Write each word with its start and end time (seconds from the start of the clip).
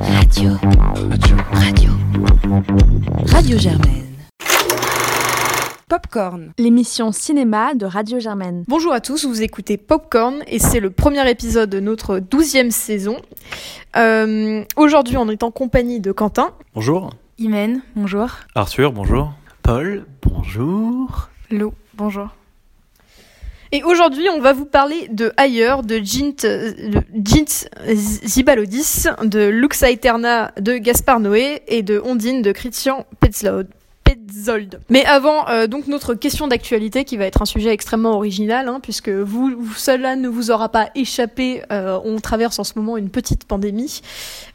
Radio. 0.00 0.50
Radio. 1.10 1.36
Radio. 1.52 1.90
Radio 3.26 3.58
Germaine. 3.58 4.04
Popcorn, 5.88 6.52
l'émission 6.58 7.10
cinéma 7.10 7.74
de 7.74 7.84
Radio 7.84 8.20
Germaine. 8.20 8.64
Bonjour 8.68 8.92
à 8.92 9.00
tous, 9.00 9.24
vous 9.26 9.42
écoutez 9.42 9.76
Popcorn 9.76 10.42
et 10.46 10.58
c'est 10.60 10.78
le 10.80 10.90
premier 10.90 11.28
épisode 11.28 11.70
de 11.70 11.80
notre 11.80 12.20
douzième 12.20 12.70
saison. 12.70 13.16
Euh, 13.96 14.62
Aujourd'hui, 14.76 15.16
on 15.16 15.28
est 15.28 15.42
en 15.42 15.50
compagnie 15.50 16.00
de 16.00 16.12
Quentin. 16.12 16.50
Bonjour. 16.74 17.10
Imen, 17.38 17.82
bonjour. 17.96 18.28
Arthur, 18.54 18.92
bonjour. 18.92 19.32
Paul, 19.62 20.06
bonjour. 20.22 21.28
Lou, 21.50 21.72
bonjour. 21.94 22.28
Et 23.70 23.82
aujourd'hui, 23.82 24.28
on 24.30 24.40
va 24.40 24.54
vous 24.54 24.64
parler 24.64 25.08
de 25.10 25.32
Ailleurs, 25.36 25.82
de 25.82 26.00
Jint, 26.02 26.42
de 26.42 27.02
Jint 27.22 27.68
Zibalodis, 27.86 29.04
de 29.22 29.48
Lux 29.48 29.82
Aeterna 29.82 30.52
de 30.58 30.78
Gaspard 30.78 31.20
Noé 31.20 31.62
et 31.68 31.82
de 31.82 32.00
Ondine 32.02 32.40
de 32.40 32.52
Christian 32.52 33.04
Petzold. 33.20 33.68
Petzold. 34.28 34.80
Mais 34.90 35.04
avant, 35.04 35.48
euh, 35.48 35.66
donc 35.66 35.86
notre 35.86 36.14
question 36.14 36.46
d'actualité 36.48 37.04
qui 37.04 37.16
va 37.16 37.24
être 37.24 37.42
un 37.42 37.46
sujet 37.46 37.70
extrêmement 37.70 38.12
original, 38.14 38.68
hein, 38.68 38.78
puisque 38.82 39.08
vous, 39.08 39.52
vous- 39.58 39.74
cela 39.74 40.16
ne 40.16 40.28
vous 40.28 40.50
aura 40.50 40.68
pas 40.68 40.90
échappé. 40.94 41.62
euh, 41.72 41.98
on 42.04 42.18
traverse 42.20 42.58
en 42.58 42.64
ce 42.64 42.74
moment 42.76 42.96
une 42.96 43.08
petite 43.10 43.44
pandémie, 43.44 44.02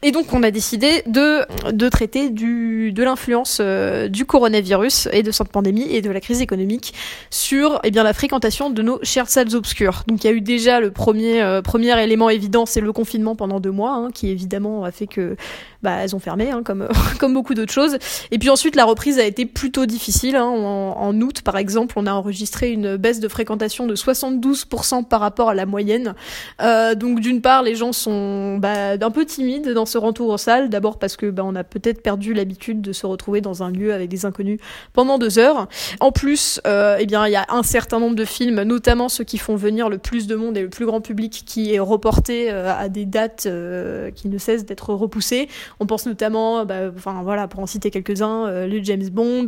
et 0.02 0.12
donc 0.12 0.32
on 0.32 0.42
a 0.42 0.50
décidé 0.50 1.02
de 1.06 1.44
de 1.72 1.88
traiter 1.88 2.30
du 2.30 2.92
de 2.92 3.02
l'influence 3.02 3.58
euh, 3.60 4.08
du 4.08 4.24
coronavirus 4.24 5.08
et 5.12 5.22
de 5.22 5.30
cette 5.30 5.48
pandémie 5.48 5.86
et 5.90 6.00
de 6.02 6.10
la 6.10 6.20
crise 6.20 6.40
économique 6.40 6.94
sur 7.30 7.80
eh 7.84 7.90
bien 7.90 8.02
la 8.04 8.12
fréquentation 8.12 8.70
de 8.70 8.82
nos 8.82 8.98
chères 9.02 9.28
salles 9.28 9.54
obscures. 9.54 10.02
Donc 10.06 10.24
il 10.24 10.26
y 10.28 10.30
a 10.30 10.32
eu 10.32 10.40
déjà 10.40 10.80
le 10.80 10.90
premier 10.90 11.42
euh, 11.42 11.62
premier 11.62 12.00
élément 12.02 12.30
évident, 12.30 12.66
c'est 12.66 12.80
le 12.80 12.92
confinement 12.92 13.34
pendant 13.36 13.60
deux 13.60 13.70
mois, 13.72 13.92
hein, 13.94 14.08
qui 14.12 14.28
évidemment 14.30 14.84
a 14.84 14.90
fait 14.92 15.06
que 15.06 15.36
bah 15.82 15.96
elles 16.02 16.14
ont 16.14 16.20
fermé, 16.20 16.50
hein, 16.50 16.62
comme 16.64 16.88
comme 17.18 17.34
beaucoup 17.34 17.54
d'autres 17.54 17.72
choses. 17.72 17.98
Et 18.30 18.38
puis 18.38 18.50
ensuite 18.50 18.76
la 18.76 18.84
reprise 18.84 19.18
a 19.18 19.24
été 19.24 19.46
plutôt 19.64 19.86
difficile. 19.86 20.36
hein. 20.36 20.44
En, 20.44 20.94
en 20.98 21.20
août 21.22 21.40
par 21.40 21.56
exemple, 21.56 21.94
on 21.96 22.06
a 22.06 22.12
enregistré 22.12 22.70
une 22.70 22.98
baisse 22.98 23.18
de 23.18 23.28
fréquentation 23.28 23.86
de 23.86 23.96
72% 23.96 25.04
par 25.06 25.20
rapport 25.20 25.48
à 25.48 25.54
la 25.54 25.64
moyenne. 25.64 26.14
Euh, 26.60 26.94
donc 26.94 27.20
d'une 27.20 27.40
part 27.40 27.62
les 27.62 27.74
gens 27.74 27.94
sont 27.94 28.58
bah, 28.58 28.92
un 29.00 29.10
peu 29.10 29.24
timides 29.24 29.70
dans 29.70 29.86
ce 29.86 29.96
retour 29.96 30.28
aux 30.28 30.36
salles. 30.36 30.68
D'abord 30.68 30.98
parce 30.98 31.16
que 31.16 31.30
bah, 31.30 31.44
on 31.46 31.54
a 31.54 31.64
peut-être 31.64 32.02
perdu 32.02 32.34
l'habitude 32.34 32.82
de 32.82 32.92
se 32.92 33.06
retrouver 33.06 33.40
dans 33.40 33.62
un 33.62 33.70
lieu 33.70 33.94
avec 33.94 34.10
des 34.10 34.26
inconnus 34.26 34.60
pendant 34.92 35.16
deux 35.16 35.38
heures. 35.38 35.66
En 36.00 36.12
plus, 36.12 36.60
euh, 36.66 36.98
eh 37.00 37.06
bien, 37.06 37.26
il 37.26 37.32
y 37.32 37.36
a 37.36 37.46
un 37.48 37.62
certain 37.62 38.00
nombre 38.00 38.16
de 38.16 38.26
films, 38.26 38.64
notamment 38.64 39.08
ceux 39.08 39.24
qui 39.24 39.38
font 39.38 39.56
venir 39.56 39.88
le 39.88 39.96
plus 39.96 40.26
de 40.26 40.34
monde 40.34 40.58
et 40.58 40.62
le 40.62 40.68
plus 40.68 40.84
grand 40.84 41.00
public, 41.00 41.44
qui 41.46 41.72
est 41.74 41.78
reporté 41.78 42.50
euh, 42.50 42.70
à 42.70 42.90
des 42.90 43.06
dates 43.06 43.46
euh, 43.46 44.10
qui 44.10 44.28
ne 44.28 44.36
cessent 44.36 44.66
d'être 44.66 44.92
repoussées. 44.92 45.48
On 45.80 45.86
pense 45.86 46.04
notamment, 46.04 46.66
bah, 46.66 46.90
voilà, 46.90 47.48
pour 47.48 47.60
en 47.60 47.66
citer 47.66 47.90
quelques-uns, 47.90 48.66
le 48.66 48.82
James 48.82 49.08
Bond, 49.10 49.46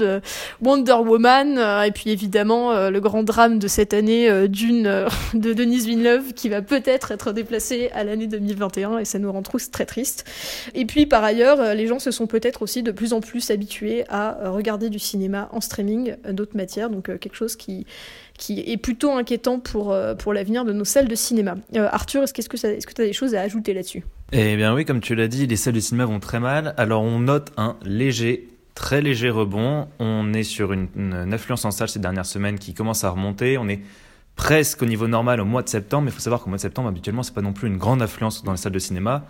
Wonder 0.63 0.97
Woman, 1.05 1.59
euh, 1.59 1.83
et 1.83 1.91
puis 1.91 2.11
évidemment 2.11 2.73
euh, 2.73 2.91
le 2.91 3.01
grand 3.01 3.23
drame 3.23 3.59
de 3.59 3.69
cette 3.69 3.95
année 3.95 4.29
euh, 4.29 4.49
Dune 4.49 5.07
de 5.35 5.53
Denise 5.53 5.87
Villeneuve, 5.87 6.33
qui 6.33 6.49
va 6.49 6.63
peut-être 6.63 7.13
être 7.13 7.33
déplacé 7.33 7.91
à 7.95 8.05
l'année 8.05 8.27
2021, 8.27 8.99
et 8.99 9.05
ça 9.05 9.19
nous 9.19 9.31
rend 9.31 9.43
tous 9.43 9.71
très 9.71 9.87
tristes. 9.87 10.25
Et 10.75 10.85
puis 10.85 11.07
par 11.07 11.25
ailleurs, 11.25 11.75
les 11.75 11.87
gens 11.87 11.99
se 11.99 12.11
sont 12.11 12.27
peut-être 12.27 12.63
aussi 12.63 12.83
de 12.83 12.91
plus 12.91 13.13
en 13.13 13.21
plus 13.21 13.51
habitués 13.51 14.05
à 14.09 14.51
regarder 14.51 14.91
du 14.91 14.99
cinéma 14.99 15.49
en 15.53 15.61
streaming 15.61 16.17
d'autres 16.31 16.57
matières, 16.57 16.91
donc 16.91 17.07
quelque 17.19 17.37
chose 17.37 17.57
qui, 17.57 17.87
qui 18.39 18.61
est 18.61 18.77
plutôt 18.77 19.13
inquiétant 19.13 19.59
pour, 19.59 19.97
pour 20.19 20.33
l'avenir 20.33 20.65
de 20.65 20.73
nos 20.73 20.85
salles 20.85 21.09
de 21.09 21.15
cinéma. 21.15 21.57
Arthur, 21.75 22.23
est-ce 22.23 22.33
que 22.33 22.57
tu 22.57 23.03
as 23.03 23.05
des 23.05 23.13
choses 23.13 23.35
à 23.35 23.41
ajouter 23.41 23.75
là-dessus? 23.75 24.05
Eh 24.33 24.57
bien 24.57 24.75
oui, 24.75 24.85
comme 24.85 25.01
tu 25.01 25.15
l'as 25.15 25.29
dit, 25.29 25.47
les 25.47 25.57
salles 25.57 25.75
de 25.75 25.81
cinéma 25.81 26.05
vont 26.05 26.19
très 26.19 26.41
mal. 26.41 26.75
Alors 26.77 27.03
on 27.03 27.21
note 27.21 27.53
un 27.57 27.77
léger, 27.85 28.49
très 28.77 29.01
léger 29.01 29.31
rebond. 29.31 29.89
On 29.99 30.33
est 30.33 30.45
sur 30.45 30.73
une, 30.73 30.87
une 30.95 31.33
affluence 31.33 31.65
en 31.65 31.73
salle 31.73 31.89
ces 31.89 31.99
dernières 31.99 32.27
semaines 32.27 32.61
qui 32.61 32.75
commence 32.75 33.03
à 33.03 33.11
remonter. 33.11 33.59
On 33.59 33.69
est 33.69 33.81
presque 34.37 34.83
au 34.83 34.87
niveau 34.87 35.09
normal 35.09 35.41
au 35.41 35.45
mois 35.45 35.63
de 35.63 35.69
septembre, 35.69 36.05
mais 36.05 36.11
il 36.11 36.15
faut 36.15 36.21
savoir 36.21 36.43
qu'au 36.43 36.51
mois 36.51 36.59
de 36.59 36.63
septembre, 36.63 36.89
habituellement, 36.89 37.25
c'est 37.25 37.35
pas 37.35 37.43
non 37.43 37.55
plus 37.55 37.67
une 37.67 37.79
grande 37.79 38.03
affluence 38.03 38.45
dans 38.45 38.53
les 38.53 38.59
salles 38.59 38.73
de 38.73 38.79
cinéma. 38.79 39.25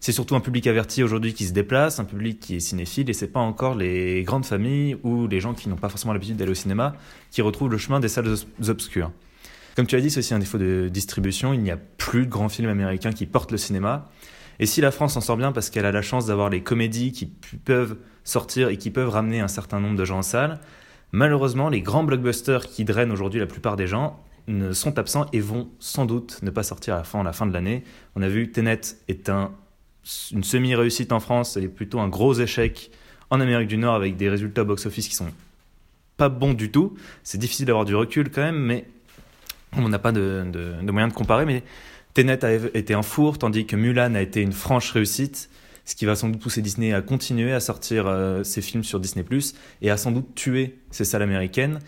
C'est 0.00 0.12
surtout 0.12 0.34
un 0.34 0.40
public 0.40 0.66
averti 0.66 1.02
aujourd'hui 1.02 1.34
qui 1.34 1.44
se 1.44 1.52
déplace, 1.52 2.00
un 2.00 2.04
public 2.04 2.40
qui 2.40 2.56
est 2.56 2.60
cinéphile, 2.60 3.10
et 3.10 3.12
c'est 3.12 3.28
pas 3.28 3.40
encore 3.40 3.74
les 3.74 4.22
grandes 4.22 4.46
familles 4.46 4.96
ou 5.02 5.26
les 5.26 5.40
gens 5.40 5.52
qui 5.52 5.68
n'ont 5.68 5.76
pas 5.76 5.88
forcément 5.88 6.12
l'habitude 6.12 6.36
d'aller 6.36 6.50
au 6.52 6.54
cinéma 6.56 6.94
qui 7.30 7.42
retrouvent 7.42 7.70
le 7.70 7.78
chemin 7.78 8.00
des 8.00 8.08
salles 8.08 8.28
obs- 8.28 8.46
obscures. 8.68 9.10
Comme 9.76 9.86
tu 9.86 9.96
as 9.96 10.00
dit, 10.00 10.10
c'est 10.10 10.20
aussi 10.20 10.34
un 10.34 10.38
défaut 10.38 10.58
de 10.58 10.88
distribution. 10.92 11.54
Il 11.54 11.60
n'y 11.60 11.70
a 11.70 11.76
plus 11.76 12.26
de 12.26 12.30
grands 12.30 12.48
films 12.48 12.68
américains 12.68 13.12
qui 13.12 13.26
portent 13.26 13.52
le 13.52 13.58
cinéma. 13.58 14.10
Et 14.58 14.66
si 14.66 14.80
la 14.80 14.90
France 14.90 15.16
en 15.16 15.20
sort 15.20 15.36
bien 15.36 15.50
parce 15.50 15.70
qu'elle 15.70 15.86
a 15.86 15.92
la 15.92 16.02
chance 16.02 16.26
d'avoir 16.26 16.50
les 16.50 16.62
comédies 16.62 17.12
qui 17.12 17.26
peuvent 17.26 17.96
sortir 18.24 18.68
et 18.68 18.76
qui 18.76 18.90
peuvent 18.90 19.08
ramener 19.08 19.40
un 19.40 19.48
certain 19.48 19.80
nombre 19.80 19.96
de 19.96 20.04
gens 20.04 20.18
en 20.18 20.22
salle, 20.22 20.60
malheureusement, 21.12 21.68
les 21.68 21.80
grands 21.80 22.04
blockbusters 22.04 22.66
qui 22.66 22.84
drainent 22.84 23.12
aujourd'hui 23.12 23.40
la 23.40 23.46
plupart 23.46 23.76
des 23.76 23.86
gens 23.86 24.18
sont 24.72 24.98
absents 24.98 25.26
et 25.32 25.40
vont 25.40 25.68
sans 25.78 26.04
doute 26.04 26.40
ne 26.42 26.50
pas 26.50 26.62
sortir 26.62 26.94
à 26.94 26.98
la 26.98 27.04
fin, 27.04 27.22
la 27.22 27.32
fin 27.32 27.46
de 27.46 27.52
l'année. 27.52 27.84
On 28.16 28.22
a 28.22 28.28
vu 28.28 28.50
Tenet 28.50 28.80
est 29.08 29.28
un, 29.28 29.52
une 30.32 30.42
semi-réussite 30.42 31.12
en 31.12 31.20
France 31.20 31.56
et 31.56 31.68
plutôt 31.68 32.00
un 32.00 32.08
gros 32.08 32.34
échec 32.34 32.90
en 33.30 33.40
Amérique 33.40 33.68
du 33.68 33.78
Nord 33.78 33.94
avec 33.94 34.16
des 34.16 34.28
résultats 34.28 34.64
box-office 34.64 35.08
qui 35.08 35.14
sont 35.14 35.28
pas 36.16 36.28
bons 36.28 36.54
du 36.54 36.70
tout. 36.70 36.94
C'est 37.22 37.38
difficile 37.38 37.66
d'avoir 37.66 37.84
du 37.84 37.94
recul 37.94 38.30
quand 38.30 38.42
même, 38.42 38.58
mais 38.58 38.84
on 39.76 39.88
n'a 39.88 39.98
pas 39.98 40.12
de, 40.12 40.44
de, 40.52 40.74
de 40.82 40.92
moyen 40.92 41.08
de 41.08 41.12
comparer. 41.12 41.46
Mais 41.46 41.62
Tenet 42.14 42.44
a 42.44 42.52
été 42.52 42.94
un 42.94 43.02
four, 43.02 43.38
tandis 43.38 43.64
que 43.64 43.76
Mulan 43.76 44.14
a 44.14 44.20
été 44.20 44.42
une 44.42 44.52
franche 44.52 44.90
réussite, 44.90 45.50
ce 45.84 45.94
qui 45.94 46.04
va 46.04 46.14
sans 46.14 46.28
doute 46.28 46.40
pousser 46.40 46.62
Disney 46.62 46.92
à 46.92 47.02
continuer 47.02 47.52
à 47.52 47.60
sortir 47.60 48.06
euh, 48.06 48.42
ses 48.44 48.62
films 48.62 48.84
sur 48.84 49.00
Disney+, 49.00 49.24
et 49.80 49.90
à 49.90 49.96
sans 49.96 50.12
doute 50.12 50.34
tuer 50.34 50.78
ces 50.90 51.04
salles 51.04 51.22
américaines. 51.22 51.78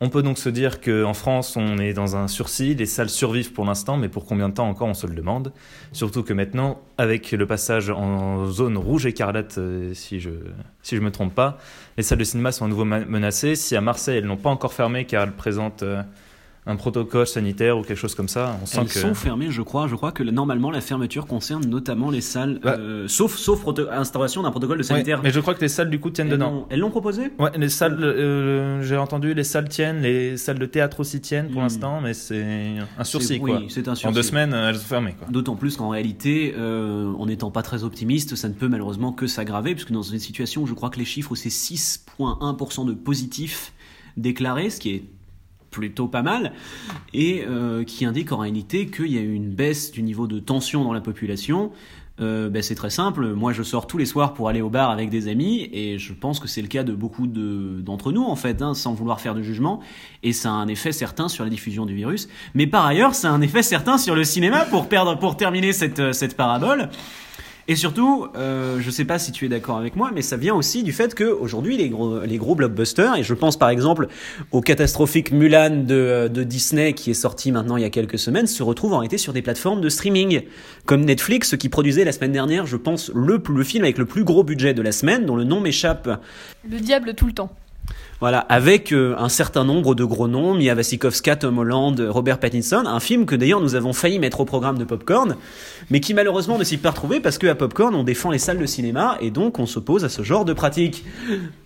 On 0.00 0.08
peut 0.10 0.22
donc 0.22 0.38
se 0.38 0.48
dire 0.48 0.80
qu'en 0.80 1.14
France, 1.14 1.56
on 1.56 1.78
est 1.78 1.92
dans 1.92 2.16
un 2.16 2.26
sursis, 2.26 2.74
les 2.74 2.84
salles 2.84 3.08
survivent 3.08 3.52
pour 3.52 3.64
l'instant, 3.64 3.96
mais 3.96 4.08
pour 4.08 4.26
combien 4.26 4.48
de 4.48 4.54
temps 4.54 4.68
encore, 4.68 4.88
on 4.88 4.94
se 4.94 5.06
le 5.06 5.14
demande. 5.14 5.52
Surtout 5.92 6.24
que 6.24 6.32
maintenant, 6.32 6.82
avec 6.98 7.30
le 7.30 7.46
passage 7.46 7.90
en 7.90 8.44
zone 8.46 8.76
rouge 8.76 9.06
écarlate, 9.06 9.56
euh, 9.58 9.94
si 9.94 10.18
je 10.18 10.30
si 10.82 10.96
je 10.96 11.00
me 11.00 11.10
trompe 11.10 11.34
pas, 11.34 11.58
les 11.96 12.02
salles 12.02 12.18
de 12.18 12.24
cinéma 12.24 12.50
sont 12.50 12.64
à 12.64 12.68
nouveau 12.68 12.84
menacées. 12.84 13.54
Si 13.54 13.76
à 13.76 13.80
Marseille, 13.80 14.18
elles 14.18 14.26
n'ont 14.26 14.36
pas 14.36 14.50
encore 14.50 14.74
fermé 14.74 15.04
car 15.06 15.22
elles 15.22 15.32
présentent 15.32 15.84
euh, 15.84 16.02
un 16.66 16.76
protocole 16.76 17.26
sanitaire 17.26 17.76
ou 17.76 17.82
quelque 17.82 17.98
chose 17.98 18.14
comme 18.14 18.28
ça, 18.28 18.58
on 18.62 18.64
sent 18.64 18.78
Elles 18.80 18.86
que... 18.86 18.98
sont 18.98 19.12
fermées, 19.14 19.50
je 19.50 19.60
crois. 19.60 19.86
Je 19.86 19.96
crois 19.96 20.12
que 20.12 20.22
normalement 20.22 20.70
la 20.70 20.80
fermeture 20.80 21.26
concerne 21.26 21.66
notamment 21.66 22.10
les 22.10 22.22
salles, 22.22 22.58
Ouais. 22.64 22.70
euh, 22.78 23.06
sauf 23.06 23.36
sauf 23.36 23.60
proto- 23.62 23.86
instauration 23.90 24.42
d'un 24.42 24.50
protocole 24.50 24.78
de 24.78 24.82
Ouais, 24.82 24.88
sanitaire. 24.88 25.20
mais 25.22 25.30
je 25.30 25.40
crois 25.40 25.54
que 25.54 25.60
les 25.60 25.68
salles 25.68 25.90
du 25.90 26.00
coup 26.00 26.08
tiennent 26.08 26.28
elles 26.28 26.32
dedans. 26.34 26.66
elles 26.70 26.80
l'ont 26.80 26.88
proposé? 26.90 27.30
Ouais, 27.38 27.50
les 27.58 27.68
salles, 27.68 27.98
euh, 28.02 28.82
j'ai 28.82 28.96
entendu, 28.96 29.34
les 29.34 29.44
salles 29.44 29.68
tiennent, 29.68 30.00
les 30.00 30.38
salles 30.38 30.58
de 30.58 30.64
théâtre 30.64 31.00
aussi 31.00 31.20
tiennent 31.20 31.48
pour 31.50 31.60
Hmm. 31.60 31.64
l'instant, 31.64 32.00
mais 32.00 32.14
c'est 32.14 32.76
un 32.98 33.04
sursis 33.04 33.38
quoi. 33.40 33.58
Oui, 33.58 33.66
c'est 33.68 33.86
un 33.88 33.92
En 33.92 33.94
sursis. 33.94 34.14
deux 34.14 34.22
semaines, 34.22 34.54
elles 34.54 34.76
sont 34.76 34.86
fermées 34.86 35.14
quoi. 35.18 35.28
D'autant 35.30 35.56
plus 35.56 35.76
qu'en 35.76 35.90
réalité, 35.90 36.54
euh, 36.56 37.12
en 37.18 37.26
n'étant 37.26 37.50
pas 37.50 37.62
très 37.62 37.84
optimiste, 37.84 38.36
ça 38.36 38.48
ne 38.48 38.54
peut 38.54 38.68
malheureusement 38.68 39.12
que 39.12 39.26
s'aggraver, 39.26 39.74
puisque 39.74 39.92
dans 39.92 40.02
une 40.02 40.18
situation 40.18 40.62
où 40.62 40.66
je 40.66 40.72
crois 40.72 40.88
que 40.88 40.98
les 40.98 41.04
chiffres, 41.04 41.34
c'est 41.34 41.50
6,1% 41.50 42.86
de 42.86 42.94
positifs 42.94 43.72
déclarés, 44.16 44.70
ce 44.70 44.80
qui 44.80 44.90
est 44.94 45.04
plutôt 45.74 46.08
pas 46.08 46.22
mal, 46.22 46.52
et 47.12 47.44
euh, 47.48 47.84
qui 47.84 48.04
indique 48.04 48.32
en 48.32 48.38
réalité 48.38 48.86
qu'il 48.86 49.12
y 49.12 49.18
a 49.18 49.20
eu 49.20 49.34
une 49.34 49.50
baisse 49.50 49.90
du 49.92 50.02
niveau 50.02 50.26
de 50.26 50.38
tension 50.38 50.84
dans 50.84 50.92
la 50.92 51.00
population. 51.00 51.70
Euh, 52.20 52.48
ben, 52.48 52.62
c'est 52.62 52.76
très 52.76 52.90
simple, 52.90 53.32
moi 53.34 53.52
je 53.52 53.64
sors 53.64 53.88
tous 53.88 53.98
les 53.98 54.06
soirs 54.06 54.34
pour 54.34 54.48
aller 54.48 54.62
au 54.62 54.70
bar 54.70 54.90
avec 54.90 55.10
des 55.10 55.26
amis, 55.26 55.68
et 55.72 55.98
je 55.98 56.12
pense 56.12 56.38
que 56.38 56.46
c'est 56.46 56.62
le 56.62 56.68
cas 56.68 56.84
de 56.84 56.94
beaucoup 56.94 57.26
de- 57.26 57.80
d'entre 57.80 58.12
nous 58.12 58.22
en 58.22 58.36
fait, 58.36 58.62
hein, 58.62 58.72
sans 58.72 58.94
vouloir 58.94 59.20
faire 59.20 59.34
de 59.34 59.42
jugement, 59.42 59.80
et 60.22 60.32
ça 60.32 60.50
a 60.50 60.52
un 60.52 60.68
effet 60.68 60.92
certain 60.92 61.26
sur 61.28 61.42
la 61.42 61.50
diffusion 61.50 61.86
du 61.86 61.94
virus, 61.96 62.28
mais 62.54 62.68
par 62.68 62.86
ailleurs 62.86 63.16
ça 63.16 63.30
a 63.30 63.32
un 63.32 63.40
effet 63.40 63.64
certain 63.64 63.98
sur 63.98 64.14
le 64.14 64.22
cinéma 64.22 64.64
pour, 64.64 64.88
perdre, 64.88 65.18
pour 65.18 65.36
terminer 65.36 65.72
cette, 65.72 65.98
euh, 65.98 66.12
cette 66.12 66.36
parabole. 66.36 66.88
Et 67.66 67.76
surtout, 67.76 68.26
euh, 68.36 68.78
je 68.80 68.90
sais 68.90 69.06
pas 69.06 69.18
si 69.18 69.32
tu 69.32 69.46
es 69.46 69.48
d'accord 69.48 69.78
avec 69.78 69.96
moi, 69.96 70.10
mais 70.14 70.20
ça 70.20 70.36
vient 70.36 70.54
aussi 70.54 70.82
du 70.82 70.92
fait 70.92 71.14
que 71.14 71.24
aujourd'hui 71.24 71.78
les 71.78 71.88
gros, 71.88 72.20
les 72.20 72.36
gros 72.36 72.54
blockbusters, 72.54 73.16
et 73.16 73.22
je 73.22 73.32
pense 73.32 73.58
par 73.58 73.70
exemple 73.70 74.08
au 74.52 74.60
catastrophique 74.60 75.32
Mulan 75.32 75.84
de, 75.84 76.28
de 76.28 76.42
Disney 76.42 76.92
qui 76.92 77.10
est 77.10 77.14
sorti 77.14 77.52
maintenant 77.52 77.78
il 77.78 77.82
y 77.82 77.86
a 77.86 77.90
quelques 77.90 78.18
semaines, 78.18 78.46
se 78.46 78.62
retrouvent 78.62 78.92
en 78.92 78.98
réalité 78.98 79.16
sur 79.16 79.32
des 79.32 79.40
plateformes 79.40 79.80
de 79.80 79.88
streaming, 79.88 80.42
comme 80.84 81.06
Netflix 81.06 81.56
qui 81.56 81.70
produisait 81.70 82.04
la 82.04 82.12
semaine 82.12 82.32
dernière, 82.32 82.66
je 82.66 82.76
pense, 82.76 83.10
le, 83.14 83.42
le 83.48 83.64
film 83.64 83.84
avec 83.84 83.96
le 83.96 84.04
plus 84.04 84.24
gros 84.24 84.44
budget 84.44 84.74
de 84.74 84.82
la 84.82 84.92
semaine, 84.92 85.24
dont 85.24 85.36
le 85.36 85.44
nom 85.44 85.60
m'échappe. 85.60 86.20
Le 86.68 86.80
diable 86.80 87.14
tout 87.14 87.26
le 87.26 87.32
temps. 87.32 87.50
Voilà, 88.24 88.38
avec 88.38 88.90
euh, 88.94 89.14
un 89.18 89.28
certain 89.28 89.64
nombre 89.64 89.94
de 89.94 90.02
gros 90.02 90.28
noms, 90.28 90.54
Mia 90.54 90.74
Wasikowska, 90.74 91.36
Tom 91.36 91.58
Holland, 91.58 92.00
Robert 92.08 92.40
Pattinson, 92.40 92.84
un 92.86 92.98
film 92.98 93.26
que 93.26 93.36
d'ailleurs 93.36 93.60
nous 93.60 93.74
avons 93.74 93.92
failli 93.92 94.18
mettre 94.18 94.40
au 94.40 94.46
programme 94.46 94.78
de 94.78 94.84
Popcorn, 94.84 95.36
mais 95.90 96.00
qui 96.00 96.14
malheureusement 96.14 96.56
ne 96.56 96.64
s'y 96.64 96.78
pas 96.78 96.92
retrouvé 96.92 97.20
parce 97.20 97.36
qu'à 97.36 97.54
Popcorn 97.54 97.94
on 97.94 98.02
défend 98.02 98.30
les 98.30 98.38
salles 98.38 98.56
de 98.56 98.64
cinéma 98.64 99.18
et 99.20 99.30
donc 99.30 99.58
on 99.58 99.66
s'oppose 99.66 100.06
à 100.06 100.08
ce 100.08 100.22
genre 100.22 100.46
de 100.46 100.54
pratique. 100.54 101.04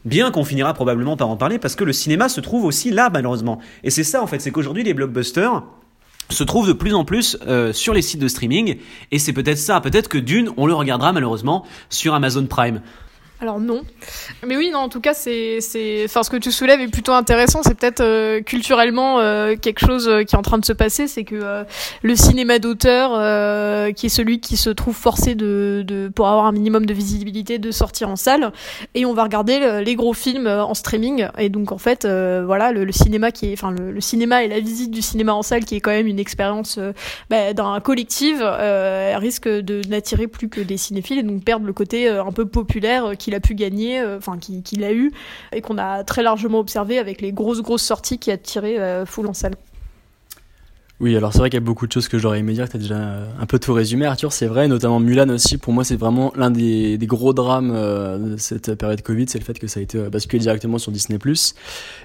Bien 0.05 0.33
qu'on 0.33 0.43
finira 0.43 0.75
probablement 0.75 1.17
par 1.17 1.29
en 1.29 1.37
parler 1.37 1.61
parce 1.61 1.77
que 1.77 1.85
le 1.85 1.93
cinéma 1.93 2.29
se 2.29 2.41
trouve 2.41 2.65
aussi 2.65 2.91
là 2.91 3.09
malheureusement. 3.09 3.61
Et 3.85 3.91
c'est 3.91 4.03
ça 4.03 4.21
en 4.21 4.27
fait, 4.27 4.41
c'est 4.41 4.51
qu'aujourd'hui 4.51 4.83
les 4.83 4.95
blockbusters, 4.95 5.63
se 6.29 6.43
trouve 6.43 6.67
de 6.67 6.73
plus 6.73 6.93
en 6.93 7.05
plus 7.05 7.39
euh, 7.47 7.73
sur 7.73 7.95
les 7.95 8.03
sites 8.03 8.21
de 8.21 8.27
streaming 8.27 8.79
et 9.13 9.21
c'est 9.21 9.33
peut-être 9.33 9.59
ça, 9.59 9.81
peut-être 9.81 10.09
que 10.09 10.19
d'une 10.19 10.51
on 10.57 10.67
le 10.67 10.75
regardera 10.75 11.13
malheureusement 11.13 11.65
sur 11.89 12.15
Amazon 12.15 12.47
Prime. 12.47 12.81
Alors 13.41 13.61
non. 13.61 13.83
Mais 14.45 14.57
oui, 14.57 14.71
non, 14.73 14.81
en 14.81 14.89
tout 14.89 15.01
cas, 15.01 15.15
c'est, 15.15 15.61
c'est, 15.61 16.03
enfin, 16.05 16.25
ce 16.25 16.31
que 16.31 16.37
tu 16.37 16.51
soulèves 16.51 16.81
est 16.81 16.89
plutôt 16.89 17.13
intéressant. 17.13 17.63
C'est 17.63 17.79
peut-être 17.79 18.01
euh, 18.01 18.41
culturellement 18.41 19.21
euh, 19.21 19.55
quelque 19.55 19.79
chose 19.79 20.09
euh, 20.09 20.25
qui 20.25 20.35
est 20.35 20.39
en 20.39 20.43
train 20.43 20.59
de 20.59 20.65
se 20.65 20.73
passer, 20.73 21.07
c'est 21.07 21.23
que 21.23 21.65
le 22.03 22.17
cinéma 22.17 22.59
d'auteur, 22.59 23.11
qui 23.95 24.07
est 24.07 24.11
celui 24.11 24.41
qui 24.41 24.57
se 24.57 24.71
trouve 24.71 24.95
forcé 24.95 25.37
de, 25.37 25.85
de, 25.87 26.11
pour 26.13 26.27
avoir 26.27 26.47
un 26.47 26.53
minimum 26.53 26.85
de 26.85 26.93
visibilité, 26.93 27.59
de 27.59 27.71
sortir 27.71 28.09
en 28.09 28.17
salle, 28.17 28.53
et 28.95 29.07
on 29.07 29.15
va 29.15 29.23
regarder 29.23 29.83
les 29.85 29.95
gros 29.95 30.15
films 30.15 30.49
en 30.49 30.75
streaming. 30.75 31.29
Et 31.39 31.49
donc 31.49 31.71
en 31.71 31.79
fait, 31.79 32.07
voilà, 32.07 32.73
le, 32.73 32.91
cinéma 32.93 33.31
qui 33.31 33.51
est, 33.51 33.53
enfin, 33.53 33.71
le, 33.71 34.01
cinéma 34.01 34.43
et 34.43 34.49
la 34.49 34.61
visite 34.61 34.91
du 34.91 35.03
cinéma 35.03 35.35
en 35.35 35.43
salle, 35.43 35.65
qui 35.65 35.77
est 35.77 35.81
quand 35.81 35.91
même 35.91 36.07
une 36.07 36.19
expérience 36.19 36.79
bah, 37.31 37.53
d'un 37.53 37.79
collectif, 37.81 38.39
risque 38.41 39.49
de 39.49 39.81
n'attirer 39.89 40.27
plus 40.27 40.49
que 40.49 40.61
des 40.61 40.77
cinéphiles 40.77 41.19
et 41.19 41.23
donc 41.23 41.45
perdre 41.45 41.67
le 41.67 41.73
côté 41.73 42.09
un 42.09 42.33
peu 42.33 42.47
populaire 42.47 43.13
qui 43.19 43.28
qu'il 43.29 43.35
a 43.35 43.41
pu 43.41 43.55
gagner, 43.55 44.01
euh, 44.01 44.17
enfin 44.17 44.39
qu'il 44.39 44.85
a 44.85 44.93
eu, 44.95 45.13
et 45.53 45.61
qu'on 45.61 45.77
a 45.77 46.03
très 46.03 46.23
largement 46.23 46.61
observé 46.61 46.99
avec 46.99 47.21
les 47.21 47.31
grosses 47.31 47.61
grosses 47.61 47.83
sorties 47.83 48.19
qui 48.19 48.31
a 48.31 48.39
tiré 48.39 48.79
euh, 48.79 49.05
full 49.05 49.27
en 49.27 49.35
salle. 49.35 49.55
Oui, 51.01 51.17
alors 51.17 51.33
c'est 51.33 51.39
vrai 51.39 51.49
qu'il 51.49 51.61
y 51.61 51.63
a 51.63 51.65
beaucoup 51.65 51.87
de 51.87 51.93
choses 51.93 52.09
que 52.09 52.19
j'aurais 52.19 52.41
aimé 52.41 52.55
dire, 52.55 52.67
que 52.67 52.73
tu 52.73 52.77
as 52.77 52.81
déjà 52.81 52.97
euh, 52.97 53.27
un 53.41 53.47
peu 53.47 53.61
tout 53.61 53.73
résumé, 53.73 54.05
Arthur, 54.05 54.33
c'est 54.33 54.49
vrai, 54.49 54.67
notamment 54.67 54.99
Mulan 54.99 55.29
aussi, 55.29 55.57
pour 55.57 55.73
moi 55.73 55.85
c'est 55.85 55.95
vraiment 55.95 56.33
l'un 56.35 56.51
des, 56.51 56.99
gros 57.03 57.33
drames 57.33 57.71
euh, 57.73 58.19
de 58.19 58.37
cette 58.37 58.75
période 58.75 59.01
Covid, 59.03 59.27
c'est 59.29 59.39
le 59.39 59.45
fait 59.45 59.61
que 59.61 59.69
ça 59.69 59.79
a 59.79 59.83
été 59.85 59.97
euh, 59.97 60.11
basculé 60.11 60.41
directement 60.41 60.77
sur 60.79 60.91
Disney+. 60.91 61.17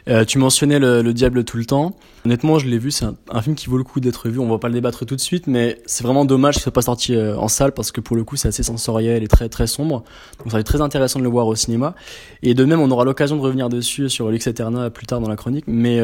Euh, 0.09 0.25
tu 0.25 0.37
mentionnais 0.37 0.77
le, 0.77 1.01
le, 1.01 1.11
Diable 1.11 1.43
tout 1.43 1.57
le 1.57 1.65
temps, 1.65 1.95
honnêtement 2.23 2.59
je 2.59 2.67
l'ai 2.67 2.77
vu, 2.77 2.91
c'est 2.91 3.05
un, 3.05 3.41
film 3.41 3.55
qui 3.55 3.65
vaut 3.65 3.77
le 3.77 3.83
coup 3.83 3.99
d'être 3.99 4.29
vu, 4.29 4.37
on 4.37 4.47
va 4.47 4.59
pas 4.59 4.67
le 4.67 4.75
débattre 4.75 5.07
tout 5.07 5.15
de 5.15 5.21
suite, 5.21 5.47
mais 5.47 5.81
c'est 5.87 6.03
vraiment 6.03 6.23
dommage 6.23 6.53
qu'il 6.53 6.61
soit 6.61 6.71
pas 6.71 6.83
sorti 6.83 7.17
en 7.17 7.47
salle, 7.47 7.71
parce 7.71 7.91
que 7.91 7.99
pour 7.99 8.15
le 8.15 8.23
coup 8.23 8.35
c'est 8.35 8.49
assez 8.49 8.61
sensoriel 8.61 9.23
et 9.23 9.27
très 9.27 9.49
très 9.49 9.65
sombre, 9.65 10.03
donc 10.37 10.51
ça 10.51 10.57
va 10.57 10.59
être 10.59 10.67
très 10.67 10.81
intéressant 10.81 11.17
de 11.17 11.23
le 11.23 11.31
voir 11.31 11.47
au 11.47 11.55
cinéma, 11.55 11.95
et 12.43 12.53
de 12.53 12.63
même 12.63 12.79
on 12.79 12.91
aura 12.91 13.05
l'occasion 13.05 13.37
de 13.37 13.41
revenir 13.41 13.69
dessus 13.69 14.07
sur 14.07 14.29
Lux 14.29 14.45
Eterna 14.45 14.91
plus 14.91 15.07
tard 15.07 15.19
dans 15.19 15.29
la 15.29 15.35
chronique, 15.35 15.65
mais 15.65 15.99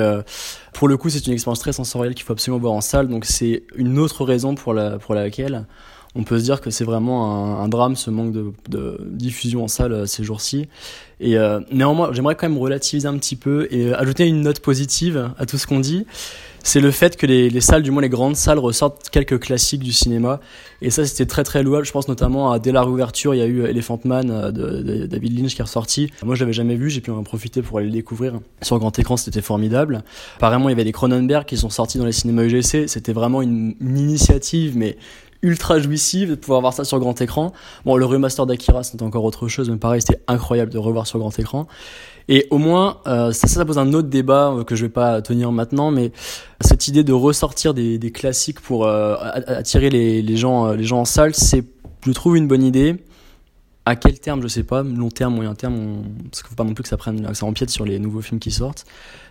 pour 0.74 0.88
le 0.88 0.98
coup 0.98 1.10
c'est 1.10 1.25
une 1.27 1.33
expérience 1.33 1.60
très 1.60 1.74
sensorielle 1.74 2.16
qu'il 2.16 2.25
faut 2.25 2.33
absolument 2.33 2.60
voir 2.60 2.74
en 2.74 2.81
salle, 2.81 3.07
donc 3.07 3.25
c'est 3.25 3.63
une 3.75 4.00
autre 4.00 4.25
raison 4.25 4.56
pour, 4.56 4.74
la, 4.74 4.98
pour 4.98 5.16
laquelle 5.16 5.66
on 6.16 6.24
peut 6.24 6.39
se 6.39 6.44
dire 6.44 6.60
que 6.60 6.71
c'est 6.71 6.83
vraiment 6.83 7.62
un, 7.62 7.68
drame 7.68 7.95
ce 7.95 8.10
manque 8.10 8.31
de, 8.31 8.51
de, 8.68 8.98
diffusion 9.06 9.63
en 9.63 9.68
salle 9.68 9.94
euh, 9.94 10.06
ces 10.06 10.24
jours-ci. 10.24 10.68
Et 11.19 11.38
euh, 11.38 11.60
néanmoins, 11.71 12.12
j'aimerais 12.13 12.36
quand 12.36 12.50
même 12.50 12.57
relativiser 12.57 13.07
un 13.07 13.18
petit 13.18 13.36
peu 13.36 13.68
et 13.69 13.94
ajouter 13.94 14.25
une 14.25 14.42
note 14.42 14.60
positive 14.60 15.31
à 15.38 15.45
tout 15.45 15.57
ce 15.57 15.68
qu'on 15.68 15.80
dit 15.80 16.07
c'est 16.64 16.80
le 16.80 16.92
fait 16.92 17.18
que 17.18 17.26
les, 17.26 17.50
les, 17.50 17.62
salles, 17.62 17.84
du 17.84 17.92
moins 17.92 18.02
les 18.02 18.10
grandes 18.10 18.36
salles, 18.36 18.60
ressortent 18.60 19.10
quelques 19.10 19.40
classiques 19.40 19.84
du 19.84 19.94
cinéma. 19.94 20.40
Et 20.82 20.90
ça, 20.90 21.06
c'était 21.06 21.26
très 21.26 21.44
très 21.44 21.64
louable. 21.64 21.86
Je 21.86 21.92
pense 21.92 22.08
notamment 22.08 22.52
à 22.52 22.60
dès 22.60 22.72
la 22.72 22.84
réouverture, 22.84 23.34
il 23.34 23.40
y 23.40 23.42
a 23.42 23.46
eu 23.46 23.64
Elephant 23.66 24.00
Man 24.04 24.32
euh, 24.32 24.52
de, 24.52 24.82
de, 24.82 25.06
David 25.06 25.40
Lynch 25.40 25.56
qui 25.56 25.62
est 25.62 25.64
ressorti. 25.64 26.12
Moi, 26.24 26.36
je 26.36 26.42
l'avais 26.42 26.54
jamais 26.54 26.76
vu, 26.76 26.90
j'ai 26.90 27.02
pu 27.02 27.12
en 27.12 27.24
profiter 27.24 27.62
pour 27.62 27.78
aller 27.78 27.88
le 27.88 27.94
découvrir. 27.94 28.40
Sur 28.62 28.80
grand 28.80 28.98
écran, 28.98 29.18
c'était 29.18 29.42
formidable. 29.42 30.04
Apparemment, 30.38 30.70
il 30.70 30.72
y 30.72 30.76
avait 30.76 30.84
des 30.84 30.92
Cronenberg 30.92 31.46
qui 31.46 31.58
sont 31.58 31.70
sortis 31.70 31.98
dans 31.98 32.06
les 32.06 32.12
cinémas 32.12 32.44
UGC. 32.44 32.88
C'était 32.88 33.14
vraiment 33.14 33.42
une, 33.42 33.76
une 33.80 33.98
initiative, 33.98 34.78
mais 34.78 34.98
ultra 35.42 35.80
jouissive 35.80 36.32
de 36.32 36.36
pouvoir 36.36 36.62
voir 36.62 36.74
ça 36.74 36.84
sur 36.84 37.00
grand 37.00 37.20
écran. 37.22 37.54
Bon, 37.86 37.96
le 37.96 38.06
remaster 38.06 38.46
d'Akira, 38.46 38.84
c'était 38.84 39.04
encore 39.04 39.24
autre 39.24 39.48
chose, 39.48 39.70
mais 39.70 39.78
pareil, 39.78 40.02
c'était 40.02 40.22
incroyable 40.28 40.72
de 40.72 40.78
revoir 40.78 41.08
sur 41.08 41.20
grand 41.20 41.38
écran. 41.40 41.68
Et 42.31 42.46
au 42.52 42.60
moins, 42.60 43.00
euh, 43.08 43.31
ça, 43.31 43.48
ça 43.48 43.66
pose 43.66 43.80
un 43.80 43.92
autre 43.92 44.08
débat 44.08 44.52
euh, 44.52 44.64
que 44.64 44.76
je 44.76 44.86
vais 44.86 44.92
pas 44.92 45.20
tenir 45.24 45.52
maintenant, 45.52 45.90
mais 45.90 46.12
cette 46.62 46.88
idée 46.88 47.04
de 47.04 47.12
ressortir 47.12 47.74
des, 47.74 48.12
classiques 48.12 48.62
pour 48.62 48.86
euh, 48.86 49.16
attirer 49.48 49.90
les, 49.90 50.38
gens, 50.38 50.72
les 50.74 50.84
gens 50.84 51.00
en 51.00 51.06
salle, 51.06 51.34
c'est, 51.34 51.64
je 52.06 52.12
trouve, 52.12 52.38
une 52.38 52.48
bonne 52.48 52.64
idée. 52.64 52.98
À 53.88 53.96
quel 53.96 54.20
terme, 54.20 54.44
je 54.44 54.48
sais 54.48 54.62
pas, 54.62 54.84
long 54.84 55.10
terme, 55.10 55.34
moyen 55.34 55.56
terme, 55.56 56.04
parce 56.30 56.44
qu'il 56.44 56.50
faut 56.50 56.56
pas 56.56 56.64
non 56.64 56.76
plus 56.76 56.84
que 56.84 56.90
ça 56.90 56.98
prenne, 56.98 57.26
que 57.26 57.34
ça 57.34 57.48
empiète 57.48 57.72
sur 57.72 57.86
les 57.86 57.98
nouveaux 57.98 58.22
films 58.22 58.40
qui 58.40 58.52
sortent. 58.52 58.86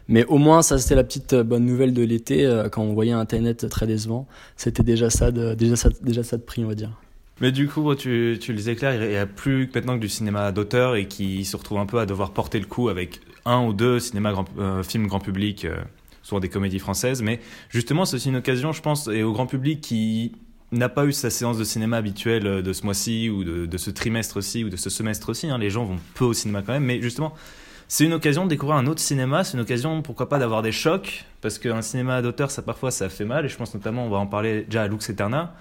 Mais 0.09 0.25
au 0.25 0.39
moins, 0.39 0.63
ça 0.63 0.77
c'était 0.79 0.97
la 0.97 1.05
petite 1.05 1.37
bonne 1.37 1.67
nouvelle 1.67 1.95
de 1.95 2.03
l'été 2.03 2.51
quand 2.73 2.83
on 2.83 2.95
voyait 2.95 3.13
Internet 3.13 3.69
très 3.69 3.87
décevant. 3.87 4.27
C'était 4.57 4.83
déjà 4.83 5.11
ça, 5.11 5.31
de, 5.31 5.55
déjà 5.55 5.77
ça, 5.77 5.91
déjà 6.03 6.25
ça 6.25 6.37
de 6.37 6.43
prix, 6.43 6.65
on 6.65 6.69
va 6.69 6.75
dire. 6.75 6.91
Mais 7.41 7.53
du 7.53 7.69
coup, 7.69 7.95
tu, 7.95 8.39
tu 8.41 8.53
le 8.53 8.69
éclaires, 8.69 9.01
il 9.03 9.11
n'y 9.11 9.17
a 9.17 9.27
plus 9.27 9.71
maintenant 9.73 9.95
que 9.95 10.01
du 10.01 10.09
cinéma 10.09 10.51
d'auteur 10.51 10.97
et 10.97 11.07
qui 11.07 11.45
se 11.45 11.57
retrouve 11.57 11.79
un 11.79 11.87
peu 11.87 11.99
à 12.01 12.07
devoir 12.07 12.33
porter 12.33 12.59
le 12.59 12.67
coup 12.67 12.89
avec 12.89 13.21
un 13.45 13.65
ou 13.65 13.73
deux 13.73 14.01
cinémas 14.01 14.33
grand, 14.33 14.47
euh, 14.59 14.83
films 14.83 15.07
grand 15.07 15.21
public, 15.21 15.65
euh, 15.65 15.77
souvent 16.23 16.41
des 16.41 16.49
comédies 16.49 16.81
françaises. 16.81 17.23
Mais 17.23 17.41
justement, 17.71 18.05
c'est 18.05 18.17
aussi 18.17 18.29
une 18.29 18.37
occasion, 18.37 18.73
je 18.73 18.83
pense, 18.83 19.09
et 19.09 19.23
au 19.23 19.33
grand 19.33 19.47
public 19.47 19.81
qui 19.81 20.33
n'a 20.73 20.89
pas 20.89 21.07
eu 21.07 21.13
sa 21.13 21.31
séance 21.31 21.57
de 21.57 21.65
cinéma 21.65 21.97
habituelle 21.97 22.47
euh, 22.47 22.63
de 22.63 22.73
ce 22.73 22.85
mois-ci 22.85 23.31
ou 23.31 23.45
de, 23.45 23.79
ce 23.79 23.91
trimestre-ci 23.91 24.65
ou 24.65 24.69
de 24.69 24.77
ce 24.77 24.91
semestre 24.91 25.29
aussi. 25.31 25.49
Hein. 25.49 25.59
Les 25.59 25.71
gens 25.71 25.85
vont 25.85 25.97
peu 26.15 26.25
au 26.25 26.33
cinéma 26.33 26.63
quand 26.63 26.73
même, 26.73 26.85
mais 26.85 27.01
justement, 27.01 27.33
c'est 27.87 28.05
une 28.05 28.13
occasion 28.13 28.45
de 28.45 28.51
découvrir 28.51 28.77
un 28.77 28.87
autre 28.87 29.01
cinéma. 29.01 29.45
C'est 29.45 29.55
une 29.55 29.63
occasion, 29.63 30.03
pourquoi 30.03 30.29
pas, 30.29 30.39
d'avoir 30.39 30.63
des 30.63 30.73
chocs, 30.73 31.25
parce 31.41 31.59
qu'un 31.59 31.83
cinéma 31.83 32.21
d'auteur, 32.21 32.51
ça 32.51 32.63
parfois, 32.63 32.91
ça 32.91 33.09
fait 33.09 33.25
mal. 33.25 33.47
Et 33.47 33.49
je 33.49 33.57
pense 33.57 33.73
notamment, 33.73 34.05
on 34.05 34.11
va 34.11 34.19
en 34.19 34.27
parler 34.27 34.65
déjà 34.65 34.83
à 34.83 34.89
Lux 34.89 35.09
Eterna 35.09 35.55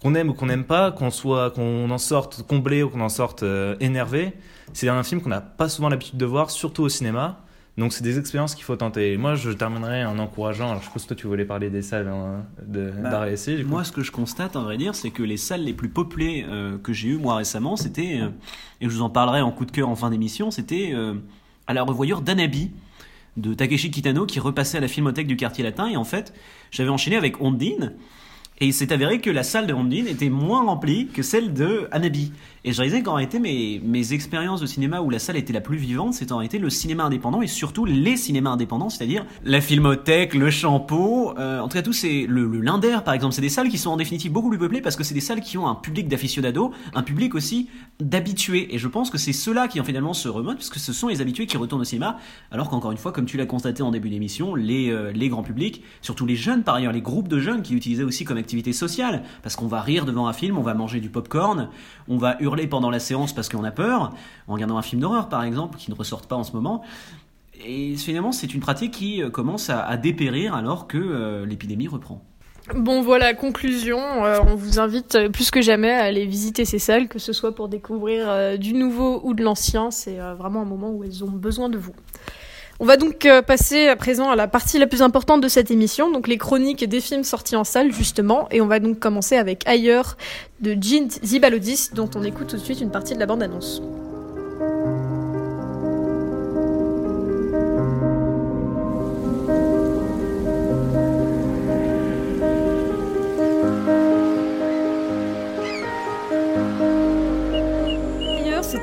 qu'on 0.00 0.14
aime 0.14 0.30
ou 0.30 0.34
qu'on 0.34 0.46
n'aime 0.46 0.64
pas, 0.64 0.92
qu'on 0.92 1.10
soit, 1.10 1.50
qu'on 1.50 1.90
en 1.90 1.98
sorte 1.98 2.46
comblé 2.46 2.82
ou 2.82 2.90
qu'on 2.90 3.00
en 3.00 3.08
sorte 3.08 3.42
euh, 3.42 3.76
énervé, 3.80 4.32
c'est 4.72 4.88
un 4.88 5.02
film 5.02 5.20
qu'on 5.20 5.30
n'a 5.30 5.40
pas 5.40 5.68
souvent 5.68 5.88
l'habitude 5.88 6.18
de 6.18 6.26
voir, 6.26 6.50
surtout 6.50 6.82
au 6.82 6.88
cinéma. 6.88 7.44
Donc 7.76 7.92
c'est 7.92 8.04
des 8.04 8.20
expériences 8.20 8.54
qu'il 8.54 8.64
faut 8.64 8.76
tenter. 8.76 9.16
moi, 9.16 9.34
je 9.34 9.50
terminerai 9.50 10.04
en 10.04 10.18
encourageant. 10.18 10.70
Alors 10.70 10.80
je 10.80 10.86
suppose 10.86 11.02
que 11.02 11.08
toi 11.08 11.16
tu 11.16 11.26
voulais 11.26 11.44
parler 11.44 11.70
des 11.70 11.82
salles 11.82 12.06
hein, 12.06 12.44
de 12.64 12.92
bah, 13.02 13.26
Moi, 13.66 13.82
ce 13.82 13.90
que 13.90 14.02
je 14.02 14.12
constate, 14.12 14.54
en 14.54 14.62
vrai 14.62 14.76
dire, 14.76 14.94
c'est 14.94 15.10
que 15.10 15.24
les 15.24 15.36
salles 15.36 15.64
les 15.64 15.72
plus 15.72 15.88
peuplées 15.88 16.46
euh, 16.48 16.78
que 16.78 16.92
j'ai 16.92 17.08
eues 17.08 17.18
moi 17.18 17.36
récemment, 17.36 17.76
c'était 17.76 18.20
euh, 18.20 18.28
et 18.80 18.84
je 18.84 18.90
vous 18.90 19.02
en 19.02 19.10
parlerai 19.10 19.40
en 19.40 19.50
coup 19.50 19.64
de 19.64 19.72
cœur 19.72 19.88
en 19.88 19.96
fin 19.96 20.10
d'émission, 20.10 20.52
c'était 20.52 20.92
euh, 20.92 21.14
à 21.66 21.74
la 21.74 21.82
revoyure 21.82 22.20
d'Anabi 22.20 22.70
de 23.36 23.54
Takeshi 23.54 23.90
Kitano 23.90 24.24
qui 24.26 24.38
repassait 24.38 24.78
à 24.78 24.80
la 24.80 24.86
Filmothèque 24.86 25.26
du 25.26 25.36
quartier 25.36 25.64
latin 25.64 25.88
et 25.88 25.96
en 25.96 26.04
fait 26.04 26.32
j'avais 26.70 26.90
enchaîné 26.90 27.16
avec 27.16 27.40
Ondine 27.40 27.94
et 28.60 28.66
il 28.66 28.74
s'est 28.74 28.92
avéré 28.92 29.20
que 29.20 29.30
la 29.30 29.42
salle 29.42 29.66
de 29.66 29.74
Ondine 29.74 30.06
était 30.06 30.30
moins 30.30 30.64
remplie 30.64 31.08
que 31.08 31.22
celle 31.22 31.52
de 31.52 31.88
Anabi. 31.90 32.32
Et 32.66 32.72
je 32.72 32.78
réalisais 32.78 33.02
qu'en 33.02 33.14
réalité, 33.14 33.38
mes, 33.40 33.80
mes 33.84 34.14
expériences 34.14 34.60
de 34.60 34.66
cinéma 34.66 35.00
où 35.00 35.10
la 35.10 35.18
salle 35.18 35.36
était 35.36 35.52
la 35.52 35.60
plus 35.60 35.76
vivante, 35.76 36.14
c'était 36.14 36.32
en 36.32 36.38
réalité 36.38 36.58
le 36.58 36.70
cinéma 36.70 37.04
indépendant 37.04 37.42
et 37.42 37.46
surtout 37.46 37.84
les 37.84 38.16
cinémas 38.16 38.50
indépendants, 38.50 38.88
c'est-à-dire 38.88 39.26
la 39.44 39.60
Filmothèque, 39.60 40.34
le 40.34 40.50
Champeau, 40.50 41.34
en 41.36 41.68
tout 41.68 41.76
cas 41.76 41.82
tout 41.82 41.92
c'est 41.92 42.26
le, 42.26 42.46
le, 42.46 42.60
Linder 42.60 42.98
par 43.04 43.12
exemple. 43.12 43.34
C'est 43.34 43.42
des 43.42 43.48
salles 43.50 43.68
qui 43.68 43.76
sont 43.76 43.90
en 43.90 43.96
définitive 43.96 44.32
beaucoup 44.32 44.48
plus 44.48 44.58
peuplées 44.58 44.80
parce 44.80 44.96
que 44.96 45.04
c'est 45.04 45.14
des 45.14 45.20
salles 45.20 45.40
qui 45.40 45.58
ont 45.58 45.66
un 45.66 45.74
public 45.74 46.08
d'aficionados, 46.08 46.72
un 46.94 47.02
public 47.02 47.34
aussi 47.34 47.68
d'habitués. 48.00 48.74
Et 48.74 48.78
je 48.78 48.88
pense 48.88 49.10
que 49.10 49.18
c'est 49.18 49.32
ceux-là 49.32 49.68
qui 49.68 49.80
en 49.80 49.84
finalement 49.84 50.14
se 50.14 50.28
remontent 50.28 50.56
parce 50.56 50.70
que 50.70 50.78
ce 50.78 50.92
sont 50.92 51.08
les 51.08 51.20
habitués 51.20 51.46
qui 51.46 51.56
retournent 51.56 51.82
au 51.82 51.84
cinéma. 51.84 52.18
Alors 52.50 52.70
qu'encore 52.70 52.92
une 52.92 52.98
fois, 52.98 53.12
comme 53.12 53.26
tu 53.26 53.36
l'as 53.36 53.46
constaté 53.46 53.82
en 53.82 53.90
début 53.90 54.08
d'émission, 54.08 54.54
les, 54.54 54.90
euh, 54.90 55.12
les 55.12 55.28
grands 55.28 55.42
publics, 55.42 55.82
surtout 56.00 56.24
les 56.24 56.36
jeunes 56.36 56.62
par 56.62 56.76
ailleurs, 56.76 56.92
les 56.92 57.02
groupes 57.02 57.28
de 57.28 57.38
jeunes 57.38 57.62
qui 57.62 57.74
l'utilisaient 57.74 58.04
aussi 58.04 58.24
comme 58.24 58.38
activité 58.44 58.72
sociale, 58.72 59.22
parce 59.42 59.56
qu'on 59.56 59.66
va 59.66 59.80
rire 59.80 60.04
devant 60.04 60.28
un 60.28 60.34
film, 60.34 60.58
on 60.58 60.62
va 60.62 60.74
manger 60.74 61.00
du 61.00 61.08
popcorn, 61.08 61.70
on 62.08 62.18
va 62.18 62.36
hurler 62.40 62.66
pendant 62.66 62.90
la 62.90 63.00
séance 63.00 63.32
parce 63.32 63.48
qu'on 63.48 63.64
a 63.64 63.70
peur, 63.70 64.12
en 64.46 64.52
regardant 64.54 64.76
un 64.76 64.82
film 64.82 65.00
d'horreur 65.00 65.28
par 65.30 65.42
exemple, 65.42 65.78
qui 65.78 65.90
ne 65.90 65.96
ressortent 65.96 66.28
pas 66.28 66.36
en 66.36 66.44
ce 66.44 66.52
moment. 66.52 66.82
Et 67.66 67.96
finalement, 67.96 68.32
c'est 68.32 68.52
une 68.52 68.60
pratique 68.60 68.92
qui 68.92 69.22
euh, 69.22 69.30
commence 69.30 69.70
à, 69.70 69.96
dépérir 69.96 70.54
alors 70.54 70.86
que 70.86 70.98
euh, 70.98 71.46
l'épidémie 71.46 71.88
reprend. 71.88 72.22
Bon 72.74 73.02
voilà, 73.02 73.34
conclusion, 73.34 73.98
euh, 73.98 74.38
on 74.46 74.54
vous 74.54 74.78
invite 74.78 75.28
plus 75.28 75.50
que 75.50 75.60
jamais 75.60 75.92
à 75.92 76.04
aller 76.04 76.26
visiter 76.26 76.64
ces 76.64 76.78
salles, 76.78 77.08
que 77.08 77.18
ce 77.18 77.32
soit 77.32 77.54
pour 77.54 77.68
découvrir 77.68 78.58
du 78.58 78.72
nouveau 78.72 79.20
ou 79.22 79.34
de 79.34 79.44
l'ancien, 79.44 79.90
c'est 79.90 80.16
vraiment 80.38 80.62
un 80.62 80.66
moment 80.66 80.90
où 80.90 81.04
elles 81.04 81.22
ont 81.24 81.30
besoin 81.30 81.68
de 81.68 81.76
vous. 81.76 81.94
On 82.80 82.86
va 82.86 82.96
donc 82.96 83.24
euh, 83.24 83.40
passer 83.40 83.86
à 83.86 83.94
présent 83.94 84.30
à 84.30 84.36
la 84.36 84.48
partie 84.48 84.78
la 84.78 84.86
plus 84.86 85.00
importante 85.00 85.40
de 85.40 85.48
cette 85.48 85.70
émission, 85.70 86.10
donc 86.10 86.26
les 86.26 86.38
chroniques 86.38 86.88
des 86.88 87.00
films 87.00 87.22
sortis 87.22 87.54
en 87.54 87.64
salle 87.64 87.92
justement, 87.92 88.48
et 88.50 88.60
on 88.60 88.66
va 88.66 88.80
donc 88.80 88.98
commencer 88.98 89.36
avec 89.36 89.66
Ailleurs 89.66 90.16
de 90.60 90.76
Jean 90.80 91.08
Zibalodis, 91.22 91.90
dont 91.92 92.10
on 92.16 92.24
écoute 92.24 92.48
tout 92.48 92.56
de 92.56 92.62
suite 92.62 92.80
une 92.80 92.90
partie 92.90 93.14
de 93.14 93.20
la 93.20 93.26
bande-annonce. 93.26 93.80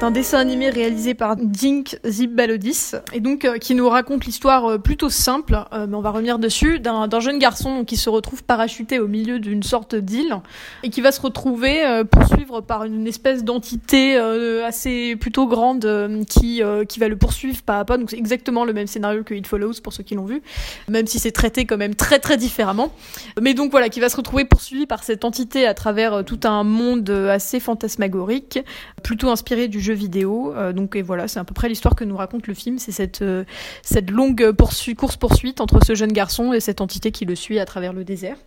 C'est 0.01 0.07
un 0.07 0.09
dessin 0.09 0.39
animé 0.39 0.71
réalisé 0.71 1.13
par 1.13 1.35
Dink 1.35 1.99
Zibalodis 2.03 2.93
et 3.13 3.19
donc 3.19 3.45
euh, 3.45 3.59
qui 3.59 3.75
nous 3.75 3.87
raconte 3.87 4.25
l'histoire 4.25 4.65
euh, 4.65 4.77
plutôt 4.79 5.11
simple, 5.11 5.63
euh, 5.73 5.85
mais 5.85 5.95
on 5.95 6.01
va 6.01 6.09
revenir 6.09 6.39
dessus, 6.39 6.79
d'un 6.79 7.07
jeune 7.19 7.37
garçon 7.37 7.85
qui 7.85 7.97
se 7.97 8.09
retrouve 8.09 8.43
parachuté 8.43 8.97
au 8.97 9.07
milieu 9.07 9.37
d'une 9.37 9.61
sorte 9.61 9.93
d'île 9.93 10.37
et 10.81 10.89
qui 10.89 11.01
va 11.01 11.11
se 11.11 11.21
retrouver 11.21 11.83
poursuivre 12.09 12.61
par 12.61 12.83
une 12.83 13.05
espèce 13.05 13.43
d'entité 13.43 14.17
assez 14.17 15.15
plutôt 15.17 15.45
grande 15.45 16.25
qui 16.27 16.63
qui 16.89 16.99
va 16.99 17.07
le 17.07 17.15
poursuivre 17.15 17.61
pas 17.61 17.77
à 17.77 17.85
pas. 17.85 17.99
Donc 17.99 18.09
c'est 18.09 18.17
exactement 18.17 18.65
le 18.65 18.73
même 18.73 18.87
scénario 18.87 19.23
que 19.23 19.35
It 19.35 19.45
Follows 19.45 19.81
pour 19.83 19.93
ceux 19.93 20.03
qui 20.03 20.15
l'ont 20.15 20.25
vu, 20.25 20.41
même 20.89 21.05
si 21.05 21.19
c'est 21.19 21.31
traité 21.31 21.65
quand 21.65 21.77
même 21.77 21.93
très 21.93 22.17
très 22.17 22.37
différemment. 22.37 22.91
Mais 23.39 23.53
donc 23.53 23.69
voilà, 23.69 23.89
qui 23.89 23.99
va 23.99 24.09
se 24.09 24.17
retrouver 24.17 24.45
poursuivi 24.45 24.87
par 24.87 25.03
cette 25.03 25.25
entité 25.25 25.67
à 25.67 25.75
travers 25.75 26.25
tout 26.25 26.39
un 26.45 26.63
monde 26.63 27.07
assez 27.29 27.59
fantasmagorique, 27.59 28.59
plutôt 29.03 29.29
inspiré 29.29 29.67
du 29.67 29.79
jeu 29.79 29.90
vidéo. 29.93 30.53
Euh, 30.55 30.73
donc 30.73 30.95
et 30.95 31.01
voilà, 31.01 31.27
c'est 31.27 31.39
à 31.39 31.43
peu 31.43 31.53
près 31.53 31.69
l'histoire 31.69 31.95
que 31.95 32.03
nous 32.03 32.17
raconte 32.17 32.47
le 32.47 32.53
film. 32.53 32.79
C'est 32.79 32.91
cette 32.91 33.21
euh, 33.21 33.43
cette 33.83 34.09
longue 34.09 34.51
poursuite, 34.51 34.97
course 34.97 35.17
poursuite 35.17 35.61
entre 35.61 35.83
ce 35.85 35.95
jeune 35.95 36.11
garçon 36.11 36.53
et 36.53 36.59
cette 36.59 36.81
entité 36.81 37.11
qui 37.11 37.25
le 37.25 37.35
suit 37.35 37.59
à 37.59 37.65
travers 37.65 37.93
le 37.93 38.03
désert. 38.03 38.37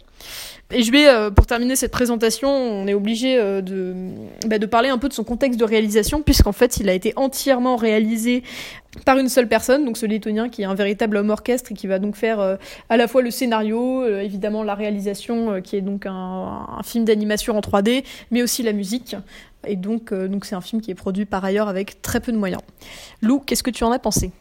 Et 0.70 0.82
je 0.82 0.90
vais, 0.90 1.08
euh, 1.08 1.30
pour 1.30 1.46
terminer 1.46 1.76
cette 1.76 1.90
présentation, 1.90 2.48
on 2.48 2.86
est 2.86 2.94
obligé 2.94 3.36
de, 3.36 3.94
bah, 4.46 4.58
de 4.58 4.66
parler 4.66 4.88
un 4.88 4.96
peu 4.96 5.08
de 5.08 5.12
son 5.12 5.24
contexte 5.24 5.58
de 5.58 5.64
réalisation, 5.64 6.22
puisqu'en 6.22 6.52
fait, 6.52 6.78
il 6.78 6.88
a 6.88 6.94
été 6.94 7.12
entièrement 7.16 7.76
réalisé 7.76 8.42
par 9.04 9.18
une 9.18 9.28
seule 9.28 9.48
personne, 9.48 9.84
donc 9.84 9.98
ce 9.98 10.06
lettonien 10.06 10.48
qui 10.48 10.62
est 10.62 10.66
un 10.66 10.74
véritable 10.74 11.16
homme 11.16 11.30
orchestre 11.30 11.72
et 11.72 11.74
qui 11.74 11.88
va 11.88 11.98
donc 11.98 12.14
faire 12.14 12.58
à 12.88 12.96
la 12.96 13.08
fois 13.08 13.22
le 13.22 13.32
scénario, 13.32 14.06
évidemment 14.06 14.62
la 14.62 14.76
réalisation, 14.76 15.60
qui 15.62 15.76
est 15.76 15.80
donc 15.80 16.06
un 16.06 16.80
film 16.84 17.04
d'animation 17.04 17.58
en 17.58 17.60
3D, 17.60 18.04
mais 18.30 18.42
aussi 18.42 18.62
la 18.62 18.72
musique. 18.72 19.16
Et 19.66 19.76
donc, 19.76 20.12
euh, 20.12 20.28
donc 20.28 20.44
c'est 20.44 20.54
un 20.54 20.60
film 20.60 20.80
qui 20.80 20.90
est 20.90 20.94
produit 20.94 21.24
par 21.24 21.44
ailleurs 21.44 21.68
avec 21.68 22.02
très 22.02 22.20
peu 22.20 22.32
de 22.32 22.38
moyens. 22.38 22.62
Lou, 23.22 23.40
qu'est-ce 23.40 23.62
que 23.62 23.70
tu 23.70 23.84
en 23.84 23.92
as 23.92 23.98
pensé? 23.98 24.32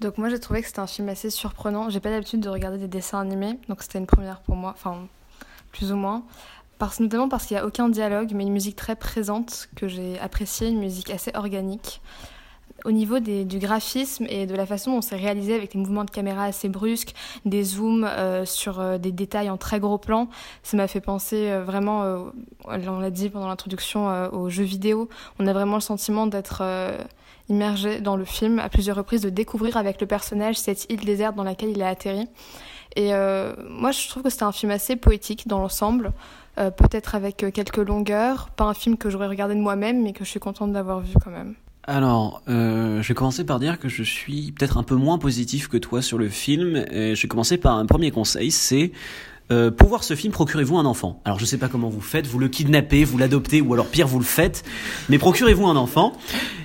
Donc 0.00 0.18
moi 0.18 0.28
j'ai 0.28 0.38
trouvé 0.38 0.60
que 0.60 0.66
c'était 0.66 0.80
un 0.80 0.86
film 0.86 1.08
assez 1.08 1.30
surprenant. 1.30 1.88
J'ai 1.88 2.00
pas 2.00 2.10
l'habitude 2.10 2.40
de 2.40 2.48
regarder 2.48 2.78
des 2.78 2.88
dessins 2.88 3.20
animés, 3.20 3.58
donc 3.68 3.82
c'était 3.82 3.98
une 3.98 4.06
première 4.06 4.40
pour 4.40 4.56
moi, 4.56 4.72
enfin 4.76 5.06
plus 5.72 5.92
ou 5.92 5.96
moins. 5.96 6.24
Parce, 6.78 7.00
notamment 7.00 7.28
parce 7.28 7.46
qu'il 7.46 7.56
n'y 7.56 7.62
a 7.62 7.66
aucun 7.66 7.88
dialogue, 7.88 8.32
mais 8.34 8.42
une 8.44 8.52
musique 8.52 8.76
très 8.76 8.96
présente 8.96 9.68
que 9.76 9.88
j'ai 9.88 10.18
appréciée, 10.18 10.68
une 10.68 10.78
musique 10.78 11.10
assez 11.10 11.30
organique. 11.34 12.02
Au 12.86 12.92
niveau 12.92 13.18
du 13.18 13.58
graphisme 13.58 14.26
et 14.28 14.46
de 14.46 14.54
la 14.54 14.64
façon 14.64 14.92
dont 14.92 15.00
c'est 15.00 15.16
réalisé 15.16 15.56
avec 15.56 15.72
des 15.72 15.78
mouvements 15.78 16.04
de 16.04 16.10
caméra 16.10 16.44
assez 16.44 16.68
brusques, 16.68 17.16
des 17.44 17.64
zooms 17.64 18.04
euh, 18.04 18.44
sur 18.44 18.78
euh, 18.78 18.96
des 18.96 19.10
détails 19.10 19.50
en 19.50 19.56
très 19.56 19.80
gros 19.80 19.98
plans, 19.98 20.28
ça 20.62 20.76
m'a 20.76 20.86
fait 20.86 21.00
penser 21.00 21.50
euh, 21.50 21.64
vraiment, 21.64 22.30
on 22.64 23.00
l'a 23.00 23.10
dit 23.10 23.28
pendant 23.28 23.48
l'introduction, 23.48 24.30
aux 24.32 24.48
jeux 24.50 24.62
vidéo. 24.62 25.08
On 25.40 25.48
a 25.48 25.52
vraiment 25.52 25.74
le 25.74 25.80
sentiment 25.80 26.28
d'être 26.28 26.62
immergé 27.48 28.00
dans 28.00 28.14
le 28.14 28.24
film 28.24 28.60
à 28.60 28.68
plusieurs 28.68 28.96
reprises, 28.96 29.22
de 29.22 29.30
découvrir 29.30 29.76
avec 29.76 30.00
le 30.00 30.06
personnage 30.06 30.54
cette 30.56 30.88
île 30.88 31.04
déserte 31.04 31.34
dans 31.34 31.42
laquelle 31.42 31.70
il 31.70 31.82
a 31.82 31.88
atterri. 31.88 32.28
Et 32.94 33.10
moi, 33.68 33.90
je 33.90 34.08
trouve 34.08 34.22
que 34.22 34.30
c'était 34.30 34.44
un 34.44 34.52
film 34.52 34.70
assez 34.70 34.94
poétique 34.94 35.48
dans 35.48 35.58
l'ensemble, 35.58 36.12
peut-être 36.54 37.16
avec 37.16 37.38
quelques 37.52 37.78
longueurs. 37.78 38.50
Pas 38.50 38.64
un 38.64 38.74
film 38.74 38.96
que 38.96 39.10
j'aurais 39.10 39.28
regardé 39.28 39.56
de 39.56 39.60
moi-même, 39.60 40.04
mais 40.04 40.12
que 40.12 40.24
je 40.24 40.30
suis 40.30 40.40
contente 40.40 40.70
d'avoir 40.72 41.00
vu 41.00 41.14
quand 41.22 41.32
même. 41.32 41.56
Alors, 41.88 42.42
euh, 42.48 43.00
je 43.00 43.08
vais 43.08 43.14
commencer 43.14 43.44
par 43.44 43.60
dire 43.60 43.78
que 43.78 43.88
je 43.88 44.02
suis 44.02 44.50
peut-être 44.50 44.76
un 44.76 44.82
peu 44.82 44.96
moins 44.96 45.18
positif 45.18 45.68
que 45.68 45.76
toi 45.76 46.02
sur 46.02 46.18
le 46.18 46.28
film. 46.28 46.84
Et 46.90 47.14
je 47.14 47.22
vais 47.22 47.28
commencer 47.28 47.58
par 47.58 47.76
un 47.76 47.86
premier 47.86 48.10
conseil, 48.10 48.50
c'est 48.50 48.90
euh, 49.50 49.70
pour 49.70 49.88
voir 49.88 50.04
ce 50.04 50.14
film, 50.14 50.32
procurez-vous 50.32 50.76
un 50.76 50.84
enfant. 50.84 51.20
Alors 51.24 51.38
je 51.38 51.44
sais 51.44 51.58
pas 51.58 51.68
comment 51.68 51.88
vous 51.88 52.00
faites, 52.00 52.26
vous 52.26 52.38
le 52.38 52.48
kidnappez, 52.48 53.04
vous 53.04 53.18
l'adoptez, 53.18 53.60
ou 53.60 53.72
alors 53.72 53.86
pire, 53.86 54.06
vous 54.06 54.18
le 54.18 54.24
faites, 54.24 54.64
mais 55.08 55.18
procurez-vous 55.18 55.66
un 55.66 55.76
enfant. 55.76 56.12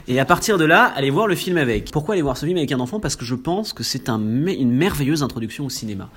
Et 0.07 0.19
à 0.19 0.25
partir 0.25 0.57
de 0.57 0.65
là, 0.65 0.91
allez 0.95 1.09
voir 1.09 1.27
le 1.27 1.35
film 1.35 1.57
avec. 1.57 1.91
Pourquoi 1.91 2.15
aller 2.15 2.21
voir 2.21 2.35
ce 2.35 2.45
film 2.45 2.57
avec 2.57 2.71
un 2.71 2.79
enfant? 2.79 2.99
Parce 2.99 3.15
que 3.15 3.23
je 3.23 3.35
pense 3.35 3.71
que 3.71 3.83
c'est 3.83 4.09
un, 4.09 4.19
une 4.19 4.71
merveilleuse 4.71 5.21
introduction 5.23 5.65
au 5.65 5.69
cinéma. 5.69 6.09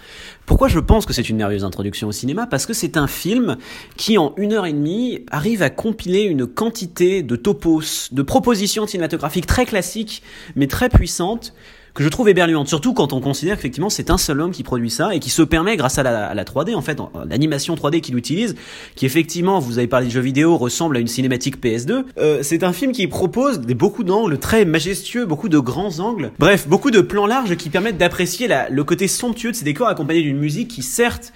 Pourquoi 0.47 0.69
je 0.69 0.79
pense 0.81 1.07
que 1.07 1.13
c'est 1.13 1.29
une 1.29 1.37
merveilleuse 1.37 1.65
introduction 1.65 2.09
au 2.09 2.13
cinéma? 2.13 2.47
Parce 2.47 2.67
que 2.67 2.73
c'est 2.73 2.97
un 2.97 3.07
film 3.07 3.57
qui, 3.97 4.17
en 4.17 4.35
une 4.37 4.53
heure 4.53 4.67
et 4.67 4.73
demie, 4.73 5.21
arrive 5.31 5.63
à 5.63 5.71
compiler 5.71 6.23
une 6.23 6.47
quantité 6.47 7.23
de 7.23 7.37
topos, 7.37 8.09
de 8.11 8.23
propositions 8.23 8.87
cinématographiques 8.87 9.47
très 9.47 9.67
classiques, 9.67 10.23
mais 10.57 10.67
très 10.67 10.89
puissantes, 10.89 11.55
que 11.95 12.03
je 12.03 12.09
trouve 12.09 12.29
éberluante, 12.29 12.67
surtout 12.69 12.93
quand 12.93 13.13
on 13.13 13.21
considère 13.21 13.55
qu'effectivement 13.57 13.89
c'est 13.89 14.11
un 14.11 14.19
seul 14.19 14.41
homme 14.41 14.51
qui 14.51 14.65
produit 14.65 14.91
ça 14.91 15.15
et 15.15 15.21
qui 15.21 15.31
se 15.31 15.43
permet, 15.43 15.77
grâce 15.77 15.97
à 15.99 16.03
la, 16.03 16.27
à 16.27 16.35
la 16.35 16.45
3D, 16.45 16.75
en 16.75 16.83
fait, 16.83 16.99
l'animation 17.29 17.77
3D 17.77 18.01
qu'il 18.01 18.17
utilise, 18.17 18.57
qui 18.97 19.07
effectivement, 19.07 19.61
vous 19.61 19.79
avez 19.79 19.87
parlé 19.87 20.07
de 20.07 20.11
jeux 20.11 20.21
vidéo, 20.21 20.57
ressemble 20.57 20.97
à 20.97 21.01
une 21.01 21.07
cinématique 21.07 21.63
PS2. 21.63 22.05
Euh, 22.19 22.41
c'est 22.43 22.65
un 22.65 22.73
film 22.73 22.91
qui 22.93 23.07
propose 23.07 23.61
des, 23.61 23.75
beaucoup 23.75 24.03
d'angles 24.03 24.39
très 24.39 24.65
majestueux, 24.65 25.25
beaucoup 25.25 25.49
de 25.49 25.59
grands 25.61 26.01
angles, 26.01 26.33
bref, 26.39 26.67
beaucoup 26.67 26.91
de 26.91 27.01
plans 27.01 27.27
larges 27.27 27.55
qui 27.57 27.71
permettent 27.71 27.99
d'apprécier 27.99 28.49
le 28.71 28.83
côté 28.85 29.07
somptueux 29.07 29.53
de 29.53 29.57
ces 29.57 29.65
décors 29.65 29.87
accompagnés 29.87 30.23
d'une 30.23 30.39
musique 30.39 30.69
qui 30.69 30.83
certes 30.83 31.33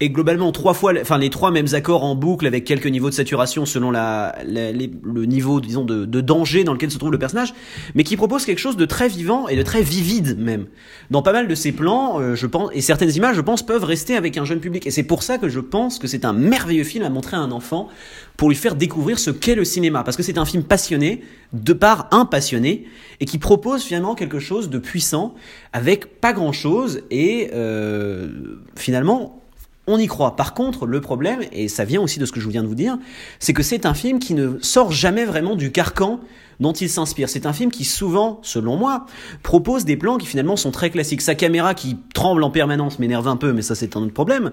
est 0.00 0.10
globalement 0.10 0.52
trois 0.52 0.74
fois, 0.74 0.92
enfin 1.00 1.16
les 1.16 1.30
trois 1.30 1.50
mêmes 1.50 1.68
accords 1.72 2.04
en 2.04 2.14
boucle 2.14 2.46
avec 2.46 2.64
quelques 2.64 2.86
niveaux 2.86 3.08
de 3.08 3.14
saturation 3.14 3.64
selon 3.64 3.90
la, 3.90 4.34
la- 4.46 4.72
le 4.72 5.24
niveau, 5.24 5.60
disons, 5.62 5.84
de, 5.86 6.04
de 6.04 6.20
danger 6.20 6.64
dans 6.64 6.74
lequel 6.74 6.90
se 6.90 6.98
trouve 6.98 7.12
le 7.12 7.18
personnage, 7.18 7.54
mais 7.94 8.04
qui 8.04 8.16
propose 8.18 8.44
quelque 8.44 8.58
chose 8.58 8.76
de 8.76 8.84
très 8.84 9.08
vivant 9.08 9.48
et 9.48 9.56
de 9.56 9.62
très 9.62 9.80
vivide 10.02 10.38
même. 10.38 10.66
Dans 11.10 11.22
pas 11.22 11.32
mal 11.32 11.48
de 11.48 11.54
ces 11.54 11.72
plans, 11.72 12.20
euh, 12.20 12.34
je 12.34 12.46
pense, 12.46 12.70
et 12.74 12.80
certaines 12.80 13.14
images, 13.14 13.36
je 13.36 13.40
pense, 13.40 13.64
peuvent 13.64 13.84
rester 13.84 14.16
avec 14.16 14.36
un 14.36 14.44
jeune 14.44 14.60
public. 14.60 14.86
Et 14.86 14.90
c'est 14.90 15.02
pour 15.02 15.22
ça 15.22 15.38
que 15.38 15.48
je 15.48 15.60
pense 15.60 15.98
que 15.98 16.06
c'est 16.06 16.24
un 16.24 16.32
merveilleux 16.32 16.84
film 16.84 17.04
à 17.04 17.10
montrer 17.10 17.36
à 17.36 17.40
un 17.40 17.50
enfant 17.52 17.88
pour 18.36 18.48
lui 18.48 18.56
faire 18.56 18.74
découvrir 18.74 19.18
ce 19.18 19.30
qu'est 19.30 19.54
le 19.54 19.64
cinéma. 19.64 20.02
Parce 20.04 20.16
que 20.16 20.22
c'est 20.22 20.38
un 20.38 20.44
film 20.44 20.64
passionné, 20.64 21.22
de 21.52 21.72
par 21.72 22.08
un 22.10 22.26
passionné, 22.26 22.86
et 23.20 23.24
qui 23.24 23.38
propose 23.38 23.82
finalement 23.82 24.14
quelque 24.14 24.38
chose 24.38 24.68
de 24.68 24.78
puissant, 24.78 25.34
avec 25.72 26.20
pas 26.20 26.32
grand 26.32 26.52
chose, 26.52 27.02
et 27.10 27.50
euh, 27.54 28.58
finalement, 28.76 29.42
on 29.86 29.98
y 29.98 30.06
croit. 30.06 30.36
Par 30.36 30.54
contre, 30.54 30.86
le 30.86 31.00
problème, 31.00 31.40
et 31.52 31.68
ça 31.68 31.84
vient 31.84 32.00
aussi 32.00 32.18
de 32.18 32.26
ce 32.26 32.32
que 32.32 32.40
je 32.40 32.48
viens 32.48 32.62
de 32.62 32.68
vous 32.68 32.74
dire, 32.74 32.98
c'est 33.38 33.52
que 33.52 33.62
c'est 33.62 33.86
un 33.86 33.94
film 33.94 34.18
qui 34.18 34.34
ne 34.34 34.58
sort 34.60 34.92
jamais 34.92 35.24
vraiment 35.24 35.56
du 35.56 35.72
carcan 35.72 36.20
dont 36.62 36.72
il 36.72 36.88
s'inspire. 36.88 37.28
C'est 37.28 37.44
un 37.44 37.52
film 37.52 37.70
qui 37.70 37.84
souvent, 37.84 38.38
selon 38.42 38.76
moi, 38.76 39.04
propose 39.42 39.84
des 39.84 39.96
plans 39.96 40.16
qui 40.16 40.26
finalement 40.26 40.56
sont 40.56 40.70
très 40.70 40.88
classiques. 40.88 41.20
Sa 41.20 41.34
caméra 41.34 41.74
qui 41.74 41.98
tremble 42.14 42.42
en 42.42 42.50
permanence 42.50 42.98
m'énerve 42.98 43.28
un 43.28 43.36
peu, 43.36 43.52
mais 43.52 43.62
ça 43.62 43.74
c'est 43.74 43.96
un 43.96 44.00
autre 44.00 44.14
problème. 44.14 44.52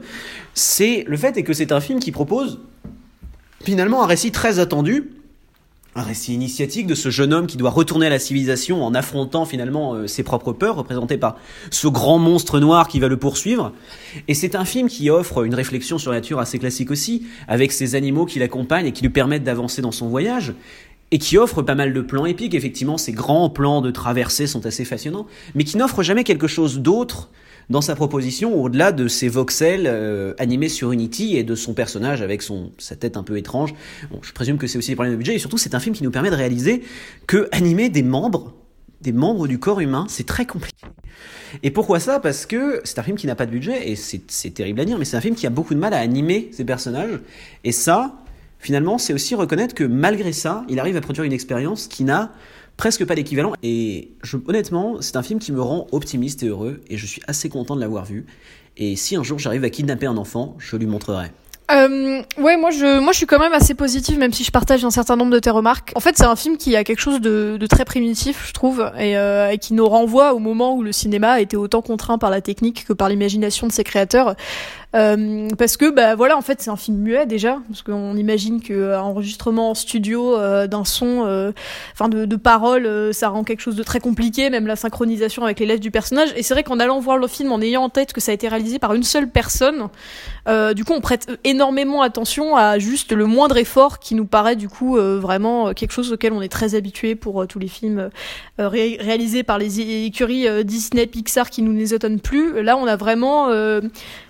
C'est 0.54 1.06
le 1.08 1.16
fait 1.16 1.38
est 1.38 1.44
que 1.44 1.54
c'est 1.54 1.72
un 1.72 1.80
film 1.80 2.00
qui 2.00 2.12
propose 2.12 2.60
finalement 3.64 4.04
un 4.04 4.08
récit 4.08 4.32
très 4.32 4.60
attendu. 4.60 5.12
Un 5.96 6.04
récit 6.04 6.36
initiatique 6.36 6.86
de 6.86 6.94
ce 6.94 7.10
jeune 7.10 7.34
homme 7.34 7.48
qui 7.48 7.58
doit 7.58 7.72
retourner 7.72 8.06
à 8.06 8.10
la 8.10 8.20
civilisation 8.20 8.86
en 8.86 8.94
affrontant 8.94 9.46
finalement 9.46 9.96
euh, 9.96 10.08
ses 10.08 10.22
propres 10.22 10.54
peurs, 10.54 10.76
représenté 10.76 11.18
par 11.18 11.36
ce 11.72 11.88
grand 11.88 12.20
monstre 12.20 12.60
noir 12.60 12.88
qui 12.88 13.00
va 13.00 13.08
le 13.08 13.18
poursuivre. 13.18 13.74
Et 14.28 14.36
c'est 14.36 14.56
un 14.56 14.66
film 14.66 14.88
qui 14.88 15.10
offre 15.10 15.44
une 15.44 15.56
réflexion 15.56 15.98
sur 15.98 16.12
la 16.12 16.18
nature 16.18 16.40
assez 16.40 16.60
classique 16.60 16.92
aussi, 16.92 17.26
avec 17.48 17.72
ces 17.72 17.96
animaux 17.96 18.26
qui 18.26 18.38
l'accompagnent 18.38 18.86
et 18.86 18.92
qui 18.92 19.02
lui 19.02 19.10
permettent 19.10 19.44
d'avancer 19.44 19.82
dans 19.82 19.92
son 19.92 20.08
voyage 20.08 20.54
et 21.12 21.18
qui 21.18 21.38
offre 21.38 21.62
pas 21.62 21.76
mal 21.76 21.94
de 21.94 22.02
plans 22.02 22.26
épiques. 22.26 22.56
Effectivement, 22.56 22.98
ces 22.98 23.12
grands 23.12 23.50
plans 23.50 23.82
de 23.82 23.92
traversée 23.92 24.48
sont 24.48 24.66
assez 24.66 24.86
fascinants, 24.86 25.28
mais 25.56 25.64
qui 25.64 25.78
n'offre 25.78 26.04
jamais 26.04 26.24
quelque 26.24 26.48
chose 26.48 26.80
d'autre 26.80 27.30
dans 27.70 27.82
sa 27.82 27.96
proposition 27.96 28.60
au-delà 28.60 28.92
de 28.92 29.08
ses 29.08 29.30
voxels 29.30 29.86
euh, 29.86 30.34
animés 30.40 30.70
sur 30.70 30.92
Unity 30.92 31.38
et 31.38 31.44
de 31.44 31.54
son 31.54 31.74
personnage 31.74 32.22
avec 32.22 32.42
son 32.42 32.72
sa 32.80 32.96
tête 32.96 33.16
un 33.16 33.24
peu 33.24 33.38
étrange. 33.38 33.76
Bon, 34.12 34.20
je 34.24 34.34
présume 34.34 34.58
que 34.58 34.66
c'est 34.66 34.78
aussi 34.78 34.90
des 34.90 34.96
problèmes 34.96 35.14
de 35.14 35.18
budget 35.18 35.36
et 35.36 35.40
surtout 35.40 35.58
c'est 35.58 35.76
un 35.76 35.80
film 35.80 35.96
qui 35.96 36.04
nous 36.04 36.12
permet 36.12 36.32
de 36.32 36.36
réaliser 36.36 36.82
que 37.28 37.48
animer 37.52 37.90
des 37.90 38.02
membres 38.02 38.54
des 39.02 39.14
membres 39.14 39.48
du 39.48 39.60
corps 39.60 39.80
humain, 39.80 40.06
c'est 40.10 40.26
très 40.26 40.46
compliqué. 40.46 40.86
Et 41.64 41.72
pourquoi 41.72 42.00
ça? 42.00 42.20
Parce 42.20 42.46
que 42.46 42.82
c'est 42.84 43.00
un 43.00 43.04
film 43.04 43.18
qui 43.18 43.28
n'a 43.28 43.36
pas 43.36 43.46
de 43.46 43.52
budget, 43.52 43.90
et 43.90 43.96
c'est 43.96 44.54
terrible 44.54 44.80
à 44.82 44.86
dire, 44.86 44.98
mais 44.98 45.06
c'est 45.06 45.18
un 45.18 45.22
film 45.22 45.36
qui 45.36 45.48
a 45.48 45.50
beaucoup 45.50 45.74
de 45.74 45.80
mal 45.80 45.94
à 45.94 46.00
animer 46.00 46.50
ses 46.52 46.66
personnages. 46.66 47.20
Et 47.64 47.72
ça, 47.72 48.14
finalement, 48.60 48.98
c'est 48.98 49.14
aussi 49.14 49.36
reconnaître 49.36 49.74
que 49.74 49.84
malgré 49.84 50.32
ça, 50.32 50.66
il 50.70 50.80
arrive 50.80 50.98
à 50.98 51.02
produire 51.02 51.24
une 51.24 51.34
expérience 51.34 51.88
qui 51.88 52.04
n'a 52.04 52.32
presque 52.78 53.06
pas 53.06 53.16
d'équivalent. 53.16 53.54
Et 53.64 54.12
honnêtement, 54.48 55.02
c'est 55.02 55.18
un 55.18 55.24
film 55.24 55.40
qui 55.40 55.52
me 55.52 55.62
rend 55.62 55.88
optimiste 55.92 56.44
et 56.44 56.48
heureux, 56.48 56.82
et 56.90 56.98
je 56.98 57.06
suis 57.06 57.22
assez 57.28 57.50
content 57.50 57.76
de 57.76 57.82
l'avoir 57.82 58.06
vu. 58.06 58.26
Et 58.78 58.96
si 58.96 59.16
un 59.18 59.24
jour 59.24 59.40
j'arrive 59.40 59.64
à 59.66 59.70
kidnapper 59.70 60.06
un 60.06 60.16
enfant, 60.16 60.56
je 60.60 60.78
lui 60.78 60.86
montrerai. 60.86 61.28
Euh, 61.72 62.24
ouais, 62.40 62.58
moi 62.58 62.72
je, 62.72 63.00
moi 63.00 63.12
je 63.12 63.18
suis 63.18 63.28
quand 63.28 63.38
même 63.38 63.54
assez 63.54 63.76
positive, 63.76 64.18
même 64.18 64.34
si 64.34 64.44
je 64.44 64.50
partage 64.50 64.84
un 64.84 64.90
certain 64.90 65.16
nombre 65.16 65.32
de 65.32 65.40
tes 65.40 65.52
remarques. 65.52 65.92
En 65.94 66.00
fait, 66.00 66.18
c'est 66.18 66.26
un 66.26 66.36
film 66.36 66.58
qui 66.58 66.76
a 66.76 66.84
quelque 66.84 67.00
chose 67.00 67.22
de, 67.22 67.58
de 67.60 67.68
très 67.68 67.86
primitif, 67.86 68.48
je 68.48 68.54
trouve, 68.54 68.92
et, 68.98 69.18
euh, 69.18 69.52
et 69.52 69.60
qui 69.60 69.74
nous 69.74 69.88
renvoie 69.88 70.34
au 70.34 70.40
moment 70.40 70.76
où 70.76 70.82
le 70.82 70.92
cinéma 70.92 71.42
était 71.42 71.58
autant 71.58 71.84
contraint 71.84 72.18
par 72.18 72.32
la 72.32 72.42
technique 72.42 72.86
que 72.88 72.94
par 72.94 73.10
l'imagination 73.10 73.68
de 73.68 73.72
ses 73.72 73.84
créateurs. 73.84 74.36
Euh, 74.96 75.48
parce 75.58 75.78
que 75.78 75.92
bah 75.92 76.16
voilà, 76.16 76.36
en 76.36 76.42
fait, 76.42 76.62
c'est 76.62 76.72
un 76.72 76.76
film 76.76 76.98
muet 76.98 77.28
déjà, 77.28 77.60
parce 77.68 77.84
qu'on 77.84 78.16
imagine 78.16 78.60
que 78.60 78.74
euh, 78.74 79.00
enregistrement 79.00 79.70
en 79.70 79.76
studio 79.76 80.36
euh, 80.36 80.66
d'un 80.66 80.84
son, 80.84 81.54
enfin 81.94 82.10
de, 82.10 82.26
de 82.26 82.36
paroles, 82.36 83.14
ça 83.14 83.30
rend 83.30 83.44
quelque 83.44 83.62
chose 83.62 83.76
de 83.76 83.84
très 83.84 84.00
compliqué, 84.00 84.50
même 84.50 84.66
la 84.66 84.76
synchronisation 84.76 85.44
avec 85.44 85.60
les 85.60 85.68
lèvres 85.68 85.80
du 85.80 85.92
personnage. 85.92 86.30
Et 86.36 86.44
c'est 86.44 86.56
vrai 86.56 86.64
qu'en 86.64 86.80
allant 86.80 87.00
voir 87.00 87.18
le 87.18 87.28
film, 87.28 87.52
en 87.52 87.62
ayant 87.62 87.84
en 87.84 87.90
tête 87.90 88.14
que 88.14 88.22
ça 88.22 88.32
a 88.32 88.34
été 88.34 88.48
réalisé 88.48 88.80
par 88.80 88.94
une 88.96 89.04
seule 89.04 89.30
personne, 89.30 89.90
du 90.76 90.84
coup, 90.84 90.94
on 90.94 91.02
prête 91.02 91.28
énormément 91.44 92.02
attention 92.02 92.56
à 92.58 92.80
juste 92.80 93.12
le 93.12 93.28
moindre 93.28 93.58
effort 93.58 94.00
qui 94.00 94.16
nous 94.16 94.26
paraît 94.26 94.56
du 94.56 94.68
coup 94.68 94.98
vraiment 94.98 95.74
quelque 95.76 95.92
chose 95.92 96.12
auquel 96.12 96.34
on 96.34 96.42
est 96.42 96.50
très 96.50 96.74
habitué 96.74 97.14
pour 97.14 97.46
tous 97.46 97.60
les 97.60 97.68
films 97.68 98.10
ré- 98.58 98.98
réalisés 99.00 99.44
par 99.44 99.60
les 99.60 100.06
écuries 100.06 100.48
Disney, 100.66 101.06
Pixar 101.06 101.52
qui 101.52 101.62
nous 101.62 101.74
les 101.74 101.94
étonnent 101.94 102.20
plus. 102.20 102.64
Là, 102.64 102.78
on 102.78 102.88
a 102.88 102.96
vraiment 102.96 103.50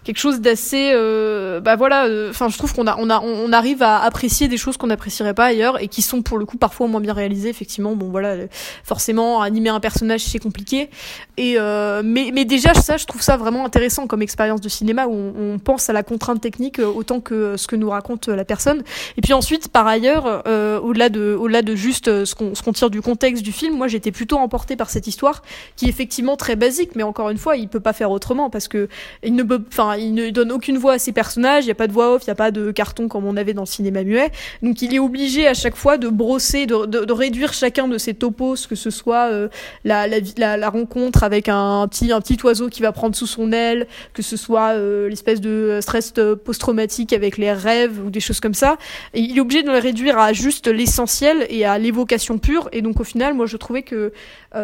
quelque 0.03 0.17
chose 0.17 0.41
d'assez, 0.49 0.91
euh, 0.93 1.59
bah 1.59 1.75
voilà. 1.75 2.07
Enfin, 2.29 2.49
je 2.49 2.57
trouve 2.57 2.73
qu'on 2.73 2.87
a, 2.87 2.95
on 2.97 3.09
a, 3.09 3.19
on 3.19 3.51
arrive 3.53 3.83
à 3.83 3.99
apprécier 3.99 4.47
des 4.47 4.57
choses 4.57 4.77
qu'on 4.77 4.87
n'apprécierait 4.87 5.33
pas 5.33 5.45
ailleurs 5.45 5.81
et 5.81 5.87
qui 5.87 6.01
sont 6.01 6.21
pour 6.21 6.37
le 6.37 6.45
coup 6.45 6.57
parfois 6.57 6.87
moins 6.87 7.01
bien 7.01 7.13
réalisées. 7.13 7.49
Effectivement, 7.49 7.95
bon 7.95 8.09
voilà, 8.09 8.29
euh, 8.29 8.47
forcément 8.83 9.41
animer 9.41 9.69
un 9.69 9.79
personnage 9.79 10.21
c'est 10.21 10.39
compliqué. 10.39 10.89
Et 11.37 11.55
euh, 11.57 12.01
mais, 12.03 12.31
mais 12.33 12.45
déjà 12.45 12.73
ça, 12.73 12.97
je 12.97 13.05
trouve 13.05 13.21
ça 13.21 13.37
vraiment 13.37 13.65
intéressant 13.65 14.07
comme 14.07 14.21
expérience 14.21 14.61
de 14.61 14.69
cinéma 14.69 15.07
où 15.07 15.13
on, 15.13 15.59
pense 15.59 15.89
à 15.89 15.93
la 15.93 16.03
contrainte 16.03 16.41
technique 16.41 16.79
euh, 16.79 16.85
autant 16.85 17.19
que 17.19 17.55
ce 17.57 17.67
que 17.67 17.75
nous 17.75 17.89
raconte 17.89 18.29
euh, 18.29 18.35
la 18.35 18.45
personne. 18.45 18.83
Et 19.17 19.21
puis 19.21 19.33
ensuite, 19.33 19.67
par 19.67 19.87
ailleurs, 19.87 20.43
euh, 20.47 20.79
au-delà 20.79 21.09
de, 21.09 21.35
au-delà 21.39 21.61
de 21.61 21.75
juste 21.75 22.07
euh, 22.07 22.25
ce 22.25 22.35
qu'on, 22.35 22.55
ce 22.55 22.61
qu'on 22.63 22.73
tire 22.73 22.89
du 22.89 23.01
contexte 23.01 23.43
du 23.43 23.51
film, 23.51 23.77
moi 23.77 23.87
j'étais 23.87 24.11
plutôt 24.11 24.37
emportée 24.37 24.75
par 24.75 24.89
cette 24.89 25.07
histoire 25.07 25.41
qui 25.75 25.85
est 25.85 25.89
effectivement 25.89 26.37
très 26.37 26.55
basique, 26.55 26.91
mais 26.95 27.03
encore 27.03 27.29
une 27.29 27.37
fois, 27.37 27.55
il 27.55 27.67
peut 27.67 27.79
pas 27.79 27.93
faire 27.93 28.11
autrement 28.11 28.49
parce 28.49 28.67
que 28.67 28.87
il 29.23 29.35
ne 29.35 29.43
peut, 29.43 29.61
enfin, 29.69 29.95
donne 30.39 30.51
aucune 30.53 30.77
voix 30.77 30.93
à 30.93 30.99
ses 30.99 31.11
personnages, 31.11 31.65
il 31.65 31.67
y 31.67 31.71
a 31.71 31.75
pas 31.75 31.87
de 31.87 31.91
voix 31.91 32.13
off, 32.13 32.23
il 32.23 32.27
y 32.27 32.31
a 32.31 32.35
pas 32.35 32.51
de 32.51 32.71
carton 32.71 33.09
comme 33.09 33.25
on 33.25 33.35
avait 33.35 33.53
dans 33.53 33.63
le 33.63 33.67
cinéma 33.67 34.03
muet, 34.03 34.31
donc 34.61 34.81
il 34.81 34.95
est 34.95 34.99
obligé 34.99 35.47
à 35.47 35.53
chaque 35.53 35.75
fois 35.75 35.97
de 35.97 36.07
brosser, 36.07 36.65
de, 36.65 37.11
réduire 37.11 37.51
chacun 37.51 37.87
de 37.87 37.97
ses 37.97 38.13
topos, 38.13 38.67
que 38.67 38.75
ce 38.75 38.89
soit 38.89 39.29
euh, 39.31 39.49
la, 39.83 40.69
rencontre 40.69 41.23
avec 41.23 41.49
un 41.49 41.87
petit, 41.89 42.37
oiseau 42.43 42.69
qui 42.69 42.81
va 42.81 42.93
prendre 42.93 43.15
sous 43.15 43.27
son 43.27 43.51
aile, 43.51 43.87
que 44.13 44.21
ce 44.21 44.37
soit 44.37 44.69
euh, 44.69 45.09
l'espèce 45.09 45.41
de 45.41 45.79
stress 45.81 46.13
euh, 46.17 46.35
post-traumatique 46.35 47.11
avec 47.11 47.37
les 47.37 47.51
rêves 47.51 47.99
ou 48.05 48.09
des 48.09 48.21
choses 48.21 48.39
comme 48.39 48.53
ça. 48.53 48.77
Et 49.13 49.19
il 49.19 49.37
est 49.37 49.41
obligé 49.41 49.63
de 49.63 49.71
le 49.71 49.77
réduire 49.77 50.17
à 50.17 50.31
juste 50.31 50.67
l'essentiel 50.67 51.45
et 51.49 51.65
à 51.65 51.77
l'évocation 51.77 52.37
pure. 52.37 52.69
Et 52.71 52.81
donc 52.81 52.99
au 53.01 53.03
final, 53.03 53.33
moi 53.33 53.45
je 53.45 53.57
trouvais 53.57 53.81
que 53.81 54.13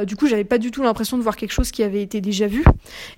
du 0.03 0.15
coup 0.15 0.27
j'avais 0.27 0.43
pas 0.43 0.57
du 0.57 0.71
tout 0.71 0.81
l'impression 0.83 1.17
de 1.17 1.23
voir 1.23 1.35
quelque 1.35 1.51
chose 1.51 1.71
qui 1.71 1.83
avait 1.83 2.01
été 2.01 2.21
déjà 2.21 2.47
vu. 2.47 2.63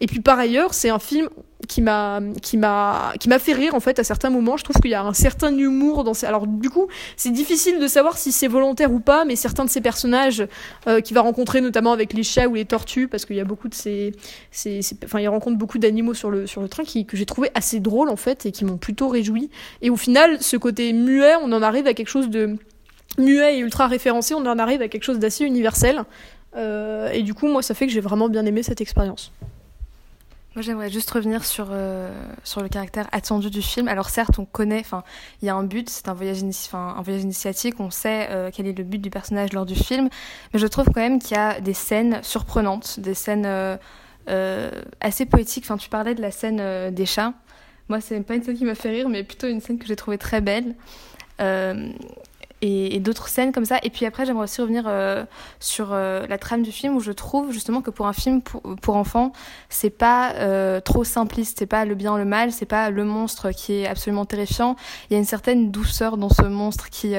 Et 0.01 0.07
puis 0.07 0.19
par 0.19 0.39
ailleurs, 0.39 0.73
c'est 0.73 0.89
un 0.89 0.99
film 0.99 1.29
qui 1.67 1.81
m'a 1.81 2.21
qui 2.41 2.57
m'a 2.57 3.13
qui 3.19 3.29
m'a 3.29 3.39
fait 3.39 3.53
rire 3.53 3.75
en 3.75 3.79
fait 3.79 3.99
à 3.99 4.03
certains 4.03 4.29
moments. 4.29 4.57
Je 4.57 4.63
trouve 4.63 4.77
qu'il 4.81 4.91
y 4.91 4.95
a 4.95 5.03
un 5.03 5.13
certain 5.13 5.55
humour 5.55 6.03
dans 6.03 6.13
ces 6.13 6.25
alors 6.25 6.47
du 6.47 6.69
coup 6.69 6.87
c'est 7.15 7.31
difficile 7.31 7.79
de 7.79 7.87
savoir 7.87 8.17
si 8.17 8.31
c'est 8.31 8.47
volontaire 8.47 8.91
ou 8.91 8.99
pas 8.99 9.25
mais 9.25 9.35
certains 9.35 9.65
de 9.65 9.69
ces 9.69 9.81
personnages 9.81 10.45
euh, 10.87 11.01
qu'il 11.01 11.15
va 11.15 11.21
rencontrer 11.21 11.61
notamment 11.61 11.91
avec 11.91 12.13
les 12.13 12.23
chats 12.23 12.47
ou 12.47 12.55
les 12.55 12.65
tortues 12.65 13.07
parce 13.07 13.25
qu'il 13.25 13.35
y 13.35 13.39
a 13.39 13.45
beaucoup 13.45 13.67
de 13.67 13.75
ces, 13.75 14.13
ces, 14.51 14.79
enfin 15.03 15.19
il 15.19 15.27
rencontre 15.27 15.57
beaucoup 15.57 15.77
d'animaux 15.77 16.13
sur 16.13 16.31
le 16.31 16.47
sur 16.47 16.61
le 16.61 16.69
train 16.69 16.83
qui 16.83 17.05
que 17.05 17.17
j'ai 17.17 17.25
trouvé 17.25 17.49
assez 17.53 17.79
drôle 17.79 18.09
en 18.09 18.15
fait 18.15 18.45
et 18.45 18.51
qui 18.51 18.65
m'ont 18.65 18.77
plutôt 18.77 19.07
réjoui. 19.09 19.49
Et 19.81 19.89
au 19.89 19.97
final 19.97 20.41
ce 20.41 20.57
côté 20.57 20.93
muet 20.93 21.35
on 21.43 21.51
en 21.51 21.61
arrive 21.61 21.87
à 21.87 21.93
quelque 21.93 22.09
chose 22.09 22.29
de 22.29 22.57
muet 23.17 23.57
et 23.57 23.59
ultra 23.59 23.87
référencé 23.87 24.33
on 24.33 24.45
en 24.45 24.59
arrive 24.59 24.81
à 24.81 24.87
quelque 24.87 25.03
chose 25.03 25.19
d'assez 25.19 25.45
universel. 25.45 26.03
Euh, 26.55 27.11
et 27.11 27.23
du 27.23 27.33
coup 27.33 27.47
moi 27.47 27.61
ça 27.61 27.73
fait 27.73 27.87
que 27.87 27.93
j'ai 27.93 27.99
vraiment 27.99 28.29
bien 28.29 28.45
aimé 28.45 28.63
cette 28.63 28.81
expérience 28.81 29.31
Moi, 30.57 30.63
j'aimerais 30.63 30.89
juste 30.89 31.11
revenir 31.11 31.45
sur, 31.45 31.67
euh, 31.69 32.11
sur 32.43 32.63
le 32.63 32.67
caractère 32.67 33.07
attendu 33.11 33.51
du 33.51 33.61
film. 33.61 33.87
Alors, 33.87 34.09
certes, 34.09 34.39
on 34.39 34.45
connaît, 34.45 34.79
enfin, 34.79 35.03
il 35.43 35.45
y 35.45 35.49
a 35.49 35.55
un 35.55 35.61
but, 35.61 35.87
c'est 35.87 36.09
un 36.09 36.15
voyage, 36.15 36.39
un 36.73 37.01
voyage 37.03 37.21
initiatique, 37.21 37.79
on 37.79 37.91
sait 37.91 38.29
euh, 38.31 38.49
quel 38.51 38.65
est 38.65 38.75
le 38.75 38.83
but 38.83 38.97
du 38.97 39.11
personnage 39.11 39.53
lors 39.53 39.67
du 39.67 39.75
film, 39.75 40.09
mais 40.51 40.59
je 40.59 40.65
trouve 40.65 40.85
quand 40.85 40.99
même 40.99 41.19
qu'il 41.19 41.37
y 41.37 41.39
a 41.39 41.61
des 41.61 41.75
scènes 41.75 42.23
surprenantes, 42.23 42.99
des 42.99 43.13
scènes 43.13 43.45
euh, 43.45 44.71
assez 44.99 45.27
poétiques. 45.27 45.65
Enfin, 45.65 45.77
tu 45.77 45.89
parlais 45.89 46.15
de 46.15 46.23
la 46.23 46.31
scène 46.31 46.89
des 46.91 47.05
chats. 47.05 47.33
Moi, 47.87 48.01
c'est 48.01 48.19
pas 48.21 48.33
une 48.33 48.41
scène 48.41 48.57
qui 48.57 48.65
m'a 48.65 48.73
fait 48.73 48.89
rire, 48.89 49.09
mais 49.09 49.23
plutôt 49.23 49.45
une 49.45 49.61
scène 49.61 49.77
que 49.77 49.85
j'ai 49.85 49.95
trouvée 49.95 50.17
très 50.17 50.41
belle. 50.41 50.73
Et, 52.61 52.99
d'autres 52.99 53.27
scènes 53.27 53.51
comme 53.51 53.65
ça. 53.65 53.77
Et 53.83 53.89
puis 53.89 54.05
après, 54.05 54.25
j'aimerais 54.25 54.45
aussi 54.45 54.61
revenir 54.61 54.85
euh, 54.87 55.23
sur 55.59 55.89
euh, 55.91 56.25
la 56.27 56.37
trame 56.37 56.63
du 56.63 56.71
film 56.71 56.95
où 56.95 56.99
je 56.99 57.11
trouve 57.11 57.51
justement 57.51 57.81
que 57.81 57.91
pour 57.91 58.07
un 58.07 58.13
film 58.13 58.41
pour, 58.41 58.61
pour 58.81 58.95
enfants, 58.95 59.31
c'est 59.69 59.91
pas 59.91 60.33
euh, 60.33 60.81
trop 60.81 61.03
simpliste, 61.03 61.59
c'est 61.59 61.67
pas 61.67 61.85
le 61.85 61.93
bien, 61.93 62.17
le 62.17 62.25
mal, 62.25 62.51
c'est 62.51 62.65
pas 62.65 62.89
le 62.89 63.03
monstre 63.05 63.51
qui 63.51 63.73
est 63.73 63.87
absolument 63.87 64.25
terrifiant. 64.25 64.75
Il 65.09 65.13
y 65.13 65.15
a 65.15 65.19
une 65.19 65.25
certaine 65.25 65.69
douceur 65.69 66.17
dans 66.17 66.29
ce 66.29 66.43
monstre 66.43 66.89
qui 66.89 67.13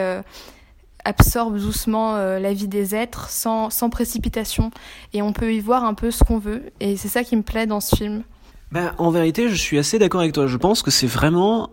absorbe 1.05 1.59
doucement 1.59 2.17
la 2.17 2.53
vie 2.53 2.69
des 2.69 2.95
êtres 2.95 3.31
sans, 3.31 3.71
sans 3.71 3.91
précipitation. 3.91 4.71
Et 5.15 5.23
on 5.23 5.33
peut 5.33 5.55
y 5.55 5.61
voir 5.61 5.85
un 5.85 5.95
peu 5.95 6.11
ce 6.11 6.25
qu'on 6.25 6.39
veut. 6.39 6.65
Et 6.81 6.97
c'est 6.97 7.09
ça 7.09 7.23
qui 7.23 7.37
me 7.37 7.43
plaît 7.43 7.67
dans 7.67 7.81
ce 7.81 7.95
film. 7.95 8.25
Bah, 8.71 8.95
en 8.99 9.11
vérité, 9.11 9.49
je 9.49 9.55
suis 9.55 9.79
assez 9.79 9.99
d'accord 9.99 10.21
avec 10.21 10.35
toi. 10.35 10.47
Je 10.47 10.57
pense 10.57 10.83
que 10.83 10.91
c'est 10.91 11.07
vraiment 11.07 11.71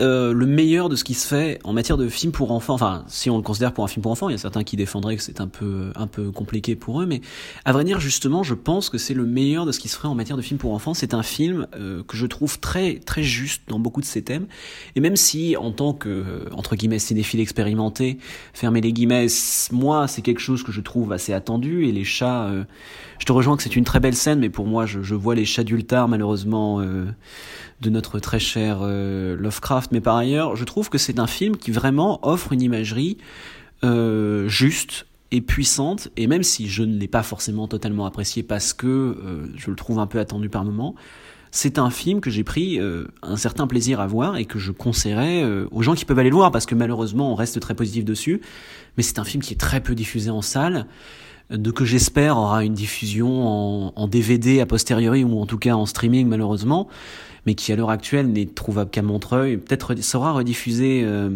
euh, 0.00 0.32
le 0.32 0.46
meilleur 0.46 0.88
de 0.88 0.94
ce 0.94 1.02
qui 1.02 1.14
se 1.14 1.26
fait 1.26 1.58
en 1.64 1.72
matière 1.72 1.96
de 1.96 2.08
film 2.08 2.30
pour 2.30 2.52
enfants. 2.52 2.74
Enfin, 2.74 3.04
si 3.08 3.30
on 3.30 3.36
le 3.36 3.42
considère 3.42 3.72
pour 3.72 3.82
un 3.82 3.88
film 3.88 4.02
pour 4.02 4.12
enfants, 4.12 4.28
il 4.28 4.32
y 4.32 4.34
a 4.36 4.38
certains 4.38 4.62
qui 4.62 4.76
défendraient 4.76 5.16
que 5.16 5.22
c'est 5.22 5.40
un 5.40 5.48
peu 5.48 5.92
un 5.96 6.06
peu 6.06 6.30
compliqué 6.30 6.76
pour 6.76 7.02
eux, 7.02 7.06
mais 7.06 7.20
à 7.64 7.72
vrai 7.72 7.84
dire, 7.84 7.98
justement, 7.98 8.44
je 8.44 8.54
pense 8.54 8.90
que 8.90 8.98
c'est 8.98 9.14
le 9.14 9.26
meilleur 9.26 9.66
de 9.66 9.72
ce 9.72 9.80
qui 9.80 9.88
se 9.88 9.96
ferait 9.96 10.08
en 10.08 10.14
matière 10.14 10.36
de 10.36 10.42
film 10.42 10.58
pour 10.58 10.72
enfants. 10.72 10.94
C'est 10.94 11.14
un 11.14 11.24
film 11.24 11.66
euh, 11.74 12.04
que 12.04 12.16
je 12.16 12.26
trouve 12.26 12.60
très 12.60 13.00
très 13.00 13.24
juste 13.24 13.62
dans 13.68 13.80
beaucoup 13.80 14.00
de 14.00 14.06
ses 14.06 14.22
thèmes. 14.22 14.46
Et 14.94 15.00
même 15.00 15.16
si, 15.16 15.56
en 15.56 15.72
tant 15.72 15.92
que 15.92 16.08
euh, 16.08 16.44
entre 16.52 16.76
guillemets 16.76 17.00
cinéphile 17.00 17.40
expérimenté, 17.40 18.18
fermer 18.52 18.80
les 18.80 18.92
guillemets, 18.92 19.26
moi, 19.72 20.06
c'est 20.06 20.22
quelque 20.22 20.40
chose 20.40 20.62
que 20.62 20.70
je 20.70 20.80
trouve 20.80 21.12
assez 21.12 21.32
attendu. 21.32 21.86
Et 21.86 21.92
les 21.92 22.04
chats, 22.04 22.50
je 23.18 23.26
te 23.26 23.32
rejoins 23.32 23.56
que 23.56 23.64
c'est 23.64 23.74
une 23.74 23.84
très 23.84 24.00
belle 24.00 24.14
scène, 24.14 24.38
mais 24.38 24.48
pour 24.48 24.66
moi, 24.66 24.86
je, 24.86 25.02
je 25.02 25.14
vois 25.14 25.34
les 25.34 25.44
chats 25.44 25.64
d'Ultar 25.64 26.06
malheureusement. 26.08 26.80
De 27.80 27.90
notre 27.90 28.18
très 28.18 28.40
cher 28.40 28.78
euh, 28.82 29.36
Lovecraft, 29.36 29.92
mais 29.92 30.00
par 30.00 30.16
ailleurs, 30.16 30.56
je 30.56 30.64
trouve 30.64 30.88
que 30.88 30.98
c'est 30.98 31.20
un 31.20 31.28
film 31.28 31.56
qui 31.56 31.70
vraiment 31.70 32.18
offre 32.26 32.52
une 32.52 32.60
imagerie 32.60 33.18
euh, 33.84 34.48
juste 34.48 35.06
et 35.30 35.40
puissante, 35.40 36.08
et 36.16 36.26
même 36.26 36.42
si 36.42 36.68
je 36.68 36.82
ne 36.82 36.98
l'ai 36.98 37.06
pas 37.06 37.22
forcément 37.22 37.68
totalement 37.68 38.04
apprécié 38.04 38.42
parce 38.42 38.72
que 38.72 38.86
euh, 38.86 39.46
je 39.54 39.70
le 39.70 39.76
trouve 39.76 40.00
un 40.00 40.08
peu 40.08 40.18
attendu 40.18 40.48
par 40.48 40.64
moment, 40.64 40.96
c'est 41.52 41.78
un 41.78 41.90
film 41.90 42.20
que 42.20 42.30
j'ai 42.30 42.42
pris 42.42 42.78
un 43.22 43.36
certain 43.36 43.66
plaisir 43.66 44.00
à 44.00 44.06
voir 44.06 44.36
et 44.36 44.44
que 44.44 44.58
je 44.58 44.70
conseillerais 44.70 45.42
aux 45.70 45.80
gens 45.80 45.94
qui 45.94 46.04
peuvent 46.04 46.18
aller 46.18 46.28
le 46.28 46.34
voir 46.34 46.50
parce 46.50 46.66
que 46.66 46.74
malheureusement 46.74 47.32
on 47.32 47.34
reste 47.34 47.58
très 47.58 47.72
positif 47.72 48.04
dessus, 48.04 48.42
mais 48.98 49.02
c'est 49.02 49.18
un 49.18 49.24
film 49.24 49.42
qui 49.42 49.54
est 49.54 49.56
très 49.56 49.80
peu 49.80 49.94
diffusé 49.94 50.28
en 50.28 50.42
salle 50.42 50.84
de 51.48 51.70
que 51.70 51.86
j'espère 51.86 52.36
aura 52.36 52.64
une 52.64 52.74
diffusion 52.74 53.98
en 53.98 54.08
DVD 54.08 54.60
a 54.60 54.66
posteriori 54.66 55.24
ou 55.24 55.40
en 55.40 55.46
tout 55.46 55.56
cas 55.56 55.72
en 55.72 55.86
streaming 55.86 56.28
malheureusement, 56.28 56.86
mais 57.48 57.54
qui 57.54 57.72
à 57.72 57.76
l'heure 57.76 57.88
actuelle 57.88 58.30
n'est 58.30 58.44
trouvable 58.44 58.90
qu'à 58.90 59.00
Montreuil. 59.00 59.56
Peut-être 59.56 59.98
sera 60.02 60.32
rediffusé 60.32 61.00
euh, 61.02 61.30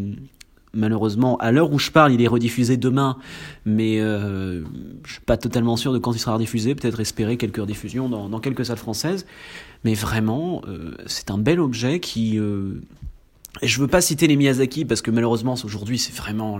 malheureusement 0.75 1.38
à 1.38 1.53
l'heure 1.53 1.72
où 1.72 1.79
je 1.79 1.90
parle, 1.90 2.12
il 2.12 2.20
est 2.20 2.29
rediffusé 2.29 2.77
demain, 2.77 3.16
mais 3.64 3.98
euh, 3.98 4.62
je 5.07 5.12
suis 5.12 5.22
pas 5.22 5.38
totalement 5.38 5.75
sûr 5.79 5.90
de 5.90 5.98
quand 5.98 6.12
il 6.12 6.18
sera 6.18 6.35
rediffusé. 6.35 6.75
Peut-être 6.75 7.01
espérer 7.01 7.38
quelques 7.38 7.57
rediffusions 7.57 8.11
dans, 8.11 8.40
quelques 8.40 8.66
salles 8.66 8.77
françaises, 8.77 9.25
mais 9.85 9.94
vraiment 9.94 10.61
euh, 10.68 10.94
c'est 11.07 11.31
un 11.31 11.38
bel 11.38 11.59
objet 11.59 11.98
qui 11.98 12.38
euh, 12.38 12.83
je 13.62 13.81
veux 13.81 13.88
pas 13.88 14.03
citer 14.03 14.27
les 14.27 14.37
Miyazaki 14.37 14.85
parce 14.85 15.01
que 15.01 15.11
malheureusement 15.11 15.55
aujourd'hui 15.64 15.98
c'est 15.98 16.14
vraiment 16.14 16.59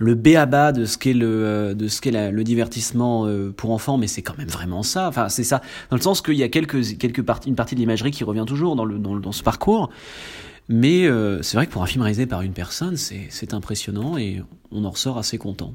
le 0.00 0.14
béaba 0.14 0.72
de 0.72 0.86
ce 0.86 0.98
qu'est 0.98 1.12
le 1.12 1.44
euh, 1.44 1.74
de 1.74 1.86
ce 1.86 2.00
qu'est 2.00 2.30
le 2.32 2.42
divertissement 2.42 3.26
euh, 3.26 3.52
pour 3.52 3.70
enfants 3.70 3.98
mais 3.98 4.08
c'est 4.08 4.22
quand 4.22 4.36
même 4.36 4.48
vraiment 4.48 4.82
ça. 4.82 5.06
Enfin 5.06 5.28
c'est 5.28 5.44
ça. 5.44 5.60
Dans 5.90 5.96
le 5.96 6.02
sens 6.02 6.22
qu'il 6.22 6.34
y 6.34 6.42
a 6.42 6.48
quelques 6.48 6.98
quelques 6.98 7.22
parties 7.22 7.48
une 7.50 7.54
partie 7.54 7.74
de 7.76 7.80
l'imagerie 7.80 8.10
qui 8.10 8.24
revient 8.24 8.46
toujours 8.46 8.74
dans 8.74 8.86
le 8.86 8.98
dans, 8.98 9.14
dans 9.14 9.32
ce 9.32 9.42
parcours. 9.42 9.90
Mais 10.68 11.06
euh, 11.06 11.42
c'est 11.42 11.56
vrai 11.56 11.66
que 11.66 11.72
pour 11.72 11.82
un 11.82 11.86
film 11.86 12.02
réalisé 12.02 12.26
par 12.26 12.42
une 12.42 12.52
personne 12.52 12.96
c'est 12.96 13.54
impressionnant 13.54 14.16
et 14.16 14.42
on 14.72 14.84
en 14.84 14.90
ressort 14.90 15.18
assez 15.18 15.36
content 15.36 15.74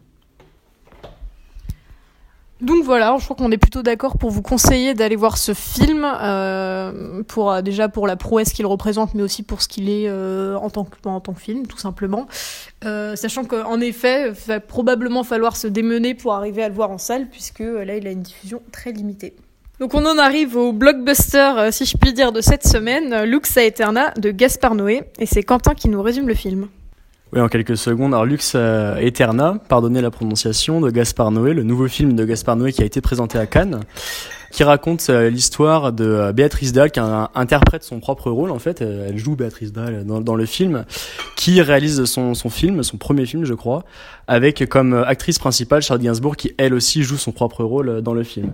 Donc 2.62 2.86
voilà, 2.86 3.18
je 3.20 3.26
crois 3.26 3.36
qu'on 3.36 3.52
est 3.52 3.58
plutôt 3.58 3.82
d'accord 3.82 4.18
pour 4.18 4.32
vous 4.32 4.41
conseiller 4.41 4.94
d'aller 4.94 5.18
voir 5.18 5.38
ce 5.38 5.54
film, 5.54 6.06
euh, 6.06 7.22
euh, 7.38 7.62
déjà 7.62 7.89
pour 7.89 8.08
la 8.08 8.15
prouesse 8.15 8.54
qu'il 8.54 8.65
représente, 8.65 9.13
mais 9.13 9.24
aussi 9.24 9.44
pour 9.44 9.62
ce 9.62 9.68
qu'il 9.68 9.89
est 9.89 10.08
euh, 10.08 10.56
en, 10.56 10.70
tant 10.70 10.86
que, 10.86 11.39
film, 11.39 11.68
tout 11.68 11.78
simplement. 11.78 12.28
Sachant 12.82 13.44
qu'en 13.44 13.82
effet, 13.82 14.30
il 14.30 14.34
va 14.48 14.62
probablement 14.62 15.24
falloir 15.24 15.58
se 15.58 15.68
démener 15.68 16.13
pour 16.13 16.34
arriver 16.34 16.63
à 16.63 16.70
le 16.70 16.76
voir 16.76 16.91
en 16.91 16.98
salle, 16.98 17.28
puisque 17.30 17.60
là, 17.60 17.98
il 17.98 18.08
a 18.08 18.12
une 18.12 18.22
diffusion 18.22 18.62
très 18.72 18.94
limitée. 18.94 19.36
Donc 19.82 19.94
on 19.94 20.06
en 20.06 20.18
arrive 20.18 20.56
au 20.56 20.72
blockbuster, 20.72 21.70
si 21.72 21.86
je 21.86 21.98
puis 21.98 22.13
dire, 22.13 22.32
de 22.32 22.39
cette 22.39 22.65
semaine, 22.65 23.24
Lux 23.24 23.58
Aeterna 23.58 24.12
de 24.12 24.32
Gaspard 24.32 24.76
Noé, 24.76 25.04
et 25.20 25.26
c'est 25.26 25.44
Quentin 25.44 25.74
qui 25.74 25.89
nous 25.89 26.02
résume 26.02 26.30
le 26.30 26.36
film. 26.36 26.70
Oui, 27.36 27.41
en 27.41 27.50
quelques 27.50 27.76
secondes. 27.76 28.13
Alors, 28.13 28.26
Lux 28.26 28.54
euh, 28.56 28.95
Eterna, 28.95 29.58
pardonnez 29.67 30.00
la 30.00 30.10
prononciation, 30.10 30.80
de 30.80 30.89
Gaspard 30.89 31.32
Noé, 31.32 31.54
le 31.54 31.63
nouveau 31.63 31.89
film 31.89 32.13
de 32.13 32.24
Gaspard 32.24 32.56
Noé 32.56 32.71
qui 32.71 32.82
a 32.82 32.86
été 32.86 33.02
présenté 33.02 33.38
à 33.38 33.45
Cannes, 33.45 33.82
qui 34.52 34.63
raconte 34.63 35.06
euh, 35.10 35.30
l'histoire 35.30 35.91
de 35.91 36.06
euh, 36.06 36.32
Béatrice 36.32 36.71
Dalle, 36.71 36.91
qui 36.91 37.02
interprète 37.02 37.84
son 37.84 38.00
propre 38.00 38.32
rôle, 38.32 38.52
en 38.52 38.60
fait. 38.60 38.80
Elle 38.80 39.17
joue 39.17 39.36
Béatrice 39.36 39.74
Dalle 39.74 40.06
dans, 40.06 40.36
le 40.36 40.45
film, 40.45 40.86
qui 41.36 41.62
réalise 41.62 42.06
son, 42.06 42.36
son 42.36 42.50
film, 42.50 42.84
son 42.84 42.95
premier 42.95 43.26
film, 43.26 43.43
je 43.43 43.54
crois, 43.54 43.84
avec 44.30 44.65
comme 44.69 44.93
actrice 44.93 45.38
principale 45.38 45.82
Charlotte 45.82 46.06
Gainsbourg, 46.06 46.38
qui 46.38 46.54
elle 46.58 46.74
aussi 46.74 47.04
joue 47.04 47.17
son 47.17 47.34
propre 47.34 47.65
rôle 47.65 48.02
dans 48.02 48.13
le 48.13 48.24
film. 48.24 48.54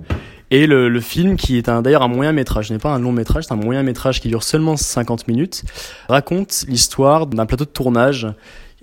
Et 0.49 0.65
le, 0.65 0.89
le 0.89 0.99
film, 1.01 1.37
qui 1.37 1.59
est 1.59 1.69
d'ailleurs 1.69 2.01
un 2.01 2.07
moyen 2.07 2.31
métrage, 2.31 2.69
ce 2.69 2.73
n'est 2.73 2.79
pas 2.79 2.89
un 2.89 2.99
long 2.99 3.11
métrage, 3.11 3.43
c'est 3.47 3.53
un 3.53 3.57
moyen 3.57 3.83
métrage 3.83 4.19
qui 4.19 4.27
dure 4.27 4.43
seulement 4.43 4.75
50 4.75 5.27
minutes, 5.27 5.63
raconte 6.09 6.65
l'histoire 6.67 7.27
d'un 7.27 7.45
plateau 7.45 7.65
de 7.65 7.69
tournage 7.69 8.27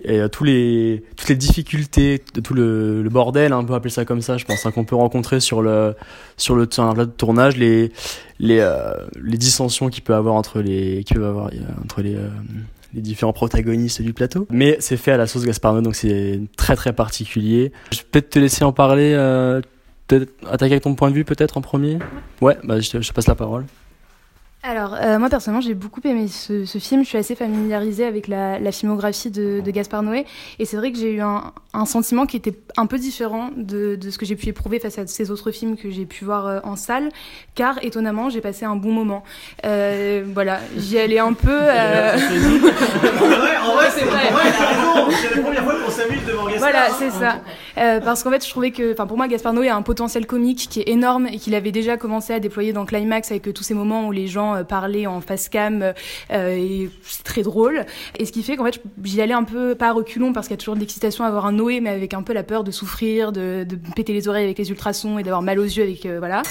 et 0.03 0.19
euh, 0.19 0.27
tous 0.27 0.43
les 0.43 1.03
toutes 1.17 1.29
les 1.29 1.35
difficultés 1.35 2.23
de 2.33 2.41
tout 2.41 2.53
le, 2.53 3.01
le 3.01 3.09
bordel 3.09 3.51
hein, 3.51 3.59
on 3.59 3.65
peut 3.65 3.73
appeler 3.73 3.89
ça 3.89 4.05
comme 4.05 4.21
ça 4.21 4.37
je 4.37 4.45
pense 4.45 4.65
hein, 4.65 4.71
qu'on 4.71 4.85
peut 4.85 4.95
rencontrer 4.95 5.39
sur 5.39 5.61
le 5.61 5.95
sur 6.37 6.55
le 6.55 6.67
plateau 6.67 7.05
de 7.05 7.11
tournage 7.11 7.57
les 7.57 7.91
les 8.39 8.59
euh, 8.59 8.93
les 9.21 9.37
dissensions 9.37 9.89
qu'il 9.89 10.03
peut 10.03 10.15
avoir 10.15 10.35
entre 10.35 10.61
les 10.61 11.03
qui 11.03 11.13
peuvent 11.13 11.25
avoir 11.25 11.47
euh, 11.47 11.83
entre 11.83 12.01
les 12.01 12.15
euh, 12.15 12.29
les 12.93 13.01
différents 13.01 13.33
protagonistes 13.33 14.01
du 14.01 14.13
plateau. 14.13 14.47
Mais 14.49 14.77
c'est 14.79 14.97
fait 14.97 15.11
à 15.11 15.17
la 15.17 15.27
sauce 15.27 15.45
Gaspard 15.45 15.73
Noé 15.73 15.81
donc 15.83 15.95
c'est 15.95 16.41
très 16.57 16.75
très 16.75 16.93
particulier. 16.93 17.71
Je 17.91 17.97
vais 17.97 18.03
peut-être 18.11 18.29
te 18.31 18.39
laisser 18.39 18.63
en 18.63 18.71
parler 18.71 19.13
euh, 19.13 19.61
peut-être 20.07 20.31
attaquer 20.49 20.73
avec 20.73 20.83
ton 20.83 20.95
point 20.95 21.09
de 21.11 21.15
vue 21.15 21.25
peut-être 21.25 21.57
en 21.57 21.61
premier? 21.61 21.99
Ouais 22.41 22.57
bah 22.63 22.79
je 22.79 22.89
te, 22.89 23.01
je 23.01 23.09
te 23.09 23.13
passe 23.13 23.27
la 23.27 23.35
parole 23.35 23.65
Alors, 24.61 24.93
euh, 25.01 25.17
moi 25.19 25.29
personnellement, 25.29 25.61
j'ai 25.61 25.73
beaucoup 25.73 26.01
aimé 26.03 26.27
ce, 26.27 26.65
ce 26.65 26.77
film. 26.79 27.03
Je 27.03 27.07
suis 27.07 27.17
assez 27.17 27.33
familiarisée 27.33 28.05
avec 28.05 28.27
la, 28.27 28.59
la 28.59 28.71
filmographie 28.73 29.31
de, 29.31 29.61
de 29.61 29.71
Gaspard 29.71 30.03
Noé. 30.03 30.25
Et 30.59 30.65
c'est 30.65 30.75
vrai 30.75 30.91
que 30.91 30.97
j'ai 30.97 31.13
eu 31.13 31.21
un, 31.21 31.53
un 31.73 31.85
sentiment 31.85 32.25
qui 32.25 32.35
était 32.35 32.59
un 32.75 32.85
peu 32.85 32.97
différent 32.97 33.51
de, 33.55 33.95
de 33.95 34.09
ce 34.09 34.17
que 34.17 34.25
j'ai 34.25 34.35
pu 34.35 34.47
éprouver 34.49 34.79
face 34.79 34.97
à 34.99 35.07
ces 35.07 35.31
autres 35.31 35.51
films 35.51 35.77
que 35.77 35.89
j'ai 35.89 36.05
pu 36.05 36.25
voir 36.25 36.45
euh, 36.45 36.59
en 36.65 36.75
salle. 36.75 37.07
Car, 37.55 37.81
étonnamment, 37.83 38.29
j'ai 38.29 38.41
passé 38.41 38.65
un 38.65 38.75
bon 38.75 38.91
moment. 38.91 39.23
Euh, 39.65 40.25
voilà, 40.33 40.59
j'y 40.75 40.99
allais 40.99 41.19
un 41.19 41.31
peu. 41.31 41.47
euh, 41.49 42.17
en 42.17 43.25
vrai, 43.27 43.57
en 43.65 43.75
vrai, 43.75 43.87
c'est 43.91 44.03
vrai. 44.03 44.27
en 44.29 44.33
vrai, 44.33 44.43
il 44.45 44.61
a 44.61 44.67
raison. 44.67 45.17
C'est 45.21 45.35
la 45.37 45.41
première 45.41 45.63
fois 45.63 45.75
qu'on 45.85 45.89
s'amuse 45.91 46.25
devant 46.27 46.47
Gaspard. 46.47 46.59
Voilà, 46.69 46.89
c'est 46.99 47.11
ça. 47.11 47.39
Euh, 47.77 48.01
parce 48.01 48.23
qu'en 48.23 48.31
fait, 48.31 48.43
je 48.43 48.49
trouvais 48.49 48.71
que, 48.71 48.91
enfin, 48.91 49.07
pour 49.07 49.15
moi, 49.15 49.29
Gaspard 49.29 49.53
Noé 49.53 49.69
a 49.69 49.75
un 49.77 49.81
potentiel 49.83 50.25
comique 50.27 50.67
qui 50.69 50.81
est 50.81 50.89
énorme 50.89 51.27
et 51.27 51.37
qu'il 51.37 51.55
avait 51.55 51.71
déjà 51.71 51.95
commencé 51.95 52.33
à 52.33 52.41
déployer 52.41 52.73
dans 52.73 52.85
Climax 52.85 53.31
avec 53.31 53.53
tous 53.53 53.63
ces 53.63 53.73
moments 53.73 54.05
où 54.07 54.11
les 54.11 54.27
gens 54.27 54.48
euh, 54.55 54.63
parlaient 54.63 55.07
en 55.07 55.21
face 55.21 55.49
cam 55.49 55.93
euh, 56.31 56.55
et 56.55 56.89
c'est 57.03 57.23
très 57.23 57.41
drôle. 57.41 57.85
Et 58.17 58.25
ce 58.25 58.31
qui 58.31 58.43
fait 58.43 58.55
qu'en 58.55 58.65
fait, 58.65 58.81
j'y 59.03 59.21
allais 59.21 59.33
un 59.33 59.43
peu 59.43 59.75
pas 59.75 59.89
à 59.89 59.93
reculons 59.93 60.33
parce 60.33 60.47
qu'il 60.47 60.53
y 60.53 60.57
a 60.57 60.59
toujours 60.59 60.75
de 60.75 60.79
l'excitation 60.79 61.23
à 61.25 61.31
voir 61.31 61.45
un 61.45 61.51
Noé, 61.51 61.81
mais 61.81 61.89
avec 61.89 62.13
un 62.13 62.23
peu 62.23 62.33
la 62.33 62.43
peur 62.43 62.63
de 62.63 62.71
souffrir, 62.71 63.31
de, 63.31 63.65
péter 63.95 64.13
les 64.13 64.27
oreilles 64.27 64.45
avec 64.45 64.57
les 64.57 64.69
ultrasons 64.69 65.19
et 65.19 65.23
d'avoir 65.23 65.41
mal 65.41 65.59
aux 65.59 65.63
yeux 65.63 65.83
avec, 65.83 66.05
euh, 66.05 66.19
voilà. 66.19 66.41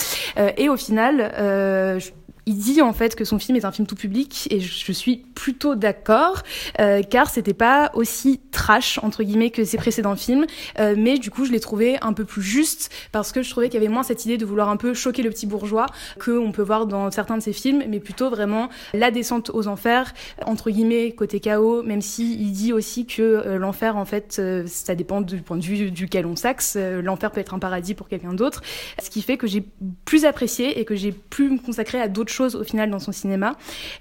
Et 0.57 0.69
au 0.69 0.77
final, 0.77 1.33
je- 1.39 2.11
il 2.49 2.57
dit 2.57 2.81
en 2.81 2.95
fait 2.95 3.15
que 3.15 3.27
son 3.27 3.39
film 3.39 3.57
est 3.57 3.67
un 3.67 3.73
film 3.73 3.87
tout 3.87 3.95
public 3.95 4.49
et 4.51 4.59
je, 4.59 4.93
suis 4.93 5.17
plutôt 5.35 5.75
d'accord 5.75 6.43
euh, 6.81 7.03
car 7.03 7.29
c'était 7.29 7.53
pas 7.53 7.91
aussi 7.93 8.41
trash 8.53 8.99
entre 9.03 9.23
guillemets 9.23 9.51
que 9.51 9.65
ses 9.65 9.77
précédents 9.77 10.17
films. 10.17 10.47
Euh, 10.79 10.95
mais 10.97 11.19
du 11.19 11.31
coup 11.31 11.45
je 11.45 11.53
l'ai 11.53 11.61
trouvé 11.61 11.99
un 12.01 12.15
peu 12.15 12.25
plus 12.25 12.43
juste 12.43 12.91
parce 13.13 13.33
que 13.33 13.43
je 13.43 13.51
trouvais 13.51 13.69
qu'il 13.69 13.79
y 13.79 13.85
avait 13.85 13.93
moins 13.93 14.03
cette 14.03 14.25
idée 14.25 14.39
de 14.39 14.47
vouloir 14.47 14.71
un 14.71 14.79
peu 14.79 14.95
choquer 14.95 15.23
le 15.23 15.29
petit 15.29 15.47
bourgeois 15.47 15.87
que 16.19 16.31
on 16.31 16.51
peut 16.51 16.63
voir 16.63 16.87
dans 16.87 17.11
certains 17.11 17.37
de 17.37 17.43
ses 17.43 17.53
films 17.53 17.85
mais 17.87 18.01
plutôt 18.01 18.31
vraiment 18.31 18.71
la 18.95 19.11
descente 19.11 19.51
aux 19.53 19.69
enfers 19.69 20.15
entre 20.47 20.71
guillemets 20.71 21.13
côté 21.13 21.41
chaos 21.41 21.83
même 21.83 22.01
si 22.01 22.33
il 22.41 22.53
dit 22.53 22.73
aussi 22.73 23.05
que 23.05 23.21
euh, 23.21 23.59
l'enfer 23.59 23.99
en 23.99 24.07
fait 24.07 24.37
euh, 24.39 24.65
ça 24.67 24.95
dépend 24.95 25.21
du 25.21 25.43
point 25.43 25.59
de 25.59 25.65
vue 25.65 25.91
duquel 25.91 26.25
on 26.25 26.35
s'axe 26.35 26.77
l'enfer 26.77 27.31
peut 27.31 27.41
être 27.41 27.53
un 27.53 27.59
paradis 27.59 27.93
pour 27.93 28.09
quelqu'un 28.09 28.33
d'autre 28.33 28.63
ce 29.03 29.11
qui 29.11 29.21
fait 29.21 29.37
que 29.37 29.47
j'ai 29.47 29.63
plus 30.07 30.25
apprécié 30.25 30.81
et 30.81 30.87
que 30.87 30.97
j'ai 30.97 31.13
pu 31.13 31.51
me 31.51 31.59
consacrer 31.59 32.01
à 32.01 32.09
d'autres 32.09 32.33
choses 32.33 32.38
au 32.47 32.65
final 32.65 32.91
dans 32.91 32.99
son 32.99 33.13
cinéma. 33.13 33.57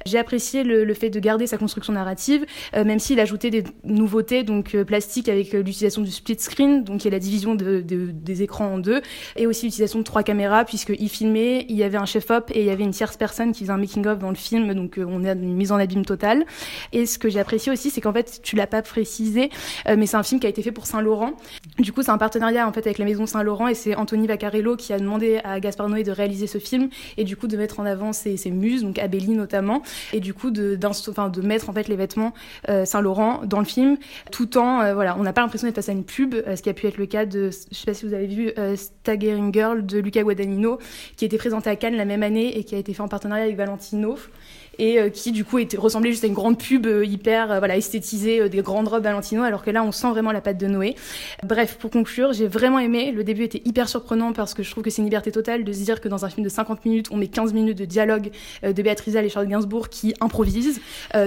J'ai 0.05 0.17
apprécié 0.17 0.63
le, 0.63 0.93
fait 0.93 1.09
de 1.09 1.19
garder 1.19 1.47
sa 1.47 1.57
construction 1.57 1.93
narrative, 1.93 2.45
euh, 2.75 2.83
même 2.83 2.99
s'il 2.99 3.19
ajoutait 3.19 3.49
des 3.49 3.63
nouveautés, 3.83 4.43
donc 4.43 4.75
euh, 4.75 4.83
plastiques 4.83 5.29
avec 5.29 5.53
euh, 5.53 5.57
l'utilisation 5.59 6.01
du 6.01 6.11
split 6.11 6.37
screen, 6.39 6.83
donc 6.83 7.01
qui 7.01 7.07
est 7.07 7.11
la 7.11 7.19
division 7.19 7.55
de, 7.55 7.81
de- 7.81 8.11
des 8.11 8.41
écrans 8.43 8.67
en 8.73 8.77
deux, 8.77 9.01
et 9.35 9.47
aussi 9.47 9.65
l'utilisation 9.65 9.99
de 9.99 10.03
trois 10.03 10.23
caméras, 10.23 10.65
puisqu'il 10.65 11.09
filmait, 11.09 11.65
il 11.69 11.75
y 11.75 11.83
avait 11.83 11.97
un 11.97 12.05
chef-op 12.05 12.51
et 12.53 12.61
il 12.61 12.65
y 12.65 12.69
avait 12.69 12.83
une 12.83 12.91
tierce 12.91 13.17
personne 13.17 13.51
qui 13.51 13.61
faisait 13.61 13.71
un 13.73 13.77
making-of 13.77 14.19
dans 14.19 14.29
le 14.29 14.35
film, 14.35 14.73
donc 14.73 14.97
euh, 14.97 15.05
on 15.07 15.23
à 15.25 15.33
une 15.33 15.55
mise 15.55 15.71
en 15.71 15.77
abîme 15.77 16.05
totale. 16.05 16.45
Et 16.93 17.05
ce 17.05 17.17
que 17.19 17.29
j'ai 17.29 17.39
apprécié 17.39 17.71
aussi, 17.71 17.89
c'est 17.89 18.01
qu'en 18.01 18.13
fait, 18.13 18.39
tu 18.43 18.55
l'as 18.55 18.67
pas 18.67 18.81
précisé, 18.81 19.49
mais 19.87 20.05
c'est 20.05 20.15
un 20.17 20.23
film 20.23 20.39
qui 20.39 20.47
a 20.47 20.49
été 20.49 20.61
fait 20.61 20.71
pour 20.71 20.85
Saint-Laurent. 20.85 21.33
Du 21.79 21.91
coup, 21.91 22.01
c'est 22.01 22.11
un 22.11 22.17
partenariat 22.17 22.67
en 22.67 22.71
fait 22.71 22.85
avec 22.85 22.97
la 22.97 23.05
maison 23.05 23.25
Saint-Laurent 23.25 23.67
et 23.67 23.73
c'est 23.73 23.95
Anthony 23.95 24.27
Vaccarello 24.27 24.75
qui 24.75 24.93
a 24.93 24.99
demandé 24.99 25.39
à 25.43 25.59
Gaspard 25.59 25.89
Noé 25.89 26.03
de 26.03 26.11
réaliser 26.11 26.47
ce 26.47 26.57
film 26.59 26.89
et 27.17 27.23
du 27.23 27.35
coup 27.35 27.47
de 27.47 27.57
mettre 27.57 27.79
en 27.79 27.85
avant 27.85 28.13
ses, 28.13 28.26
ses 28.35 28.51
muses, 28.51 28.83
donc 28.83 28.99
Abélie 28.99 29.35
notamment, 29.35 29.81
et 30.11 30.19
du 30.19 30.33
coup 30.33 30.51
de, 30.51 30.75
de 30.75 31.41
mettre 31.41 31.69
en 31.69 31.73
fait 31.73 31.87
les 31.87 31.95
vêtements 31.95 32.33
euh, 32.69 32.85
Saint-Laurent 32.85 33.41
dans 33.45 33.59
le 33.59 33.65
film, 33.65 33.97
tout 34.31 34.57
en 34.57 34.81
euh, 34.81 34.93
voilà, 34.93 35.15
on 35.17 35.23
n'a 35.23 35.33
pas 35.33 35.41
l'impression 35.41 35.67
d'être 35.67 35.75
face 35.75 35.89
à 35.89 35.93
une 35.93 36.03
pub, 36.03 36.33
euh, 36.33 36.55
ce 36.55 36.61
qui 36.61 36.69
a 36.69 36.73
pu 36.73 36.87
être 36.87 36.97
le 36.97 37.05
cas 37.05 37.25
de, 37.25 37.49
je 37.71 37.75
sais 37.75 37.85
pas 37.85 37.93
si 37.93 38.05
vous 38.05 38.13
avez 38.13 38.27
vu 38.27 38.51
Staggering 38.75 39.53
Girl 39.53 39.85
de 39.85 39.99
Luca 39.99 40.23
Guadagnino, 40.23 40.79
qui 41.15 41.25
été 41.25 41.37
présenté 41.37 41.69
à 41.69 41.75
Cannes 41.75 41.95
la 41.95 42.05
même 42.05 42.23
année 42.23 42.57
et 42.57 42.63
qui 42.63 42.75
a 42.75 42.77
été 42.77 42.93
fait 42.93 43.01
en 43.01 43.07
partenariat 43.07 43.45
avec 43.45 43.55
Valentino 43.55 44.17
et 44.79 44.99
euh, 44.99 45.09
qui 45.09 45.31
du 45.31 45.45
coup 45.45 45.59
était, 45.59 45.77
ressemblait 45.77 46.11
juste 46.11 46.23
à 46.23 46.27
une 46.27 46.33
grande 46.33 46.57
pub 46.57 46.85
euh, 46.85 47.05
hyper 47.05 47.51
euh, 47.51 47.59
voilà 47.59 47.77
esthétisée 47.77 48.49
des 48.49 48.61
grandes 48.61 48.87
robes 48.87 49.03
Valentino 49.03 49.43
alors 49.43 49.63
que 49.63 49.71
là 49.71 49.83
on 49.83 49.91
sent 49.91 50.09
vraiment 50.09 50.31
la 50.31 50.41
patte 50.41 50.57
de 50.57 50.67
Noé. 50.67 50.95
Bref, 51.43 51.77
pour 51.77 51.91
conclure, 51.91 52.33
j'ai 52.33 52.47
vraiment 52.47 52.79
aimé. 52.79 53.11
Le 53.11 53.23
début 53.23 53.43
était 53.43 53.61
hyper 53.65 53.89
surprenant 53.89 54.33
parce 54.33 54.53
que 54.53 54.63
je 54.63 54.71
trouve 54.71 54.83
que 54.83 54.89
c'est 54.89 55.01
une 55.01 55.05
liberté 55.05 55.31
totale 55.31 55.63
de 55.63 55.71
se 55.71 55.83
dire 55.83 56.01
que 56.01 56.07
dans 56.07 56.25
un 56.25 56.29
film 56.29 56.43
de 56.43 56.49
50 56.49 56.85
minutes, 56.85 57.07
on 57.11 57.17
met 57.17 57.27
15 57.27 57.53
minutes 57.53 57.77
de 57.77 57.85
dialogue 57.85 58.31
de 58.63 58.81
Béatrice 58.81 59.15
et 59.15 59.29
Charles 59.29 59.47
Gainsbourg 59.47 59.89
qui 59.89 60.13
improvisent 60.19 60.79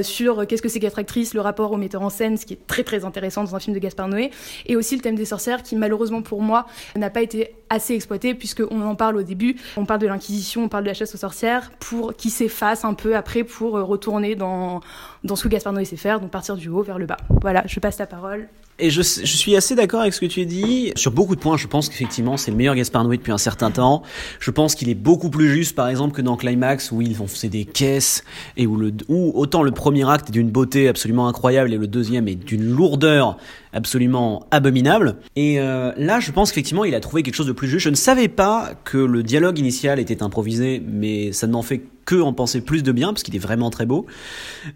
sur 0.03 0.47
qu'est-ce 0.47 0.63
que 0.63 0.69
c'est 0.69 0.81
qu'être 0.81 0.99
actrice, 0.99 1.35
le 1.35 1.41
rapport 1.41 1.73
au 1.73 1.77
metteur 1.77 2.03
en 2.03 2.11
scène, 2.11 2.37
ce 2.37 2.47
qui 2.47 2.55
est 2.55 2.67
très 2.67 2.85
très 2.85 3.05
intéressant 3.05 3.45
dans 3.45 3.55
un 3.55 3.61
film 3.61 3.75
de 3.75 3.81
Gaspard 3.81 4.09
Noé, 4.09 4.31
et 4.67 4.77
aussi 4.77 4.97
le 4.97 5.03
thème 5.03 5.17
des 5.17 5.25
sorcières 5.25 5.63
qui 5.63 5.77
malheureusement 5.77 6.23
pour 6.23 6.43
moi 6.43 6.67
n'a 6.97 7.11
pas 7.11 7.23
été 7.23 7.55
assez 7.71 7.95
exploité 7.95 8.35
puisqu'on 8.35 8.83
en 8.83 8.95
parle 8.97 9.17
au 9.17 9.23
début, 9.23 9.57
on 9.77 9.87
parle 9.87 10.01
de 10.01 10.07
l'inquisition, 10.07 10.65
on 10.65 10.69
parle 10.69 10.85
de 10.85 10.89
la 10.89 10.95
chasse 10.95 11.15
aux 11.15 11.19
sorcières 11.19 11.71
pour 11.79 12.15
qui 12.17 12.31
s'efface 12.31 12.85
un 12.85 12.95
peu 12.95 13.17
après 13.17 13.40
pour 13.45 13.77
euh, 13.77 13.83
retourner 13.83 14.35
dans 14.35 14.81
dans 15.25 15.37
ce 15.37 15.45
que 15.45 15.49
Gaspard 15.49 15.73
Noé 15.73 15.85
sait 15.85 15.97
faire, 15.97 16.21
donc 16.21 16.31
partir 16.31 16.57
du 16.57 16.69
haut 16.69 16.83
vers 16.83 16.99
le 16.99 17.07
bas. 17.07 17.19
Voilà, 17.43 17.63
je 17.67 17.79
passe 17.81 17.99
la 17.99 18.07
parole. 18.07 18.49
Et 18.83 18.89
je, 18.89 19.03
suis 19.03 19.57
assez 19.57 19.75
d'accord 19.75 20.01
avec 20.01 20.15
ce 20.15 20.21
que 20.21 20.27
tu 20.27 20.47
dis. 20.47 20.93
Sur 20.97 21.13
beaucoup 21.13 21.37
de 21.37 21.41
points, 21.41 21.59
je 21.59 21.67
pense 21.67 21.91
qu'effectivement, 21.91 22.39
c'est 22.39 22.51
le 22.51 22.57
meilleur 22.57 22.75
Gaspard 22.75 23.05
Noé 23.05 23.19
depuis 23.19 23.33
un 23.33 23.39
certain 23.39 23.71
temps. 23.71 24.03
Je 24.39 24.51
pense 24.51 24.75
qu'il 24.75 24.89
est 24.89 24.95
beaucoup 24.95 25.29
plus 25.29 25.51
juste, 25.51 25.77
par 25.77 25.89
exemple, 25.89 26.15
que 26.15 26.23
dans 26.23 26.37
Climax, 26.37 26.91
où 26.91 27.03
ils 27.03 27.15
font 27.15 27.27
c'est 27.29 27.51
des 27.51 27.67
caisses, 27.67 28.25
et 28.57 28.67
où, 28.67 28.77
le, 28.77 28.93
où 29.09 29.33
autant 29.35 29.63
le 29.63 29.71
premier 29.71 30.09
acte 30.09 30.31
est 30.31 30.33
d'une 30.33 30.51
beauté 30.51 30.89
absolument 30.89 31.29
incroyable, 31.29 31.75
et 31.75 31.77
le 31.77 31.87
deuxième 31.87 32.27
est 32.27 32.37
d'une 32.37 32.65
lourdeur 32.65 33.37
absolument 33.73 34.47
abominable. 34.51 35.17
Et 35.37 35.61
euh, 35.61 35.93
là, 35.97 36.21
je 36.21 36.33
pense 36.33 36.51
qu'effectivement, 36.51 36.85
il 36.85 36.95
a 36.95 37.01
trouvé 37.01 37.23
quelque 37.23 37.35
chose 37.35 37.47
de 37.47 37.53
plus 37.53 37.69
juste. 37.69 37.85
Je 37.85 37.91
ne 37.91 37.95
savais 37.95 38.29
pas 38.29 38.73
que 38.85 38.99
le 38.99 39.23
dialogue 39.23 39.59
initial 39.59 39.99
était 40.01 40.23
improvisé, 40.23 40.83
mais 40.87 41.33
ça 41.33 41.47
ne 41.47 41.53
m'en 41.53 41.63
fait 41.63 41.83
que 42.05 42.21
en 42.21 42.33
penser 42.33 42.61
plus 42.61 42.83
de 42.83 42.91
bien, 42.91 43.09
parce 43.13 43.23
qu'il 43.23 43.37
est 43.37 43.41
vraiment 43.41 43.71
très 43.71 43.87
beau. 43.87 44.07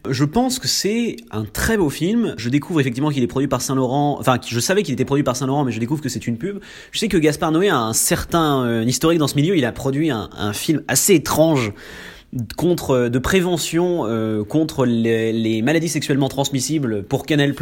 Je 0.09 0.24
pense 0.24 0.59
que 0.59 0.68
c'est 0.68 1.16
un 1.33 1.44
très 1.44 1.76
beau 1.76 1.90
film. 1.90 2.35
Je 2.37 2.48
découvre 2.48 2.80
effectivement 2.80 3.11
qu'il 3.11 3.22
est 3.22 3.28
produit 3.28 3.48
par 3.48 3.61
Saint-Laurent. 3.61 4.18
Enfin, 4.20 4.38
je 4.46 4.61
savais 4.61 4.83
qu'il 4.83 4.94
était 4.94 5.04
produit 5.04 5.24
par 5.24 5.35
Saint-Laurent, 5.35 5.64
mais 5.64 5.72
je 5.72 5.80
découvre 5.80 6.00
que 6.00 6.09
c'est 6.09 6.26
une 6.26 6.38
pub. 6.38 6.61
Je 6.92 6.98
sais 6.98 7.09
que 7.09 7.16
Gaspard 7.16 7.50
Noé 7.50 7.70
a 7.70 7.78
un 7.78 7.92
certain 7.92 8.64
euh, 8.64 8.85
historique 8.85 9.18
dans 9.18 9.26
ce 9.26 9.35
milieu. 9.35 9.57
Il 9.57 9.64
a 9.64 9.72
produit 9.72 10.11
un, 10.11 10.30
un 10.37 10.52
film 10.52 10.83
assez 10.87 11.14
étrange 11.14 11.72
contre 12.57 13.09
de 13.09 13.18
prévention 13.18 14.07
euh, 14.07 14.44
contre 14.44 14.87
les, 14.87 15.33
les 15.33 15.62
maladies 15.62 15.88
sexuellement 15.88 16.29
transmissibles 16.29 17.05
pour 17.05 17.27
Canal+ 17.27 17.55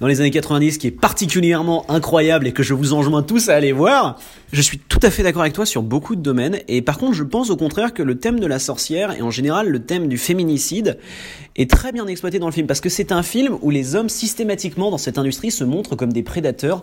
dans 0.00 0.06
les 0.06 0.20
années 0.20 0.30
90 0.30 0.78
qui 0.78 0.86
est 0.86 0.92
particulièrement 0.92 1.90
incroyable 1.90 2.46
et 2.46 2.52
que 2.52 2.62
je 2.62 2.74
vous 2.74 2.92
enjoins 2.92 3.22
tous 3.22 3.48
à 3.48 3.54
aller 3.54 3.72
voir. 3.72 4.18
Je 4.52 4.60
suis 4.60 4.78
tout 4.78 5.00
à 5.02 5.10
fait 5.10 5.22
d'accord 5.22 5.42
avec 5.42 5.54
toi 5.54 5.66
sur 5.66 5.82
beaucoup 5.82 6.14
de 6.14 6.20
domaines 6.20 6.58
et 6.68 6.82
par 6.82 6.98
contre 6.98 7.14
je 7.14 7.24
pense 7.24 7.50
au 7.50 7.56
contraire 7.56 7.92
que 7.92 8.02
le 8.02 8.18
thème 8.18 8.38
de 8.38 8.46
la 8.46 8.58
sorcière 8.58 9.16
et 9.16 9.22
en 9.22 9.30
général 9.30 9.68
le 9.68 9.80
thème 9.80 10.08
du 10.08 10.18
féminicide 10.18 10.98
est 11.56 11.70
très 11.70 11.92
bien 11.92 12.06
exploité 12.06 12.38
dans 12.38 12.46
le 12.46 12.52
film 12.52 12.66
parce 12.66 12.80
que 12.80 12.88
c'est 12.88 13.12
un 13.12 13.22
film 13.22 13.58
où 13.62 13.70
les 13.70 13.94
hommes 13.94 14.08
systématiquement 14.08 14.90
dans 14.90 14.98
cette 14.98 15.18
industrie 15.18 15.50
se 15.50 15.64
montrent 15.64 15.96
comme 15.96 16.12
des 16.12 16.22
prédateurs, 16.22 16.82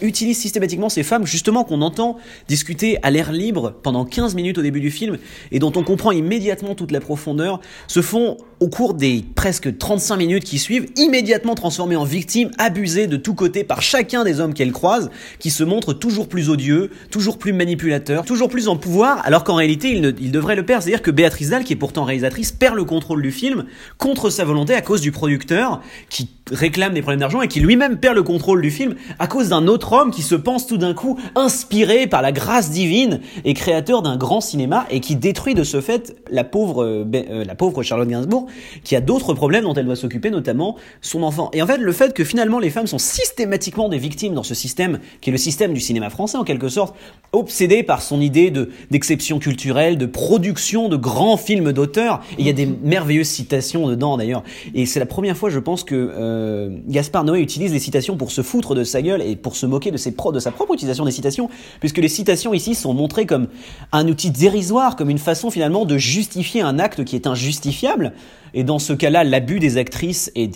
utilisent 0.00 0.40
systématiquement 0.40 0.88
ces 0.88 1.02
femmes 1.02 1.26
justement 1.26 1.64
qu'on 1.64 1.82
entend 1.82 2.18
discuter 2.48 2.98
à 3.02 3.10
l'air 3.10 3.32
libre 3.32 3.74
pendant 3.82 4.04
15 4.04 4.34
minutes 4.34 4.58
au 4.58 4.62
début 4.62 4.80
du 4.80 4.90
film 4.90 5.18
et 5.50 5.58
dont 5.58 5.72
on 5.76 5.82
comprend 5.82 6.12
immédiatement 6.12 6.74
toute 6.74 6.90
la 6.90 7.00
profondeur, 7.00 7.60
se 7.86 8.02
font 8.02 8.36
au 8.62 8.68
cours 8.68 8.94
des 8.94 9.24
presque 9.34 9.76
35 9.76 10.16
minutes 10.16 10.44
qui 10.44 10.60
suivent, 10.60 10.86
immédiatement 10.94 11.56
transformée 11.56 11.96
en 11.96 12.04
victime, 12.04 12.52
abusée 12.58 13.08
de 13.08 13.16
tous 13.16 13.34
côtés 13.34 13.64
par 13.64 13.82
chacun 13.82 14.22
des 14.22 14.38
hommes 14.38 14.54
qu'elle 14.54 14.70
croise, 14.70 15.10
qui 15.40 15.50
se 15.50 15.64
montrent 15.64 15.92
toujours 15.92 16.28
plus 16.28 16.48
odieux, 16.48 16.92
toujours 17.10 17.38
plus 17.38 17.52
manipulateurs, 17.52 18.24
toujours 18.24 18.48
plus 18.48 18.68
en 18.68 18.76
pouvoir, 18.76 19.20
alors 19.24 19.42
qu'en 19.42 19.56
réalité, 19.56 19.90
il, 19.90 20.00
ne, 20.00 20.12
il 20.20 20.30
devrait 20.30 20.54
le 20.54 20.64
perdre. 20.64 20.84
C'est-à-dire 20.84 21.02
que 21.02 21.10
Béatrice 21.10 21.48
Dalle, 21.48 21.64
qui 21.64 21.72
est 21.72 21.76
pourtant 21.76 22.04
réalisatrice, 22.04 22.52
perd 22.52 22.76
le 22.76 22.84
contrôle 22.84 23.20
du 23.20 23.32
film 23.32 23.64
contre 23.98 24.30
sa 24.30 24.44
volonté 24.44 24.74
à 24.74 24.80
cause 24.80 25.00
du 25.00 25.10
producteur, 25.10 25.82
qui 26.08 26.28
réclame 26.52 26.94
des 26.94 27.02
problèmes 27.02 27.20
d'argent 27.20 27.42
et 27.42 27.48
qui 27.48 27.60
lui-même 27.60 27.98
perd 27.98 28.14
le 28.14 28.22
contrôle 28.22 28.62
du 28.62 28.70
film 28.70 28.94
à 29.18 29.26
cause 29.26 29.48
d'un 29.48 29.66
autre 29.66 29.92
homme 29.92 30.10
qui 30.10 30.22
se 30.22 30.34
pense 30.34 30.66
tout 30.66 30.76
d'un 30.76 30.94
coup 30.94 31.18
inspiré 31.34 32.06
par 32.06 32.22
la 32.22 32.32
grâce 32.32 32.70
divine 32.70 33.20
et 33.44 33.54
créateur 33.54 34.02
d'un 34.02 34.16
grand 34.16 34.40
cinéma 34.40 34.86
et 34.90 35.00
qui 35.00 35.16
détruit 35.16 35.54
de 35.54 35.64
ce 35.64 35.80
fait 35.80 36.16
la 36.30 36.44
pauvre, 36.44 36.84
euh, 36.84 37.04
euh, 37.14 37.44
la 37.44 37.54
pauvre 37.54 37.82
Charlotte 37.82 38.08
Gainsbourg 38.08 38.46
qui 38.84 38.94
a 38.94 39.00
d'autres 39.00 39.34
problèmes 39.34 39.64
dont 39.64 39.74
elle 39.74 39.86
doit 39.86 39.96
s'occuper, 39.96 40.30
notamment 40.30 40.76
son 41.00 41.22
enfant. 41.22 41.50
Et 41.52 41.62
en 41.62 41.66
fait, 41.66 41.78
le 41.78 41.92
fait 41.92 42.14
que 42.14 42.24
finalement 42.24 42.58
les 42.58 42.70
femmes 42.70 42.86
sont 42.86 42.98
systématiquement 42.98 43.88
des 43.88 43.98
victimes 43.98 44.34
dans 44.34 44.42
ce 44.42 44.54
système 44.54 44.98
qui 45.20 45.30
est 45.30 45.32
le 45.32 45.38
système 45.38 45.72
du 45.72 45.80
cinéma 45.80 46.10
français 46.10 46.38
en 46.38 46.44
quelque 46.44 46.68
sorte, 46.68 46.94
obsédé 47.32 47.82
par 47.82 48.02
son 48.02 48.20
idée 48.20 48.50
de 48.50 48.70
d'exception 48.90 49.38
culturelle, 49.38 49.98
de 49.98 50.06
production 50.06 50.88
de 50.88 50.96
grands 50.96 51.36
films 51.36 51.72
d'auteur. 51.72 52.20
Il 52.38 52.46
y 52.46 52.50
a 52.50 52.52
des 52.52 52.66
merveilleuses 52.66 53.28
citations 53.28 53.88
dedans 53.88 54.16
d'ailleurs. 54.16 54.42
Et 54.74 54.86
c'est 54.86 55.00
la 55.00 55.06
première 55.06 55.36
fois, 55.36 55.50
je 55.50 55.58
pense, 55.58 55.84
que 55.84 55.94
euh, 55.94 56.41
Gaspard 56.88 57.24
Noé 57.24 57.40
utilise 57.40 57.72
les 57.72 57.78
citations 57.78 58.16
pour 58.16 58.30
se 58.30 58.42
foutre 58.42 58.74
de 58.74 58.84
sa 58.84 59.02
gueule 59.02 59.22
et 59.22 59.36
pour 59.36 59.56
se 59.56 59.66
moquer 59.66 59.90
de, 59.90 59.96
ses 59.96 60.12
pro 60.12 60.32
de 60.32 60.40
sa 60.40 60.50
propre 60.50 60.74
utilisation 60.74 61.04
des 61.04 61.12
citations, 61.12 61.48
puisque 61.80 61.98
les 61.98 62.08
citations 62.08 62.54
ici 62.54 62.74
sont 62.74 62.94
montrées 62.94 63.26
comme 63.26 63.48
un 63.92 64.08
outil 64.08 64.30
dérisoire, 64.30 64.96
comme 64.96 65.10
une 65.10 65.18
façon 65.18 65.50
finalement 65.50 65.84
de 65.84 65.98
justifier 65.98 66.62
un 66.62 66.78
acte 66.78 67.04
qui 67.04 67.16
est 67.16 67.26
injustifiable. 67.26 68.12
Et 68.54 68.64
dans 68.64 68.78
ce 68.78 68.92
cas-là, 68.92 69.24
l'abus 69.24 69.58
des 69.58 69.78
actrices 69.78 70.30
et 70.34 70.50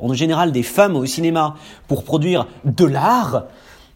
en 0.00 0.12
général 0.12 0.52
des 0.52 0.62
femmes 0.62 0.96
au 0.96 1.06
cinéma 1.06 1.54
pour 1.88 2.04
produire 2.04 2.46
de 2.64 2.84
l'art, 2.84 3.46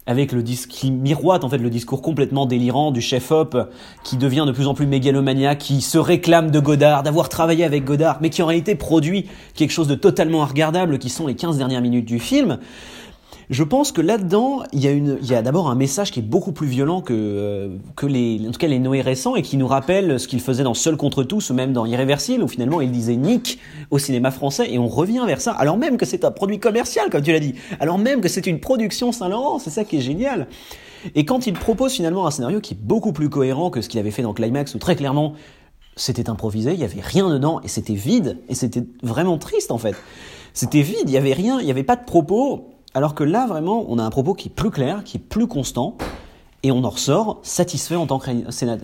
avec 0.07 0.33
le 0.33 0.43
qui 0.43 0.91
miroite 0.91 1.43
en 1.43 1.49
fait 1.49 1.59
le 1.59 1.71
discours 1.71 2.01
complètement 2.01 2.47
délirant 2.47 2.93
du 2.93 3.01
chef-op 3.01 3.57
qui 4.05 4.17
devient 4.17 4.45
de 4.47 4.53
plus 4.53 4.69
en 4.69 4.75
plus 4.75 4.87
mégalomaniaque, 4.87 5.59
qui 5.59 5.81
se 5.81 5.99
réclame 5.99 6.51
de 6.51 6.61
Godard, 6.61 7.03
d'avoir 7.03 7.29
travaillé 7.29 7.65
avec 7.65 7.85
Godard, 7.85 8.19
mais 8.21 8.31
qui 8.31 8.43
en 8.43 8.47
réalité 8.47 8.77
produit 8.77 9.27
quelque 9.55 9.73
chose 9.73 9.89
de 9.89 9.97
totalement 9.97 10.45
regardable 10.45 10.99
qui 10.99 11.09
sont 11.09 11.27
les 11.27 11.35
15 11.35 11.59
dernières 11.59 11.83
minutes 11.83 12.07
du 12.07 12.21
film. 12.21 12.59
Je 13.49 13.63
pense 13.63 13.93
que 13.93 14.01
là-dedans, 14.01 14.65
il 14.73 14.81
y 14.81 15.35
a, 15.35 15.39
a 15.39 15.43
d'abord 15.43 15.71
un 15.71 15.77
message 15.77 16.11
qui 16.11 16.19
est 16.19 16.23
beaucoup 16.23 16.51
plus 16.51 16.67
violent 16.67 17.01
que, 17.01 17.15
euh, 17.15 17.77
que 17.95 18.07
les, 18.07 18.41
en 18.49 18.51
tout 18.51 18.59
cas 18.59 18.67
les 18.67 18.81
Noé 18.81 19.03
récents 19.03 19.37
et 19.37 19.43
qui 19.43 19.57
nous 19.57 19.69
rappelle 19.69 20.19
ce 20.19 20.27
qu'il 20.27 20.41
faisait 20.41 20.65
dans 20.65 20.75
Seul 20.75 20.97
contre 20.97 21.23
tous 21.23 21.51
ou 21.51 21.55
même 21.55 21.73
dans 21.73 21.87
Irréversible 21.87 22.43
où 22.43 22.49
finalement 22.49 22.81
il 22.81 22.91
disait 22.91 23.15
Nick 23.15 23.61
au 23.93 23.99
cinéma 23.99 24.33
français 24.33 24.73
et 24.73 24.79
on 24.79 24.89
revient 24.89 25.23
vers 25.27 25.41
ça 25.41 25.53
alors 25.53 25.77
même 25.77 25.97
que 25.97 26.05
c'est 26.05 26.25
un 26.25 26.33
produit 26.33 26.59
commercial 26.59 27.09
comme 27.09 27.23
tu 27.23 27.31
l'as 27.31 27.39
dit, 27.39 27.55
alors 27.79 27.99
même 27.99 28.21
que 28.21 28.29
c'est 28.29 28.47
une 28.49 28.59
production 28.59 29.13
Saint-Laurent, 29.13 29.61
c'est 29.61 29.71
ça 29.71 29.85
qui 29.85 29.99
est 29.99 30.03
génial. 30.03 30.49
Et 31.15 31.25
quand 31.25 31.47
il 31.47 31.53
propose 31.53 31.93
finalement 31.93 32.27
un 32.27 32.33
scénario 32.33 32.61
qui 32.61 32.75
est 32.75 32.81
beaucoup 32.81 33.13
plus 33.13 33.31
cohérent 33.31 33.71
que 33.71 33.81
ce 33.81 33.89
qu'il 33.89 34.01
avait 34.01 34.11
fait 34.11 34.23
dans 34.23 34.35
Climax 34.35 34.75
où 34.75 34.79
très 34.79 34.97
clairement 34.97 35.35
c'était 35.95 36.29
improvisé, 36.29 36.75
il 36.75 36.81
y 36.81 36.85
avait 36.85 37.01
rien 37.01 37.31
dedans 37.31 37.61
et 37.63 37.69
c'était 37.69 37.95
vide 37.95 38.39
et 38.49 38.57
c'était 38.57 38.83
vraiment 39.05 39.39
triste 39.39 39.71
en 39.71 39.79
fait. 39.79 39.95
C'était 40.53 40.83
vide, 40.83 41.05
il 41.05 41.11
y 41.11 41.17
avait 41.17 41.33
rien, 41.33 41.61
il 41.61 41.65
n'y 41.65 41.71
avait 41.71 41.85
pas 41.85 41.97
de 41.97 42.05
propos. 42.05 42.71
Alors 42.97 43.15
que 43.15 43.25
là, 43.25 43.47
vraiment, 43.47 43.85
on 43.89 43.99
a 43.99 44.03
un 44.03 44.09
propos 44.09 44.33
qui 44.33 44.49
est 44.49 44.51
plus 44.51 44.71
clair, 44.71 45.05
qui 45.05 45.19
est 45.19 45.21
plus 45.21 45.47
constant, 45.47 45.99
et 46.63 46.73
on 46.73 46.83
en 46.83 46.89
ressort 46.89 47.41
satisfait 47.43 47.95
en 47.95 48.07
tant 48.07 48.19
que 48.19 48.31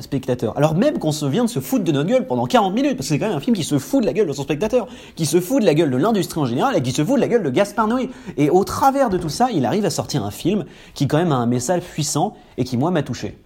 spectateur. 0.01 0.55
Alors 0.59 0.75
même 0.75 0.99
qu'on 0.99 1.13
se 1.13 1.25
vient 1.25 1.45
de 1.45 1.49
se 1.49 1.61
foutre 1.61 1.83
de 1.83 1.93
notre 1.93 2.11
gueule 2.11 2.27
pendant 2.27 2.45
40 2.45 2.75
minutes, 2.75 2.99
parce 2.99 3.09
que 3.09 3.15
c'est 3.15 3.19
quand 3.19 3.29
même 3.29 3.39
un 3.39 3.41
film 3.41 3.57
qui 3.57 3.65
se 3.65 3.79
fout 3.79 4.03
de 4.03 4.07
la 4.07 4.13
gueule 4.13 4.27
de 4.27 4.35
son 4.35 4.43
spectateur, 4.43 4.87
qui 5.17 5.25
se 5.25 5.41
fout 5.41 5.63
de 5.63 5.67
la 5.67 5.73
gueule 5.73 5.91
de 5.91 5.97
l'industrie 5.97 6.43
en 6.43 6.45
général, 6.45 6.77
et 6.77 6.83
qui 6.83 6.93
se 6.93 7.03
fout 7.03 7.17
de 7.17 7.23
la 7.23 7.29
gueule 7.29 7.43
de 7.43 7.49
Gaspard 7.49 7.89
Noé. 7.89 8.11
Et 8.37 8.51
au 8.51 8.65
travers 8.65 9.09
de 9.09 9.17
tout 9.17 9.31
ça, 9.31 9.49
il 9.51 9.65
arrive 9.65 9.87
à 9.87 9.91
sortir 9.91 10.27
un 10.27 10.31
film 10.31 10.67
qui 10.93 11.09
quand 11.09 11.17
même 11.17 11.33
a 11.33 11.37
un 11.37 11.47
message 11.47 11.81
puissant, 11.81 12.35
et 12.59 12.65
qui 12.65 12.77
moi 12.77 12.91
m'a 12.91 13.03
touché. 13.03 13.39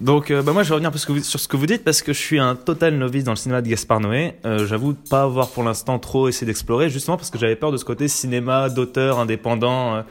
Donc, 0.00 0.30
euh, 0.30 0.42
bah 0.42 0.52
moi, 0.52 0.62
je 0.62 0.70
vais 0.70 0.74
revenir 0.74 0.90
que 0.90 1.20
sur 1.20 1.38
ce 1.38 1.46
que 1.46 1.56
vous 1.58 1.66
dites 1.66 1.84
parce 1.84 2.00
que 2.00 2.14
je 2.14 2.18
suis 2.18 2.38
un 2.38 2.56
total 2.56 2.96
novice 2.96 3.24
dans 3.24 3.32
le 3.32 3.36
cinéma 3.36 3.60
de 3.60 3.68
Gaspard 3.68 4.00
Noé. 4.00 4.34
Euh, 4.46 4.66
J'avoue 4.66 4.94
pas 4.94 5.22
avoir 5.22 5.50
pour 5.50 5.62
l'instant 5.62 5.98
trop 5.98 6.28
essayé 6.28 6.46
d'explorer, 6.46 6.88
justement 6.88 7.18
parce 7.18 7.28
que 7.30 7.38
j'avais 7.38 7.56
peur 7.56 7.70
de 7.70 7.76
ce 7.76 7.84
côté 7.84 8.08
cinéma 8.08 8.70
d'auteur 8.70 9.18
indépendant, 9.18 9.96
euh, 9.96 10.02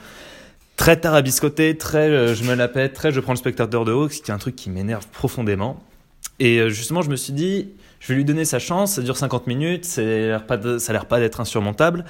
très 0.80 0.98
tarabiscoté, 0.98 1.76
très 1.76 2.08
euh, 2.10 2.36
je 2.36 2.44
me 2.44 2.54
la 2.54 2.68
pète, 2.68 2.94
très 2.94 3.12
je 3.12 3.20
prends 3.20 3.34
le 3.34 3.38
spectateur 3.38 3.84
de 3.84 3.92
haut, 3.92 4.08
qui 4.08 4.22
est 4.32 4.34
un 4.34 4.38
truc 4.38 4.56
qui 4.56 4.70
m'énerve 4.70 5.08
profondément. 5.08 5.84
Et 6.40 6.60
euh, 6.60 6.70
justement, 6.70 7.02
je 7.02 7.10
me 7.10 7.16
suis 7.16 7.34
dit, 7.34 7.70
je 8.00 8.10
vais 8.10 8.16
lui 8.16 8.26
donner 8.26 8.46
sa 8.46 8.60
chance. 8.60 8.94
Ça 8.94 9.02
dure 9.02 9.18
50 9.18 9.48
minutes, 9.48 9.86
ça 9.86 10.02
a 10.02 10.04
l'air 10.06 11.06
pas 11.08 11.20
d'être 11.20 11.42
insurmontable. 11.42 12.06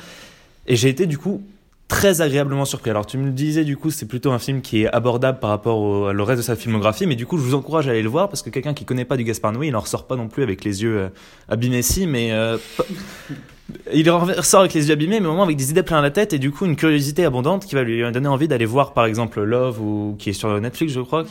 Et 0.67 0.75
j'ai 0.75 0.89
été 0.89 1.07
du 1.07 1.17
coup 1.17 1.41
très 1.89 2.21
agréablement 2.21 2.63
surpris. 2.63 2.91
Alors 2.91 3.05
tu 3.05 3.17
me 3.17 3.25
le 3.25 3.31
disais 3.31 3.65
du 3.65 3.75
coup 3.75 3.91
c'est 3.91 4.05
plutôt 4.05 4.31
un 4.31 4.39
film 4.39 4.61
qui 4.61 4.83
est 4.83 4.87
abordable 4.87 5.39
par 5.39 5.49
rapport 5.49 5.79
au, 5.79 6.05
reste 6.05 6.37
de 6.37 6.45
sa 6.45 6.55
filmographie, 6.55 7.05
mais 7.07 7.15
du 7.15 7.25
coup 7.25 7.37
je 7.37 7.43
vous 7.43 7.55
encourage 7.55 7.87
à 7.89 7.91
aller 7.91 8.03
le 8.03 8.09
voir 8.09 8.29
parce 8.29 8.41
que 8.41 8.49
quelqu'un 8.49 8.73
qui 8.73 8.85
connaît 8.85 9.03
pas 9.03 9.17
du 9.17 9.25
Gaspard 9.25 9.51
Noé, 9.51 9.67
il 9.67 9.75
en 9.75 9.81
ressort 9.81 10.07
pas 10.07 10.15
non 10.15 10.29
plus 10.29 10.43
avec 10.43 10.63
les 10.63 10.83
yeux 10.83 10.97
euh, 10.97 11.09
abîmés 11.49 11.81
si, 11.81 12.05
mais 12.05 12.31
euh, 12.31 12.57
il 13.91 14.09
en 14.11 14.19
ressort 14.19 14.61
avec 14.61 14.73
les 14.75 14.87
yeux 14.87 14.93
abîmés, 14.93 15.19
mais 15.19 15.27
au 15.27 15.33
moins 15.33 15.43
avec 15.43 15.57
des 15.57 15.71
idées 15.71 15.83
plein 15.83 15.99
la 16.01 16.11
tête 16.11 16.31
et 16.31 16.39
du 16.39 16.51
coup 16.51 16.65
une 16.65 16.75
curiosité 16.75 17.25
abondante 17.25 17.65
qui 17.65 17.73
va 17.73 17.83
lui 17.83 17.99
donner 18.11 18.29
envie 18.29 18.47
d'aller 18.47 18.65
voir 18.65 18.93
par 18.93 19.05
exemple 19.05 19.41
Love 19.41 19.81
ou 19.81 20.15
qui 20.19 20.29
est 20.29 20.33
sur 20.33 20.61
Netflix 20.61 20.93
je 20.93 21.01
crois, 21.01 21.25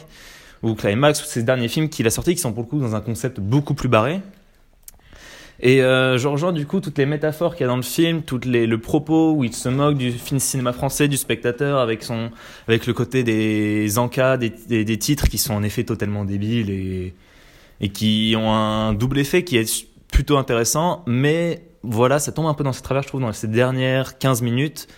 ou 0.65 0.75
Climax 0.75 1.23
ou 1.23 1.25
ces 1.25 1.45
derniers 1.45 1.69
films 1.69 1.89
qu'il 1.89 2.07
a 2.09 2.11
sortis 2.11 2.35
qui 2.35 2.41
sont 2.41 2.53
pour 2.53 2.65
le 2.65 2.69
coup 2.69 2.81
dans 2.81 2.97
un 2.97 3.01
concept 3.01 3.39
beaucoup 3.39 3.75
plus 3.75 3.89
barré. 3.89 4.21
Et 5.61 5.83
euh, 5.83 6.19
je 6.19 6.29
rejoins 6.29 6.53
du 6.53 6.67
coup 6.67 6.81
toutes 6.81 6.99
les 6.99 7.07
métaphores 7.07 7.55
qu'il 7.55 7.63
y 7.63 7.65
a 7.65 7.69
dans 7.69 7.77
le 7.77 7.83
film, 7.83 8.23
toutes 8.23 8.45
les 8.45 8.67
le 8.67 8.79
propos 8.79 9.33
où 9.33 9.43
il 9.43 9.53
se 9.53 9.69
moque 9.69 9.97
du 9.97 10.13
film 10.13 10.39
cinéma 10.39 10.73
français, 10.73 11.09
du 11.09 11.17
spectateur 11.17 11.79
avec 11.81 12.05
son 12.05 12.31
avec 12.69 12.87
le 12.87 12.93
côté 12.93 13.25
des 13.25 13.99
encas, 13.99 14.37
des, 14.37 14.51
des, 14.51 14.99
titres 14.99 15.29
qui 15.29 15.37
sont 15.37 15.55
en 15.55 15.65
effet 15.65 15.83
totalement 15.83 16.25
débiles 16.25 16.71
et 16.71 17.15
et 17.81 17.89
qui 17.91 18.35
ont 18.37 18.53
un 18.53 18.93
double 18.93 19.19
effet 19.19 19.45
qui 19.45 19.57
est 19.57 19.87
plutôt 20.13 20.37
intéressant, 20.37 21.03
mais 21.07 21.63
voilà, 21.83 22.19
ça 22.19 22.33
tombe 22.33 22.47
un 22.47 22.55
peu 22.55 22.65
dans 22.65 22.73
ses 22.73 22.83
travers, 22.83 23.03
je 23.03 23.09
trouve, 23.09 23.21
dans 23.21 23.33
ces 23.33 23.49
dernières 23.49 24.19
15 24.19 24.43
minutes, 24.43 24.89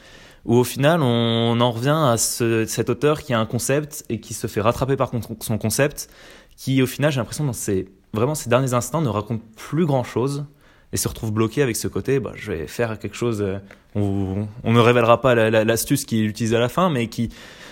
où 0.45 0.57
au 0.57 0.65
final, 0.65 1.03
on 1.03 1.61
en 1.61 1.71
revient 1.71 1.97
à 1.97 2.17
ce, 2.17 2.65
cet 2.65 2.89
auteur 2.89 3.21
qui 3.23 3.35
a 3.35 3.39
un 3.39 3.47
concept 3.47 4.05
et 4.09 4.21
qui 4.21 4.35
se 4.35 4.47
fait 4.47 4.61
rattraper 4.61 4.97
par 4.97 5.11
son 5.41 5.59
concept, 5.59 6.09
qui 6.57 6.81
au 6.83 6.87
final, 6.87 7.13
j'ai 7.13 7.19
l'impression, 7.19 7.45
dans 7.45 7.53
ces, 7.53 7.87
vraiment 8.13 8.35
ces 8.35 8.51
derniers 8.51 8.75
instants, 8.75 9.01
ne 9.01 9.09
raconte 9.09 9.43
plus 9.57 9.87
grand-chose 9.87 10.45
et 10.93 10.97
se 10.97 11.07
retrouve 11.09 11.33
bloqué 11.33 11.63
avec 11.63 11.77
ce 11.77 11.87
côté, 11.89 12.19
bah, 12.21 12.33
je 12.35 12.51
vais 12.53 12.67
faire 12.67 12.99
quelque 12.99 13.17
chose, 13.17 13.41
euh, 13.43 13.59
on, 13.95 14.47
ne 14.65 14.81
révélera 14.81 15.21
pas 15.21 15.35
la- 15.35 15.51
la- 15.51 15.65
l'astuce 15.65 16.05
qu'il 16.05 16.27
utilise 16.27 16.55
à 16.55 16.59
la 16.59 16.69
fin, 16.69 16.91
mais 16.91 17.07
qui, 17.07 17.29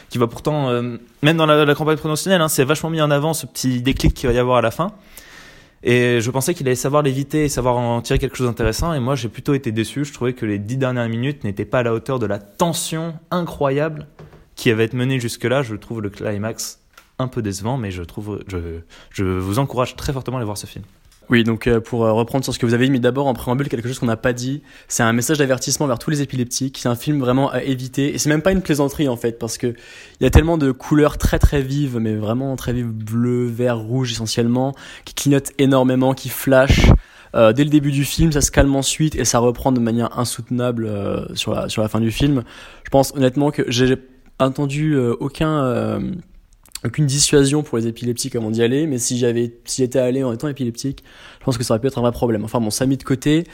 qui 0.09 0.19
va 0.19 0.29
pourtant, 0.29 0.71
euh, 0.71 0.99
même 1.23 1.37
dans 1.37 1.47
la, 1.47 1.65
la 1.65 1.75
campagne 1.75 1.97
promotionnelle, 1.97 2.41
hein, 2.41 2.49
c'est 2.49 2.65
vachement 2.65 2.91
mis 2.91 3.01
en 3.03 3.11
avant 3.11 3.35
ce 3.35 3.47
petit 3.47 3.83
déclic 3.83 4.15
qu'il 4.15 4.29
va 4.29 4.35
y 4.35 4.39
avoir 4.39 4.59
à 4.59 4.63
la 4.63 4.71
fin. 4.71 4.93
Et 5.85 6.21
je 6.21 6.31
pensais 6.33 6.55
qu'il 6.55 6.67
allait 6.67 6.75
savoir 6.75 7.03
l'éviter 7.03 7.45
et 7.45 7.49
savoir 7.49 7.77
en 7.77 8.01
tirer 8.03 8.19
quelque 8.19 8.37
chose 8.37 8.49
d'intéressant. 8.49 8.93
Et 8.95 9.01
moi, 9.01 9.15
j'ai 9.15 9.29
plutôt 9.29 9.55
été 9.55 9.71
déçu. 9.71 10.05
Je 10.05 10.13
trouvais 10.13 10.33
que 10.33 10.45
les 10.45 10.59
dix 10.59 10.77
dernières 10.77 11.09
minutes 11.09 11.45
n'étaient 11.45 11.65
pas 11.65 11.79
à 11.79 11.83
la 11.85 11.95
hauteur 11.95 12.19
de 12.19 12.27
la 12.27 12.39
tension 12.41 13.15
incroyable 13.31 14.09
qui 14.57 14.71
avait 14.73 14.87
été 14.87 14.97
menée 14.97 15.21
jusque-là. 15.21 15.63
Je 15.63 15.77
trouve 15.77 16.03
le 16.03 16.11
climax 16.11 16.81
un 17.19 17.29
peu 17.29 17.43
décevant, 17.43 17.77
mais 17.77 17.91
je 17.91 18.03
trouve, 18.03 18.41
je, 18.49 18.81
je 19.11 19.25
vous 19.25 19.59
encourage 19.59 19.97
très 19.97 20.13
fortement 20.13 20.37
à 20.37 20.41
aller 20.41 20.45
voir 20.45 20.59
ce 20.59 20.67
film. 20.67 20.85
Oui, 21.31 21.45
donc 21.45 21.67
euh, 21.67 21.79
pour 21.81 22.07
euh, 22.07 22.13
reprendre 22.13 22.43
sur 22.43 22.55
ce 22.55 22.59
que 22.59 22.65
vous 22.65 22.73
avez 22.73 22.89
dit, 22.89 23.01
d'abord 23.01 23.27
en 23.27 23.35
préambule, 23.35 23.69
quelque 23.69 23.87
chose 23.87 23.99
qu'on 23.99 24.07
n'a 24.07 24.17
pas 24.17 24.33
dit, 24.33 24.63
c'est 24.89 25.03
un 25.03 25.13
message 25.13 25.39
d'avertissement 25.39 25.87
vers 25.87 25.99
tous 25.99 26.11
les 26.11 26.23
épileptiques. 26.23 26.79
C'est 26.79 26.89
un 26.89 26.95
film 26.95 27.21
vraiment 27.21 27.51
à 27.51 27.63
éviter. 27.63 28.15
Et 28.15 28.19
c'est 28.19 28.31
même 28.31 28.41
pas 28.41 28.53
une 28.53 28.63
plaisanterie 28.63 29.09
en 29.09 29.17
fait, 29.17 29.39
parce 29.39 29.59
que 29.59 29.67
il 29.67 30.25
y 30.25 30.27
a 30.27 30.31
tellement 30.31 30.57
de 30.57 30.73
couleurs 30.73 31.19
très 31.19 31.39
très 31.39 31.61
vives, 31.61 31.99
mais 31.99 32.15
vraiment 32.15 32.57
très 32.57 32.73
vives, 32.73 32.91
bleu, 32.91 33.47
vert, 33.47 33.79
rouge 33.79 34.13
essentiellement, 34.13 34.75
qui 35.05 35.15
clignotent 35.15 35.53
énormément, 35.59 36.15
qui 36.15 36.31
flashent. 36.31 36.91
Euh, 37.35 37.53
dès 37.53 37.65
le 37.65 37.71
début 37.71 37.93
du 37.93 38.07
film, 38.07 38.33
ça 38.33 38.41
se 38.41 38.51
calme 38.51 38.75
ensuite 38.75 39.15
et 39.15 39.27
ça 39.27 39.39
reprend 39.39 39.71
de 39.71 39.81
manière 39.81 40.19
insoutenable 40.19 40.89
sur 41.35 41.55
la 41.55 41.69
sur 41.69 41.83
la 41.83 41.89
fin 41.89 42.01
du 42.01 42.11
film. 42.11 42.43
Je 42.85 42.91
pense 42.91 43.13
honnêtement 43.15 43.51
que 43.51 43.65
j'ai 43.71 43.97
entendu 44.39 44.97
aucun 44.97 46.01
aucune 46.85 47.07
dissuasion 47.07 47.63
pour 47.63 47.79
les 47.79 47.87
épileptiques 47.87 48.37
avant 48.37 48.51
d'y 48.51 48.63
aller, 48.63 48.87
mais 48.87 48.99
si 48.99 49.19
j'avais, 49.19 49.57
si 49.65 49.83
j'étais 49.83 49.99
allé 49.99 50.23
en 50.23 50.33
étant 50.33 50.49
épileptique, 50.49 51.03
je 51.41 51.45
pense 51.45 51.59
que 51.59 51.65
ça 51.65 51.75
aurait 51.75 51.81
pu 51.81 51.89
être 51.89 51.99
un 51.99 52.03
vrai 52.03 52.13
problème. 52.13 52.45
Enfin 52.45 52.61
bon, 52.61 52.71
ça 52.71 52.87
mis 52.87 52.97
de 52.97 53.03
côté. 53.03 53.45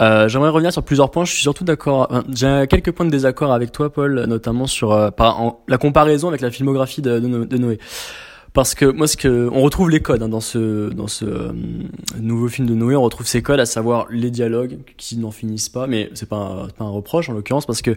Euh, 0.00 0.28
j'aimerais 0.28 0.48
revenir 0.50 0.72
sur 0.72 0.82
plusieurs 0.82 1.10
points. 1.10 1.24
Je 1.24 1.32
suis 1.32 1.42
surtout 1.42 1.64
d'accord. 1.64 2.08
J'ai 2.34 2.66
quelques 2.68 2.92
points 2.92 3.06
de 3.06 3.10
désaccord 3.10 3.52
avec 3.52 3.72
toi, 3.72 3.92
Paul, 3.92 4.24
notamment 4.26 4.66
sur 4.66 4.92
euh, 4.92 5.10
par, 5.10 5.40
en- 5.40 5.62
la 5.68 5.76
comparaison 5.78 6.28
avec 6.28 6.40
la 6.40 6.50
filmographie 6.50 7.02
de, 7.02 7.18
de 7.18 7.56
Noé. 7.58 7.78
Parce 8.52 8.74
que 8.74 8.84
moi 8.84 9.06
ce 9.06 9.16
que 9.16 9.48
on 9.50 9.62
retrouve 9.62 9.88
les 9.88 10.00
codes 10.00 10.22
hein, 10.22 10.28
dans 10.28 10.40
ce 10.40 10.90
dans 10.90 11.06
ce 11.06 11.24
euh, 11.24 11.52
nouveau 12.20 12.48
film 12.48 12.68
de 12.68 12.74
Noé 12.74 12.96
on 12.96 13.02
retrouve 13.02 13.26
ces 13.26 13.42
codes 13.42 13.60
à 13.60 13.66
savoir 13.66 14.06
les 14.10 14.30
dialogues 14.30 14.78
qui 14.98 15.16
n'en 15.16 15.30
finissent 15.30 15.70
pas 15.70 15.86
mais 15.86 16.10
c'est 16.14 16.28
pas 16.28 16.36
un, 16.36 16.68
pas 16.68 16.84
un 16.84 16.90
reproche 16.90 17.30
en 17.30 17.32
l'occurrence 17.32 17.64
parce 17.64 17.80
que 17.80 17.96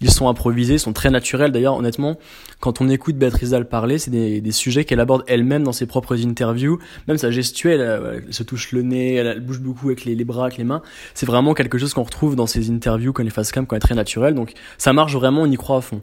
ils 0.00 0.10
sont 0.10 0.28
improvisés 0.28 0.78
sont 0.78 0.92
très 0.92 1.10
naturels. 1.10 1.52
D'ailleurs 1.52 1.76
honnêtement 1.76 2.18
quand 2.60 2.82
on 2.82 2.88
écoute 2.88 3.16
Béatrice 3.16 3.50
Dalle 3.50 3.68
parler 3.68 3.98
c'est 3.98 4.10
des, 4.10 4.40
des 4.42 4.52
sujets 4.52 4.84
qu'elle 4.84 5.00
aborde 5.00 5.24
elle-même 5.26 5.62
dans 5.64 5.72
ses 5.72 5.86
propres 5.86 6.22
interviews. 6.26 6.78
Même 7.08 7.16
sa 7.16 7.30
gestuelle 7.30 7.80
elle, 7.80 8.32
se 8.32 8.42
touche 8.42 8.72
le 8.72 8.82
nez 8.82 9.14
elle, 9.14 9.26
elle, 9.26 9.40
bouge 9.40 9.60
beaucoup 9.60 9.86
avec 9.86 10.04
les, 10.04 10.14
les 10.14 10.24
bras 10.24 10.46
avec 10.46 10.58
les 10.58 10.64
mains. 10.64 10.82
C'est 11.14 11.26
vraiment 11.26 11.54
quelque 11.54 11.78
chose 11.78 11.94
qu'on 11.94 12.02
retrouve 12.02 12.36
dans 12.36 12.46
ses 12.46 12.70
interviews 12.70 13.14
quand 13.14 13.22
les 13.22 13.30
face 13.30 13.52
cam 13.52 13.66
quand 13.66 13.74
elle 13.74 13.78
est 13.78 13.80
très 13.80 13.94
naturelle. 13.94 14.34
Donc 14.34 14.52
ça 14.76 14.92
marche 14.92 15.14
vraiment 15.14 15.42
on 15.42 15.50
y 15.50 15.56
croit 15.56 15.78
à 15.78 15.80
fond 15.80 16.02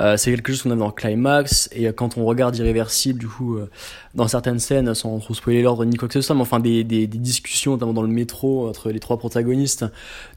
euh, 0.00 0.16
c'est 0.16 0.30
quelque 0.30 0.52
chose 0.52 0.62
qu'on 0.62 0.70
a 0.70 0.76
dans 0.76 0.90
Climax 0.90 1.68
et 1.72 1.86
quand 1.92 2.18
on 2.18 2.24
regarde 2.24 2.56
Irréversible 2.56 3.18
du 3.18 3.28
coup 3.28 3.56
euh, 3.56 3.70
dans 4.14 4.28
certaines 4.28 4.58
scènes 4.58 4.94
sans 4.94 5.18
trop 5.18 5.34
spoiler 5.34 5.62
l'ordre 5.62 5.84
ni 5.84 5.96
quoi 5.96 6.08
que 6.08 6.14
ce 6.14 6.20
soit 6.20 6.34
mais 6.34 6.42
enfin 6.42 6.60
des, 6.60 6.84
des, 6.84 7.06
des, 7.06 7.18
discussions 7.18 7.72
notamment 7.72 7.92
dans 7.92 8.02
le 8.02 8.08
métro 8.08 8.68
entre 8.68 8.90
les 8.90 9.00
trois 9.00 9.18
protagonistes 9.18 9.84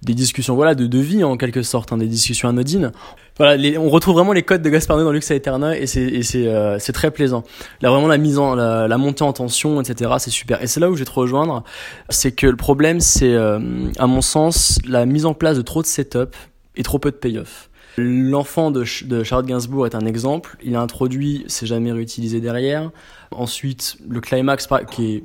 des 0.02 0.14
discussions 0.14 0.56
voilà 0.56 0.76
de, 0.76 0.88
de 0.88 1.00
vie 1.00 1.24
en 1.24 1.38
quelque 1.38 1.62
sorte 1.62 1.92
hein, 1.92 1.98
des 1.98 2.08
discussions 2.08 2.50
anodines. 2.50 2.92
Voilà 3.38 3.56
les, 3.56 3.78
on 3.78 3.90
retrouve 3.90 4.16
vraiment 4.16 4.34
les 4.34 4.44
codes 4.44 4.62
de 4.62 4.70
Gaspard 4.70 4.98
Noé 4.98 5.06
dans 5.06 5.12
Lux 5.12 5.32
Aeterna 5.32 5.78
et 5.78 5.88
c'est 5.88 6.24
c'est 6.24 6.48
euh, 6.48 6.78
très 6.94 7.12
plaisant. 7.12 7.44
Là 7.82 7.90
vraiment 7.90 8.08
la 8.08 8.18
mise 8.18 8.38
en 8.38 8.54
la, 8.56 8.88
la 8.88 8.98
montée 8.98 9.24
en 9.24 9.34
tension 9.34 9.80
etc 9.82 10.12
c'est 10.20 10.30
super. 10.30 10.62
Et 10.62 10.68
c'est 10.68 10.80
là 10.80 10.90
où 10.90 10.96
je 10.96 11.00
vais 11.00 11.06
te 11.06 11.12
rejoindre 11.12 11.64
c'est 12.10 12.32
que 12.32 12.48
le 12.48 12.58
problème 12.58 13.00
c'est 13.00 13.34
euh, 13.34 13.60
à 13.98 14.08
mon 14.08 14.22
sens 14.22 14.80
la 14.86 15.06
mise 15.06 15.26
en 15.26 15.34
place 15.34 15.58
de 15.58 15.62
trop 15.62 15.82
de 15.82 15.88
setup 15.88 16.36
et 16.76 16.84
trop 16.84 17.00
peu 17.00 17.12
de 17.12 17.16
payoff 17.16 17.69
L'enfant 18.00 18.72
de, 18.72 18.84
de, 19.06 19.24
Charlotte 19.24 19.48
Gainsbourg 19.48 19.86
est 19.86 19.96
un 19.96 20.06
exemple. 20.06 20.58
Il 20.64 20.76
a 20.76 20.82
introduit, 20.82 21.44
c'est 21.48 21.66
jamais 21.66 21.92
réutilisé 21.92 22.40
derrière. 22.40 22.92
Ensuite, 23.32 23.98
le 24.08 24.22
climax 24.22 24.68
qui 24.92 25.16
est 25.16 25.24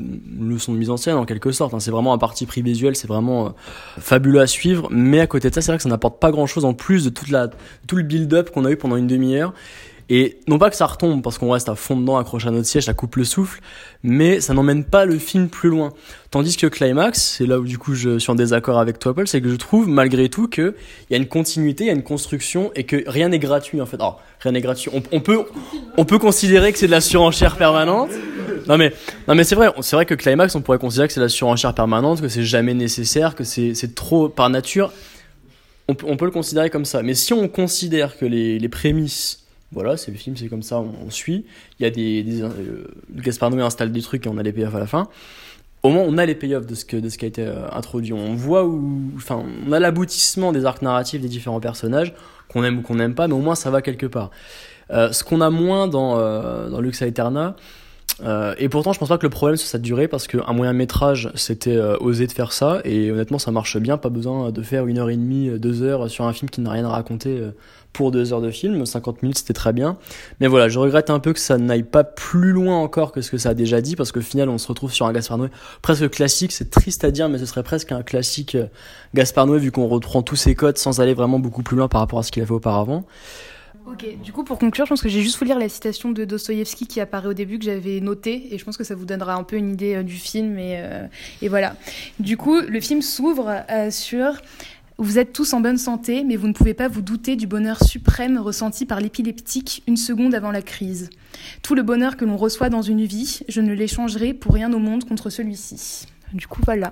une 0.00 0.48
leçon 0.50 0.72
de 0.72 0.78
mise 0.78 0.90
en 0.90 0.96
scène 0.96 1.14
en 1.14 1.24
quelque 1.24 1.52
sorte. 1.52 1.74
Hein. 1.74 1.80
C'est 1.80 1.90
vraiment 1.90 2.12
un 2.12 2.18
parti 2.18 2.46
pris 2.46 2.62
visuel, 2.62 2.96
c'est 2.96 3.06
vraiment 3.06 3.46
euh, 3.46 3.50
fabuleux 3.98 4.40
à 4.40 4.46
suivre. 4.46 4.88
Mais 4.90 5.20
à 5.20 5.26
côté 5.26 5.50
de 5.50 5.54
ça, 5.54 5.60
c'est 5.60 5.70
vrai 5.70 5.76
que 5.76 5.82
ça 5.82 5.88
n'apporte 5.88 6.20
pas 6.20 6.30
grand 6.30 6.46
chose 6.46 6.64
en 6.64 6.74
plus 6.74 7.04
de 7.04 7.10
toute 7.10 7.30
la, 7.30 7.48
tout 7.86 7.96
le 7.96 8.02
build-up 8.02 8.50
qu'on 8.50 8.64
a 8.64 8.70
eu 8.70 8.76
pendant 8.76 8.96
une 8.96 9.06
demi-heure. 9.06 9.54
Et 10.10 10.38
non 10.48 10.58
pas 10.58 10.68
que 10.68 10.76
ça 10.76 10.84
retombe 10.84 11.22
parce 11.22 11.38
qu'on 11.38 11.50
reste 11.50 11.70
à 11.70 11.74
fond 11.74 11.96
dedans, 11.96 12.18
accroché 12.18 12.48
à 12.48 12.50
notre 12.50 12.66
siège, 12.66 12.84
ça 12.84 12.92
coupe 12.92 13.16
le 13.16 13.24
souffle, 13.24 13.60
mais 14.02 14.40
ça 14.40 14.52
n'emmène 14.52 14.84
pas 14.84 15.06
le 15.06 15.18
film 15.18 15.48
plus 15.48 15.70
loin. 15.70 15.92
Tandis 16.30 16.58
que 16.58 16.66
Climax, 16.66 17.36
c'est 17.38 17.46
là 17.46 17.58
où 17.58 17.64
du 17.64 17.78
coup 17.78 17.94
je 17.94 18.18
suis 18.18 18.30
en 18.30 18.34
désaccord 18.34 18.78
avec 18.78 18.98
toi 18.98 19.14
Paul, 19.14 19.26
c'est 19.26 19.40
que 19.40 19.48
je 19.48 19.56
trouve 19.56 19.88
malgré 19.88 20.28
tout 20.28 20.46
qu'il 20.46 20.74
y 21.08 21.14
a 21.14 21.16
une 21.16 21.26
continuité, 21.26 21.84
il 21.84 21.86
y 21.86 21.90
a 21.90 21.94
une 21.94 22.02
construction 22.02 22.70
et 22.74 22.84
que 22.84 23.02
rien 23.06 23.30
n'est 23.30 23.38
gratuit 23.38 23.80
en 23.80 23.86
fait. 23.86 23.96
Alors, 23.96 24.20
rien 24.40 24.52
n'est 24.52 24.60
gratuit. 24.60 24.90
On, 25.10 25.20
peut, 25.20 25.40
on 25.96 26.04
peut 26.04 26.18
considérer 26.18 26.70
que 26.72 26.78
c'est 26.78 26.86
de 26.86 26.90
la 26.90 27.00
surenchère 27.00 27.56
permanente. 27.56 28.10
Non 28.68 28.76
mais, 28.76 28.92
non 29.26 29.34
mais 29.34 29.44
c'est 29.44 29.54
vrai, 29.54 29.70
c'est 29.80 29.96
vrai 29.96 30.04
que 30.04 30.14
Climax, 30.14 30.54
on 30.54 30.60
pourrait 30.60 30.78
considérer 30.78 31.08
que 31.08 31.14
c'est 31.14 31.20
de 31.20 31.24
la 31.24 31.30
surenchère 31.30 31.74
permanente, 31.74 32.20
que 32.20 32.28
c'est 32.28 32.44
jamais 32.44 32.74
nécessaire, 32.74 33.34
que 33.34 33.44
c'est 33.44 33.94
trop 33.94 34.28
par 34.28 34.50
nature. 34.50 34.92
On, 35.88 35.96
on 36.06 36.16
peut 36.16 36.24
le 36.26 36.30
considérer 36.30 36.68
comme 36.68 36.84
ça. 36.84 37.02
Mais 37.02 37.14
si 37.14 37.32
on 37.32 37.48
considère 37.48 38.18
que 38.18 38.26
les, 38.26 38.58
les 38.58 38.68
prémices 38.68 39.43
voilà, 39.74 39.96
c'est 39.96 40.10
le 40.10 40.16
film, 40.16 40.36
c'est 40.36 40.48
comme 40.48 40.62
ça, 40.62 40.80
on, 40.80 41.10
suit. 41.10 41.44
Il 41.78 41.82
y 41.82 41.86
a 41.86 41.90
des, 41.90 42.22
des 42.22 42.42
euh, 42.42 42.86
Gaspard 43.10 43.50
Noé 43.50 43.62
installe 43.62 43.92
des 43.92 44.00
trucs 44.00 44.24
et 44.26 44.28
on 44.28 44.38
a 44.38 44.42
les 44.42 44.52
payoffs 44.52 44.74
à 44.74 44.78
la 44.78 44.86
fin. 44.86 45.08
Au 45.84 45.90
moins, 45.90 46.02
on 46.02 46.16
a 46.16 46.24
les 46.24 46.34
payoffs 46.34 46.64
de 46.64 46.74
ce 46.74 46.86
que 46.86 46.96
de 46.96 47.10
ce 47.10 47.18
qui 47.18 47.26
a 47.26 47.28
été 47.28 47.42
euh, 47.42 47.68
introduit. 47.70 48.14
On 48.14 48.34
voit 48.34 48.64
où, 48.64 49.10
enfin, 49.16 49.44
on 49.66 49.70
a 49.70 49.78
l'aboutissement 49.78 50.50
des 50.50 50.64
arcs 50.64 50.80
narratifs 50.80 51.20
des 51.20 51.28
différents 51.28 51.60
personnages 51.60 52.14
qu'on 52.48 52.64
aime 52.64 52.78
ou 52.78 52.82
qu'on 52.82 52.94
n'aime 52.94 53.14
pas, 53.14 53.28
mais 53.28 53.34
au 53.34 53.40
moins 53.40 53.54
ça 53.54 53.70
va 53.70 53.82
quelque 53.82 54.06
part. 54.06 54.30
Euh, 54.90 55.12
ce 55.12 55.24
qu'on 55.24 55.42
a 55.42 55.50
moins 55.50 55.86
dans 55.86 56.18
euh, 56.18 56.70
dans 56.70 56.80
Lux 56.80 57.02
Aeterna, 57.02 57.56
euh, 58.22 58.54
et 58.58 58.68
pourtant, 58.68 58.92
je 58.92 58.98
pense 58.98 59.08
pas 59.08 59.18
que 59.18 59.26
le 59.26 59.30
problème 59.30 59.56
soit 59.56 59.68
sa 59.68 59.78
durée 59.78 60.06
parce 60.06 60.26
qu'un 60.26 60.52
moyen 60.52 60.72
métrage, 60.72 61.30
c'était 61.34 61.76
euh, 61.76 61.96
oser 61.98 62.26
de 62.26 62.32
faire 62.32 62.52
ça 62.52 62.80
et 62.84 63.10
honnêtement, 63.10 63.38
ça 63.38 63.50
marche 63.50 63.76
bien. 63.78 63.96
Pas 63.96 64.08
besoin 64.08 64.52
de 64.52 64.62
faire 64.62 64.86
une 64.86 64.98
heure 64.98 65.10
et 65.10 65.16
demie, 65.16 65.50
deux 65.58 65.82
heures 65.82 66.08
sur 66.10 66.24
un 66.24 66.32
film 66.32 66.48
qui 66.48 66.60
n'a 66.60 66.70
rien 66.70 66.84
à 66.84 66.90
raconter 66.90 67.30
euh, 67.30 67.50
pour 67.92 68.12
deux 68.12 68.32
heures 68.32 68.40
de 68.40 68.50
film. 68.50 68.86
50 68.86 69.22
minutes, 69.22 69.38
c'était 69.38 69.52
très 69.52 69.72
bien. 69.72 69.98
Mais 70.40 70.46
voilà, 70.46 70.68
je 70.68 70.78
regrette 70.78 71.10
un 71.10 71.18
peu 71.18 71.32
que 71.32 71.40
ça 71.40 71.58
n'aille 71.58 71.82
pas 71.82 72.04
plus 72.04 72.52
loin 72.52 72.76
encore 72.76 73.10
que 73.10 73.20
ce 73.20 73.30
que 73.30 73.38
ça 73.38 73.50
a 73.50 73.54
déjà 73.54 73.80
dit 73.80 73.96
parce 73.96 74.12
qu'au 74.12 74.20
final, 74.20 74.48
on 74.48 74.58
se 74.58 74.68
retrouve 74.68 74.92
sur 74.92 75.06
un 75.06 75.12
Gaspard 75.12 75.38
Noé 75.38 75.48
presque 75.82 76.08
classique. 76.10 76.52
C'est 76.52 76.70
triste 76.70 77.04
à 77.04 77.10
dire, 77.10 77.28
mais 77.28 77.38
ce 77.38 77.46
serait 77.46 77.62
presque 77.64 77.90
un 77.90 78.02
classique 78.02 78.56
Gaspard 79.14 79.46
Noé 79.46 79.58
vu 79.58 79.72
qu'on 79.72 79.88
reprend 79.88 80.22
tous 80.22 80.36
ses 80.36 80.54
codes 80.54 80.78
sans 80.78 81.00
aller 81.00 81.14
vraiment 81.14 81.40
beaucoup 81.40 81.62
plus 81.62 81.76
loin 81.76 81.88
par 81.88 82.00
rapport 82.00 82.20
à 82.20 82.22
ce 82.22 82.30
qu'il 82.30 82.42
a 82.42 82.46
fait 82.46 82.52
auparavant. 82.52 83.04
Ok, 83.86 84.06
du 84.22 84.32
coup 84.32 84.44
pour 84.44 84.58
conclure, 84.58 84.86
je 84.86 84.90
pense 84.90 85.02
que 85.02 85.10
j'ai 85.10 85.20
juste 85.20 85.38
vous 85.38 85.44
lire 85.44 85.58
la 85.58 85.68
citation 85.68 86.10
de 86.10 86.24
Dostoïevski 86.24 86.86
qui 86.86 87.00
apparaît 87.00 87.28
au 87.28 87.34
début 87.34 87.58
que 87.58 87.66
j'avais 87.66 88.00
notée 88.00 88.54
et 88.54 88.58
je 88.58 88.64
pense 88.64 88.78
que 88.78 88.84
ça 88.84 88.94
vous 88.94 89.04
donnera 89.04 89.34
un 89.34 89.42
peu 89.42 89.56
une 89.56 89.72
idée 89.72 89.96
euh, 89.96 90.02
du 90.02 90.14
film 90.14 90.58
et, 90.58 90.76
euh, 90.78 91.06
et 91.42 91.48
voilà. 91.48 91.76
Du 92.18 92.38
coup, 92.38 92.60
le 92.60 92.80
film 92.80 93.02
s'ouvre 93.02 93.62
euh, 93.70 93.90
sur 93.90 94.40
vous 94.96 95.18
êtes 95.18 95.32
tous 95.32 95.52
en 95.52 95.60
bonne 95.60 95.76
santé, 95.76 96.24
mais 96.24 96.36
vous 96.36 96.46
ne 96.46 96.52
pouvez 96.52 96.72
pas 96.72 96.88
vous 96.88 97.02
douter 97.02 97.36
du 97.36 97.46
bonheur 97.46 97.82
suprême 97.82 98.38
ressenti 98.38 98.86
par 98.86 99.00
l'épileptique 99.00 99.82
une 99.86 99.96
seconde 99.96 100.34
avant 100.34 100.52
la 100.52 100.62
crise. 100.62 101.10
Tout 101.62 101.74
le 101.74 101.82
bonheur 101.82 102.16
que 102.16 102.24
l'on 102.24 102.36
reçoit 102.36 102.70
dans 102.70 102.82
une 102.82 103.04
vie, 103.04 103.40
je 103.48 103.60
ne 103.60 103.74
l'échangerai 103.74 104.32
pour 104.34 104.54
rien 104.54 104.72
au 104.72 104.78
monde 104.78 105.04
contre 105.04 105.30
celui-ci. 105.30 106.06
Du 106.32 106.46
coup, 106.46 106.62
voilà. 106.64 106.90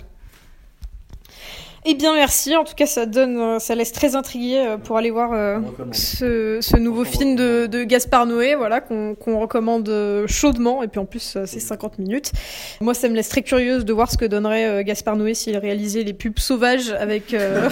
Eh 1.84 1.94
bien, 1.94 2.14
merci. 2.14 2.54
En 2.56 2.62
tout 2.62 2.74
cas, 2.76 2.86
ça 2.86 3.06
donne, 3.06 3.36
euh, 3.36 3.58
ça 3.58 3.74
laisse 3.74 3.90
très 3.90 4.14
intrigué 4.14 4.58
euh, 4.58 4.76
pour 4.76 4.98
aller 4.98 5.10
voir 5.10 5.32
euh, 5.32 5.58
ce, 5.90 6.58
ce, 6.60 6.76
nouveau 6.76 7.04
film 7.04 7.34
de, 7.34 7.66
de, 7.66 7.82
Gaspard 7.82 8.26
Noé, 8.26 8.54
voilà, 8.54 8.80
qu'on 8.80 9.16
qu 9.16 9.32
recommande 9.32 9.90
chaudement. 10.28 10.84
Et 10.84 10.88
puis 10.88 11.00
en 11.00 11.06
plus, 11.06 11.38
c'est 11.44 11.58
50 11.58 11.98
minutes. 11.98 12.30
Moi, 12.80 12.94
ça 12.94 13.08
me 13.08 13.16
laisse 13.16 13.28
très 13.28 13.42
curieuse 13.42 13.84
de 13.84 13.92
voir 13.92 14.12
ce 14.12 14.16
que 14.16 14.24
donnerait 14.24 14.84
Gaspard 14.84 15.16
Noé 15.16 15.34
s'il 15.34 15.56
réalisait 15.56 16.04
les 16.04 16.12
pubs 16.12 16.38
sauvages 16.38 16.92
avec 16.92 17.34
euh, 17.34 17.68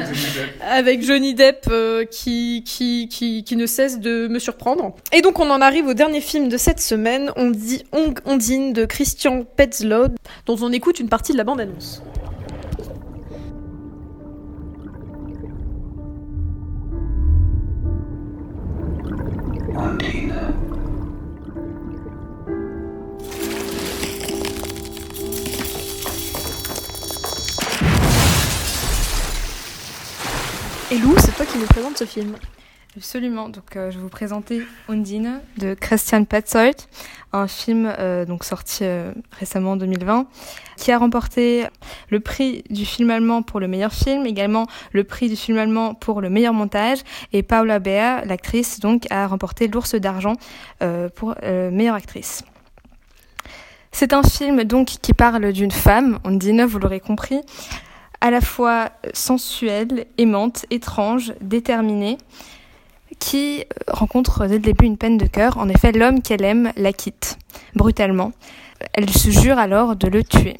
avec 0.60 1.02
Johnny 1.02 1.32
Depp 1.34 1.70
qui, 2.10 2.62
qui, 2.66 3.08
qui 3.08 3.42
qui 3.42 3.56
ne 3.56 3.64
cesse 3.64 4.00
de 4.00 4.28
me 4.28 4.38
surprendre. 4.38 4.94
Et 5.14 5.22
donc, 5.22 5.40
on 5.40 5.48
en 5.48 5.62
arrive 5.62 5.86
au 5.86 5.94
dernier 5.94 6.20
film 6.20 6.50
de 6.50 6.58
cette 6.58 6.80
semaine. 6.80 7.32
On 7.36 7.50
dit 7.50 7.84
Ondine 8.26 8.74
de 8.74 8.84
Christian 8.84 9.44
Petzlaud, 9.56 10.08
dont 10.44 10.58
on 10.60 10.72
écoute 10.72 11.00
une 11.00 11.08
partie 11.08 11.32
de 11.32 11.38
la 11.38 11.44
bande 11.44 11.60
annonce. 11.60 12.02
Et 30.92 30.98
Lou, 30.98 31.14
c'est 31.18 31.32
toi 31.36 31.46
qui 31.46 31.58
nous 31.58 31.66
présente 31.66 31.98
ce 31.98 32.04
film. 32.04 32.34
Absolument. 32.96 33.48
Donc, 33.48 33.76
euh, 33.76 33.92
je 33.92 33.98
vais 33.98 34.02
vous 34.02 34.08
présenter 34.08 34.62
Undine 34.88 35.40
de 35.58 35.74
Christian 35.74 36.24
Petzold, 36.24 36.74
un 37.32 37.46
film 37.46 37.86
euh, 37.86 38.24
donc 38.24 38.42
sorti 38.42 38.80
euh, 38.82 39.12
récemment 39.38 39.72
en 39.72 39.76
2020, 39.76 40.26
qui 40.76 40.90
a 40.90 40.98
remporté 40.98 41.66
le 42.08 42.18
prix 42.18 42.64
du 42.68 42.84
film 42.84 43.10
allemand 43.10 43.42
pour 43.42 43.60
le 43.60 43.68
meilleur 43.68 43.92
film, 43.92 44.26
également 44.26 44.66
le 44.90 45.04
prix 45.04 45.28
du 45.28 45.36
film 45.36 45.56
allemand 45.58 45.94
pour 45.94 46.20
le 46.20 46.30
meilleur 46.30 46.52
montage, 46.52 46.98
et 47.32 47.44
Paula 47.44 47.78
Bea, 47.78 48.24
l'actrice, 48.24 48.80
donc 48.80 49.06
a 49.10 49.28
remporté 49.28 49.68
l'Ours 49.68 49.94
d'argent 49.94 50.34
euh, 50.82 51.08
pour 51.08 51.36
meilleure 51.42 51.94
actrice. 51.94 52.42
C'est 53.92 54.12
un 54.12 54.24
film 54.24 54.64
donc 54.64 54.86
qui 55.00 55.14
parle 55.14 55.52
d'une 55.52 55.70
femme, 55.70 56.18
Undine, 56.24 56.64
vous 56.64 56.80
l'aurez 56.80 57.00
compris, 57.00 57.40
à 58.20 58.32
la 58.32 58.40
fois 58.40 58.90
sensuelle, 59.14 60.06
aimante, 60.18 60.66
étrange, 60.70 61.32
déterminée 61.40 62.18
qui 63.20 63.64
rencontre 63.86 64.46
dès 64.46 64.54
le 64.54 64.60
début 64.60 64.86
une 64.86 64.96
peine 64.96 65.18
de 65.18 65.26
cœur. 65.26 65.58
En 65.58 65.68
effet, 65.68 65.92
l'homme 65.92 66.22
qu'elle 66.22 66.42
aime 66.42 66.72
la 66.76 66.92
quitte 66.92 67.38
brutalement. 67.76 68.32
Elle 68.94 69.08
se 69.08 69.30
jure 69.30 69.58
alors 69.58 69.94
de 69.94 70.08
le 70.08 70.24
tuer. 70.24 70.56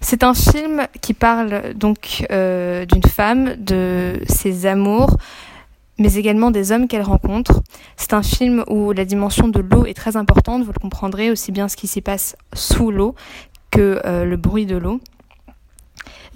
C'est 0.00 0.24
un 0.24 0.34
film 0.34 0.86
qui 1.00 1.14
parle 1.14 1.74
donc 1.74 2.26
euh, 2.30 2.84
d'une 2.86 3.02
femme, 3.02 3.56
de 3.56 4.20
ses 4.28 4.66
amours, 4.66 5.16
mais 5.98 6.14
également 6.14 6.50
des 6.50 6.72
hommes 6.72 6.88
qu'elle 6.88 7.02
rencontre. 7.02 7.62
C'est 7.96 8.12
un 8.12 8.22
film 8.22 8.64
où 8.68 8.92
la 8.92 9.04
dimension 9.04 9.48
de 9.48 9.60
l'eau 9.60 9.86
est 9.86 9.94
très 9.94 10.16
importante, 10.16 10.62
vous 10.62 10.72
le 10.72 10.80
comprendrez, 10.80 11.30
aussi 11.30 11.52
bien 11.52 11.68
ce 11.68 11.76
qui 11.76 11.86
s'y 11.86 12.00
passe 12.00 12.36
sous 12.52 12.90
l'eau 12.90 13.14
que 13.70 14.00
euh, 14.04 14.24
le 14.24 14.36
bruit 14.36 14.66
de 14.66 14.76
l'eau. 14.76 15.00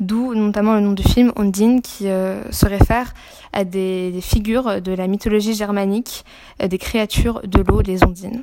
D'où 0.00 0.34
notamment 0.34 0.74
le 0.74 0.80
nom 0.80 0.92
du 0.92 1.02
film 1.02 1.30
Ondine 1.36 1.82
qui 1.82 2.08
euh, 2.08 2.50
se 2.50 2.64
réfère 2.64 3.12
à 3.52 3.64
des, 3.64 4.10
des, 4.10 4.22
figures 4.22 4.80
de 4.80 4.92
la 4.92 5.06
mythologie 5.06 5.54
germanique, 5.54 6.24
euh, 6.62 6.68
des 6.68 6.78
créatures 6.78 7.42
de 7.46 7.62
l'eau, 7.62 7.82
les 7.82 8.02
ondines. 8.02 8.42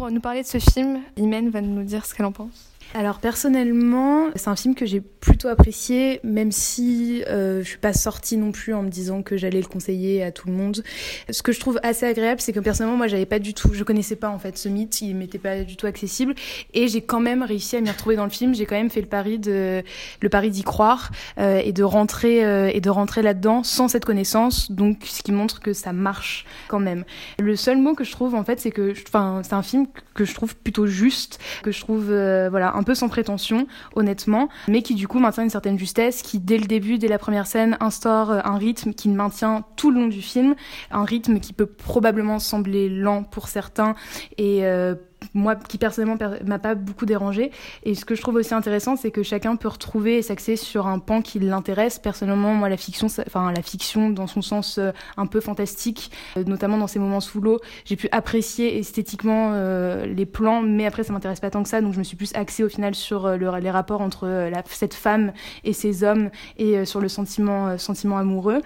Pour 0.00 0.10
nous 0.10 0.20
parler 0.22 0.40
de 0.40 0.46
ce 0.46 0.56
film, 0.56 1.02
Imen 1.18 1.50
va 1.50 1.60
nous 1.60 1.82
dire 1.82 2.06
ce 2.06 2.14
qu'elle 2.14 2.24
en 2.24 2.32
pense. 2.32 2.70
Alors 2.92 3.20
personnellement, 3.20 4.30
c'est 4.34 4.48
un 4.48 4.56
film 4.56 4.74
que 4.74 4.84
j'ai 4.84 5.00
plutôt 5.00 5.46
apprécié, 5.46 6.18
même 6.24 6.50
si 6.50 7.22
euh, 7.28 7.62
je 7.62 7.68
suis 7.68 7.78
pas 7.78 7.92
sortie 7.92 8.36
non 8.36 8.50
plus 8.50 8.74
en 8.74 8.82
me 8.82 8.88
disant 8.88 9.22
que 9.22 9.36
j'allais 9.36 9.60
le 9.60 9.68
conseiller 9.68 10.24
à 10.24 10.32
tout 10.32 10.48
le 10.48 10.54
monde. 10.54 10.82
Ce 11.30 11.42
que 11.42 11.52
je 11.52 11.60
trouve 11.60 11.78
assez 11.84 12.04
agréable, 12.04 12.40
c'est 12.40 12.52
que 12.52 12.58
personnellement, 12.58 12.96
moi, 12.96 13.06
j'avais 13.06 13.26
pas 13.26 13.38
du 13.38 13.54
tout, 13.54 13.74
je 13.74 13.84
connaissais 13.84 14.16
pas 14.16 14.28
en 14.28 14.40
fait 14.40 14.58
ce 14.58 14.68
mythe, 14.68 15.02
il 15.02 15.14
m'était 15.14 15.38
pas 15.38 15.62
du 15.62 15.76
tout 15.76 15.86
accessible, 15.86 16.34
et 16.74 16.88
j'ai 16.88 17.00
quand 17.00 17.20
même 17.20 17.44
réussi 17.44 17.76
à 17.76 17.80
m'y 17.80 17.90
retrouver 17.90 18.16
dans 18.16 18.24
le 18.24 18.30
film. 18.30 18.56
J'ai 18.56 18.66
quand 18.66 18.74
même 18.74 18.90
fait 18.90 19.02
le 19.02 19.06
pari 19.06 19.38
de, 19.38 19.84
le 20.20 20.28
pari 20.28 20.50
d'y 20.50 20.64
croire 20.64 21.12
euh, 21.38 21.60
et 21.64 21.72
de 21.72 21.84
rentrer 21.84 22.44
euh, 22.44 22.70
et 22.74 22.80
de 22.80 22.90
rentrer 22.90 23.22
là-dedans 23.22 23.62
sans 23.62 23.86
cette 23.86 24.04
connaissance. 24.04 24.72
Donc, 24.72 25.04
ce 25.04 25.22
qui 25.22 25.30
montre 25.30 25.60
que 25.60 25.72
ça 25.72 25.92
marche 25.92 26.44
quand 26.66 26.80
même. 26.80 27.04
Le 27.38 27.54
seul 27.54 27.78
mot 27.78 27.94
que 27.94 28.02
je 28.02 28.10
trouve 28.10 28.34
en 28.34 28.42
fait, 28.42 28.58
c'est 28.58 28.72
que, 28.72 28.94
enfin, 29.06 29.42
c'est 29.44 29.54
un 29.54 29.62
film 29.62 29.86
que 30.14 30.24
je 30.24 30.34
trouve 30.34 30.56
plutôt 30.56 30.86
juste, 30.86 31.38
que 31.62 31.72
je 31.72 31.80
trouve, 31.80 32.10
euh, 32.10 32.48
voilà 32.50 32.76
un 32.76 32.82
peu 32.82 32.94
sans 32.94 33.08
prétention, 33.08 33.66
honnêtement, 33.94 34.48
mais 34.68 34.82
qui 34.82 34.94
du 34.94 35.08
coup 35.08 35.18
maintient 35.18 35.42
une 35.42 35.50
certaine 35.50 35.78
justesse, 35.78 36.22
qui 36.22 36.38
dès 36.38 36.58
le 36.58 36.66
début, 36.66 36.98
dès 36.98 37.08
la 37.08 37.18
première 37.18 37.46
scène, 37.46 37.76
instaure 37.80 38.30
un 38.30 38.58
rythme 38.58 38.92
qui 38.92 39.08
maintient 39.08 39.64
tout 39.76 39.90
le 39.90 40.00
long 40.00 40.08
du 40.08 40.22
film, 40.22 40.54
un 40.90 41.04
rythme 41.04 41.40
qui 41.40 41.52
peut 41.52 41.66
probablement 41.66 42.38
sembler 42.38 42.88
lent 42.88 43.22
pour 43.24 43.48
certains 43.48 43.94
et 44.38 44.66
euh, 44.66 44.94
moi 45.34 45.56
qui 45.56 45.78
personnellement 45.78 46.18
m'a 46.44 46.58
pas 46.58 46.74
beaucoup 46.74 47.06
dérangé 47.06 47.50
et 47.84 47.94
ce 47.94 48.04
que 48.04 48.14
je 48.14 48.20
trouve 48.20 48.36
aussi 48.36 48.54
intéressant 48.54 48.96
c'est 48.96 49.10
que 49.10 49.22
chacun 49.22 49.56
peut 49.56 49.68
retrouver 49.68 50.18
et 50.18 50.22
s'axer 50.22 50.56
sur 50.56 50.86
un 50.86 50.98
pan 50.98 51.22
qui 51.22 51.38
l'intéresse. 51.38 51.98
Personnellement 51.98 52.54
moi 52.54 52.68
la 52.68 52.76
fiction 52.76 53.06
enfin 53.26 53.52
la 53.52 53.62
fiction 53.62 54.10
dans 54.10 54.26
son 54.26 54.42
sens 54.42 54.78
euh, 54.78 54.90
un 55.16 55.26
peu 55.26 55.40
fantastique 55.40 56.10
euh, 56.36 56.44
notamment 56.44 56.78
dans 56.78 56.86
ces 56.86 56.98
moments 56.98 57.20
sous 57.20 57.40
l'eau 57.40 57.60
j'ai 57.84 57.96
pu 57.96 58.08
apprécier 58.12 58.78
esthétiquement 58.78 59.52
euh, 59.54 60.06
les 60.06 60.26
plans 60.26 60.62
mais 60.62 60.86
après 60.86 61.04
ça 61.04 61.12
m'intéresse 61.12 61.40
pas 61.40 61.50
tant 61.50 61.62
que 61.62 61.68
ça. 61.68 61.80
Donc 61.80 61.92
je 61.92 61.98
me 61.98 62.04
suis 62.04 62.16
plus 62.16 62.34
axée 62.34 62.64
au 62.64 62.68
final 62.68 62.94
sur 62.94 63.28
le, 63.36 63.58
les 63.58 63.70
rapports 63.70 64.00
entre 64.00 64.50
cette 64.66 64.94
femme 64.94 65.32
et 65.64 65.72
ces 65.72 66.04
hommes 66.04 66.30
et 66.58 66.84
sur 66.84 67.00
le 67.00 67.08
sentiment 67.08 67.78
sentiment 67.78 68.18
amoureux. 68.18 68.60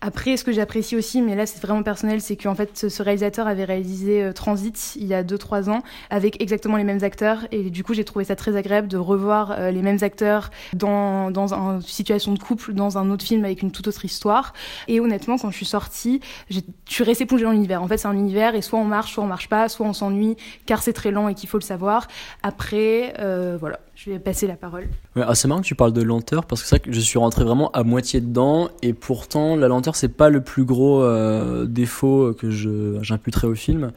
Après 0.00 0.36
ce 0.36 0.44
que 0.44 0.52
j'apprécie 0.52 0.96
aussi 0.96 1.22
mais 1.22 1.36
là 1.36 1.46
c'est 1.46 1.60
vraiment 1.60 1.82
personnel 1.82 2.20
c'est 2.20 2.36
qu'en 2.36 2.54
fait 2.54 2.88
ce 2.88 3.02
réalisateur 3.02 3.46
avait 3.46 3.64
réalisé 3.64 4.32
Transit 4.34 4.96
il 4.96 5.06
y 5.06 5.14
a 5.14 5.22
2-3 5.22 5.70
ans 5.70 5.82
avec 6.10 6.40
exactement 6.42 6.76
les 6.76 6.84
mêmes 6.84 7.02
acteurs. 7.02 7.46
Et 7.52 7.70
du 7.70 7.84
coup, 7.84 7.94
j'ai 7.94 8.04
trouvé 8.04 8.24
ça 8.24 8.36
très 8.36 8.56
agréable 8.56 8.88
de 8.88 8.96
revoir 8.96 9.52
euh, 9.52 9.70
les 9.70 9.82
mêmes 9.82 9.98
acteurs 10.02 10.50
dans, 10.72 11.30
dans 11.30 11.54
une 11.54 11.80
situation 11.82 12.32
de 12.32 12.38
couple, 12.38 12.72
dans 12.74 12.98
un 12.98 13.10
autre 13.10 13.24
film 13.24 13.44
avec 13.44 13.62
une 13.62 13.70
toute 13.70 13.88
autre 13.88 14.04
histoire. 14.04 14.52
Et 14.86 15.00
honnêtement, 15.00 15.38
quand 15.38 15.50
je 15.50 15.56
suis 15.56 15.66
sortie, 15.66 16.20
je 16.50 16.60
suis 16.86 17.04
restée 17.04 17.26
plongée 17.26 17.44
dans 17.44 17.52
l'univers. 17.52 17.82
En 17.82 17.88
fait, 17.88 17.98
c'est 17.98 18.08
un 18.08 18.14
univers 18.14 18.54
et 18.54 18.62
soit 18.62 18.78
on 18.78 18.84
marche, 18.84 19.12
soit 19.12 19.24
on 19.24 19.28
marche 19.28 19.48
pas, 19.48 19.68
soit 19.68 19.86
on 19.86 19.92
s'ennuie 19.92 20.36
car 20.66 20.82
c'est 20.82 20.92
très 20.92 21.10
lent 21.10 21.28
et 21.28 21.34
qu'il 21.34 21.48
faut 21.48 21.58
le 21.58 21.64
savoir. 21.64 22.06
Après, 22.42 23.14
euh, 23.18 23.56
voilà. 23.58 23.80
Je 23.94 24.12
vais 24.12 24.20
passer 24.20 24.46
la 24.46 24.54
parole. 24.54 24.86
Ah, 25.16 25.34
c'est 25.34 25.48
marrant 25.48 25.60
que 25.60 25.66
tu 25.66 25.74
parles 25.74 25.92
de 25.92 26.02
lenteur 26.02 26.44
parce 26.44 26.62
que 26.62 26.68
c'est 26.68 26.76
vrai 26.76 26.88
que 26.88 26.92
je 26.92 27.00
suis 27.00 27.18
rentré 27.18 27.42
vraiment 27.42 27.68
à 27.72 27.82
moitié 27.82 28.20
dedans 28.20 28.68
et 28.80 28.92
pourtant 28.92 29.56
la 29.56 29.66
lenteur 29.66 29.96
c'est 29.96 30.08
pas 30.08 30.30
le 30.30 30.40
plus 30.40 30.64
gros 30.64 31.02
euh, 31.02 31.66
défaut 31.66 32.32
que 32.32 32.48
j'imputerais 32.48 33.48
au 33.48 33.56
film. 33.56 33.90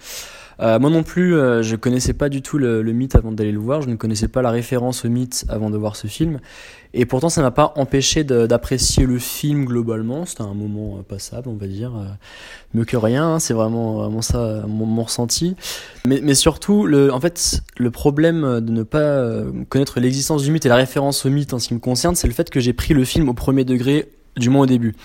Euh, 0.60 0.80
moi 0.80 0.90
non 0.90 1.04
plus, 1.04 1.36
euh, 1.36 1.64
je 1.64 1.76
connaissais 1.76 2.14
pas 2.14 2.30
du 2.30 2.42
tout 2.42 2.58
le, 2.58 2.82
le 2.82 2.92
mythe 2.92 3.16
avant 3.16 3.32
d'aller 3.32 3.52
le 3.52 3.60
voir. 3.60 3.82
Je 3.82 3.90
ne 3.90 3.96
connaissais 3.96 4.28
pas 4.28 4.42
la 4.42 4.52
référence 4.52 5.06
au 5.06 5.10
mythe 5.10 5.46
avant 5.50 5.70
de 5.70 5.78
voir 5.78 5.96
ce 5.96 6.08
film. 6.08 6.40
Et 6.94 7.06
pourtant, 7.06 7.30
ça 7.30 7.42
m'a 7.42 7.52
pas 7.52 7.74
empêché 7.78 8.24
d'apprécier 8.24 9.06
le 9.06 9.18
film 9.18 9.66
globalement. 9.66 10.26
C'était 10.26 10.42
un 10.42 10.54
moment 10.54 10.98
euh, 10.98 11.02
passable, 11.04 11.50
on 11.50 11.56
va 11.56 11.68
dire. 11.68 11.96
Euh, 11.96 12.06
mieux 12.74 12.86
que 12.86 12.98
rien. 12.98 13.36
Hein. 13.36 13.40
C'est 13.40 13.54
vraiment, 13.54 13.96
vraiment 13.96 14.22
ça 14.22 14.64
mon, 14.68 14.86
mon 14.86 15.04
ressenti. 15.04 15.56
Mais, 16.06 16.20
mais, 16.22 16.36
surtout, 16.36 16.86
le, 16.86 17.14
en 17.14 17.20
fait, 17.20 17.62
le 17.78 17.92
problème 17.92 18.60
de 18.60 18.72
ne 18.72 18.84
pas 18.84 19.26
connaître 19.70 20.00
l'existence 20.00 20.44
du 20.44 20.52
mythe 20.52 20.66
et 20.66 20.70
la 20.70 20.76
référence 20.76 21.26
au 21.26 21.30
mythe 21.30 21.54
en 21.54 21.60
ce 21.60 21.70
qui 21.70 21.74
me 21.74 21.80
concerne, 21.80 22.16
c'est 22.16 22.28
le 22.28 22.34
fait 22.34 22.50
que 22.50 22.60
j'ai 22.60 22.74
pris 22.74 22.94
le 22.94 23.06
film 23.06 23.30
au 23.30 23.34
premier 23.34 23.64
degré, 23.64 24.10
du 24.38 24.50
moins 24.50 24.64
au 24.64 24.68
début. 24.68 24.96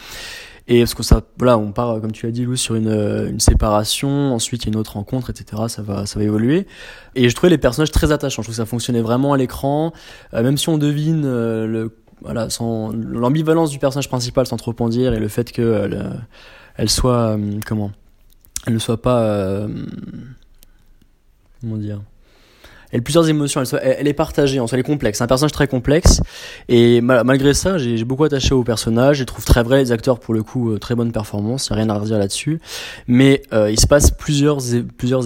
Et 0.68 0.80
parce 0.80 0.94
que 0.94 1.02
ça, 1.04 1.22
voilà, 1.38 1.58
on 1.58 1.70
part, 1.70 2.00
comme 2.00 2.10
tu 2.10 2.26
l'as 2.26 2.32
dit, 2.32 2.44
Lou, 2.44 2.56
sur 2.56 2.74
une, 2.74 2.88
euh, 2.88 3.28
une 3.28 3.38
séparation, 3.38 4.34
ensuite 4.34 4.64
il 4.64 4.66
y 4.66 4.70
a 4.70 4.72
une 4.72 4.78
autre 4.80 4.94
rencontre, 4.94 5.30
etc. 5.30 5.62
Ça 5.68 5.82
va, 5.82 6.06
ça 6.06 6.18
va 6.18 6.24
évoluer. 6.24 6.66
Et 7.14 7.28
je 7.28 7.34
trouvais 7.34 7.50
les 7.50 7.58
personnages 7.58 7.92
très 7.92 8.10
attachants. 8.10 8.42
Je 8.42 8.46
trouve 8.46 8.54
que 8.54 8.62
ça 8.62 8.66
fonctionnait 8.66 9.02
vraiment 9.02 9.32
à 9.32 9.36
l'écran, 9.36 9.92
euh, 10.34 10.42
même 10.42 10.58
si 10.58 10.68
on 10.68 10.78
devine 10.78 11.22
euh, 11.24 11.66
le, 11.66 11.96
voilà, 12.20 12.50
sans 12.50 12.90
l'ambivalence 12.92 13.70
du 13.70 13.78
personnage 13.78 14.08
principal, 14.08 14.46
sans 14.46 14.56
trop 14.56 14.74
en 14.80 14.88
dire, 14.88 15.14
et 15.14 15.20
le 15.20 15.28
fait 15.28 15.52
que 15.52 15.84
elle, 15.84 16.20
elle 16.76 16.90
soit, 16.90 17.38
comment, 17.64 17.92
elle 18.66 18.74
ne 18.74 18.78
soit 18.78 19.00
pas, 19.00 19.66
comment 21.60 21.76
dire? 21.76 22.00
Elle 22.92 23.00
a 23.00 23.02
plusieurs 23.02 23.28
émotions, 23.28 23.62
elle, 23.82 24.06
est 24.06 24.12
partagée, 24.12 24.60
en 24.60 24.66
soi, 24.66 24.76
elle 24.76 24.80
est 24.80 24.84
complexe. 24.84 25.18
C'est 25.18 25.24
un 25.24 25.26
personnage 25.26 25.52
très 25.52 25.66
complexe. 25.66 26.20
Et 26.68 27.00
malgré 27.00 27.54
ça, 27.54 27.78
j'ai 27.78 28.04
beaucoup 28.04 28.24
attaché 28.24 28.54
au 28.54 28.62
personnage. 28.62 29.18
Je 29.18 29.24
trouve 29.24 29.44
très 29.44 29.62
vrai, 29.62 29.78
les 29.78 29.92
acteurs, 29.92 30.20
pour 30.20 30.34
le 30.34 30.42
coup, 30.42 30.72
euh, 30.72 30.78
très 30.78 30.94
bonne 30.94 31.12
performance. 31.12 31.68
Il 31.68 31.72
n'y 31.72 31.80
a 31.80 31.84
rien 31.84 31.94
à 31.94 31.98
redire 31.98 32.18
là-dessus. 32.18 32.60
Mais 33.08 33.42
euh, 33.52 33.70
il 33.70 33.80
se 33.80 33.86
passe 33.86 34.10
plusieurs, 34.10 34.60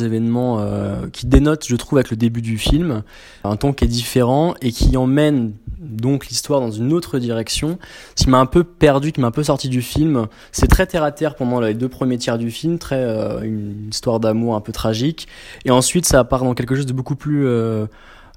événements 0.02 0.58
euh, 0.60 1.06
qui 1.12 1.26
dénotent, 1.26 1.66
je 1.66 1.76
trouve, 1.76 1.98
avec 1.98 2.10
le 2.10 2.16
début 2.16 2.42
du 2.42 2.58
film, 2.58 3.02
un 3.44 3.56
ton 3.56 3.72
qui 3.72 3.84
est 3.84 3.88
différent 3.88 4.54
et 4.62 4.72
qui 4.72 4.96
emmène 4.96 5.52
donc 5.80 6.26
l'histoire 6.28 6.60
dans 6.60 6.70
une 6.70 6.92
autre 6.92 7.18
direction. 7.18 7.78
Ce 8.14 8.24
qui 8.24 8.30
m'a 8.30 8.38
un 8.38 8.46
peu 8.46 8.64
perdu, 8.64 9.12
qui 9.12 9.20
m'a 9.20 9.28
un 9.28 9.32
peu 9.32 9.42
sorti 9.42 9.68
du 9.68 9.82
film, 9.82 10.26
c'est 10.52 10.66
très 10.66 10.86
terre 10.86 11.02
à 11.02 11.10
terre 11.10 11.34
pendant 11.34 11.60
les 11.60 11.74
deux 11.74 11.88
premiers 11.88 12.18
tiers 12.18 12.38
du 12.38 12.50
film, 12.50 12.78
très 12.78 13.00
une 13.42 13.88
histoire 13.90 14.20
d'amour 14.20 14.54
un 14.54 14.60
peu 14.60 14.72
tragique, 14.72 15.26
et 15.64 15.70
ensuite 15.70 16.04
ça 16.04 16.22
part 16.24 16.44
dans 16.44 16.54
quelque 16.54 16.76
chose 16.76 16.84
de 16.84 16.92
beaucoup 16.92 17.16
plus 17.16 17.46
euh, 17.50 17.86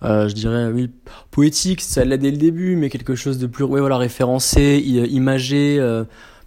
euh, 0.03 0.27
je 0.27 0.33
dirais 0.33 0.67
oui 0.67 0.91
poétique 1.31 1.81
ça 1.81 2.03
l'a 2.03 2.17
dès 2.17 2.31
le 2.31 2.37
début 2.37 2.75
mais 2.75 2.89
quelque 2.89 3.15
chose 3.15 3.37
de 3.37 3.47
plus 3.47 3.63
ouais, 3.63 3.79
voilà 3.79 3.97
référencé 3.97 4.77
imagé 4.85 5.77
euh, 5.79 6.03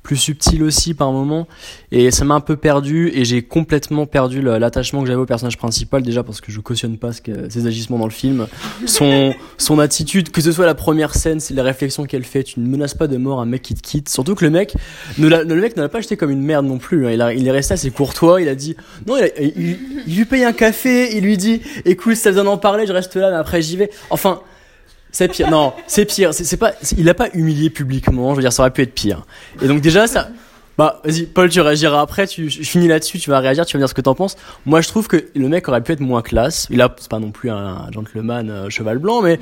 plus 0.07 0.17
subtil 0.17 0.63
aussi 0.63 0.95
par 0.95 1.11
moment. 1.11 1.49
Et 1.91 2.13
ça 2.13 2.25
m'a 2.25 2.35
un 2.35 2.41
peu 2.41 2.57
perdu 2.57 3.11
et 3.13 3.25
j'ai 3.25 3.43
complètement 3.43 4.07
perdu 4.07 4.41
l'attachement 4.41 5.01
que 5.01 5.09
j'avais 5.09 5.21
au 5.21 5.27
personnage 5.27 5.59
principal 5.59 6.03
déjà 6.03 6.23
parce 6.23 6.41
que 6.41 6.53
je 6.53 6.61
cautionne 6.61 6.97
pas 6.97 7.11
que, 7.13 7.51
ses 7.51 7.67
agissements 7.67 7.99
dans 7.99 8.05
le 8.05 8.13
film. 8.13 8.47
Son 8.87 9.35
son 9.59 9.81
attitude 9.81 10.31
que 10.31 10.41
ce 10.41 10.53
soit 10.53 10.65
la 10.65 10.77
première 10.77 11.15
scène 11.17 11.41
c'est 11.41 11.55
les 11.55 11.63
réflexions 11.63 12.05
qu'elle 12.05 12.23
fait 12.23 12.45
tu 12.45 12.61
ne 12.61 12.69
menaces 12.69 12.95
pas 12.95 13.09
de 13.09 13.17
mort 13.17 13.41
un 13.41 13.47
mec 13.47 13.63
qui 13.63 13.75
te 13.75 13.83
quitte. 13.83 14.09
Surtout 14.09 14.37
que 14.37 14.45
le 14.45 14.51
mec 14.53 14.77
le 15.19 15.45
mec 15.45 15.77
ne 15.77 15.83
l'a 15.83 15.89
pas 15.89 15.99
acheté 15.99 16.17
comme 16.17 16.31
une 16.31 16.43
merde 16.43 16.67
non 16.67 16.79
plus 16.79 17.09
hein. 17.09 17.11
il, 17.11 17.41
il 17.41 17.49
est 17.49 17.51
resté 17.51 17.75
assez 17.75 17.91
courtois 17.91 18.41
il 18.41 18.49
a 18.49 18.55
dit 18.55 18.77
non 19.09 19.17
il, 19.41 19.77
lui 20.07 20.25
paye 20.25 20.45
un 20.45 20.53
café 20.53 21.17
il 21.17 21.25
lui 21.25 21.37
dit 21.37 21.63
écoute 21.85 22.15
ça 22.15 22.31
besoin 22.31 22.45
d'en 22.45 22.59
parler 22.59 22.87
je 22.87 22.93
reste 22.93 23.17
là 23.17 23.31
mais 23.31 23.37
après 23.37 23.61
j'y 23.61 23.77
vais. 23.77 23.91
Enfin 24.11 24.41
c'est 25.17 25.29
pire. 25.29 25.51
Non, 25.51 25.73
c'est 25.87 26.05
pire. 26.05 26.35
C'est 26.35 26.59
pas. 26.59 26.73
Il 26.99 27.07
l'a 27.07 27.15
pas 27.15 27.31
humilié 27.33 27.71
publiquement. 27.71 28.33
Je 28.33 28.37
veux 28.37 28.43
dire, 28.43 28.53
ça 28.53 28.63
aurait 28.63 28.71
pu 28.71 28.83
être 28.83 28.93
pire. 28.93 29.25
Et 29.63 29.67
donc 29.67 29.81
déjà, 29.81 30.07
ça. 30.07 30.29
Bah, 30.77 31.01
vas-y, 31.05 31.23
Paul, 31.23 31.49
tu 31.49 31.59
réagiras 31.63 32.03
après. 32.03 32.27
Tu, 32.27 32.51
je 32.51 32.63
finis 32.63 32.87
là-dessus. 32.87 33.19
Tu 33.19 33.31
vas 33.31 33.41
réagir. 33.41 33.65
Tu 33.65 33.73
vas 33.73 33.79
me 33.79 33.85
dire 33.85 33.89
ce 33.89 33.95
que 33.95 34.03
t'en 34.03 34.15
penses. 34.15 34.37
Moi, 34.67 34.83
je 34.83 34.89
trouve 34.89 35.09
que 35.09 35.25
le 35.35 35.49
mec 35.49 35.67
aurait 35.71 35.81
pu 35.81 35.93
être 35.93 36.01
moins 36.01 36.21
classe. 36.21 36.67
Il 36.69 36.83
a, 36.83 36.95
c'est 36.99 37.09
pas 37.09 37.19
non 37.19 37.31
plus 37.31 37.49
un 37.49 37.91
gentleman 37.93 38.51
euh, 38.51 38.69
cheval 38.69 38.99
blanc, 38.99 39.23
mais 39.23 39.41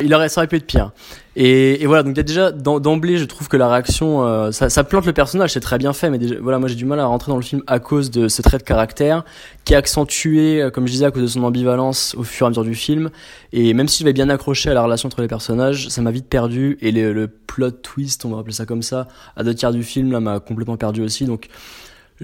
il 0.00 0.14
aurait, 0.14 0.28
ça 0.28 0.42
aurait 0.42 0.46
pu 0.46 0.56
être 0.56 0.66
pire. 0.66 0.92
Et, 1.38 1.82
et 1.82 1.86
voilà, 1.86 2.02
donc 2.02 2.14
déjà 2.14 2.50
d'emblée, 2.50 3.18
je 3.18 3.26
trouve 3.26 3.48
que 3.48 3.58
la 3.58 3.68
réaction, 3.68 4.24
euh, 4.24 4.52
ça, 4.52 4.70
ça, 4.70 4.84
plante 4.84 5.04
le 5.04 5.12
personnage, 5.12 5.52
c'est 5.52 5.60
très 5.60 5.76
bien 5.76 5.92
fait, 5.92 6.08
mais 6.08 6.16
déjà, 6.16 6.36
voilà, 6.40 6.58
moi 6.58 6.66
j'ai 6.66 6.76
du 6.76 6.86
mal 6.86 6.98
à 6.98 7.04
rentrer 7.04 7.30
dans 7.30 7.36
le 7.36 7.42
film 7.42 7.62
à 7.66 7.78
cause 7.78 8.10
de 8.10 8.26
ce 8.28 8.40
trait 8.40 8.56
de 8.56 8.62
caractère 8.62 9.22
qui 9.66 9.74
est 9.74 9.76
accentué, 9.76 10.62
euh, 10.62 10.70
comme 10.70 10.86
je 10.86 10.92
disais, 10.92 11.04
à 11.04 11.10
cause 11.10 11.22
de 11.22 11.28
son 11.28 11.44
ambivalence 11.44 12.14
au 12.16 12.22
fur 12.22 12.46
et 12.46 12.48
à 12.48 12.48
mesure 12.48 12.64
du 12.64 12.74
film. 12.74 13.10
Et 13.52 13.74
même 13.74 13.86
si 13.86 13.98
je 13.98 14.04
vais 14.04 14.14
bien 14.14 14.30
accroché 14.30 14.70
à 14.70 14.74
la 14.74 14.82
relation 14.82 15.08
entre 15.08 15.20
les 15.20 15.28
personnages, 15.28 15.90
ça 15.90 16.00
m'a 16.00 16.10
vite 16.10 16.26
perdu. 16.26 16.78
Et 16.80 16.90
le, 16.90 17.12
le 17.12 17.28
plot 17.28 17.70
twist, 17.70 18.24
on 18.24 18.30
va 18.30 18.38
appeler 18.38 18.54
ça 18.54 18.64
comme 18.64 18.82
ça, 18.82 19.06
à 19.36 19.44
deux 19.44 19.54
tiers 19.54 19.72
du 19.72 19.82
film, 19.82 20.12
là, 20.12 20.20
m'a 20.20 20.40
complètement 20.40 20.78
perdu 20.78 21.02
aussi. 21.02 21.26
Donc 21.26 21.48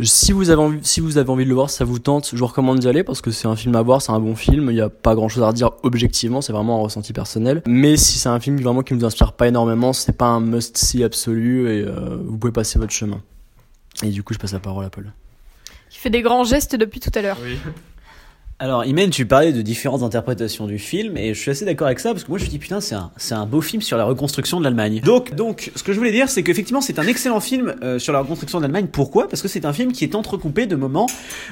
si 0.00 0.32
vous 0.32 0.50
avez 0.50 0.62
envie, 0.62 0.78
si 0.82 1.00
vous 1.00 1.18
avez 1.18 1.28
envie 1.28 1.44
de 1.44 1.48
le 1.48 1.54
voir, 1.54 1.68
ça 1.68 1.84
vous 1.84 1.98
tente, 1.98 2.30
je 2.32 2.38
vous 2.38 2.46
recommande 2.46 2.78
d'y 2.78 2.88
aller 2.88 3.04
parce 3.04 3.20
que 3.20 3.30
c'est 3.30 3.46
un 3.46 3.56
film 3.56 3.74
à 3.76 3.82
voir, 3.82 4.00
c'est 4.00 4.12
un 4.12 4.20
bon 4.20 4.34
film. 4.34 4.70
Il 4.70 4.74
n'y 4.74 4.80
a 4.80 4.88
pas 4.88 5.14
grand 5.14 5.28
chose 5.28 5.42
à 5.42 5.52
dire 5.52 5.72
objectivement, 5.82 6.40
c'est 6.40 6.52
vraiment 6.52 6.78
un 6.78 6.82
ressenti 6.82 7.12
personnel. 7.12 7.62
Mais 7.66 7.96
si 7.96 8.18
c'est 8.18 8.30
un 8.30 8.40
film 8.40 8.58
vraiment 8.60 8.82
qui 8.82 8.94
ne 8.94 8.98
vous 8.98 9.04
inspire 9.04 9.34
pas 9.34 9.48
énormément, 9.48 9.92
c'est 9.92 10.16
pas 10.16 10.26
un 10.26 10.40
must 10.40 10.78
see 10.78 11.04
absolu 11.04 11.68
et 11.68 11.82
euh, 11.82 12.16
vous 12.24 12.38
pouvez 12.38 12.52
passer 12.52 12.78
votre 12.78 12.92
chemin. 12.92 13.20
Et 14.02 14.08
du 14.08 14.22
coup, 14.22 14.32
je 14.32 14.38
passe 14.38 14.52
la 14.52 14.60
parole 14.60 14.84
à 14.84 14.90
Paul. 14.90 15.12
Il 15.90 15.96
fait 15.96 16.10
des 16.10 16.22
grands 16.22 16.44
gestes 16.44 16.74
depuis 16.74 17.00
tout 17.00 17.10
à 17.14 17.20
l'heure. 17.20 17.38
Oui. 17.42 17.58
Alors, 18.62 18.84
Imen, 18.84 19.10
tu 19.10 19.26
parlais 19.26 19.52
de 19.52 19.60
différentes 19.60 20.04
interprétations 20.04 20.68
du 20.68 20.78
film, 20.78 21.16
et 21.16 21.34
je 21.34 21.40
suis 21.40 21.50
assez 21.50 21.64
d'accord 21.64 21.88
avec 21.88 21.98
ça, 21.98 22.12
parce 22.12 22.22
que 22.22 22.28
moi 22.28 22.38
je 22.38 22.44
me 22.44 22.48
dis, 22.48 22.60
putain, 22.60 22.80
c'est 22.80 22.94
un, 22.94 23.10
c'est 23.16 23.34
un 23.34 23.44
beau 23.44 23.60
film 23.60 23.82
sur 23.82 23.96
la 23.96 24.04
reconstruction 24.04 24.60
de 24.60 24.64
l'Allemagne. 24.64 25.00
Donc, 25.04 25.34
donc, 25.34 25.72
ce 25.74 25.82
que 25.82 25.92
je 25.92 25.98
voulais 25.98 26.12
dire, 26.12 26.28
c'est 26.28 26.44
qu'effectivement, 26.44 26.80
c'est 26.80 27.00
un 27.00 27.06
excellent 27.08 27.40
film 27.40 27.74
euh, 27.82 27.98
sur 27.98 28.12
la 28.12 28.20
reconstruction 28.20 28.60
de 28.60 28.62
l'Allemagne. 28.62 28.86
Pourquoi? 28.86 29.26
Parce 29.26 29.42
que 29.42 29.48
c'est 29.48 29.64
un 29.64 29.72
film 29.72 29.90
qui 29.90 30.04
est 30.04 30.14
entrecoupé 30.14 30.66
de 30.66 30.76
moments 30.76 31.08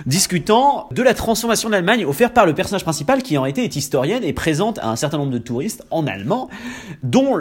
discutant 0.06 0.86
de 0.92 1.02
la 1.02 1.12
transformation 1.12 1.68
de 1.68 1.74
l'Allemagne 1.74 2.04
offerte 2.04 2.32
par 2.32 2.46
le 2.46 2.54
personnage 2.54 2.84
principal, 2.84 3.24
qui 3.24 3.36
en 3.36 3.44
été 3.44 3.64
est 3.64 3.74
historienne 3.74 4.22
et 4.22 4.32
présente 4.32 4.78
à 4.78 4.88
un 4.88 4.94
certain 4.94 5.18
nombre 5.18 5.32
de 5.32 5.38
touristes 5.38 5.84
en 5.90 6.06
allemand, 6.06 6.48
dont 7.02 7.40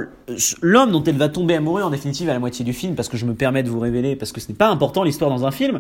l'homme 0.64 0.92
dont 0.92 1.04
elle 1.04 1.18
va 1.18 1.30
tomber 1.30 1.54
amoureuse 1.54 1.84
en 1.84 1.92
définitive 1.92 2.28
à 2.28 2.34
la 2.34 2.40
moitié 2.40 2.66
du 2.66 2.74
film, 2.74 2.96
parce 2.96 3.08
que 3.08 3.18
je 3.18 3.26
me 3.28 3.36
permets 3.36 3.62
de 3.62 3.70
vous 3.70 3.80
révéler, 3.80 4.16
parce 4.16 4.32
que 4.32 4.42
ce 4.42 4.48
n'est 4.48 4.58
pas 4.58 4.70
important 4.70 5.04
l'histoire 5.04 5.30
dans 5.30 5.46
un 5.46 5.52
film, 5.52 5.80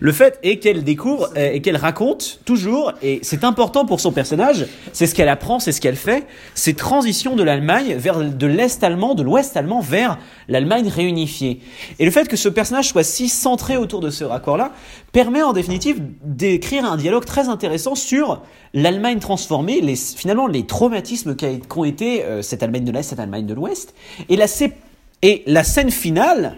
le 0.00 0.12
fait 0.12 0.38
est 0.42 0.60
qu'elle 0.60 0.82
découvre 0.82 1.28
euh, 1.36 1.52
et 1.52 1.60
qu'elle 1.60 1.76
raconte 1.76 2.40
toujours, 2.46 2.94
Et 3.02 3.17
c'est 3.22 3.44
important 3.44 3.84
pour 3.84 4.00
son 4.00 4.12
personnage, 4.12 4.66
c'est 4.92 5.06
ce 5.06 5.14
qu'elle 5.14 5.28
apprend, 5.28 5.58
c'est 5.58 5.72
ce 5.72 5.80
qu'elle 5.80 5.96
fait, 5.96 6.26
ces 6.54 6.74
transitions 6.74 7.36
de 7.36 7.42
l'Allemagne 7.42 7.94
vers 7.94 8.18
de 8.18 8.46
l'Est 8.46 8.82
allemand, 8.82 9.14
de 9.14 9.22
l'Ouest 9.22 9.56
allemand 9.56 9.80
vers 9.80 10.18
l'Allemagne 10.48 10.88
réunifiée. 10.88 11.60
Et 11.98 12.04
le 12.04 12.10
fait 12.10 12.28
que 12.28 12.36
ce 12.36 12.48
personnage 12.48 12.88
soit 12.88 13.04
si 13.04 13.28
centré 13.28 13.76
autour 13.76 14.00
de 14.00 14.10
ce 14.10 14.24
raccord-là 14.24 14.72
permet 15.12 15.42
en 15.42 15.52
définitive 15.52 16.00
d'écrire 16.22 16.84
un 16.84 16.96
dialogue 16.96 17.24
très 17.24 17.48
intéressant 17.48 17.94
sur 17.94 18.42
l'Allemagne 18.74 19.18
transformée, 19.18 19.82
finalement 19.96 20.46
les 20.46 20.66
traumatismes 20.66 21.36
qu'ont 21.68 21.84
été 21.84 22.24
euh, 22.24 22.42
cette 22.42 22.62
Allemagne 22.62 22.84
de 22.84 22.92
l'Est, 22.92 23.02
cette 23.02 23.20
Allemagne 23.20 23.46
de 23.46 23.54
l'Ouest, 23.54 23.94
et 24.28 24.36
la 25.46 25.64
scène 25.64 25.90
finale 25.90 26.56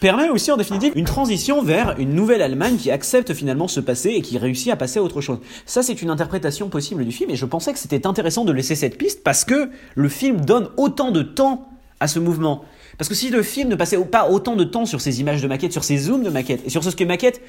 permet 0.00 0.28
aussi 0.28 0.50
en 0.50 0.56
définitive 0.56 0.92
une 0.96 1.04
transition 1.04 1.62
vers 1.62 1.94
une 1.98 2.14
nouvelle 2.14 2.42
Allemagne 2.42 2.76
qui 2.76 2.90
accepte 2.90 3.34
finalement 3.34 3.68
ce 3.68 3.80
passé 3.80 4.10
et 4.10 4.22
qui 4.22 4.38
réussit 4.38 4.72
à 4.72 4.76
passer 4.76 4.98
à 4.98 5.02
autre 5.02 5.20
chose. 5.20 5.38
Ça, 5.66 5.82
c'est 5.82 6.02
une 6.02 6.10
interprétation 6.10 6.68
possible 6.68 7.04
du 7.04 7.12
film 7.12 7.30
et 7.30 7.36
je 7.36 7.46
pensais 7.46 7.72
que 7.72 7.78
c'était 7.78 8.06
intéressant 8.06 8.44
de 8.44 8.52
laisser 8.52 8.74
cette 8.74 8.98
piste 8.98 9.22
parce 9.22 9.44
que 9.44 9.70
le 9.94 10.08
film 10.08 10.40
donne 10.40 10.68
autant 10.76 11.10
de 11.10 11.22
temps 11.22 11.68
à 12.00 12.08
ce 12.08 12.18
mouvement. 12.18 12.64
Parce 12.98 13.08
que 13.08 13.14
si 13.14 13.30
le 13.30 13.42
film 13.42 13.68
ne 13.68 13.74
passait 13.74 13.98
pas 14.04 14.28
autant 14.28 14.56
de 14.56 14.64
temps 14.64 14.86
sur 14.86 15.00
ces 15.00 15.20
images 15.20 15.42
de 15.42 15.48
maquettes, 15.48 15.72
sur 15.72 15.84
ces 15.84 15.96
zooms 15.96 16.22
de 16.22 16.30
maquettes 16.30 16.62
et 16.64 16.70
sur 16.70 16.84
ce 16.84 16.94
que 16.94 17.04
maquettes 17.04 17.40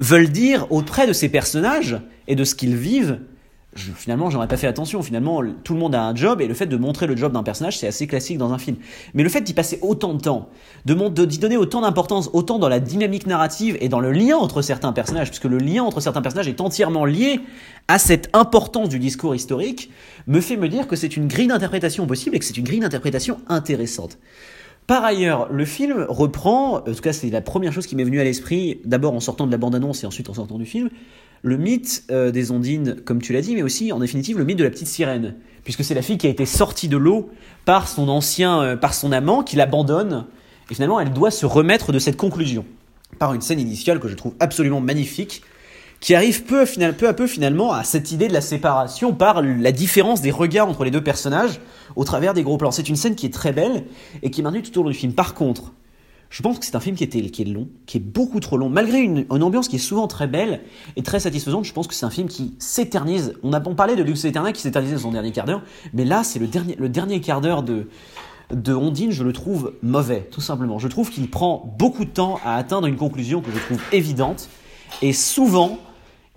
veulent 0.00 0.30
dire 0.30 0.66
auprès 0.70 1.06
de 1.06 1.12
ces 1.12 1.28
personnages 1.28 2.00
et 2.26 2.34
de 2.34 2.44
ce 2.44 2.54
qu'ils 2.54 2.76
vivent, 2.76 3.18
je, 3.74 3.92
finalement, 3.92 4.30
j'aurais 4.30 4.48
pas 4.48 4.56
fait 4.56 4.66
attention. 4.66 5.02
Finalement, 5.02 5.42
tout 5.62 5.74
le 5.74 5.78
monde 5.78 5.94
a 5.94 6.02
un 6.02 6.14
job 6.14 6.40
et 6.40 6.46
le 6.46 6.54
fait 6.54 6.66
de 6.66 6.76
montrer 6.76 7.06
le 7.06 7.16
job 7.16 7.32
d'un 7.32 7.42
personnage, 7.42 7.78
c'est 7.78 7.86
assez 7.86 8.06
classique 8.06 8.38
dans 8.38 8.52
un 8.52 8.58
film. 8.58 8.76
Mais 9.14 9.22
le 9.22 9.28
fait 9.28 9.42
d'y 9.42 9.52
passer 9.52 9.78
autant 9.82 10.14
de 10.14 10.20
temps, 10.20 10.48
de 10.86 11.24
d'y 11.24 11.38
donner 11.38 11.56
autant 11.56 11.82
d'importance, 11.82 12.30
autant 12.32 12.58
dans 12.58 12.68
la 12.68 12.80
dynamique 12.80 13.26
narrative 13.26 13.76
et 13.80 13.88
dans 13.88 14.00
le 14.00 14.10
lien 14.10 14.36
entre 14.36 14.62
certains 14.62 14.92
personnages, 14.92 15.28
puisque 15.28 15.44
le 15.44 15.58
lien 15.58 15.82
entre 15.82 16.00
certains 16.00 16.22
personnages 16.22 16.48
est 16.48 16.60
entièrement 16.60 17.04
lié 17.04 17.40
à 17.88 17.98
cette 17.98 18.30
importance 18.32 18.88
du 18.88 18.98
discours 18.98 19.34
historique, 19.34 19.90
me 20.26 20.40
fait 20.40 20.56
me 20.56 20.68
dire 20.68 20.86
que 20.88 20.96
c'est 20.96 21.16
une 21.16 21.28
grille 21.28 21.48
d'interprétation 21.48 22.06
possible 22.06 22.36
et 22.36 22.38
que 22.38 22.44
c'est 22.44 22.56
une 22.56 22.64
grille 22.64 22.80
d'interprétation 22.80 23.38
intéressante. 23.48 24.18
Par 24.86 25.04
ailleurs, 25.04 25.52
le 25.52 25.66
film 25.66 26.06
reprend, 26.08 26.76
en 26.76 26.80
tout 26.80 27.02
cas 27.02 27.12
c'est 27.12 27.28
la 27.28 27.42
première 27.42 27.74
chose 27.74 27.86
qui 27.86 27.94
m'est 27.94 28.04
venue 28.04 28.20
à 28.20 28.24
l'esprit, 28.24 28.80
d'abord 28.86 29.12
en 29.12 29.20
sortant 29.20 29.46
de 29.46 29.52
la 29.52 29.58
bande-annonce 29.58 30.02
et 30.02 30.06
ensuite 30.06 30.30
en 30.30 30.34
sortant 30.34 30.56
du 30.56 30.64
film, 30.64 30.88
le 31.42 31.56
mythe 31.56 32.04
euh, 32.10 32.30
des 32.30 32.50
ondines, 32.50 32.96
comme 33.04 33.20
tu 33.20 33.32
l'as 33.32 33.40
dit, 33.40 33.54
mais 33.54 33.62
aussi 33.62 33.92
en 33.92 33.98
définitive 33.98 34.38
le 34.38 34.44
mythe 34.44 34.58
de 34.58 34.64
la 34.64 34.70
petite 34.70 34.88
sirène, 34.88 35.36
puisque 35.64 35.84
c'est 35.84 35.94
la 35.94 36.02
fille 36.02 36.18
qui 36.18 36.26
a 36.26 36.30
été 36.30 36.46
sortie 36.46 36.88
de 36.88 36.96
l'eau 36.96 37.30
par 37.64 37.88
son 37.88 38.08
ancien, 38.08 38.62
euh, 38.62 38.76
par 38.76 38.94
son 38.94 39.12
amant, 39.12 39.42
qui 39.42 39.56
l'abandonne, 39.56 40.26
et 40.70 40.74
finalement 40.74 41.00
elle 41.00 41.12
doit 41.12 41.30
se 41.30 41.46
remettre 41.46 41.92
de 41.92 41.98
cette 41.98 42.16
conclusion 42.16 42.64
par 43.18 43.34
une 43.34 43.40
scène 43.40 43.60
initiale 43.60 44.00
que 44.00 44.08
je 44.08 44.14
trouve 44.14 44.34
absolument 44.40 44.80
magnifique, 44.80 45.42
qui 46.00 46.14
arrive 46.14 46.44
peu 46.44 46.62
à, 46.62 46.92
peu 46.92 47.08
à 47.08 47.12
peu 47.12 47.26
finalement 47.26 47.72
à 47.72 47.82
cette 47.82 48.12
idée 48.12 48.28
de 48.28 48.32
la 48.32 48.40
séparation 48.40 49.12
par 49.12 49.42
la 49.42 49.72
différence 49.72 50.20
des 50.20 50.30
regards 50.30 50.68
entre 50.68 50.84
les 50.84 50.92
deux 50.92 51.02
personnages 51.02 51.60
au 51.96 52.04
travers 52.04 52.34
des 52.34 52.42
gros 52.42 52.56
plans. 52.56 52.70
C'est 52.70 52.88
une 52.88 52.96
scène 52.96 53.16
qui 53.16 53.26
est 53.26 53.34
très 53.34 53.52
belle 53.52 53.84
et 54.22 54.30
qui 54.30 54.42
maintenue 54.42 54.62
tout 54.62 54.78
au 54.78 54.84
long 54.84 54.90
du 54.90 54.96
film. 54.96 55.12
Par 55.12 55.34
contre, 55.34 55.72
je 56.30 56.42
pense 56.42 56.58
que 56.58 56.66
c'est 56.66 56.76
un 56.76 56.80
film 56.80 56.94
qui, 56.94 57.04
est 57.04 57.44
long, 57.44 57.68
qui 57.86 57.96
est 57.96 58.00
beaucoup 58.00 58.40
trop 58.40 58.58
long. 58.58 58.68
Malgré 58.68 59.00
une, 59.00 59.24
ambiance 59.30 59.68
qui 59.68 59.76
est 59.76 59.80
souvent 59.80 60.06
très 60.08 60.26
belle 60.26 60.60
et 60.96 61.02
très 61.02 61.20
satisfaisante, 61.20 61.64
je 61.64 61.72
pense 61.72 61.86
que 61.86 61.94
c'est 61.94 62.04
un 62.04 62.10
film 62.10 62.28
qui 62.28 62.54
s'éternise. 62.58 63.34
On 63.42 63.52
a 63.52 63.60
parlé 63.60 63.96
de 63.96 64.02
Lux 64.02 64.24
Eterna 64.24 64.52
qui 64.52 64.60
s'éternisait 64.60 64.96
dans 64.96 65.00
son 65.00 65.12
dernier 65.12 65.32
quart 65.32 65.46
d'heure, 65.46 65.62
mais 65.94 66.04
là, 66.04 66.24
c'est 66.24 66.38
le 66.38 66.46
dernier, 66.46 66.76
le 66.76 66.88
dernier 66.90 67.20
quart 67.20 67.40
d'heure 67.40 67.62
de, 67.62 67.88
de 68.50 68.74
Ondine, 68.74 69.10
je 69.10 69.24
le 69.24 69.32
trouve 69.32 69.72
mauvais, 69.82 70.28
tout 70.30 70.42
simplement. 70.42 70.78
Je 70.78 70.88
trouve 70.88 71.10
qu'il 71.10 71.30
prend 71.30 71.74
beaucoup 71.78 72.04
de 72.04 72.10
temps 72.10 72.40
à 72.44 72.56
atteindre 72.56 72.86
une 72.86 72.96
conclusion 72.96 73.40
que 73.40 73.50
je 73.50 73.58
trouve 73.58 73.80
évidente, 73.92 74.48
et 75.00 75.14
souvent, 75.14 75.78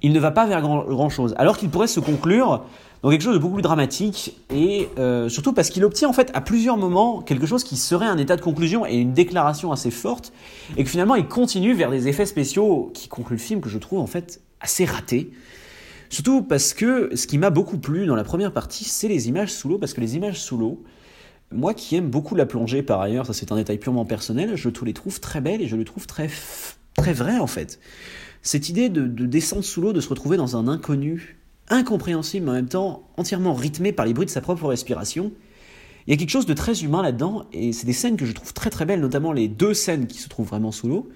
il 0.02 0.14
ne 0.14 0.20
va 0.20 0.32
pas 0.32 0.46
vers 0.46 0.62
grand 0.62 1.10
chose. 1.10 1.36
Alors 1.38 1.58
qu'il 1.58 1.70
pourrait 1.70 1.88
se 1.88 2.00
conclure 2.00 2.64
donc 3.04 3.12
quelque 3.12 3.24
chose 3.24 3.34
de 3.34 3.40
beaucoup 3.40 3.56
plus 3.56 3.64
dramatique 3.64 4.38
et 4.54 4.88
euh, 5.00 5.28
surtout 5.28 5.54
parce 5.54 5.70
qu'il 5.70 5.84
obtient 5.84 6.08
en 6.08 6.14
fait 6.14 6.30
à 6.36 6.42
plusieurs 6.42 6.78
moments 6.78 7.22
quelque 7.22 7.48
chose 7.48 7.64
qui 7.64 7.76
serait 7.76 8.06
un 8.06 8.18
état 8.18 8.36
de 8.36 8.42
conclusion 8.42 8.86
et 8.86 8.96
une 8.96 9.14
déclaration 9.14 9.72
assez 9.72 9.90
forte 9.90 10.32
et 10.78 10.84
que 10.84 10.90
finalement 10.90 11.16
il 11.16 11.28
continue 11.28 11.74
vers 11.74 11.90
des 11.90 12.08
effets 12.08 12.28
spéciaux 12.28 12.92
qui 12.94 13.08
concluent 13.08 13.38
le 13.38 13.42
film 13.42 13.62
que 13.62 13.70
je 13.70 13.80
trouve 13.80 14.00
en 14.00 14.08
fait 14.08 14.42
assez 14.60 14.86
ratés. 14.86 15.32
Surtout 16.10 16.44
parce 16.44 16.74
que 16.74 17.16
ce 17.16 17.26
qui 17.26 17.38
m'a 17.38 17.50
beaucoup 17.50 17.80
plu 17.80 18.06
dans 18.06 18.16
la 18.16 18.24
première 18.24 18.52
partie, 18.52 18.84
c'est 18.84 19.08
les 19.08 19.30
images 19.30 19.52
sous 19.52 19.70
l'eau 19.70 19.78
parce 19.80 19.94
que 19.94 20.02
les 20.02 20.18
images 20.18 20.40
sous 20.40 20.58
l'eau, 20.58 20.84
moi 21.52 21.74
qui 21.74 21.96
aime 21.96 22.10
beaucoup 22.10 22.36
la 22.36 22.46
plongée 22.46 22.84
par 22.84 23.02
ailleurs, 23.02 23.26
ça 23.26 23.34
c'est 23.34 23.52
un 23.52 23.56
détail 23.56 23.80
purement 23.80 24.06
personnel, 24.06 24.56
je 24.56 24.70
les 24.84 24.94
trouve 24.94 25.20
très 25.20 25.42
belles 25.42 25.62
et 25.62 25.68
je 25.68 25.76
les 25.76 25.86
trouve 25.86 26.06
très 26.06 26.30
très 26.96 27.14
vraies 27.14 27.40
en 27.40 27.48
fait. 27.48 27.80
Cette 28.44 28.70
idée 28.70 28.90
de, 28.90 29.08
de 29.08 29.26
descendre 29.26 29.64
sous 29.64 29.82
l'eau, 29.82 29.94
de 29.94 30.02
se 30.02 30.10
retrouver 30.10 30.38
dans 30.38 30.56
un 30.56 30.68
inconnu 30.68 31.41
incompréhensible, 31.72 32.46
mais 32.46 32.52
en 32.52 32.56
même 32.56 32.70
temps 32.70 33.04
entièrement 33.18 33.54
rythmé 33.54 33.92
par 33.92 34.06
les 34.06 34.14
bruits 34.14 34.28
de 34.28 34.32
sa 34.32 34.42
propre 34.42 34.68
respiration. 34.68 35.32
Il 36.08 36.12
y 36.12 36.14
a 36.14 36.18
quelque 36.18 36.30
chose 36.30 36.46
de 36.46 36.54
très 36.54 36.84
humain 36.84 37.02
là-dedans, 37.02 37.46
et 37.54 37.74
c'est 37.74 37.86
des 37.86 37.94
scènes 37.94 38.18
que 38.18 38.26
je 38.26 38.34
trouve 38.34 38.54
très 38.54 38.70
très 38.70 38.86
belles, 38.86 39.00
notamment 39.00 39.32
les 39.32 39.48
deux 39.48 39.74
scènes 39.74 40.08
qui 40.08 40.18
se 40.18 40.30
trouvent 40.30 40.48
vraiment 40.48 40.72
sous 40.72 40.88
l'eau, 40.88 41.10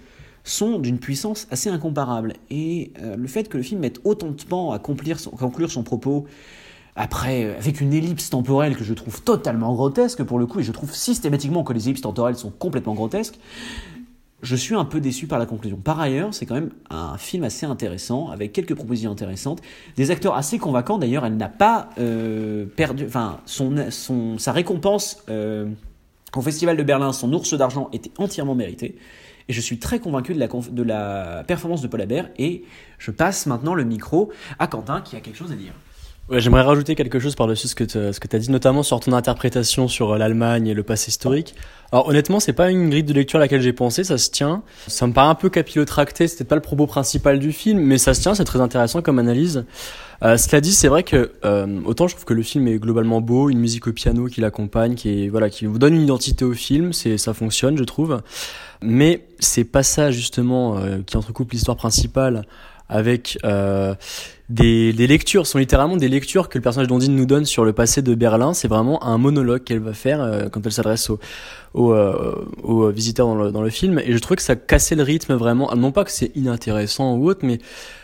sont 0.44 0.78
d'une 0.78 1.00
puissance 1.00 1.48
assez 1.50 1.70
incomparable. 1.70 2.34
Et 2.52 2.92
euh, 3.02 3.16
le 3.16 3.28
fait 3.28 3.50
que 3.50 3.58
le 3.58 3.64
film 3.64 3.82
mette 3.82 4.00
autant 4.04 4.28
de 4.28 4.34
temps 4.34 4.72
à 4.72 4.80
conclure 4.80 5.20
son, 5.20 5.84
propos, 5.84 6.26
après, 6.96 7.46
euh, 7.46 7.58
avec 7.58 7.82
une 7.82 7.94
ellipse 7.94 8.30
temporelle 8.30 8.76
que 8.76 8.84
je 8.84 8.94
trouve 8.94 9.24
totalement 9.24 9.74
grotesque 9.74 10.24
pour 10.24 10.38
le 10.38 10.46
coup, 10.46 10.60
et 10.60 10.64
je 10.64 10.72
trouve 10.72 10.94
systématiquement 10.94 11.64
que 11.64 11.74
les 11.74 11.90
ellipses 11.90 12.02
temporelles 12.02 12.38
sont 12.38 12.52
complètement 12.52 12.94
grotesques, 12.94 13.40
je 14.46 14.56
suis 14.56 14.76
un 14.76 14.86
peu 14.86 15.02
déçu 15.02 15.28
par 15.28 15.40
la 15.40 15.46
conclusion. 15.46 15.78
Par 15.78 16.00
ailleurs, 16.00 16.34
c'est 16.34 16.46
quand 16.46 16.54
même 16.54 16.70
un 16.90 17.18
film 17.18 17.44
assez 17.44 17.66
intéressant, 17.66 18.30
avec 18.30 18.54
quelques 18.54 18.76
propositions 18.76 19.12
intéressantes, 19.12 19.62
des 19.96 20.12
acteurs 20.12 20.36
assez 20.36 20.60
convaincants. 20.60 20.98
D'ailleurs, 20.98 21.26
elle 21.26 21.36
n'a 21.36 21.50
pas 21.50 21.90
euh, 21.98 22.66
perdu, 22.66 23.06
enfin, 23.08 23.40
son, 23.46 23.90
son, 23.90 24.38
sa 24.38 24.52
récompense 24.52 25.24
euh, 25.30 25.68
au 26.36 26.42
Festival 26.42 26.78
de 26.78 26.84
Berlin, 26.84 27.12
son 27.12 27.34
ours 27.34 27.54
d'argent, 27.56 27.90
était 27.92 28.12
entièrement 28.18 28.56
méritée. 28.56 28.98
Et 29.50 29.54
je 29.54 29.62
suis 29.62 29.80
très 29.80 30.00
convaincu 30.00 30.34
de 30.34 30.40
la, 30.40 30.48
de 30.48 30.84
la 30.84 31.44
performance 31.46 31.82
de 31.82 31.88
Paul 31.88 32.02
Abert. 32.02 32.30
Et 32.38 32.64
je 33.00 33.12
passe 33.12 33.48
maintenant 33.48 33.74
le 33.74 33.84
micro 33.84 34.32
à 34.60 34.68
Quentin, 34.68 35.02
qui 35.02 35.16
a 35.16 35.22
quelque 35.22 35.38
chose 35.38 35.52
à 35.52 35.56
dire. 35.56 35.74
Ouais, 36.28 36.40
J'aimerais 36.40 36.64
rajouter 36.64 36.96
quelque 36.96 37.20
chose 37.20 37.36
par-dessus 37.36 37.68
ce 37.68 37.76
que 37.76 37.84
tu 37.84 37.98
as 38.36 38.40
dit, 38.40 38.50
notamment 38.50 38.82
sur 38.82 39.00
ton 39.00 39.14
interprétation 39.14 39.88
sur 39.88 40.14
euh, 40.14 40.18
l'Allemagne 40.18 40.66
et 40.66 40.74
le 40.74 40.82
passé 40.82 41.10
historique. 41.10 41.54
Alors 41.92 42.08
honnêtement, 42.08 42.40
c'est 42.40 42.54
pas 42.54 42.72
une 42.72 42.90
grille 42.90 43.04
de 43.04 43.14
lecture 43.14 43.38
à 43.38 43.42
laquelle 43.42 43.62
j'ai 43.62 43.74
pensé, 43.74 44.04
ça 44.04 44.18
se 44.18 44.32
tient. 44.32 44.64
Ça 44.88 45.06
me 45.06 45.14
paraît 45.14 45.30
un 45.30 45.36
peu 45.36 45.50
capillotracté, 45.50 46.28
c'était 46.28 46.44
pas 46.44 46.56
le 46.56 46.62
propos 46.62 46.88
principal 46.88 47.38
du 47.38 47.52
film, 47.52 47.80
mais 47.80 48.00
ça 48.00 48.16
se 48.16 48.22
tient, 48.22 48.34
c'est 48.34 48.44
très 48.44 48.60
intéressant 48.60 49.04
comme 49.04 49.20
analyse. 49.20 49.66
Euh, 50.24 50.36
cela 50.38 50.62
dit, 50.62 50.72
c'est 50.72 50.88
vrai 50.88 51.04
que 51.04 51.34
euh, 51.46 51.82
autant 51.86 52.08
je 52.08 52.16
trouve 52.16 52.26
que 52.26 52.34
le 52.34 52.42
film 52.42 52.68
est 52.68 52.80
globalement 52.80 53.22
beau, 53.22 53.52
une 53.52 53.60
musique 53.60 53.86
au 53.86 53.94
piano 53.94 54.26
qui 54.26 54.42
l'accompagne, 54.42 54.96
qui 54.96 55.26
est 55.26 55.30
voilà, 55.30 55.52
qui 55.52 55.68
vous 55.68 55.78
donne 55.78 55.94
une 55.94 56.02
identité 56.02 56.44
au 56.44 56.54
film, 56.54 56.92
c'est 56.92 57.20
ça 57.20 57.36
fonctionne, 57.36 57.78
je 57.78 57.84
trouve. 57.84 58.24
Mais 58.82 59.28
c'est 59.40 59.64
pas 59.64 59.84
ça 59.84 60.10
justement 60.10 60.80
euh, 60.80 60.98
qui 61.06 61.18
entrecoupe 61.18 61.52
l'histoire 61.52 61.78
principale 61.78 62.46
avec 62.90 63.38
euh, 63.44 63.96
des, 64.50 64.94
des, 64.94 65.08
lectures, 65.08 65.48
sont 65.48 65.58
littéralement 65.58 65.98
des 65.98 66.08
lectures 66.08 66.50
que 66.50 66.58
le 66.58 66.62
personnage 66.62 66.88
d'Ondine 66.88 67.16
nous 67.16 67.26
donne 67.26 67.46
sur 67.46 67.66
le 67.66 67.74
passé 67.74 68.02
de 68.02 68.14
Berlin. 68.16 68.54
C'est 68.54 68.68
vraiment 68.68 69.04
un 69.04 69.18
monologue 69.18 69.64
qu'elle 69.64 69.80
va 69.80 69.94
faire 69.94 70.22
euh, 70.22 70.50
quand 70.50 70.66
elle 70.66 70.72
s'adresse 70.72 71.10
aux, 71.74 71.94
euh, 71.94 72.92
visiteurs 72.92 73.28
dans 73.28 73.36
le, 73.36 73.52
dans 73.52 73.62
le 73.62 73.70
film. 73.70 74.00
Et 74.00 74.14
je 74.14 74.18
trouvais 74.20 74.36
que 74.36 74.44
ça 74.44 74.56
cassait 74.56 74.96
le 74.96 75.04
rythme 75.04 75.34
vraiment. 75.34 75.74
Non 75.76 75.92
pas 75.92 76.04
que 76.04 76.12
c'est 76.12 76.32
inintéressant 76.36 77.16
ou 77.16 77.28
autre, 77.30 77.42
mais 77.44 77.60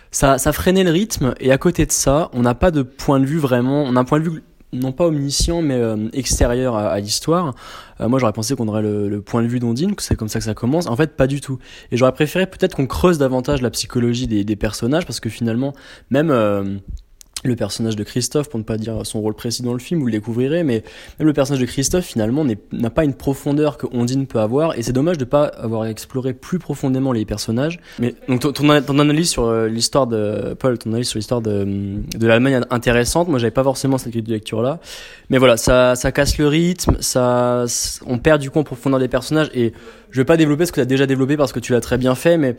ça, 0.10 0.38
ça 0.38 0.52
freinait 0.52 0.84
le 0.84 0.92
rythme. 0.92 1.36
Et 1.40 1.52
à 1.52 1.58
côté 1.58 1.86
de 1.86 1.92
ça, 1.92 2.30
on 2.34 2.42
n'a 2.42 2.56
pas 2.56 2.72
de 2.72 2.82
point 2.82 3.20
de 3.20 3.26
vue 3.26 3.40
vraiment. 3.40 3.84
On 3.84 3.96
a 3.96 4.00
un 4.00 4.06
point 4.06 4.20
de 4.20 4.30
vue 4.30 4.44
non 4.74 4.92
pas 4.92 5.06
omniscient 5.06 5.62
mais 5.62 5.76
euh, 5.76 6.10
extérieur 6.14 6.76
à, 6.76 7.00
l'histoire. 7.00 7.56
Euh, 8.00 8.08
moi 8.08 8.20
j'aurais 8.20 8.34
pensé 8.34 8.56
qu'on 8.56 8.68
aurait 8.68 8.82
le, 8.82 9.22
point 9.22 9.42
de 9.42 9.48
vue 9.48 9.60
d'Ondine, 9.60 9.96
que 9.96 10.04
c'est 10.04 10.16
comme 10.16 10.30
ça 10.30 10.40
que 10.40 10.46
ça 10.46 10.54
commence. 10.54 10.88
En 10.88 10.96
fait 10.96 11.16
pas 11.16 11.28
du 11.28 11.42
tout. 11.42 11.60
Et 11.92 11.98
j'aurais 11.98 12.14
préféré 12.14 12.46
peut-être 12.48 12.76
qu'on 12.76 12.88
creuse 12.88 13.18
davantage 13.18 13.62
la 13.62 13.70
psychologie 13.70 14.28
des, 14.28 14.44
des, 14.44 14.56
personnages 14.56 15.06
parce 15.06 15.20
que 15.20 15.30
finalement 15.30 15.74
même 16.10 16.32
euh, 16.32 16.78
le 17.44 17.56
personnage 17.56 17.96
de 17.96 18.04
Christophe, 18.04 18.50
pour 18.50 18.60
ne 18.60 18.64
pas 18.64 18.78
dire 18.78 19.04
son 19.04 19.20
rôle 19.20 19.34
précis 19.34 19.64
dans 19.64 19.74
le 19.74 19.80
film, 19.80 20.00
vous 20.00 20.06
le 20.06 20.12
découvrirez, 20.12 20.64
mais 20.64 20.84
même 21.18 21.28
le 21.28 21.34
personnage 21.34 21.62
de 21.62 21.66
Christophe, 21.66 22.06
finalement, 22.06 22.46
n'a 22.72 22.90
pas 22.90 23.04
une 23.04 23.16
profondeur 23.16 23.78
que 23.78 23.88
Ondine 23.92 24.28
peut 24.28 24.40
avoir, 24.40 24.78
et 24.78 24.84
c'est 24.84 24.94
dommage 24.94 25.18
de 25.18 25.26
pas 25.26 25.46
avoir 25.46 25.86
exploré 25.86 26.34
plus 26.34 26.60
profondément 26.60 27.12
les 27.12 27.26
personnages. 27.26 27.80
Mais 28.00 28.14
donc 28.28 28.42
ton, 28.42 28.52
ton 28.54 29.00
analyse 29.00 29.30
sur 29.30 29.46
euh, 29.46 29.68
l'histoire 29.68 30.06
de 30.06 30.56
Paul, 30.60 30.78
ton 30.78 30.92
analyse 30.92 31.08
sur 31.08 31.18
l'histoire 31.18 31.42
de, 31.42 31.66
de 32.16 32.28
l'Allemagne 32.28 32.62
intéressante. 32.70 33.28
Moi, 33.28 33.40
j'avais 33.40 33.52
pas 33.52 33.64
forcément 33.64 33.98
cette 33.98 34.12
de 34.12 34.32
lecture 34.32 34.62
là, 34.62 34.80
mais 35.30 35.38
voilà, 35.38 35.58
ça, 35.58 35.96
ça 35.96 36.12
casse 36.12 36.38
le 36.38 36.48
rythme, 36.48 36.98
ça, 37.00 37.66
on 38.06 38.20
perd 38.20 38.42
du 38.42 38.52
coup 38.52 38.60
en 38.60 38.64
profondeur 38.64 39.00
des 39.00 39.08
personnages, 39.08 39.50
et 39.54 39.74
je 40.12 40.20
vais 40.20 40.26
pas 40.26 40.38
développer 40.38 40.66
ce 40.66 40.72
que 40.72 40.76
tu 40.76 40.82
as 40.82 40.86
déjà 40.86 41.06
développé 41.06 41.38
parce 41.38 41.54
que 41.54 41.60
tu 41.60 41.72
l'as 41.74 41.82
très 41.82 41.98
bien 41.98 42.16
fait, 42.16 42.38
mais 42.38 42.56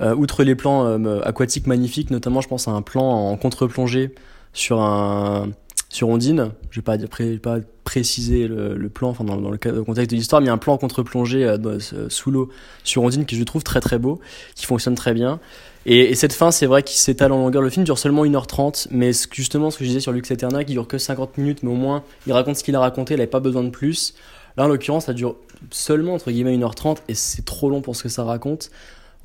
euh, 0.00 0.14
outre 0.14 0.42
les 0.42 0.54
plans 0.54 0.86
euh, 0.86 1.20
aquatiques 1.22 1.66
magnifiques, 1.66 2.10
notamment 2.10 2.40
je 2.40 2.48
pense 2.48 2.66
à 2.66 2.72
un 2.72 2.82
plan 2.82 3.04
en 3.04 3.36
contre-plongée 3.36 4.14
sur 4.52 4.80
un 4.80 5.50
sur 5.90 6.08
Ondine. 6.08 6.50
Je 6.70 6.80
vais 6.80 6.82
pas, 6.82 6.98
pré, 6.98 7.36
pas 7.36 7.58
préciser 7.84 8.48
le, 8.48 8.74
le 8.74 8.88
plan, 8.88 9.10
enfin 9.10 9.22
dans, 9.22 9.36
dans, 9.36 9.50
le 9.50 9.58
contexte 9.58 10.10
de 10.10 10.16
l'histoire, 10.16 10.40
mais 10.40 10.46
il 10.46 10.48
y 10.48 10.50
a 10.50 10.54
un 10.54 10.58
plan 10.58 10.76
contre-plongée 10.76 11.44
euh, 11.44 11.78
sous 12.08 12.32
l'eau 12.32 12.50
sur 12.82 13.02
Ondine 13.04 13.24
qui 13.24 13.36
je 13.36 13.44
trouve 13.44 13.62
très 13.62 13.80
très 13.80 13.98
beau, 13.98 14.20
qui 14.56 14.66
fonctionne 14.66 14.96
très 14.96 15.14
bien. 15.14 15.38
Et, 15.86 16.10
et 16.10 16.14
cette 16.16 16.32
fin, 16.32 16.50
c'est 16.50 16.66
vrai 16.66 16.82
qu'il 16.82 16.98
s'étale 16.98 17.30
en 17.30 17.36
longueur. 17.36 17.62
Le 17.62 17.70
film 17.70 17.84
dure 17.84 17.98
seulement 17.98 18.24
1h30, 18.24 18.88
mais 18.90 19.12
justement, 19.32 19.70
ce 19.70 19.78
que 19.78 19.84
je 19.84 19.90
disais 19.90 20.00
sur 20.00 20.10
Lux 20.10 20.28
Eterna, 20.30 20.64
qui 20.64 20.72
dure 20.72 20.88
que 20.88 20.98
50 20.98 21.38
minutes, 21.38 21.62
mais 21.62 21.70
au 21.70 21.76
moins, 21.76 22.02
il 22.26 22.32
raconte 22.32 22.56
ce 22.56 22.64
qu'il 22.64 22.74
a 22.74 22.80
raconté, 22.80 23.14
il 23.14 23.18
n'avait 23.18 23.28
pas 23.28 23.40
besoin 23.40 23.62
de 23.62 23.70
plus. 23.70 24.14
Là, 24.56 24.64
en 24.64 24.68
l'occurrence, 24.68 25.06
ça 25.06 25.12
dure 25.12 25.36
seulement, 25.70 26.14
entre 26.14 26.30
guillemets, 26.30 26.56
1h30, 26.56 26.98
et 27.08 27.14
c'est 27.14 27.44
trop 27.44 27.70
long 27.70 27.80
pour 27.80 27.96
ce 27.96 28.02
que 28.02 28.08
ça 28.08 28.24
raconte. 28.24 28.70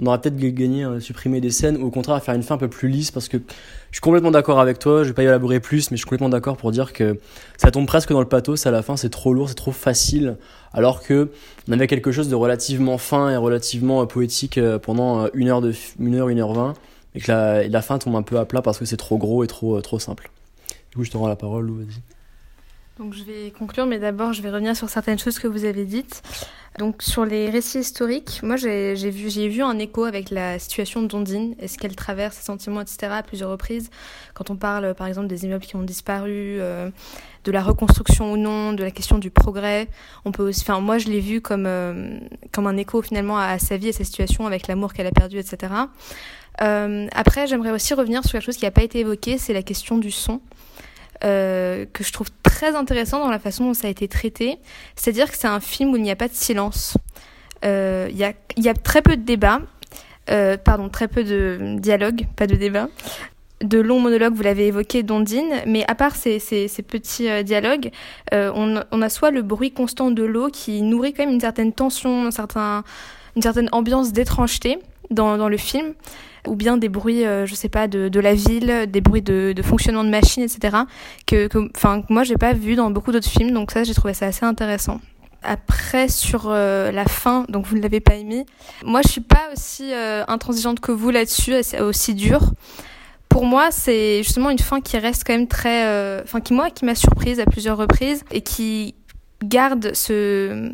On 0.02 0.06
aurait 0.06 0.22
peut-être 0.22 0.38
gagné 0.38 0.86
à 0.86 1.00
supprimer 1.02 1.42
des 1.42 1.52
scènes, 1.52 1.78
ou 1.78 1.88
au 1.88 1.92
contraire, 1.92 2.16
à 2.16 2.20
faire 2.22 2.34
une 2.34 2.42
fin 2.42 2.56
un 2.56 2.58
peu 2.58 2.70
plus 2.70 2.88
lisse, 2.88 3.12
parce 3.12 3.28
que 3.28 3.38
je 3.38 3.96
suis 3.96 4.02
complètement 4.02 4.32
d'accord 4.32 4.60
avec 4.60 4.80
toi, 4.80 5.04
je 5.04 5.10
vais 5.10 5.14
pas 5.14 5.24
y 5.24 5.26
élaborer 5.26 5.60
plus, 5.60 5.92
mais 5.92 5.98
je 5.98 6.02
suis 6.02 6.06
complètement 6.06 6.30
d'accord 6.30 6.56
pour 6.56 6.72
dire 6.72 6.94
que 6.94 7.20
ça 7.58 7.70
tombe 7.70 7.86
presque 7.86 8.12
dans 8.12 8.22
le 8.22 8.28
pathos 8.28 8.66
à 8.66 8.72
la 8.72 8.82
fin, 8.82 8.96
c'est 8.96 9.10
trop 9.10 9.34
lourd, 9.34 9.50
c'est 9.50 9.56
trop 9.56 9.74
facile, 9.74 10.38
alors 10.74 11.04
que 11.04 11.30
on 11.68 11.74
avait 11.74 11.88
quelque 11.88 12.12
chose 12.14 12.30
de 12.30 12.36
relativement 12.36 12.98
fin 12.98 13.30
et 13.30 13.36
relativement 13.36 14.02
euh, 14.02 14.06
poétique 14.06 14.58
euh, 14.58 14.80
pendant 14.80 15.26
euh, 15.26 15.28
une 15.34 15.50
heure, 15.50 15.62
de, 15.62 15.74
une 16.00 16.16
heure, 16.16 16.30
une 16.30 16.40
heure 16.40 16.54
vingt, 16.54 16.76
et 17.16 17.20
que 17.20 17.32
la, 17.32 17.68
la 17.68 17.82
fin 17.82 17.98
tombe 17.98 18.16
un 18.16 18.22
peu 18.22 18.38
à 18.38 18.46
plat 18.46 18.62
parce 18.62 18.78
que 18.78 18.86
c'est 18.86 18.98
trop 18.98 19.18
gros 19.18 19.44
et 19.44 19.48
trop, 19.48 19.78
euh, 19.78 19.82
trop 19.82 20.00
simple. 20.00 20.32
Du 20.92 20.98
coup, 20.98 21.04
je 21.04 21.12
te 21.12 21.18
rends 21.18 21.28
la 21.28 21.36
parole, 21.36 21.66
Lou, 21.66 21.76
vas-y. 21.76 22.02
Donc 23.00 23.14
je 23.14 23.24
vais 23.24 23.52
conclure, 23.58 23.86
mais 23.86 23.98
d'abord 23.98 24.34
je 24.34 24.42
vais 24.42 24.50
revenir 24.50 24.76
sur 24.76 24.90
certaines 24.90 25.18
choses 25.18 25.40
que 25.40 25.48
vous 25.48 25.64
avez 25.64 25.86
dites. 25.86 26.22
Donc 26.78 27.02
sur 27.02 27.24
les 27.24 27.50
récits 27.50 27.80
historiques, 27.80 28.42
moi 28.44 28.58
j'ai 28.58 28.94
vu, 29.10 29.30
vu 29.48 29.64
un 29.64 29.80
écho 29.80 30.04
avec 30.04 30.30
la 30.30 30.60
situation 30.60 31.02
d'Ondine 31.02 31.56
et 31.60 31.70
ce 31.70 31.78
qu'elle 31.78 31.96
traverse, 31.96 32.36
ses 32.36 32.44
sentiments, 32.44 32.82
etc. 32.82 33.08
à 33.12 33.24
plusieurs 33.24 33.52
reprises. 33.52 33.90
Quand 34.34 34.50
on 34.50 34.58
parle 34.58 34.94
par 34.96 35.08
exemple 35.08 35.28
des 35.28 35.46
immeubles 35.46 35.64
qui 35.64 35.78
ont 35.78 35.84
disparu, 35.84 36.58
euh, 36.60 36.90
de 37.46 37.52
la 37.54 37.64
reconstruction 37.64 38.34
ou 38.34 38.38
non, 38.38 38.74
de 38.74 38.84
la 38.84 38.92
question 38.92 39.18
du 39.18 39.32
progrès, 39.32 39.88
on 40.26 40.34
peut 40.34 40.50
aussi, 40.50 40.62
enfin 40.62 40.82
moi 40.82 40.98
je 40.98 41.08
l'ai 41.08 41.22
vu 41.22 41.40
comme, 41.40 41.68
euh, 41.68 42.20
comme 42.52 42.68
un 42.68 42.76
écho 42.76 43.02
finalement 43.02 43.38
à, 43.38 43.46
à 43.46 43.60
sa 43.60 43.78
vie 43.78 43.88
et 43.88 43.94
sa 43.94 44.04
situation 44.04 44.46
avec 44.46 44.68
l'amour 44.68 44.92
qu'elle 44.92 45.08
a 45.08 45.12
perdu, 45.12 45.40
etc. 45.40 45.72
Euh, 46.62 47.08
après 47.14 47.48
j'aimerais 47.48 47.72
aussi 47.72 47.94
revenir 47.94 48.24
sur 48.24 48.34
quelque 48.34 48.46
chose 48.46 48.58
qui 48.58 48.66
n'a 48.66 48.72
pas 48.72 48.84
été 48.84 49.00
évoqué, 49.00 49.38
c'est 49.38 49.54
la 49.54 49.64
question 49.64 49.98
du 49.98 50.12
son 50.12 50.42
euh, 51.24 51.86
que 51.92 52.04
je 52.04 52.14
trouve 52.14 52.30
très 52.44 52.76
intéressant 52.76 53.20
dans 53.20 53.30
la 53.30 53.40
façon 53.40 53.66
dont 53.66 53.74
ça 53.74 53.88
a 53.88 53.90
été 53.90 54.08
traité. 54.08 54.58
C'est-à-dire 54.96 55.30
que 55.30 55.38
c'est 55.38 55.48
un 55.48 55.60
film 55.60 55.92
où 55.92 55.98
il 55.98 56.04
n'y 56.04 56.12
a 56.12 56.16
pas 56.16 56.28
de 56.28 56.34
silence. 56.34 56.98
Euh, 57.66 58.08
Il 58.12 58.18
y, 58.18 58.70
a, 58.70 58.74
très 58.74 59.02
peu 59.02 59.18
de 59.18 59.24
débats, 59.24 59.62
euh, 60.30 60.56
pardon, 60.58 60.88
très 60.88 61.08
peu 61.08 61.24
de 61.24 61.76
dialogue, 61.78 62.26
pas 62.36 62.48
de 62.48 62.56
débat. 62.56 62.88
De 63.62 63.80
longs 63.80 64.00
monologues, 64.00 64.34
vous 64.34 64.44
l'avez 64.44 64.68
évoqué, 64.68 65.04
d'Ondine, 65.04 65.52
mais 65.66 65.84
à 65.90 65.96
part 65.96 66.16
ces, 66.16 66.40
petits 66.88 67.44
dialogues, 67.44 67.92
on, 68.32 69.02
a 69.02 69.10
soit 69.10 69.32
le 69.32 69.42
bruit 69.42 69.72
constant 69.72 70.12
de 70.12 70.24
l'eau 70.24 70.48
qui 70.48 70.82
nourrit 70.82 71.14
quand 71.14 71.24
même 71.26 71.34
une 71.34 71.42
certaine 71.42 71.74
tension, 71.74 72.30
une 72.30 73.42
certaine 73.42 73.70
ambiance 73.74 74.14
d'étrangeté 74.14 74.80
dans, 75.12 75.38
dans 75.38 75.50
le 75.50 75.58
film, 75.58 75.94
ou 76.48 76.56
bien 76.56 76.78
des 76.78 76.90
bruits, 76.90 77.26
euh, 77.26 77.46
je 77.46 77.56
sais 77.56 77.70
pas, 77.70 77.88
de, 77.88 78.10
de 78.10 78.20
la 78.20 78.34
ville, 78.34 78.86
des 78.88 79.02
bruits 79.02 79.22
de, 79.22 79.54
de 79.56 79.62
fonctionnement 79.62 80.04
de 80.04 80.10
machines, 80.10 80.44
etc. 80.44 80.78
Que, 81.26 81.50
enfin, 81.76 82.02
que 82.02 82.12
moi 82.12 82.24
j'ai 82.24 82.38
pas 82.38 82.54
vu 82.54 82.76
dans 82.76 82.92
beaucoup 82.92 83.12
d'autres 83.12 83.30
films, 83.30 83.52
donc 83.52 83.72
ça 83.72 83.84
j'ai 83.84 83.94
trouvé 83.94 84.14
ça 84.14 84.28
assez 84.28 84.46
intéressant. 84.46 85.00
Après 85.42 86.10
sur 86.10 86.48
euh, 86.48 86.92
la 86.92 87.06
fin, 87.06 87.46
donc 87.48 87.66
vous 87.66 87.78
ne 87.78 87.82
l'avez 87.82 88.02
pas 88.02 88.16
émis. 88.16 88.46
Moi 88.84 89.02
je 89.04 89.10
suis 89.10 89.22
pas 89.22 89.50
aussi 89.54 89.94
euh, 89.94 90.24
intransigeante 90.28 90.80
que 90.80 90.92
vous 90.92 91.12
là-dessus, 91.12 91.54
aussi 91.80 92.14
dure. 92.14 92.52
Pour 93.30 93.46
moi, 93.46 93.70
c'est 93.70 94.24
justement 94.24 94.50
une 94.50 94.60
fin 94.60 94.82
qui 94.82 94.98
reste 94.98 95.24
quand 95.26 95.34
même 95.34 95.48
très, 95.48 95.86
euh, 95.86 96.22
enfin 96.24 96.42
qui 96.42 96.54
moi 96.54 96.72
qui 96.72 96.84
m'a 96.84 96.96
surprise 96.96 97.40
à 97.40 97.46
plusieurs 97.46 97.78
reprises 97.78 98.26
et 98.32 98.42
qui 98.42 98.96
garde 99.44 99.94
ce 99.94 100.72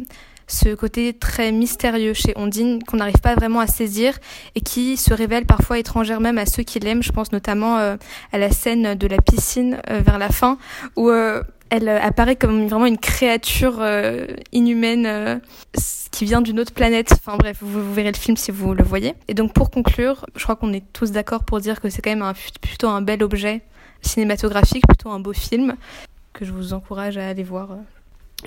ce 0.48 0.76
côté 0.76 1.14
très 1.14 1.52
mystérieux 1.52 2.14
chez 2.14 2.34
Ondine 2.36 2.84
qu'on 2.84 2.98
n'arrive 2.98 3.20
pas 3.20 3.36
vraiment 3.36 3.60
à 3.60 3.68
saisir 3.68 4.18
et 4.56 4.62
qui 4.62 4.98
se 4.98 5.14
révèle 5.14 5.46
parfois 5.46 5.80
étrangère 5.80 6.20
même 6.20 6.38
à 6.38 6.46
ceux 6.46 6.64
qui 6.64 6.80
l'aiment. 6.80 7.04
Je 7.04 7.12
pense 7.12 7.32
notamment 7.32 7.78
euh, 7.78 7.98
à 8.32 8.38
la 8.38 8.52
scène 8.52 8.96
de 8.96 9.08
la 9.08 9.18
piscine 9.18 9.80
euh, 9.90 10.02
vers 10.06 10.20
la 10.20 10.30
fin 10.30 10.58
où 10.96 11.10
euh, 11.10 11.42
elle 11.70 11.90
apparaît 11.90 12.36
comme 12.36 12.68
vraiment 12.68 12.86
une 12.86 13.00
créature 13.00 13.84
inhumaine 14.52 15.42
qui 16.12 16.24
vient 16.24 16.42
d'une 16.42 16.60
autre 16.60 16.74
planète. 16.74 17.12
Enfin 17.14 17.38
bref, 17.38 17.58
vous, 17.60 17.84
vous 17.84 17.94
verrez 17.94 18.12
le 18.12 18.18
film 18.18 18.38
si 18.38 18.52
vous 18.52 18.76
le 18.76 18.84
voyez. 18.84 19.16
Et 19.28 19.34
donc 19.34 19.52
pour 19.52 19.72
conclure, 19.72 20.28
je 20.36 20.44
crois 20.44 20.56
qu'on 20.56 20.72
est 20.74 20.84
tous 20.94 21.12
d'accord 21.12 21.44
pour 21.44 21.60
dire 21.60 21.82
que 21.82 21.90
c'est 21.90 22.04
quand 22.04 22.12
même 22.12 22.22
un, 22.22 22.34
plutôt 22.62 22.88
un 22.88 23.02
bel 23.02 23.24
objet 23.24 23.64
cinématographique, 24.02 24.86
plutôt 24.88 25.10
un 25.10 25.20
beau 25.20 25.34
film 25.34 25.76
que 26.34 26.46
je 26.46 26.52
vous 26.52 26.74
encourage 26.74 27.18
à 27.18 27.28
aller 27.28 27.44
voir. 27.44 27.70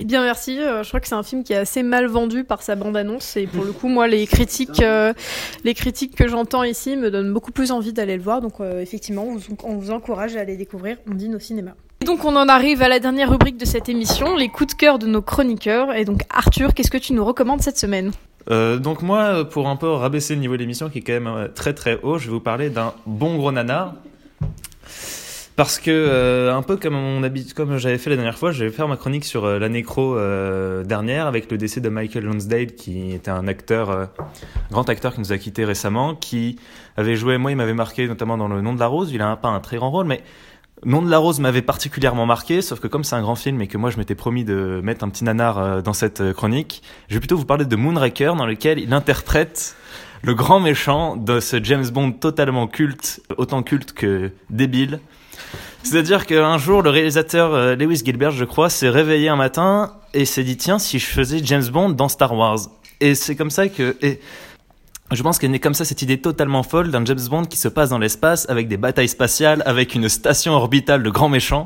Eh 0.01 0.05
bien 0.05 0.23
merci, 0.23 0.57
Euh, 0.59 0.81
je 0.81 0.87
crois 0.87 1.01
que 1.01 1.07
c'est 1.07 1.15
un 1.15 1.23
film 1.23 1.43
qui 1.43 1.51
est 1.51 1.57
assez 1.57 1.83
mal 1.83 2.07
vendu 2.07 2.45
par 2.45 2.61
sa 2.61 2.75
bande-annonce. 2.75 3.35
Et 3.35 3.47
pour 3.47 3.65
le 3.65 3.73
coup 3.73 3.89
moi 3.89 4.07
les 4.07 4.25
critiques 4.27 4.81
euh, 4.81 5.13
les 5.65 5.73
critiques 5.73 6.15
que 6.15 6.27
j'entends 6.27 6.63
ici 6.63 6.95
me 6.95 7.11
donnent 7.11 7.33
beaucoup 7.33 7.51
plus 7.51 7.71
envie 7.71 7.91
d'aller 7.91 8.15
le 8.15 8.23
voir. 8.23 8.39
Donc 8.39 8.61
euh, 8.61 8.81
effectivement 8.81 9.23
on 9.23 9.35
vous, 9.35 9.57
on 9.63 9.89
encourage 9.89 10.37
à 10.37 10.39
aller 10.39 10.55
découvrir 10.55 10.97
Ondine 11.09 11.35
au 11.35 11.39
cinéma. 11.39 11.71
Et 12.01 12.05
donc 12.05 12.23
on 12.23 12.35
en 12.37 12.47
arrive 12.47 12.81
à 12.81 12.87
la 12.87 12.99
dernière 12.99 13.29
rubrique 13.29 13.57
de 13.57 13.65
cette 13.65 13.89
émission, 13.89 14.37
les 14.37 14.47
coups 14.47 14.73
de 14.73 14.79
cœur 14.79 14.99
de 14.99 15.07
nos 15.07 15.21
chroniqueurs. 15.21 15.93
Et 15.93 16.05
donc 16.05 16.21
Arthur, 16.29 16.73
qu'est-ce 16.73 16.91
que 16.91 16.97
tu 16.97 17.11
nous 17.11 17.25
recommandes 17.25 17.61
cette 17.61 17.77
semaine? 17.77 18.11
Donc 18.49 19.03
moi, 19.03 19.47
pour 19.47 19.67
un 19.67 19.75
peu 19.75 19.89
rabaisser 19.89 20.33
le 20.33 20.39
niveau 20.39 20.55
de 20.55 20.61
l'émission 20.61 20.89
qui 20.89 20.99
est 20.99 21.01
quand 21.01 21.19
même 21.19 21.49
très 21.53 21.73
très 21.73 21.99
haut, 22.01 22.17
je 22.17 22.25
vais 22.25 22.31
vous 22.31 22.39
parler 22.39 22.71
d'un 22.71 22.93
bon 23.05 23.35
gros 23.37 23.51
nanar. 23.51 23.93
Parce 25.59 25.77
que 25.77 25.91
euh, 25.91 26.55
un 26.55 26.61
peu 26.61 26.77
comme 26.77 27.77
j'avais 27.79 27.97
fait 27.97 28.09
la 28.09 28.15
dernière 28.15 28.37
fois, 28.37 28.53
je 28.53 28.63
vais 28.63 28.71
faire 28.71 28.87
ma 28.87 28.95
chronique 28.95 29.25
sur 29.25 29.43
euh, 29.43 29.59
la 29.59 29.67
nécro 29.67 30.15
euh, 30.15 30.85
dernière 30.85 31.27
avec 31.27 31.51
le 31.51 31.57
décès 31.57 31.81
de 31.81 31.89
Michael 31.89 32.23
Lonsdale, 32.23 32.67
qui 32.75 33.11
était 33.11 33.29
un 33.29 33.45
acteur, 33.45 33.89
euh, 33.89 34.05
grand 34.71 34.87
acteur 34.87 35.13
qui 35.13 35.19
nous 35.19 35.33
a 35.33 35.37
quitté 35.37 35.65
récemment, 35.65 36.15
qui 36.15 36.57
avait 36.95 37.17
joué, 37.17 37.37
moi 37.37 37.51
il 37.51 37.57
m'avait 37.57 37.73
marqué 37.73 38.07
notamment 38.07 38.37
dans 38.37 38.47
Le 38.47 38.61
Nom 38.61 38.73
de 38.73 38.79
la 38.79 38.87
Rose. 38.87 39.11
Il 39.11 39.21
a 39.21 39.27
un, 39.27 39.35
pas 39.35 39.49
un 39.49 39.59
très 39.59 39.75
grand 39.75 39.91
rôle, 39.91 40.05
mais 40.05 40.23
Nom 40.85 41.01
de 41.01 41.09
la 41.09 41.17
Rose 41.17 41.41
m'avait 41.41 41.61
particulièrement 41.61 42.25
marqué, 42.25 42.61
sauf 42.61 42.79
que 42.79 42.87
comme 42.87 43.03
c'est 43.03 43.17
un 43.17 43.21
grand 43.21 43.35
film 43.35 43.61
et 43.61 43.67
que 43.67 43.77
moi 43.77 43.89
je 43.89 43.97
m'étais 43.97 44.15
promis 44.15 44.45
de 44.45 44.79
mettre 44.81 45.03
un 45.03 45.09
petit 45.09 45.25
nanar 45.25 45.83
dans 45.83 45.91
cette 45.91 46.31
chronique, 46.31 46.83
je 47.09 47.15
vais 47.15 47.19
plutôt 47.19 47.35
vous 47.35 47.43
parler 47.43 47.65
de 47.65 47.75
Moonraker 47.75 48.33
dans 48.37 48.45
lequel 48.45 48.79
il 48.79 48.93
interprète 48.93 49.75
le 50.23 50.33
grand 50.35 50.61
méchant 50.61 51.17
de 51.17 51.41
ce 51.41 51.61
James 51.61 51.89
Bond 51.89 52.13
totalement 52.13 52.67
culte, 52.67 53.21
autant 53.37 53.61
culte 53.61 53.91
que 53.91 54.31
débile. 54.49 55.01
C'est-à-dire 55.83 56.25
qu'un 56.25 56.57
jour, 56.57 56.81
le 56.81 56.89
réalisateur 56.89 57.53
euh, 57.53 57.75
Lewis 57.75 58.01
Gilbert, 58.03 58.31
je 58.31 58.45
crois, 58.45 58.69
s'est 58.69 58.89
réveillé 58.89 59.29
un 59.29 59.35
matin 59.35 59.93
et 60.13 60.25
s'est 60.25 60.43
dit 60.43 60.57
tiens, 60.57 60.79
si 60.79 60.99
je 60.99 61.05
faisais 61.05 61.39
James 61.43 61.65
Bond 61.67 61.91
dans 61.91 62.09
Star 62.09 62.35
Wars. 62.35 62.59
Et 62.99 63.15
c'est 63.15 63.35
comme 63.35 63.49
ça 63.49 63.69
que 63.69 63.95
et 64.01 64.19
je 65.11 65.23
pense 65.23 65.39
qu'elle 65.39 65.53
est 65.55 65.59
comme 65.59 65.73
ça 65.73 65.85
cette 65.85 66.01
idée 66.01 66.19
totalement 66.19 66.61
folle 66.61 66.91
d'un 66.91 67.03
James 67.05 67.19
Bond 67.29 67.45
qui 67.45 67.57
se 67.57 67.67
passe 67.67 67.89
dans 67.89 67.97
l'espace 67.97 68.47
avec 68.49 68.67
des 68.67 68.77
batailles 68.77 69.07
spatiales, 69.07 69.63
avec 69.65 69.95
une 69.95 70.07
station 70.07 70.53
orbitale 70.53 71.01
de 71.01 71.09
grands 71.09 71.29
méchants. 71.29 71.65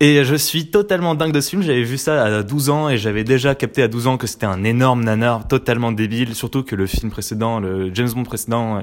Et 0.00 0.24
je 0.24 0.34
suis 0.34 0.68
totalement 0.68 1.14
dingue 1.14 1.30
de 1.30 1.40
ce 1.40 1.50
film. 1.50 1.62
J'avais 1.62 1.84
vu 1.84 1.96
ça 1.96 2.24
à 2.24 2.42
12 2.42 2.70
ans 2.70 2.88
et 2.88 2.98
j'avais 2.98 3.22
déjà 3.22 3.54
capté 3.54 3.84
à 3.84 3.88
12 3.88 4.08
ans 4.08 4.16
que 4.16 4.26
c'était 4.26 4.46
un 4.46 4.64
énorme 4.64 5.04
nanar 5.04 5.46
totalement 5.46 5.92
débile. 5.92 6.34
Surtout 6.34 6.64
que 6.64 6.74
le 6.74 6.86
film 6.86 7.12
précédent, 7.12 7.60
le 7.60 7.94
James 7.94 8.10
Bond 8.10 8.24
précédent, 8.24 8.78
euh, 8.78 8.80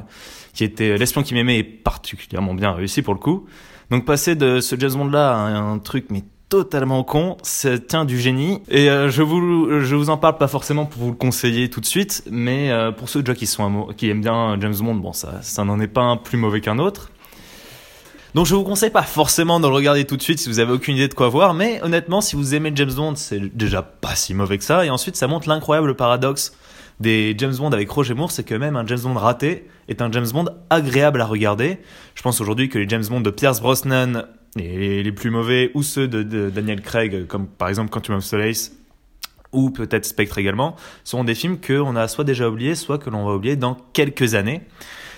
qui 0.54 0.64
était 0.64 0.98
L'espion 0.98 1.22
qui 1.22 1.34
m'aimait, 1.34 1.60
est 1.60 1.64
particulièrement 1.64 2.54
bien 2.54 2.72
réussi 2.72 3.02
pour 3.02 3.14
le 3.14 3.20
coup. 3.20 3.46
Donc 3.92 4.06
passer 4.06 4.36
de 4.36 4.60
ce 4.60 4.76
James 4.80 4.94
Bond 4.94 5.10
là 5.10 5.34
à 5.34 5.58
un 5.58 5.80
truc 5.80 6.08
mais 6.10 6.24
totalement 6.50 7.04
con, 7.04 7.38
ça 7.44 7.78
tient 7.78 8.06
du 8.06 8.20
génie. 8.20 8.62
Et 8.70 8.90
euh, 8.90 9.10
je 9.10 9.22
vous 9.22 9.82
je 9.82 9.96
vous 9.96 10.10
en 10.10 10.18
parle 10.18 10.38
pas 10.38 10.48
forcément 10.48 10.86
pour 10.86 11.02
vous 11.04 11.12
le 11.12 11.16
conseiller 11.16 11.70
tout 11.70 11.80
de 11.80 11.86
suite, 11.86 12.24
mais 12.30 12.72
euh, 12.72 12.92
pour 12.92 13.08
ceux 13.08 13.22
déjà 13.22 13.36
qui 13.36 13.48
sont 13.48 13.88
qui 13.96 14.10
aiment 14.10 14.22
bien 14.22 14.58
James 14.60 14.76
Bond, 14.80 14.96
bon 14.96 15.14
ça 15.14 15.42
ça 15.42 15.64
n'en 15.64 15.80
est 15.80 15.88
pas 15.88 16.02
un 16.02 16.18
plus 16.18 16.38
mauvais 16.38 16.62
qu'un 16.62 16.80
autre. 16.80 17.12
Donc 18.36 18.46
je 18.46 18.54
vous 18.54 18.64
conseille 18.64 18.92
pas 18.92 19.02
forcément 19.02 19.60
de 19.60 19.68
le 19.68 19.74
regarder 19.74 20.06
tout 20.06 20.18
de 20.18 20.22
suite 20.22 20.38
si 20.38 20.50
vous 20.50 20.60
avez 20.60 20.72
aucune 20.72 20.96
idée 20.96 21.08
de 21.08 21.16
quoi 21.16 21.30
voir, 21.30 21.56
mais 21.56 21.82
honnêtement 21.82 22.22
si 22.22 22.36
vous 22.36 22.54
aimez 22.54 22.72
James 22.76 22.94
Bond, 22.94 23.16
c'est 23.16 23.56
déjà 23.56 23.82
pas 23.82 24.16
si 24.16 24.36
mauvais 24.36 24.60
que 24.60 24.64
ça. 24.64 24.86
Et 24.86 24.90
ensuite 24.90 25.16
ça 25.16 25.28
montre 25.28 25.50
l'incroyable 25.50 25.96
paradoxe 25.96 26.54
des 27.00 27.34
James 27.38 27.56
Bond 27.56 27.72
avec 27.72 27.90
Roger 27.90 28.14
Moore, 28.14 28.32
c'est 28.32 28.44
que 28.44 28.56
même 28.56 28.76
un 28.76 28.86
James 28.86 29.00
Bond 29.02 29.14
raté 29.14 29.68
est 29.88 30.02
un 30.02 30.12
James 30.12 30.28
Bond 30.32 30.46
agréable 30.70 31.22
à 31.22 31.26
regarder. 31.26 31.80
Je 32.16 32.22
pense 32.22 32.42
aujourd'hui 32.42 32.70
que 32.70 32.78
les 32.78 32.90
James 32.90 33.06
Bond 33.10 33.22
de 33.22 33.30
Pierce 33.30 33.62
Brosnan, 33.62 34.26
les, 34.56 35.04
les 35.04 35.12
plus 35.12 35.30
mauvais, 35.30 35.72
ou 35.74 35.84
ceux 35.84 36.08
de, 36.08 36.50
Daniel 36.50 36.82
Craig, 36.82 37.26
comme 37.28 37.48
par 37.48 37.70
exemple 37.70 37.90
Quantum 37.90 38.16
of 38.16 38.24
Solace, 38.24 38.74
ou 39.52 39.70
peut-être 39.72 40.06
Spectre 40.06 40.38
également, 40.38 40.76
sont 41.04 41.24
des 41.24 41.36
films 41.36 41.58
qu'on 41.60 41.96
a 41.96 42.08
soit 42.08 42.24
déjà 42.24 42.50
oubliés, 42.50 42.76
soit 42.76 42.98
que 42.98 43.10
l'on 43.10 43.26
va 43.26 43.34
oublier 43.34 43.56
dans 43.56 43.76
quelques 43.94 44.36
années. 44.36 44.62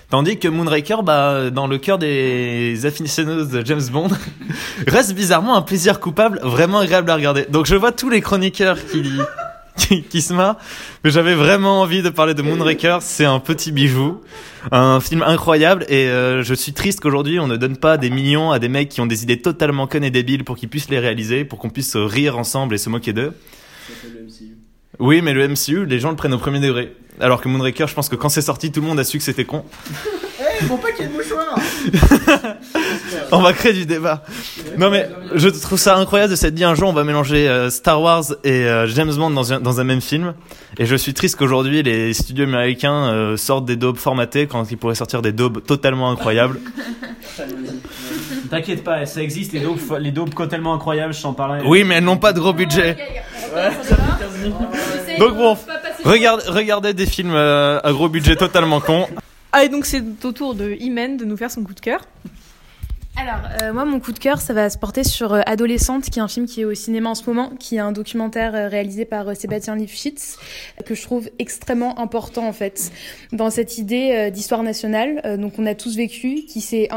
Tandis 0.10 0.38
que 0.38 0.50
Moonraker, 0.50 1.04
bah, 1.04 1.50
dans 1.52 1.68
le 1.68 1.78
cœur 1.78 1.98
des 1.98 2.86
aficionados 2.86 3.46
de 3.46 3.66
James 3.66 3.84
Bond, 3.92 4.10
reste 4.88 5.16
bizarrement 5.16 5.56
un 5.56 5.62
plaisir 5.62 6.00
coupable 6.02 6.40
vraiment 6.44 6.80
agréable 6.80 7.10
à 7.10 7.16
regarder. 7.16 7.46
Donc 7.50 7.66
je 7.66 7.76
vois 7.76 7.94
tous 7.94 8.10
les 8.10 8.20
chroniqueurs 8.20 8.78
qui, 8.86 9.04
qui, 9.78 10.04
qui 10.04 10.22
se 10.22 10.34
marrent, 10.34 10.58
mais 11.04 11.10
j'avais 11.10 11.36
vraiment 11.36 11.82
envie 11.82 12.02
de 12.02 12.10
parler 12.10 12.34
de 12.34 12.42
Moonraker. 12.42 13.00
C'est 13.02 13.26
un 13.26 13.40
petit 13.40 13.72
bijou, 13.72 14.22
un 14.72 15.00
film 15.00 15.24
incroyable, 15.24 15.86
et 15.90 16.08
euh, 16.08 16.44
je 16.44 16.54
suis 16.54 16.74
triste 16.74 17.00
qu'aujourd'hui 17.00 17.40
on 17.40 17.48
ne 17.48 17.58
donne 17.58 17.78
pas 17.78 17.98
des 17.98 18.10
millions 18.10 18.52
à 18.52 18.60
des 18.60 18.70
mecs 18.70 18.90
qui 18.90 19.02
ont 19.02 19.06
des 19.06 19.24
idées 19.24 19.42
totalement 19.42 19.88
connes 19.88 20.04
et 20.04 20.12
débiles 20.12 20.44
pour 20.44 20.58
qu'ils 20.58 20.70
puissent 20.70 20.90
les 20.90 21.00
réaliser, 21.00 21.46
pour 21.46 21.60
qu'on 21.60 21.70
puisse 21.70 21.96
rire 21.96 22.38
ensemble 22.38 22.76
et 22.76 22.78
se 22.78 22.90
moquer 22.90 23.14
d'eux. 23.14 23.34
Oui, 25.00 25.22
mais 25.22 25.34
le 25.34 25.48
MCU, 25.48 25.86
les 25.86 26.00
gens 26.00 26.12
le 26.12 26.16
prennent 26.16 26.34
au 26.34 26.38
premier 26.38 26.60
degré. 26.60 26.94
Alors 27.20 27.42
que 27.42 27.50
Moonraker, 27.50 27.88
je 27.88 27.94
pense 27.94 28.10
que 28.10 28.16
quand 28.16 28.30
c'est 28.30 28.42
sorti, 28.42 28.72
tout 28.72 28.82
le 28.82 28.88
monde 28.88 29.00
a 29.00 29.04
su 29.04 29.18
que 29.18 29.24
c'était 29.24 29.46
con. 29.46 29.66
Mon 30.68 30.78
paquet 30.78 31.08
de 31.08 31.14
mouchoirs 31.14 31.58
On 33.32 33.40
va 33.42 33.54
créer 33.54 33.74
du 33.74 33.86
débat. 33.86 34.24
Non 34.78 34.90
mais 34.90 35.10
je 35.36 35.50
trouve 35.50 35.80
ça 35.80 35.98
incroyable 35.98 36.32
de 36.32 36.36
s'être 36.36 36.54
dit 36.54 36.64
un 36.64 36.76
jour 36.76 36.90
on 36.90 36.94
va 36.94 37.04
mélanger 37.04 37.48
euh, 37.48 37.70
Star 37.70 38.02
Wars 38.02 38.24
et 38.44 38.66
euh, 38.66 38.88
James 38.88 39.14
Bond 39.14 39.32
dans 39.32 39.54
un, 39.54 39.60
dans 39.60 39.80
un 39.80 39.84
même 39.84 40.02
film. 40.02 40.34
Et 40.78 40.86
je 40.86 40.96
suis 40.96 41.14
triste 41.14 41.36
qu'aujourd'hui 41.38 41.84
les 41.84 42.14
studios 42.14 42.46
américains 42.46 43.12
euh, 43.14 43.38
sortent 43.38 43.66
des 43.66 43.76
daubes 43.76 43.98
formatées 43.98 44.48
quand 44.48 44.70
ils 44.72 44.78
pourraient 44.78 44.96
sortir 44.96 45.22
des 45.22 45.32
daubes 45.32 45.64
totalement 45.64 46.10
incroyables. 46.10 46.60
T'inquiète 48.50 48.84
pas, 48.84 49.06
ça 49.06 49.22
existe, 49.22 49.54
les 49.54 49.62
daubes, 49.62 49.80
les 50.00 50.12
daubes 50.12 50.34
tellement 50.50 50.74
incroyables, 50.74 51.14
je 51.14 51.22
t'en 51.22 51.34
parlais. 51.34 51.62
Oui 51.66 51.84
mais 51.84 51.96
elles 51.96 52.04
n'ont 52.04 52.18
pas 52.18 52.34
de 52.34 52.40
gros 52.40 52.54
budget. 52.54 52.98
Donc 55.20 55.36
bon, 55.36 55.58
regardez, 56.04 56.44
regardez 56.48 56.94
des 56.94 57.06
films 57.06 57.34
euh, 57.34 57.80
à 57.84 57.92
gros 57.92 58.10
budget 58.10 58.36
totalement 58.36 58.80
cons. 58.80 59.08
Ah, 59.52 59.64
et 59.64 59.70
donc 59.70 59.86
c'est 59.86 60.04
au 60.24 60.32
tour 60.32 60.56
de 60.56 60.72
Imen 60.80 61.18
de 61.18 61.26
nous 61.26 61.38
faire 61.38 61.52
son 61.52 61.64
coup 61.64 61.74
de 61.74 61.80
cœur. 61.80 62.02
Alors, 63.18 63.42
euh, 63.62 63.74
moi, 63.74 63.84
mon 63.84 64.00
coup 64.00 64.14
de 64.14 64.20
cœur, 64.20 64.40
ça 64.40 64.54
va 64.54 64.70
se 64.70 64.78
porter 64.78 65.04
sur 65.04 65.34
euh, 65.34 65.42
Adolescente, 65.46 66.06
qui 66.10 66.20
est 66.20 66.22
un 66.22 66.28
film 66.28 66.46
qui 66.46 66.62
est 66.62 66.66
au 66.66 66.74
cinéma 66.74 67.10
en 67.10 67.16
ce 67.16 67.26
moment, 67.28 67.50
qui 67.60 67.76
est 67.76 67.80
un 67.80 67.92
documentaire 67.92 68.56
euh, 68.56 68.68
réalisé 68.70 69.04
par 69.04 69.28
euh, 69.28 69.34
Sébastien 69.34 69.76
Lifshitz, 69.76 70.38
que 70.86 70.96
je 70.96 71.02
trouve 71.02 71.30
extrêmement 71.38 72.00
important, 72.00 72.48
en 72.48 72.54
fait, 72.54 72.92
dans 73.34 73.50
cette 73.50 73.78
idée 73.78 74.32
d'histoire 74.32 74.64
nationale. 74.64 75.38
Donc, 75.40 75.54
on 75.58 75.66
a 75.66 75.76
tous 75.76 75.98
vécu, 75.98 76.46
qui 76.48 76.62
s'est 76.62 76.88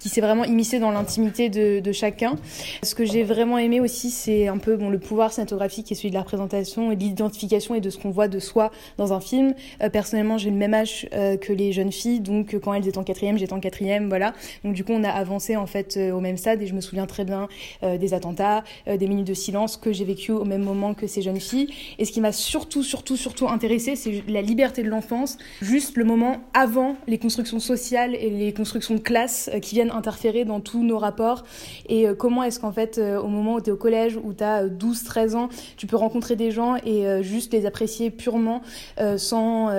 qui 0.00 0.08
s'est 0.08 0.20
vraiment 0.20 0.44
immiscé 0.44 0.80
dans 0.80 0.90
l'intimité 0.90 1.48
de, 1.48 1.80
de 1.80 1.92
chacun. 1.92 2.36
Ce 2.82 2.94
que 2.94 3.04
j'ai 3.04 3.22
vraiment 3.22 3.58
aimé 3.58 3.80
aussi, 3.80 4.10
c'est 4.10 4.48
un 4.48 4.58
peu 4.58 4.76
bon, 4.76 4.90
le 4.90 4.98
pouvoir 4.98 5.32
cinématographique 5.32 5.92
est 5.92 5.94
celui 5.94 6.08
de 6.08 6.14
la 6.14 6.22
représentation 6.22 6.90
et 6.90 6.96
de 6.96 7.00
l'identification 7.00 7.74
et 7.74 7.80
de 7.80 7.90
ce 7.90 7.98
qu'on 7.98 8.10
voit 8.10 8.28
de 8.28 8.38
soi 8.38 8.70
dans 8.96 9.12
un 9.12 9.20
film. 9.20 9.54
Euh, 9.82 9.90
personnellement, 9.90 10.38
j'ai 10.38 10.50
le 10.50 10.56
même 10.56 10.74
âge 10.74 11.08
euh, 11.12 11.36
que 11.36 11.52
les 11.52 11.72
jeunes 11.72 11.92
filles, 11.92 12.20
donc 12.20 12.54
euh, 12.54 12.58
quand 12.58 12.74
elles 12.74 12.88
étaient 12.88 12.98
en 12.98 13.04
quatrième, 13.04 13.38
j'étais 13.38 13.52
en 13.52 13.60
quatrième, 13.60 14.08
voilà. 14.08 14.32
Donc 14.64 14.74
du 14.74 14.84
coup, 14.84 14.92
on 14.92 15.04
a 15.04 15.10
avancé 15.10 15.56
en 15.56 15.66
fait 15.66 15.98
au 16.12 16.20
même 16.20 16.36
stade 16.36 16.62
et 16.62 16.66
je 16.66 16.74
me 16.74 16.80
souviens 16.80 17.06
très 17.06 17.24
bien 17.24 17.48
des 17.82 18.14
attentats, 18.14 18.64
des 18.86 19.06
minutes 19.06 19.26
de 19.26 19.34
silence 19.34 19.76
que 19.76 19.92
j'ai 19.92 20.04
vécu 20.04 20.32
au 20.32 20.44
même 20.44 20.62
moment 20.62 20.94
que 20.94 21.06
ces 21.06 21.22
jeunes 21.22 21.40
filles. 21.40 21.68
Et 21.98 22.04
ce 22.04 22.12
qui 22.12 22.20
m'a 22.20 22.32
surtout, 22.32 22.82
surtout, 22.82 23.16
surtout 23.16 23.48
intéressé, 23.48 23.96
c'est 23.96 24.22
la 24.28 24.42
liberté 24.42 24.82
de 24.82 24.88
l'enfance, 24.88 25.38
juste 25.60 25.96
le 25.96 26.04
moment 26.04 26.38
avant 26.54 26.96
les 27.06 27.18
constructions 27.18 27.60
sociales 27.60 28.14
et 28.14 28.30
les 28.30 28.52
constructions 28.52 28.94
de 28.94 29.00
classe 29.00 29.50
qui 29.62 29.74
viennent 29.74 29.89
interférer 29.90 30.44
dans 30.44 30.60
tous 30.60 30.82
nos 30.82 30.98
rapports. 30.98 31.44
Et 31.88 32.06
euh, 32.06 32.14
comment 32.14 32.42
est-ce 32.42 32.60
qu'en 32.60 32.72
fait, 32.72 32.98
euh, 32.98 33.20
au 33.20 33.28
moment 33.28 33.54
où 33.54 33.60
tu 33.60 33.70
es 33.70 33.72
au 33.72 33.76
collège, 33.76 34.18
où 34.22 34.32
tu 34.32 34.44
as 34.44 34.68
12, 34.68 35.04
13 35.04 35.34
ans, 35.34 35.48
tu 35.76 35.86
peux 35.86 35.96
rencontrer 35.96 36.36
des 36.36 36.50
gens 36.50 36.76
et 36.76 37.06
euh, 37.06 37.22
juste 37.22 37.52
les 37.52 37.66
apprécier 37.66 38.10
purement 38.10 38.62
sans 39.16 39.70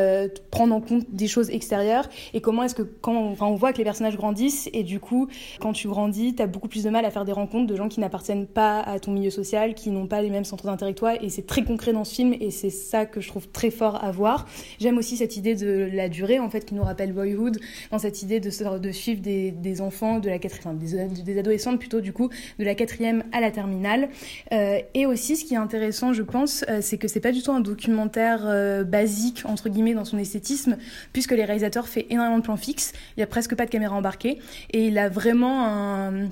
prendre 0.49 0.75
en 0.75 0.81
compte 0.81 1.03
des 1.09 1.27
choses 1.27 1.49
extérieures. 1.49 2.07
Et 2.33 2.41
comment 2.41 2.63
est-ce 2.63 2.75
que 2.75 2.81
quand 2.81 3.15
enfin, 3.31 3.45
on 3.45 3.55
voit 3.55 3.73
que 3.73 3.77
les 3.77 3.83
personnages 3.83 4.17
grandissent 4.17 4.69
et 4.73 4.83
du 4.83 4.99
coup, 4.99 5.27
quand 5.59 5.73
tu 5.73 5.87
grandis, 5.87 6.35
tu 6.35 6.41
as 6.41 6.47
beaucoup 6.47 6.67
plus 6.67 6.83
de 6.83 6.89
mal 6.89 7.05
à 7.05 7.11
faire 7.11 7.25
des 7.25 7.31
rencontres 7.31 7.67
de 7.67 7.75
gens 7.75 7.87
qui 7.87 7.99
n'appartiennent 7.99 8.47
pas 8.47 8.81
à 8.81 8.99
ton 8.99 9.11
milieu 9.11 9.29
social, 9.29 9.73
qui 9.73 9.89
n'ont 9.89 10.07
pas 10.07 10.21
les 10.21 10.29
mêmes 10.29 10.43
centres 10.43 10.65
d'intérêt 10.65 10.93
que 10.93 10.99
toi. 10.99 11.21
Et 11.21 11.29
c'est 11.29 11.45
très 11.45 11.63
concret 11.63 11.93
dans 11.93 12.03
ce 12.03 12.15
film 12.15 12.35
et 12.39 12.51
c'est 12.51 12.69
ça 12.69 13.05
que 13.05 13.21
je 13.21 13.27
trouve 13.27 13.47
très 13.47 13.71
fort 13.71 14.03
à 14.03 14.11
voir. 14.11 14.47
J'aime 14.79 14.97
aussi 14.97 15.17
cette 15.17 15.37
idée 15.37 15.55
de 15.55 15.89
la 15.93 16.09
durée, 16.09 16.39
en 16.39 16.49
fait, 16.49 16.65
qui 16.65 16.73
nous 16.73 16.83
rappelle 16.83 17.13
Boyhood, 17.13 17.59
dans 17.91 17.99
cette 17.99 18.21
idée 18.21 18.39
de, 18.39 18.77
de 18.77 18.91
suivre 18.91 19.21
des, 19.21 19.51
des 19.51 19.81
enfants 19.81 20.00
de 20.01 20.29
la 20.29 20.39
quatrième, 20.39 20.77
des, 20.77 21.23
des 21.23 21.39
adolescentes 21.39 21.79
plutôt, 21.79 22.01
du 22.01 22.13
coup, 22.13 22.29
de 22.59 22.65
la 22.65 22.75
quatrième 22.75 23.23
à 23.31 23.39
la 23.39 23.51
terminale. 23.51 24.09
Euh, 24.51 24.79
et 24.93 25.05
aussi, 25.05 25.35
ce 25.35 25.45
qui 25.45 25.53
est 25.53 25.57
intéressant, 25.57 26.13
je 26.13 26.23
pense, 26.23 26.65
euh, 26.69 26.79
c'est 26.81 26.97
que 26.97 27.07
c'est 27.07 27.19
pas 27.19 27.31
du 27.31 27.43
tout 27.43 27.51
un 27.51 27.59
documentaire 27.59 28.41
euh, 28.45 28.83
basique, 28.83 29.43
entre 29.45 29.69
guillemets, 29.69 29.93
dans 29.93 30.05
son 30.05 30.17
esthétisme, 30.17 30.77
puisque 31.13 31.31
les 31.31 31.45
réalisateurs 31.45 31.87
fait 31.87 32.07
énormément 32.09 32.39
de 32.39 32.43
plans 32.43 32.57
fixes, 32.57 32.93
il 33.15 33.19
y 33.19 33.23
a 33.23 33.27
presque 33.27 33.55
pas 33.55 33.65
de 33.65 33.69
caméra 33.69 33.95
embarquée, 33.95 34.39
et 34.71 34.87
il 34.87 34.97
a 34.97 35.09
vraiment 35.09 35.65
un 35.65 36.29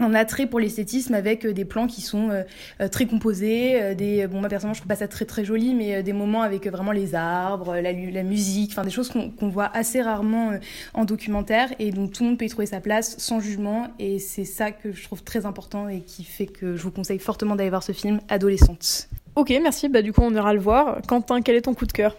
un 0.00 0.14
attrait 0.14 0.46
pour 0.46 0.60
l'esthétisme 0.60 1.14
avec 1.14 1.44
euh, 1.46 1.52
des 1.52 1.64
plans 1.64 1.86
qui 1.86 2.00
sont 2.00 2.30
euh, 2.30 2.42
euh, 2.80 2.88
très 2.88 3.06
composés, 3.06 3.94
des 3.94 4.26
bon 4.26 4.40
moi 4.40 4.48
personnellement 4.48 4.74
je 4.74 4.80
trouve 4.80 4.88
pas 4.88 4.96
ça 4.96 5.08
très 5.08 5.24
très 5.24 5.44
joli 5.44 5.74
mais 5.74 6.02
des 6.02 6.12
moments 6.12 6.42
avec 6.42 6.66
vraiment 6.66 6.92
les 6.92 7.14
arbres, 7.14 7.76
la, 7.76 8.22
musique, 8.22 8.72
enfin 8.72 8.82
des 8.82 8.90
choses 8.90 9.08
qu'on 9.08 9.30
qu'on 9.30 9.48
voit 9.48 9.70
assez 9.74 10.02
rarement 10.02 10.52
euh, 10.52 10.58
en 10.94 11.04
documentaire 11.04 11.68
et 11.78 11.90
donc 11.90 12.12
tout 12.12 12.22
le 12.22 12.30
monde 12.30 12.38
peut 12.38 12.44
y 12.44 12.48
trouver 12.48 12.66
sa 12.66 12.80
place 12.80 13.16
sans 13.18 13.40
jugement 13.40 13.88
et 13.98 14.18
c'est 14.18 14.44
ça 14.44 14.70
que 14.70 14.92
je 14.92 15.04
trouve 15.04 15.22
très 15.22 15.46
important 15.46 15.88
et 15.88 16.00
qui 16.00 16.24
fait 16.24 16.46
que 16.46 16.76
je 16.76 16.82
vous 16.82 16.90
conseille 16.90 17.18
fortement 17.18 17.56
d'aller 17.56 17.70
voir 17.70 17.82
ce 17.82 17.92
film 17.92 18.20
Adolescente. 18.28 19.08
Ok, 19.36 19.52
merci. 19.62 19.88
Bah, 19.88 20.02
du 20.02 20.12
coup, 20.12 20.22
on 20.22 20.32
ira 20.32 20.54
le 20.54 20.60
voir. 20.60 20.98
Quentin, 21.08 21.42
quel 21.42 21.56
est 21.56 21.62
ton 21.62 21.74
coup 21.74 21.86
de 21.86 21.92
cœur? 21.92 22.16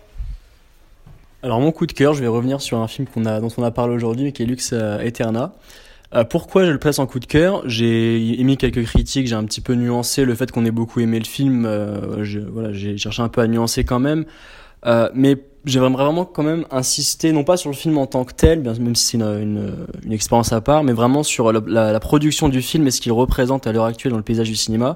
Alors 1.44 1.62
mon 1.62 1.72
coup 1.72 1.86
de 1.86 1.94
cœur, 1.94 2.14
je 2.14 2.22
vais 2.22 2.28
revenir 2.28 2.60
sur 2.60 2.80
un 2.80 2.88
film 2.88 3.08
qu'on 3.08 3.26
a, 3.26 3.40
dont 3.40 3.52
on 3.58 3.64
a 3.64 3.72
parlé 3.72 3.94
aujourd'hui, 3.94 4.34
qui 4.34 4.44
est 4.44 4.46
Lux 4.46 4.72
euh, 4.74 5.00
Eterna. 5.00 5.54
Euh, 6.14 6.24
pourquoi 6.24 6.66
je 6.66 6.72
le 6.72 6.78
place 6.78 7.00
en 7.00 7.08
coup 7.08 7.20
de 7.20 7.26
cœur? 7.26 7.64
J'ai 7.66 8.40
émis 8.40 8.58
quelques 8.58 8.84
critiques, 8.86 9.28
j'ai 9.28 9.36
un 9.36 9.44
petit 9.44 9.62
peu 9.62 9.74
nuancé 9.74 10.24
le 10.24 10.36
fait 10.36 10.52
qu'on 10.52 10.66
ait 10.66 10.72
beaucoup 10.72 11.00
aimé 11.00 11.20
le 11.20 11.26
film. 11.26 11.66
euh, 11.66 12.22
voilà, 12.52 12.72
j'ai 12.74 12.98
cherché 12.98 13.22
un 13.22 13.30
peu 13.30 13.42
à 13.42 13.48
nuancer 13.48 13.84
quand 13.84 14.00
même, 14.00 14.26
Euh, 14.86 15.10
mais 15.16 15.36
j'aimerais 15.66 15.90
vraiment 16.04 16.26
quand 16.26 16.44
même 16.44 16.66
insister 16.70 17.32
non 17.32 17.44
pas 17.44 17.58
sur 17.58 17.72
le 17.72 17.76
film 17.76 17.98
en 17.98 18.06
tant 18.06 18.24
que 18.24 18.34
tel, 18.34 18.62
même 18.62 18.94
si 18.94 19.04
c'est 19.06 19.18
une, 19.18 19.24
une, 19.24 19.72
une 20.06 20.12
expérience 20.12 20.54
à 20.54 20.62
part, 20.62 20.84
mais 20.84 20.94
vraiment 20.94 21.24
sur 21.24 21.52
la- 21.52 21.92
la 21.92 22.00
production 22.00 22.50
du 22.50 22.62
film 22.62 22.86
et 22.86 22.92
ce 22.92 23.02
qu'il 23.02 23.12
représente 23.12 23.66
à 23.66 23.72
l'heure 23.72 23.86
actuelle 23.86 24.12
dans 24.12 24.18
le 24.20 24.24
paysage 24.24 24.48
du 24.48 24.56
cinéma. 24.56 24.96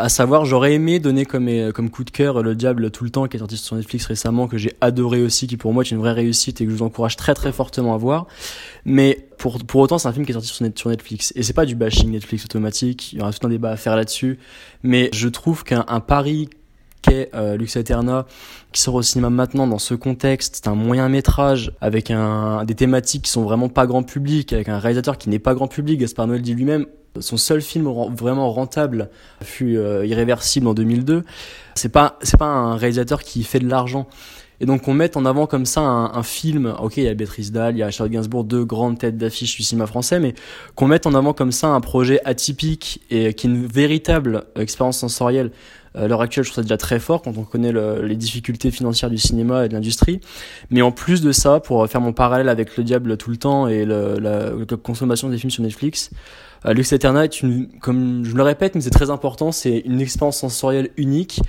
À 0.00 0.08
savoir, 0.08 0.46
j'aurais 0.46 0.72
aimé 0.72 0.98
donner 0.98 1.26
comme, 1.26 1.48
euh, 1.48 1.72
coup 1.72 2.04
de 2.04 2.10
cœur 2.10 2.42
Le 2.42 2.54
Diable 2.54 2.90
tout 2.90 3.04
le 3.04 3.10
temps, 3.10 3.26
qui 3.26 3.36
est 3.36 3.38
sorti 3.40 3.56
sur 3.58 3.76
Netflix 3.76 4.06
récemment, 4.06 4.48
que 4.48 4.56
j'ai 4.56 4.72
adoré 4.80 5.22
aussi, 5.22 5.46
qui 5.46 5.56
pour 5.56 5.72
moi 5.74 5.82
est 5.82 5.90
une 5.90 5.98
vraie 5.98 6.12
réussite 6.12 6.60
et 6.60 6.64
que 6.64 6.70
je 6.70 6.76
vous 6.76 6.82
encourage 6.82 7.16
très 7.16 7.34
très 7.34 7.52
fortement 7.52 7.94
à 7.94 7.98
voir. 7.98 8.26
Mais 8.84 9.28
pour, 9.36 9.58
pour 9.64 9.80
autant, 9.82 9.98
c'est 9.98 10.08
un 10.08 10.12
film 10.12 10.24
qui 10.24 10.32
est 10.32 10.34
sorti 10.34 10.48
sur, 10.48 10.64
Net- 10.64 10.78
sur 10.78 10.88
Netflix. 10.88 11.32
Et 11.36 11.42
c'est 11.42 11.52
pas 11.52 11.66
du 11.66 11.74
bashing 11.74 12.10
Netflix 12.10 12.44
automatique, 12.46 13.12
il 13.12 13.18
y 13.18 13.22
aura 13.22 13.32
tout 13.32 13.46
un 13.46 13.50
débat 13.50 13.70
à 13.70 13.76
faire 13.76 13.94
là-dessus. 13.94 14.38
Mais 14.82 15.10
je 15.12 15.28
trouve 15.28 15.64
qu'un 15.64 15.84
un 15.88 16.00
pari 16.00 16.48
qu'est 17.02 17.30
euh, 17.34 17.56
Lux 17.56 17.76
Eterna, 17.76 18.26
qui 18.72 18.80
sort 18.80 18.94
au 18.94 19.02
cinéma 19.02 19.30
maintenant 19.30 19.66
dans 19.66 19.78
ce 19.78 19.94
contexte, 19.94 20.60
c'est 20.62 20.68
un 20.68 20.74
moyen 20.74 21.08
métrage 21.08 21.72
avec 21.80 22.12
des 22.66 22.74
thématiques 22.74 23.22
qui 23.22 23.30
sont 23.30 23.42
vraiment 23.42 23.68
pas 23.68 23.86
grand 23.86 24.02
public, 24.02 24.52
avec 24.52 24.68
un 24.68 24.78
réalisateur 24.78 25.18
qui 25.18 25.28
n'est 25.28 25.38
pas 25.38 25.54
grand 25.54 25.68
public, 25.68 26.00
Gaspard 26.00 26.26
Noël 26.26 26.42
dit 26.42 26.54
lui-même, 26.54 26.86
son 27.18 27.36
seul 27.36 27.60
film 27.60 27.88
vraiment 28.14 28.52
rentable 28.52 29.10
fut 29.42 29.76
euh, 29.76 30.06
Irréversible 30.06 30.68
en 30.68 30.74
2002. 30.74 31.24
C'est 31.74 31.88
pas 31.88 32.18
c'est 32.22 32.38
pas 32.38 32.46
un 32.46 32.76
réalisateur 32.76 33.22
qui 33.22 33.42
fait 33.42 33.58
de 33.58 33.68
l'argent. 33.68 34.06
Et 34.62 34.66
donc 34.66 34.82
qu'on 34.82 34.92
mette 34.92 35.16
en 35.16 35.24
avant 35.24 35.46
comme 35.46 35.64
ça 35.64 35.80
un, 35.80 36.22
film, 36.22 36.74
ok, 36.82 36.98
il 36.98 37.04
y 37.04 37.08
a 37.08 37.14
Béatrice 37.14 37.50
Dalle, 37.50 37.76
il 37.76 37.78
y 37.78 37.82
a 37.82 37.90
Charlotte 37.90 38.12
Gainsbourg, 38.12 38.44
deux 38.44 38.66
grandes 38.66 38.98
têtes 38.98 39.16
d'affiche 39.16 39.56
du 39.56 39.62
cinéma 39.62 39.86
français, 39.86 40.20
mais 40.20 40.34
qu'on 40.74 40.86
mette 40.86 41.06
en 41.06 41.14
avant 41.14 41.32
comme 41.32 41.50
ça 41.50 41.68
un 41.68 41.80
projet 41.80 42.20
atypique 42.26 43.00
et 43.10 43.32
qui 43.32 43.46
est 43.46 43.50
une 43.50 43.66
véritable 43.66 44.44
expérience 44.56 44.98
sensorielle. 44.98 45.50
À 45.94 46.06
l'heure 46.06 46.20
actuelle, 46.22 46.44
je 46.44 46.50
trouve 46.50 46.56
ça 46.56 46.62
déjà 46.62 46.76
très 46.76 47.00
fort 47.00 47.20
quand 47.22 47.36
on 47.36 47.42
connaît 47.42 47.72
le- 47.72 48.02
les 48.06 48.14
difficultés 48.14 48.70
financières 48.70 49.10
du 49.10 49.18
cinéma 49.18 49.64
et 49.64 49.68
de 49.68 49.74
l'industrie. 49.74 50.20
Mais 50.70 50.82
en 50.82 50.92
plus 50.92 51.20
de 51.20 51.32
ça, 51.32 51.58
pour 51.58 51.86
faire 51.88 52.00
mon 52.00 52.12
parallèle 52.12 52.48
avec 52.48 52.76
Le 52.76 52.84
Diable 52.84 53.16
tout 53.16 53.30
le 53.30 53.36
temps 53.36 53.66
et 53.66 53.84
le- 53.84 54.18
la, 54.20 54.50
la 54.50 54.76
consommation 54.76 55.28
des 55.28 55.36
films 55.38 55.50
sur 55.50 55.64
Netflix, 55.64 56.10
euh, 56.66 56.74
Lux 56.74 56.92
Eterna 56.92 57.24
est 57.24 57.40
une, 57.42 57.66
comme 57.80 58.22
je 58.24 58.36
le 58.36 58.42
répète, 58.44 58.74
mais 58.76 58.82
c'est 58.82 58.90
très 58.90 59.10
important, 59.10 59.50
c'est 59.50 59.78
une 59.78 60.00
expérience 60.00 60.36
sensorielle 60.38 60.90
unique. 60.96 61.40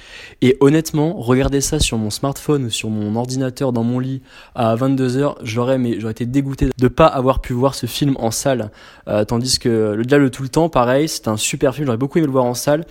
Et 0.42 0.58
honnêtement, 0.60 1.14
regarder 1.20 1.62
ça 1.62 1.80
sur 1.80 1.98
mon 2.00 2.10
smartphone 2.10 2.70
sur 2.72 2.89
mon 2.89 3.16
ordinateur 3.18 3.74
dans 3.74 3.84
mon 3.84 4.00
lit 4.00 4.22
à 4.56 4.74
22h, 4.76 5.36
j'aurais, 5.44 5.78
mais 5.78 6.00
j'aurais 6.00 6.14
été 6.14 6.26
dégoûté 6.26 6.70
de 6.76 6.88
pas 6.88 7.06
avoir 7.08 7.42
pu 7.42 7.54
voir 7.54 7.76
ce 7.76 7.86
film 7.86 8.16
en 8.20 8.32
salle. 8.32 8.72
Euh, 9.08 9.24
tandis 9.26 9.60
que 9.60 9.94
Le 9.94 10.04
Diable 10.06 10.32
tout 10.32 10.42
le 10.44 10.50
temps, 10.50 10.70
pareil, 10.70 11.08
c'est 11.10 11.28
un 11.28 11.38
super 11.38 11.76
film, 11.76 11.86
j'aurais 11.86 11.98
beaucoup 11.98 12.18
aimé 12.18 12.26
le 12.28 12.32
voir 12.34 12.46
en 12.46 12.54
salle. 12.56 12.86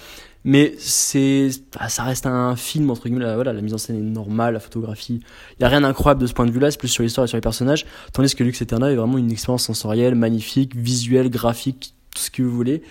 Mais 0.45 0.75
c'est, 0.79 1.51
ah, 1.79 1.89
ça 1.89 2.03
reste 2.03 2.27
un 2.27 2.57
film 2.57 2.91
entre 2.91 3.09
guillemets. 3.09 3.35
Voilà, 3.35 3.53
la 3.53 3.61
mise 3.61 3.75
en 3.75 3.79
scène 3.79 3.97
est 3.97 4.01
normale, 4.01 4.55
la 4.55 4.61
photographie. 4.61 5.21
Il 5.59 5.63
y 5.63 5.65
a 5.65 5.69
rien 5.69 5.83
d'incroyable 5.83 6.23
de 6.23 6.27
ce 6.27 6.33
point 6.33 6.47
de 6.47 6.51
vue-là. 6.51 6.71
C'est 6.71 6.79
plus 6.79 6.89
sur 6.89 7.03
l'histoire 7.03 7.25
et 7.25 7.29
sur 7.29 7.37
les 7.37 7.43
personnages. 7.43 7.85
Tandis 8.13 8.35
que 8.35 8.43
Lux 8.43 8.61
Eterna 8.63 8.91
est 8.91 8.97
vraiment 8.97 9.19
une 9.19 9.31
expérience 9.31 9.65
sensorielle, 9.65 10.15
magnifique, 10.15 10.75
visuelle, 10.75 11.29
graphique, 11.29 11.95
tout 12.15 12.23
ce 12.23 12.31
que 12.31 12.43
vous 12.43 12.51
voulez. 12.51 12.83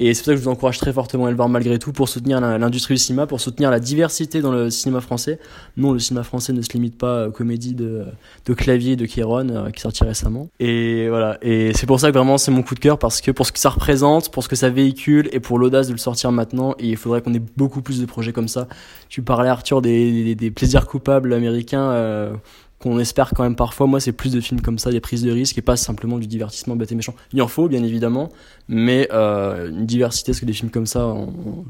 Et 0.00 0.14
c'est 0.14 0.20
pour 0.20 0.26
ça 0.26 0.32
que 0.32 0.38
je 0.38 0.42
vous 0.44 0.50
encourage 0.50 0.78
très 0.78 0.92
fortement 0.92 1.26
à 1.26 1.30
le 1.30 1.36
voir 1.36 1.48
malgré 1.48 1.78
tout 1.80 1.90
pour 1.90 2.08
soutenir 2.08 2.40
l'industrie 2.40 2.94
du 2.94 3.00
cinéma, 3.00 3.26
pour 3.26 3.40
soutenir 3.40 3.70
la 3.70 3.80
diversité 3.80 4.40
dans 4.40 4.52
le 4.52 4.70
cinéma 4.70 5.00
français. 5.00 5.40
Non, 5.76 5.92
le 5.92 5.98
cinéma 5.98 6.22
français 6.22 6.52
ne 6.52 6.62
se 6.62 6.72
limite 6.72 6.96
pas 6.96 7.26
aux 7.26 7.32
comédies 7.32 7.74
de, 7.74 8.04
de 8.46 8.54
clavier 8.54 8.94
de 8.94 9.06
Kéron 9.06 9.48
euh, 9.48 9.70
qui 9.70 9.80
est 9.80 9.82
sorti 9.82 10.04
récemment. 10.04 10.48
Et 10.60 11.08
voilà. 11.08 11.38
Et 11.42 11.72
c'est 11.74 11.86
pour 11.86 11.98
ça 11.98 12.08
que 12.12 12.16
vraiment 12.16 12.38
c'est 12.38 12.52
mon 12.52 12.62
coup 12.62 12.76
de 12.76 12.80
cœur 12.80 12.98
parce 12.98 13.20
que 13.20 13.32
pour 13.32 13.46
ce 13.46 13.50
que 13.50 13.58
ça 13.58 13.70
représente, 13.70 14.30
pour 14.30 14.44
ce 14.44 14.48
que 14.48 14.56
ça 14.56 14.70
véhicule 14.70 15.28
et 15.32 15.40
pour 15.40 15.58
l'audace 15.58 15.88
de 15.88 15.92
le 15.92 15.98
sortir 15.98 16.30
maintenant. 16.30 16.76
Il 16.78 16.96
faudrait 16.96 17.20
qu'on 17.20 17.34
ait 17.34 17.42
beaucoup 17.56 17.82
plus 17.82 18.00
de 18.00 18.06
projets 18.06 18.32
comme 18.32 18.48
ça. 18.48 18.68
Tu 19.08 19.22
parlais 19.22 19.48
Arthur 19.48 19.82
des 19.82 20.52
plaisirs 20.54 20.86
coupables 20.86 21.32
américains. 21.32 21.90
euh, 21.90 22.32
qu'on 22.78 22.98
espère 22.98 23.30
quand 23.34 23.42
même 23.42 23.56
parfois. 23.56 23.86
Moi, 23.86 24.00
c'est 24.00 24.12
plus 24.12 24.32
de 24.32 24.40
films 24.40 24.60
comme 24.60 24.78
ça, 24.78 24.90
des 24.90 25.00
prises 25.00 25.22
de 25.22 25.32
risques 25.32 25.58
et 25.58 25.62
pas 25.62 25.76
simplement 25.76 26.18
du 26.18 26.26
divertissement 26.26 26.76
bête 26.76 26.92
et 26.92 26.94
méchant. 26.94 27.14
Il 27.32 27.42
en 27.42 27.48
faut, 27.48 27.68
bien 27.68 27.82
évidemment, 27.82 28.28
mais 28.68 29.08
euh, 29.12 29.70
une 29.70 29.86
diversité, 29.86 30.32
parce 30.32 30.40
que 30.40 30.46
des 30.46 30.52
films 30.52 30.70
comme 30.70 30.86
ça, 30.86 31.14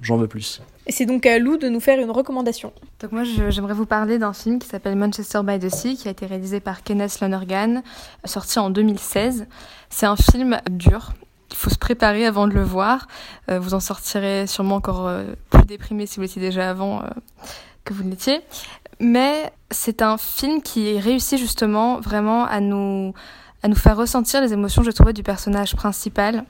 j'en 0.02 0.16
veux 0.16 0.28
plus. 0.28 0.60
Et 0.86 0.92
c'est 0.92 1.06
donc 1.06 1.24
à 1.26 1.38
Lou 1.38 1.56
de 1.56 1.68
nous 1.68 1.80
faire 1.80 1.98
une 1.98 2.10
recommandation. 2.10 2.72
Donc 3.00 3.12
moi, 3.12 3.22
j'aimerais 3.24 3.74
vous 3.74 3.86
parler 3.86 4.18
d'un 4.18 4.32
film 4.32 4.58
qui 4.58 4.68
s'appelle 4.68 4.96
Manchester 4.96 5.40
by 5.42 5.58
the 5.58 5.70
Sea, 5.70 5.96
qui 5.96 6.08
a 6.08 6.10
été 6.10 6.26
réalisé 6.26 6.60
par 6.60 6.82
Kenneth 6.82 7.20
Lonergan, 7.20 7.82
sorti 8.24 8.58
en 8.58 8.70
2016. 8.70 9.46
C'est 9.90 10.06
un 10.06 10.16
film 10.16 10.60
dur. 10.70 11.12
Il 11.50 11.56
faut 11.56 11.70
se 11.70 11.78
préparer 11.78 12.26
avant 12.26 12.46
de 12.46 12.52
le 12.52 12.62
voir. 12.62 13.08
Euh, 13.50 13.58
vous 13.58 13.72
en 13.72 13.80
sortirez 13.80 14.46
sûrement 14.46 14.76
encore 14.76 15.06
euh, 15.06 15.24
plus 15.48 15.64
déprimé 15.64 16.04
si 16.04 16.16
vous 16.16 16.22
l'étiez 16.22 16.42
déjà 16.42 16.68
avant 16.68 17.02
que 17.88 17.94
vous 17.94 18.04
ne 18.04 18.10
l'étiez. 18.10 18.40
Mais 19.00 19.52
c'est 19.70 20.02
un 20.02 20.18
film 20.18 20.62
qui 20.62 20.98
réussit 20.98 21.38
justement 21.38 22.00
vraiment 22.00 22.44
à 22.44 22.60
nous, 22.60 23.14
à 23.62 23.68
nous 23.68 23.76
faire 23.76 23.96
ressentir 23.96 24.40
les 24.40 24.52
émotions, 24.52 24.82
je 24.82 24.90
trouve, 24.90 25.12
du 25.12 25.22
personnage 25.22 25.76
principal 25.76 26.44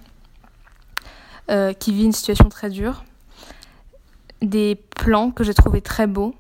euh, 1.51 1.73
qui 1.73 1.93
vit 1.93 2.05
une 2.05 2.13
situation 2.13 2.49
très 2.49 2.71
dure. 2.71 3.05
Des 4.41 4.77
plans 4.97 5.31
que 5.31 5.45
j'ai 5.45 5.55
trouvé 5.55 5.83
très 5.83 6.07
beaux. 6.07 6.35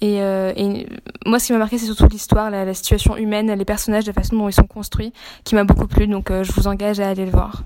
Et, 0.00 0.22
euh, 0.22 0.52
et, 0.56 0.88
moi, 1.26 1.38
ce 1.38 1.48
qui 1.48 1.52
m'a 1.52 1.58
marqué, 1.58 1.76
c'est 1.76 1.86
surtout 1.86 2.08
l'histoire, 2.08 2.50
la, 2.50 2.64
la, 2.64 2.72
situation 2.72 3.16
humaine, 3.16 3.52
les 3.52 3.64
personnages, 3.66 4.06
la 4.06 4.14
façon 4.14 4.36
dont 4.36 4.48
ils 4.48 4.54
sont 4.54 4.66
construits, 4.66 5.12
qui 5.44 5.54
m'a 5.54 5.64
beaucoup 5.64 5.86
plu. 5.86 6.06
Donc, 6.06 6.30
euh, 6.30 6.44
je 6.44 6.52
vous 6.52 6.66
engage 6.66 7.00
à 7.00 7.10
aller 7.10 7.26
le 7.26 7.30
voir. 7.30 7.64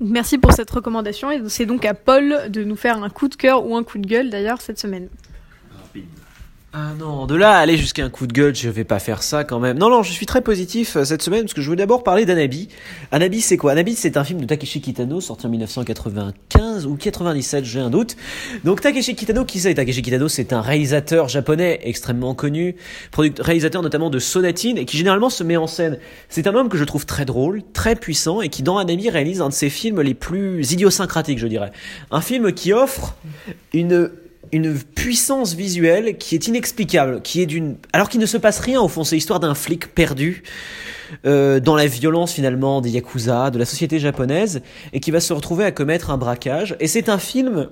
Merci 0.00 0.38
pour 0.38 0.52
cette 0.52 0.70
recommandation. 0.70 1.30
Et 1.30 1.42
c'est 1.48 1.66
donc 1.66 1.84
à 1.84 1.92
Paul 1.92 2.50
de 2.50 2.64
nous 2.64 2.76
faire 2.76 3.02
un 3.02 3.10
coup 3.10 3.28
de 3.28 3.34
cœur 3.34 3.66
ou 3.66 3.76
un 3.76 3.82
coup 3.82 3.98
de 3.98 4.06
gueule 4.06 4.30
d'ailleurs 4.30 4.60
cette 4.60 4.78
semaine. 4.78 5.08
Ah 6.76 6.92
non, 6.98 7.26
de 7.26 7.36
là 7.36 7.52
à 7.52 7.58
aller 7.58 7.76
jusqu'à 7.76 8.04
un 8.04 8.10
coup 8.10 8.26
de 8.26 8.32
gueule, 8.32 8.52
je 8.52 8.68
vais 8.68 8.82
pas 8.82 8.98
faire 8.98 9.22
ça 9.22 9.44
quand 9.44 9.60
même. 9.60 9.78
Non, 9.78 9.90
non, 9.90 10.02
je 10.02 10.10
suis 10.10 10.26
très 10.26 10.40
positif 10.40 10.96
euh, 10.96 11.04
cette 11.04 11.22
semaine 11.22 11.42
parce 11.42 11.54
que 11.54 11.62
je 11.62 11.70
veux 11.70 11.76
d'abord 11.76 12.02
parler 12.02 12.26
d'Anabi. 12.26 12.66
Anabi, 13.12 13.42
c'est 13.42 13.56
quoi? 13.56 13.70
Anabi, 13.70 13.94
c'est 13.94 14.16
un 14.16 14.24
film 14.24 14.40
de 14.40 14.44
Takeshi 14.44 14.80
Kitano 14.80 15.20
sorti 15.20 15.46
en 15.46 15.50
1995 15.50 16.86
ou 16.86 16.96
97, 16.96 17.64
j'ai 17.64 17.78
un 17.78 17.90
doute. 17.90 18.16
Donc 18.64 18.80
Takeshi 18.80 19.14
Kitano, 19.14 19.44
qui 19.44 19.60
c'est? 19.60 19.72
Takeshi 19.74 20.02
Kitano, 20.02 20.26
c'est 20.26 20.52
un 20.52 20.62
réalisateur 20.62 21.28
japonais 21.28 21.78
extrêmement 21.84 22.34
connu, 22.34 22.74
réalisateur 23.38 23.82
notamment 23.82 24.10
de 24.10 24.18
Sonatine 24.18 24.76
et 24.76 24.84
qui 24.84 24.96
généralement 24.96 25.30
se 25.30 25.44
met 25.44 25.56
en 25.56 25.68
scène. 25.68 26.00
C'est 26.28 26.48
un 26.48 26.56
homme 26.56 26.68
que 26.68 26.76
je 26.76 26.82
trouve 26.82 27.06
très 27.06 27.24
drôle, 27.24 27.62
très 27.72 27.94
puissant 27.94 28.40
et 28.40 28.48
qui 28.48 28.64
dans 28.64 28.78
Anabi 28.78 29.10
réalise 29.10 29.40
un 29.40 29.48
de 29.50 29.54
ses 29.54 29.70
films 29.70 30.00
les 30.00 30.14
plus 30.14 30.72
idiosyncratiques, 30.72 31.38
je 31.38 31.46
dirais. 31.46 31.70
Un 32.10 32.20
film 32.20 32.52
qui 32.52 32.72
offre 32.72 33.14
une 33.72 34.10
une 34.54 34.78
puissance 34.78 35.54
visuelle 35.54 36.16
qui 36.16 36.36
est 36.36 36.46
inexplicable, 36.46 37.22
qui 37.22 37.42
est 37.42 37.46
d'une, 37.46 37.76
alors 37.92 38.08
qu'il 38.08 38.20
ne 38.20 38.26
se 38.26 38.36
passe 38.36 38.60
rien 38.60 38.80
au 38.80 38.88
fond, 38.88 39.02
c'est 39.02 39.16
l'histoire 39.16 39.40
d'un 39.40 39.54
flic 39.54 39.92
perdu 39.92 40.44
euh, 41.26 41.58
dans 41.58 41.74
la 41.74 41.86
violence 41.86 42.32
finalement 42.32 42.80
des 42.80 42.90
yakuza, 42.90 43.50
de 43.50 43.58
la 43.58 43.64
société 43.64 43.98
japonaise, 43.98 44.62
et 44.92 45.00
qui 45.00 45.10
va 45.10 45.18
se 45.18 45.32
retrouver 45.32 45.64
à 45.64 45.72
commettre 45.72 46.10
un 46.10 46.18
braquage. 46.18 46.76
Et 46.78 46.86
c'est 46.86 47.08
un 47.08 47.18
film 47.18 47.68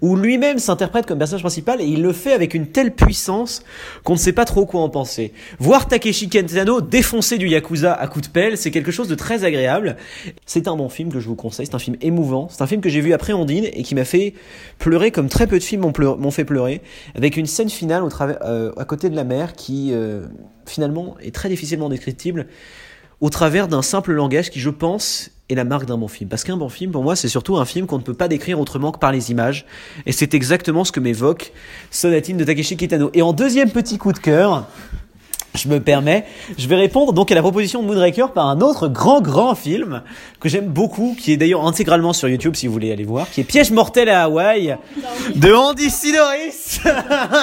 où 0.00 0.16
lui-même 0.16 0.58
s'interprète 0.58 1.06
comme 1.06 1.18
personnage 1.18 1.42
principal 1.42 1.80
et 1.80 1.84
il 1.84 2.02
le 2.02 2.12
fait 2.12 2.32
avec 2.32 2.54
une 2.54 2.66
telle 2.66 2.94
puissance 2.94 3.62
qu'on 4.04 4.14
ne 4.14 4.18
sait 4.18 4.32
pas 4.32 4.44
trop 4.44 4.66
quoi 4.66 4.80
en 4.80 4.88
penser. 4.88 5.32
Voir 5.58 5.88
Takeshi 5.88 6.28
Kentano 6.28 6.80
défoncer 6.80 7.38
du 7.38 7.48
Yakuza 7.48 7.92
à 7.92 8.06
coups 8.06 8.28
de 8.28 8.32
pelle, 8.32 8.58
c'est 8.58 8.70
quelque 8.70 8.92
chose 8.92 9.08
de 9.08 9.14
très 9.14 9.44
agréable. 9.44 9.96
C'est 10.46 10.68
un 10.68 10.76
bon 10.76 10.88
film 10.88 11.12
que 11.12 11.20
je 11.20 11.28
vous 11.28 11.36
conseille, 11.36 11.66
c'est 11.66 11.74
un 11.74 11.80
film 11.80 11.96
émouvant, 12.00 12.48
c'est 12.50 12.62
un 12.62 12.66
film 12.66 12.80
que 12.80 12.88
j'ai 12.88 13.00
vu 13.00 13.12
après 13.12 13.32
Ondine 13.32 13.66
et 13.72 13.82
qui 13.82 13.94
m'a 13.94 14.04
fait 14.04 14.34
pleurer 14.78 15.10
comme 15.10 15.28
très 15.28 15.46
peu 15.46 15.58
de 15.58 15.64
films 15.64 15.82
m'ont 15.82 16.30
fait 16.30 16.44
pleurer, 16.44 16.82
avec 17.14 17.36
une 17.36 17.46
scène 17.46 17.70
finale 17.70 18.02
au 18.02 18.08
euh, 18.20 18.72
à 18.76 18.84
côté 18.84 19.10
de 19.10 19.16
la 19.16 19.24
mer 19.24 19.54
qui 19.54 19.90
euh, 19.92 20.26
finalement 20.66 21.16
est 21.20 21.34
très 21.34 21.48
difficilement 21.48 21.88
descriptible 21.88 22.46
au 23.20 23.30
travers 23.30 23.68
d'un 23.68 23.82
simple 23.82 24.12
langage 24.12 24.50
qui 24.50 24.60
je 24.60 24.70
pense 24.70 25.30
est 25.48 25.54
la 25.54 25.64
marque 25.64 25.86
d'un 25.86 25.96
bon 25.96 26.08
film. 26.08 26.28
Parce 26.28 26.44
qu'un 26.44 26.56
bon 26.56 26.68
film, 26.68 26.92
pour 26.92 27.02
moi, 27.02 27.16
c'est 27.16 27.28
surtout 27.28 27.56
un 27.56 27.64
film 27.64 27.86
qu'on 27.86 27.98
ne 27.98 28.02
peut 28.02 28.14
pas 28.14 28.28
décrire 28.28 28.60
autrement 28.60 28.92
que 28.92 28.98
par 28.98 29.12
les 29.12 29.30
images. 29.30 29.66
Et 30.06 30.12
c'est 30.12 30.34
exactement 30.34 30.84
ce 30.84 30.92
que 30.92 31.00
m'évoque 31.00 31.52
Sonatine 31.90 32.36
de 32.36 32.44
Takeshi 32.44 32.76
Kitano. 32.76 33.10
Et 33.14 33.22
en 33.22 33.32
deuxième 33.32 33.70
petit 33.70 33.98
coup 33.98 34.12
de 34.12 34.18
cœur, 34.18 34.66
je 35.58 35.68
me 35.68 35.80
permets, 35.80 36.24
je 36.56 36.66
vais 36.68 36.76
répondre 36.76 37.12
donc 37.12 37.30
à 37.30 37.34
la 37.34 37.42
proposition 37.42 37.82
de 37.82 37.86
Moonraker 37.86 38.32
par 38.32 38.46
un 38.46 38.60
autre 38.60 38.88
grand 38.88 39.20
grand 39.20 39.54
film 39.54 40.02
que 40.40 40.48
j'aime 40.48 40.66
beaucoup, 40.66 41.16
qui 41.18 41.32
est 41.32 41.36
d'ailleurs 41.36 41.66
intégralement 41.66 42.12
sur 42.12 42.28
YouTube 42.28 42.54
si 42.54 42.66
vous 42.66 42.72
voulez 42.72 42.92
aller 42.92 43.04
voir, 43.04 43.28
qui 43.30 43.40
est 43.40 43.44
Piège 43.44 43.70
mortel 43.70 44.08
à 44.08 44.24
Hawaï 44.24 44.76
de 45.34 45.52
Andy 45.52 45.90
Sidoris. 45.90 46.80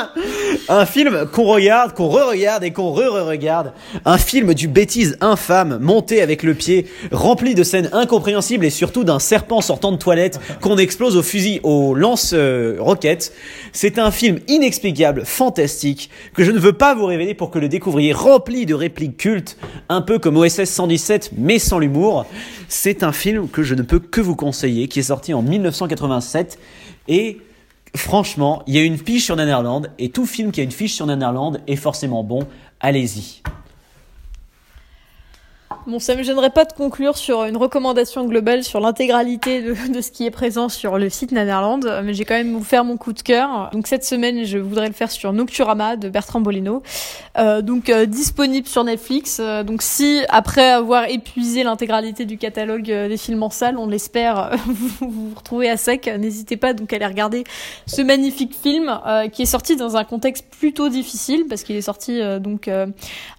un 0.69 0.85
film 0.85 1.25
qu'on 1.31 1.43
regarde, 1.43 1.93
qu'on 1.93 2.07
re-regarde 2.07 2.63
et 2.63 2.71
qu'on 2.71 2.91
re-re-regarde. 2.91 3.73
Un 4.05 4.17
film 4.17 4.53
du 4.53 4.67
bêtise 4.67 5.17
infâme, 5.21 5.79
monté 5.81 6.21
avec 6.21 6.43
le 6.43 6.53
pied, 6.53 6.87
rempli 7.11 7.55
de 7.55 7.63
scènes 7.63 7.89
incompréhensibles 7.91 8.65
et 8.65 8.69
surtout 8.69 9.03
d'un 9.03 9.19
serpent 9.19 9.61
sortant 9.61 9.91
de 9.91 9.97
toilette 9.97 10.39
qu'on 10.61 10.77
explose 10.77 11.17
au 11.17 11.23
fusil, 11.23 11.59
au 11.63 11.93
lance-roquettes. 11.95 13.33
C'est 13.73 13.99
un 13.99 14.11
film 14.11 14.39
inexplicable, 14.47 15.23
fantastique, 15.25 16.09
que 16.33 16.43
je 16.43 16.51
ne 16.51 16.59
veux 16.59 16.73
pas 16.73 16.95
vous 16.95 17.05
révéler 17.05 17.33
pour 17.33 17.51
que 17.51 17.59
le 17.59 17.67
découvriez 17.67 18.04
rempli 18.13 18.65
de 18.65 18.73
répliques 18.73 19.17
cultes, 19.17 19.57
un 19.89 20.01
peu 20.01 20.19
comme 20.19 20.37
OSS 20.37 20.65
117, 20.65 21.31
mais 21.37 21.59
sans 21.59 21.79
l'humour. 21.79 22.25
C'est 22.67 23.03
un 23.03 23.11
film 23.11 23.47
que 23.49 23.63
je 23.63 23.75
ne 23.75 23.81
peux 23.81 23.99
que 23.99 24.21
vous 24.21 24.35
conseiller, 24.35 24.87
qui 24.87 24.99
est 24.99 25.03
sorti 25.03 25.33
en 25.33 25.41
1987 25.41 26.59
et 27.07 27.39
franchement, 27.95 28.63
il 28.67 28.75
y 28.75 28.79
a 28.79 28.83
une 28.83 28.97
fiche 28.97 29.25
sur 29.25 29.35
Netherland 29.35 29.91
et 29.99 30.09
tout 30.09 30.25
film 30.25 30.51
qui 30.51 30.61
a 30.61 30.63
une 30.63 30.71
fiche 30.71 30.93
sur 30.93 31.05
Netherland 31.05 31.61
est 31.67 31.75
forcément 31.75 32.23
bon. 32.23 32.47
Allez-y. 32.79 33.41
Bon, 35.87 35.99
ça 35.99 36.15
me 36.15 36.23
gênerait 36.23 36.49
pas 36.49 36.65
de 36.65 36.73
conclure 36.73 37.15
sur 37.15 37.43
une 37.43 37.57
recommandation 37.57 38.25
globale 38.25 38.63
sur 38.63 38.79
l'intégralité 38.79 39.61
de, 39.61 40.01
ce 40.01 40.09
qui 40.09 40.25
est 40.25 40.31
présent 40.31 40.67
sur 40.67 40.97
le 40.97 41.11
site 41.11 41.31
Netherland, 41.31 42.01
mais 42.03 42.15
j'ai 42.15 42.25
quand 42.25 42.33
même 42.33 42.53
vous 42.53 42.63
faire 42.63 42.83
mon 42.83 42.97
coup 42.97 43.13
de 43.13 43.21
cœur. 43.21 43.69
Donc 43.71 43.85
cette 43.85 44.03
semaine, 44.03 44.45
je 44.45 44.57
voudrais 44.57 44.87
le 44.87 44.95
faire 44.95 45.11
sur 45.11 45.31
Nocturama 45.31 45.95
de 45.95 46.09
Bertrand 46.09 46.41
Bolino, 46.41 46.81
euh, 47.37 47.61
donc 47.61 47.89
euh, 47.89 48.07
disponible 48.07 48.67
sur 48.67 48.83
Netflix. 48.83 49.37
Euh, 49.39 49.61
donc 49.61 49.83
si 49.83 50.23
après 50.29 50.71
avoir 50.71 51.07
épuisé 51.07 51.61
l'intégralité 51.61 52.25
du 52.25 52.39
catalogue 52.39 52.85
des 52.85 53.17
films 53.17 53.43
en 53.43 53.51
salle, 53.51 53.77
on 53.77 53.85
l'espère, 53.85 54.57
vous, 54.65 55.07
vous 55.07 55.33
retrouvez 55.35 55.69
à 55.69 55.77
sec, 55.77 56.09
n'hésitez 56.17 56.57
pas 56.57 56.73
donc 56.73 56.93
à 56.93 56.95
aller 56.95 57.05
regarder 57.05 57.43
ce 57.85 58.01
magnifique 58.01 58.55
film 58.55 58.99
qui 59.31 59.43
est 59.43 59.45
sorti 59.45 59.75
dans 59.75 59.97
un 59.97 60.03
contexte 60.03 60.45
plutôt 60.49 60.89
difficile 60.89 61.45
parce 61.47 61.61
qu'il 61.61 61.75
est 61.75 61.81
sorti 61.81 62.19
donc 62.39 62.69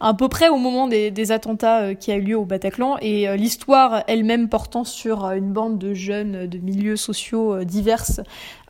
à 0.01 0.15
peu 0.15 0.29
près 0.29 0.49
au 0.49 0.59
moment 0.59 0.87
des, 0.87 1.11
des 1.11 1.33
attentats 1.33 1.97
qui 1.97 2.13
a 2.13 2.15
eu 2.15 2.21
lieu 2.21 2.36
au 2.37 2.45
Bataclan 2.45 2.97
et 3.01 3.29
euh, 3.29 3.37
l'histoire 3.37 4.05
elle-même 4.07 4.49
portant 4.49 4.85
sur 4.85 5.25
euh, 5.25 5.35
une 5.35 5.53
bande 5.53 5.79
de 5.79 5.95
jeunes 5.95 6.47
de 6.47 6.59
milieux 6.59 6.97
sociaux 6.97 7.65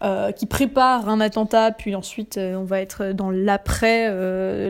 euh, 0.02 0.32
qui 0.32 0.46
préparent 0.46 1.08
un 1.08 1.20
attentat, 1.20 1.72
puis 1.72 1.94
ensuite 1.94 2.38
on 2.38 2.64
va 2.64 2.80
être 2.80 3.12
dans 3.12 3.30
l'après, 3.30 4.10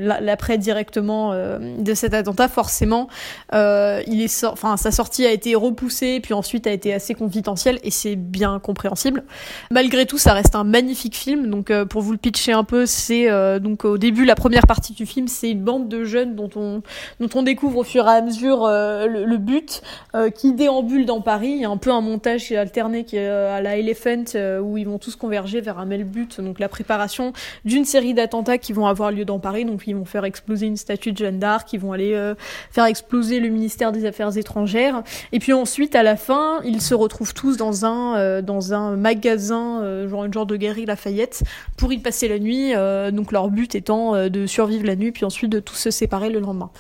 l'après 0.01 0.59
directement 0.59 1.35
de 1.35 1.95
cet 1.95 2.15
attentat. 2.15 2.49
Forcément, 2.49 3.09
il 3.53 4.23
est, 4.23 4.45
enfin 4.45 4.77
sa 4.77 4.91
sortie 4.91 5.27
a 5.27 5.31
été 5.31 5.55
repoussée, 5.55 6.21
puis 6.21 6.35
ensuite 6.35 6.67
a 6.67 6.73
été 6.73 6.93
assez 6.93 7.15
confidentielle 7.15 7.79
et 7.83 7.91
c'est 7.91 8.17
bien 8.17 8.59
compréhensible. 8.59 9.25
Malgré 9.71 10.07
tout, 10.07 10.19
ça 10.19 10.33
reste 10.33 10.55
un 10.55 10.65
magnifique 10.65 11.17
film. 11.17 11.51
Donc 11.51 11.73
pour 11.85 12.03
vous 12.03 12.13
le 12.13 12.19
pitcher 12.19 12.53
un 12.53 12.65
peu, 12.65 12.87
c'est 12.87 13.29
donc 13.61 13.85
au 13.85 13.99
début 13.99 14.25
la 14.25 14.35
première 14.35 14.67
partie 14.67 14.93
du 14.93 15.07
film, 15.07 15.29
c'est 15.29 15.51
une 15.51 15.63
bande 15.63 15.89
de 15.89 16.05
jeunes 16.05 16.35
dont 16.35 16.51
on 16.57 16.83
dont 17.21 17.29
on 17.35 17.43
découvre 17.43 17.79
au 17.79 17.85
fur 17.85 18.07
et 18.07 18.11
à 18.11 18.23
mesure 18.23 18.65
euh, 18.65 19.07
le, 19.07 19.37
but 19.37 19.83
euh, 20.15 20.31
qui 20.31 20.53
déambule 20.53 21.07
dans 21.07 21.21
Paris. 21.21 21.51
Il 21.51 21.63
y 21.63 21.65
a 21.65 21.71
un 21.71 21.77
peu 21.77 21.91
un 21.91 22.01
montage 22.01 22.53
alterné 22.53 23.05
qui 23.05 23.17
est 23.17 23.29
euh, 23.29 23.57
à 23.57 23.61
la 23.61 23.77
Elephant 23.77 24.25
où 24.63 24.79
ils 24.79 24.87
vont 24.87 24.99
tous 24.99 25.16
converger 25.17 25.61
vers 25.61 25.79
un 25.79 25.85
même 25.85 26.05
but, 26.05 26.41
donc 26.41 26.59
la 26.59 26.69
préparation 26.69 27.33
d'une 27.65 27.85
série 27.85 28.15
d'attentats 28.15 28.59
qui 28.59 28.73
vont 28.73 28.87
avoir 28.87 29.11
lieu 29.11 29.25
dans 29.25 29.39
Paris. 29.39 29.65
Donc 29.65 29.83
ils 29.87 29.95
vont 29.95 30.05
faire 30.05 30.25
exploser 30.25 30.67
une 30.67 30.77
statue 30.77 31.13
de 31.13 31.17
Jeanne 31.17 31.39
d'Arc, 31.39 31.73
ils 31.73 31.81
vont 31.81 31.93
aller 31.93 32.35
faire 32.71 32.85
exploser 32.85 33.41
le 33.41 33.49
ministère 33.49 33.93
des 33.93 34.05
Affaires 34.07 34.37
étrangères. 34.37 35.03
Et 35.33 35.39
puis 35.39 35.53
ensuite, 35.53 35.95
à 35.95 36.03
la 36.03 36.17
fin, 36.17 36.61
ils 36.65 36.81
se 36.81 36.95
retrouvent 36.95 37.35
tous 37.35 37.57
dans 37.57 37.85
un 37.85 38.43
dans 38.43 38.75
un 38.75 38.97
magasin, 38.97 40.07
genre 40.09 40.25
une 40.25 40.33
genre 40.33 40.47
de 40.47 40.57
galerie 40.57 40.87
Lafayette, 40.87 41.43
pour 41.77 41.93
y 41.93 41.99
passer 41.99 42.29
la 42.29 42.39
nuit. 42.39 42.73
donc 43.13 43.33
leur 43.33 43.49
but 43.49 43.75
étant 43.75 44.29
de 44.29 44.47
survivre 44.47 44.87
la 44.87 44.97
nuit, 44.97 45.13
puis 45.13 45.25
ensuite 45.25 45.51
de 45.51 45.61
tous 45.61 45.77
se 45.77 45.91
séparer 45.91 46.31
le 46.31 46.41
lendemain. 46.41 46.71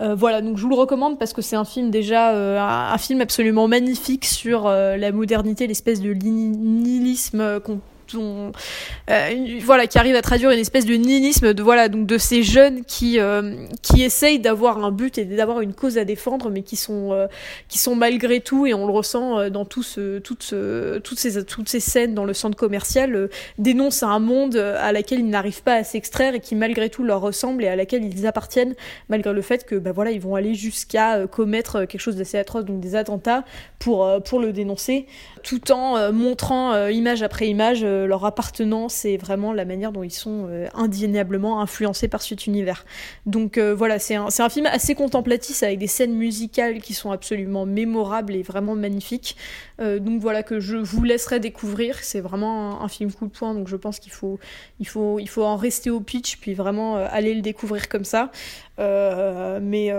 Euh, 0.00 0.14
voilà, 0.14 0.40
donc 0.40 0.56
je 0.56 0.62
vous 0.62 0.70
le 0.70 0.76
recommande 0.76 1.18
parce 1.18 1.32
que 1.32 1.42
c'est 1.42 1.56
un 1.56 1.64
film 1.64 1.90
déjà, 1.90 2.30
euh, 2.30 2.58
un, 2.58 2.96
film 2.96 3.20
absolument 3.20 3.68
magnifique 3.68 4.24
sur 4.24 4.66
euh, 4.66 4.96
la 4.96 5.12
modernité, 5.12 5.66
l'espèce 5.66 6.00
de 6.00 6.14
nihilisme 6.14 7.60
qu'on 7.60 7.80
euh, 8.18 9.58
voilà, 9.62 9.86
qui 9.86 9.98
arrive 9.98 10.16
à 10.16 10.22
traduire 10.22 10.50
une 10.50 10.58
espèce 10.58 10.86
de 10.86 10.94
nihilisme 10.94 11.54
de 11.54 11.62
voilà 11.62 11.88
donc 11.88 12.06
de 12.06 12.18
ces 12.18 12.42
jeunes 12.42 12.84
qui 12.84 13.18
euh, 13.18 13.66
qui 13.82 14.02
essayent 14.02 14.38
d'avoir 14.38 14.84
un 14.84 14.90
but 14.90 15.18
et 15.18 15.24
d'avoir 15.24 15.60
une 15.60 15.74
cause 15.74 15.98
à 15.98 16.04
défendre, 16.04 16.50
mais 16.50 16.62
qui 16.62 16.76
sont 16.76 17.12
euh, 17.12 17.26
qui 17.68 17.78
sont 17.78 17.94
malgré 17.94 18.40
tout 18.40 18.66
et 18.66 18.74
on 18.74 18.86
le 18.86 18.92
ressent 18.92 19.50
dans 19.50 19.64
tout 19.64 19.82
ce, 19.82 20.18
toutes 20.18 20.54
toutes 21.02 21.18
ces 21.18 21.44
toutes 21.44 21.68
ces 21.68 21.80
scènes 21.80 22.14
dans 22.14 22.24
le 22.24 22.34
centre 22.34 22.56
commercial 22.56 23.28
dénoncent 23.58 24.02
un 24.02 24.18
monde 24.18 24.56
à 24.56 24.92
laquelle 24.92 25.20
ils 25.20 25.28
n'arrivent 25.28 25.62
pas 25.62 25.74
à 25.74 25.84
s'extraire 25.84 26.34
et 26.34 26.40
qui 26.40 26.54
malgré 26.54 26.90
tout 26.90 27.04
leur 27.04 27.20
ressemble 27.20 27.64
et 27.64 27.68
à 27.68 27.76
laquelle 27.76 28.04
ils 28.04 28.26
appartiennent 28.26 28.74
malgré 29.08 29.32
le 29.32 29.42
fait 29.42 29.64
que 29.64 29.76
bah 29.76 29.92
voilà 29.92 30.10
ils 30.10 30.20
vont 30.20 30.34
aller 30.34 30.54
jusqu'à 30.54 31.26
commettre 31.26 31.84
quelque 31.84 32.00
chose 32.00 32.16
d'assez 32.16 32.38
atroce 32.38 32.64
donc 32.64 32.80
des 32.80 32.94
attentats 32.94 33.44
pour 33.78 34.22
pour 34.24 34.40
le 34.40 34.52
dénoncer 34.52 35.06
tout 35.42 35.72
en 35.72 36.12
montrant 36.12 36.88
image 36.88 37.22
après 37.22 37.48
image 37.48 37.84
euh, 38.00 38.06
leur 38.06 38.24
appartenance 38.24 39.04
et 39.04 39.16
vraiment 39.16 39.52
la 39.52 39.64
manière 39.64 39.92
dont 39.92 40.02
ils 40.02 40.12
sont 40.12 40.46
euh, 40.48 40.66
indéniablement 40.74 41.60
influencés 41.60 42.08
par 42.08 42.22
cet 42.22 42.46
univers. 42.46 42.84
Donc 43.26 43.58
euh, 43.58 43.74
voilà 43.74 43.98
c'est 43.98 44.14
un 44.14 44.48
film 44.48 44.66
assez 44.66 44.94
contemplatif 44.94 45.62
avec 45.62 45.78
des 45.78 45.86
scènes 45.86 46.14
musicales 46.14 46.80
qui 46.80 46.94
sont 46.94 47.10
absolument 47.10 47.66
mémorables 47.66 48.34
et 48.34 48.42
vraiment 48.42 48.74
magnifiques. 48.74 49.36
Donc 49.78 50.20
voilà 50.20 50.42
que 50.42 50.60
je 50.60 50.76
vous 50.76 51.02
laisserai 51.04 51.40
découvrir. 51.40 51.96
C'est 52.02 52.20
vraiment 52.20 52.82
un, 52.82 52.84
un 52.84 52.88
film 52.88 53.10
coup 53.12 53.26
de 53.26 53.32
poing 53.32 53.54
donc 53.54 53.66
je 53.66 53.76
pense 53.76 53.98
qu'il 53.98 54.12
faut 54.12 54.38
il 54.78 54.86
faut 54.86 55.18
il 55.18 55.28
faut 55.28 55.42
en 55.42 55.56
rester 55.56 55.88
au 55.88 56.00
pitch 56.00 56.36
puis 56.36 56.52
vraiment 56.52 56.96
aller 56.96 57.34
le 57.34 57.40
découvrir 57.40 57.88
comme 57.88 58.04
ça. 58.04 58.30
Mais, 58.78 59.92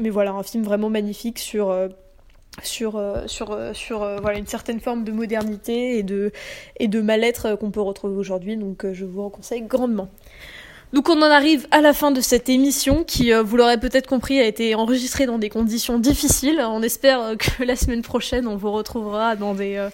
mais 0.00 0.10
voilà, 0.10 0.32
un 0.32 0.42
film 0.42 0.64
vraiment 0.64 0.90
magnifique 0.90 1.38
sur, 1.38 1.70
sur, 2.62 2.96
euh, 2.96 3.26
sur, 3.26 3.52
euh, 3.52 3.72
sur 3.74 4.02
euh, 4.02 4.16
voilà, 4.20 4.38
une 4.38 4.46
certaine 4.46 4.80
forme 4.80 5.04
de 5.04 5.12
modernité 5.12 5.98
et 5.98 6.02
de, 6.02 6.32
et 6.78 6.88
de 6.88 7.00
mal-être 7.00 7.56
qu'on 7.56 7.70
peut 7.70 7.80
retrouver 7.80 8.16
aujourd'hui. 8.16 8.56
Donc 8.56 8.86
je 8.92 9.04
vous 9.04 9.22
en 9.22 9.30
conseille 9.30 9.62
grandement. 9.62 10.08
Donc 10.92 11.08
on 11.08 11.18
en 11.20 11.30
arrive 11.30 11.66
à 11.72 11.80
la 11.80 11.92
fin 11.92 12.12
de 12.12 12.20
cette 12.20 12.48
émission 12.48 13.02
qui, 13.02 13.32
vous 13.32 13.56
l'aurez 13.56 13.78
peut-être 13.78 14.06
compris, 14.06 14.38
a 14.38 14.46
été 14.46 14.76
enregistrée 14.76 15.26
dans 15.26 15.36
des 15.36 15.50
conditions 15.50 15.98
difficiles. 15.98 16.60
On 16.60 16.80
espère 16.80 17.36
que 17.36 17.64
la 17.64 17.74
semaine 17.74 18.02
prochaine, 18.02 18.46
on 18.46 18.56
vous 18.56 18.70
retrouvera 18.70 19.34
dans 19.34 19.54
des... 19.54 19.88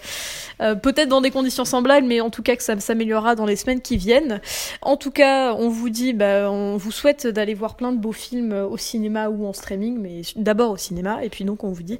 euh, 0.61 0.75
peut-être 0.75 1.09
dans 1.09 1.21
des 1.21 1.31
conditions 1.31 1.65
semblables, 1.65 2.05
mais 2.05 2.21
en 2.21 2.29
tout 2.29 2.43
cas 2.43 2.55
que 2.55 2.63
ça 2.63 2.79
s'améliorera 2.79 3.35
dans 3.35 3.47
les 3.47 3.55
semaines 3.55 3.81
qui 3.81 3.97
viennent. 3.97 4.39
En 4.83 4.95
tout 4.95 5.11
cas, 5.11 5.55
on 5.55 5.67
vous 5.67 5.89
dit, 5.89 6.13
bah, 6.13 6.49
on 6.51 6.77
vous 6.77 6.91
souhaite 6.91 7.25
d'aller 7.25 7.55
voir 7.55 7.75
plein 7.75 7.91
de 7.91 7.97
beaux 7.97 8.11
films 8.11 8.53
au 8.53 8.77
cinéma 8.77 9.29
ou 9.29 9.47
en 9.47 9.53
streaming, 9.53 9.97
mais 9.99 10.21
d'abord 10.35 10.71
au 10.71 10.77
cinéma. 10.77 11.23
Et 11.23 11.29
puis 11.29 11.43
donc, 11.43 11.63
on 11.63 11.71
vous 11.71 11.83
dit 11.83 11.99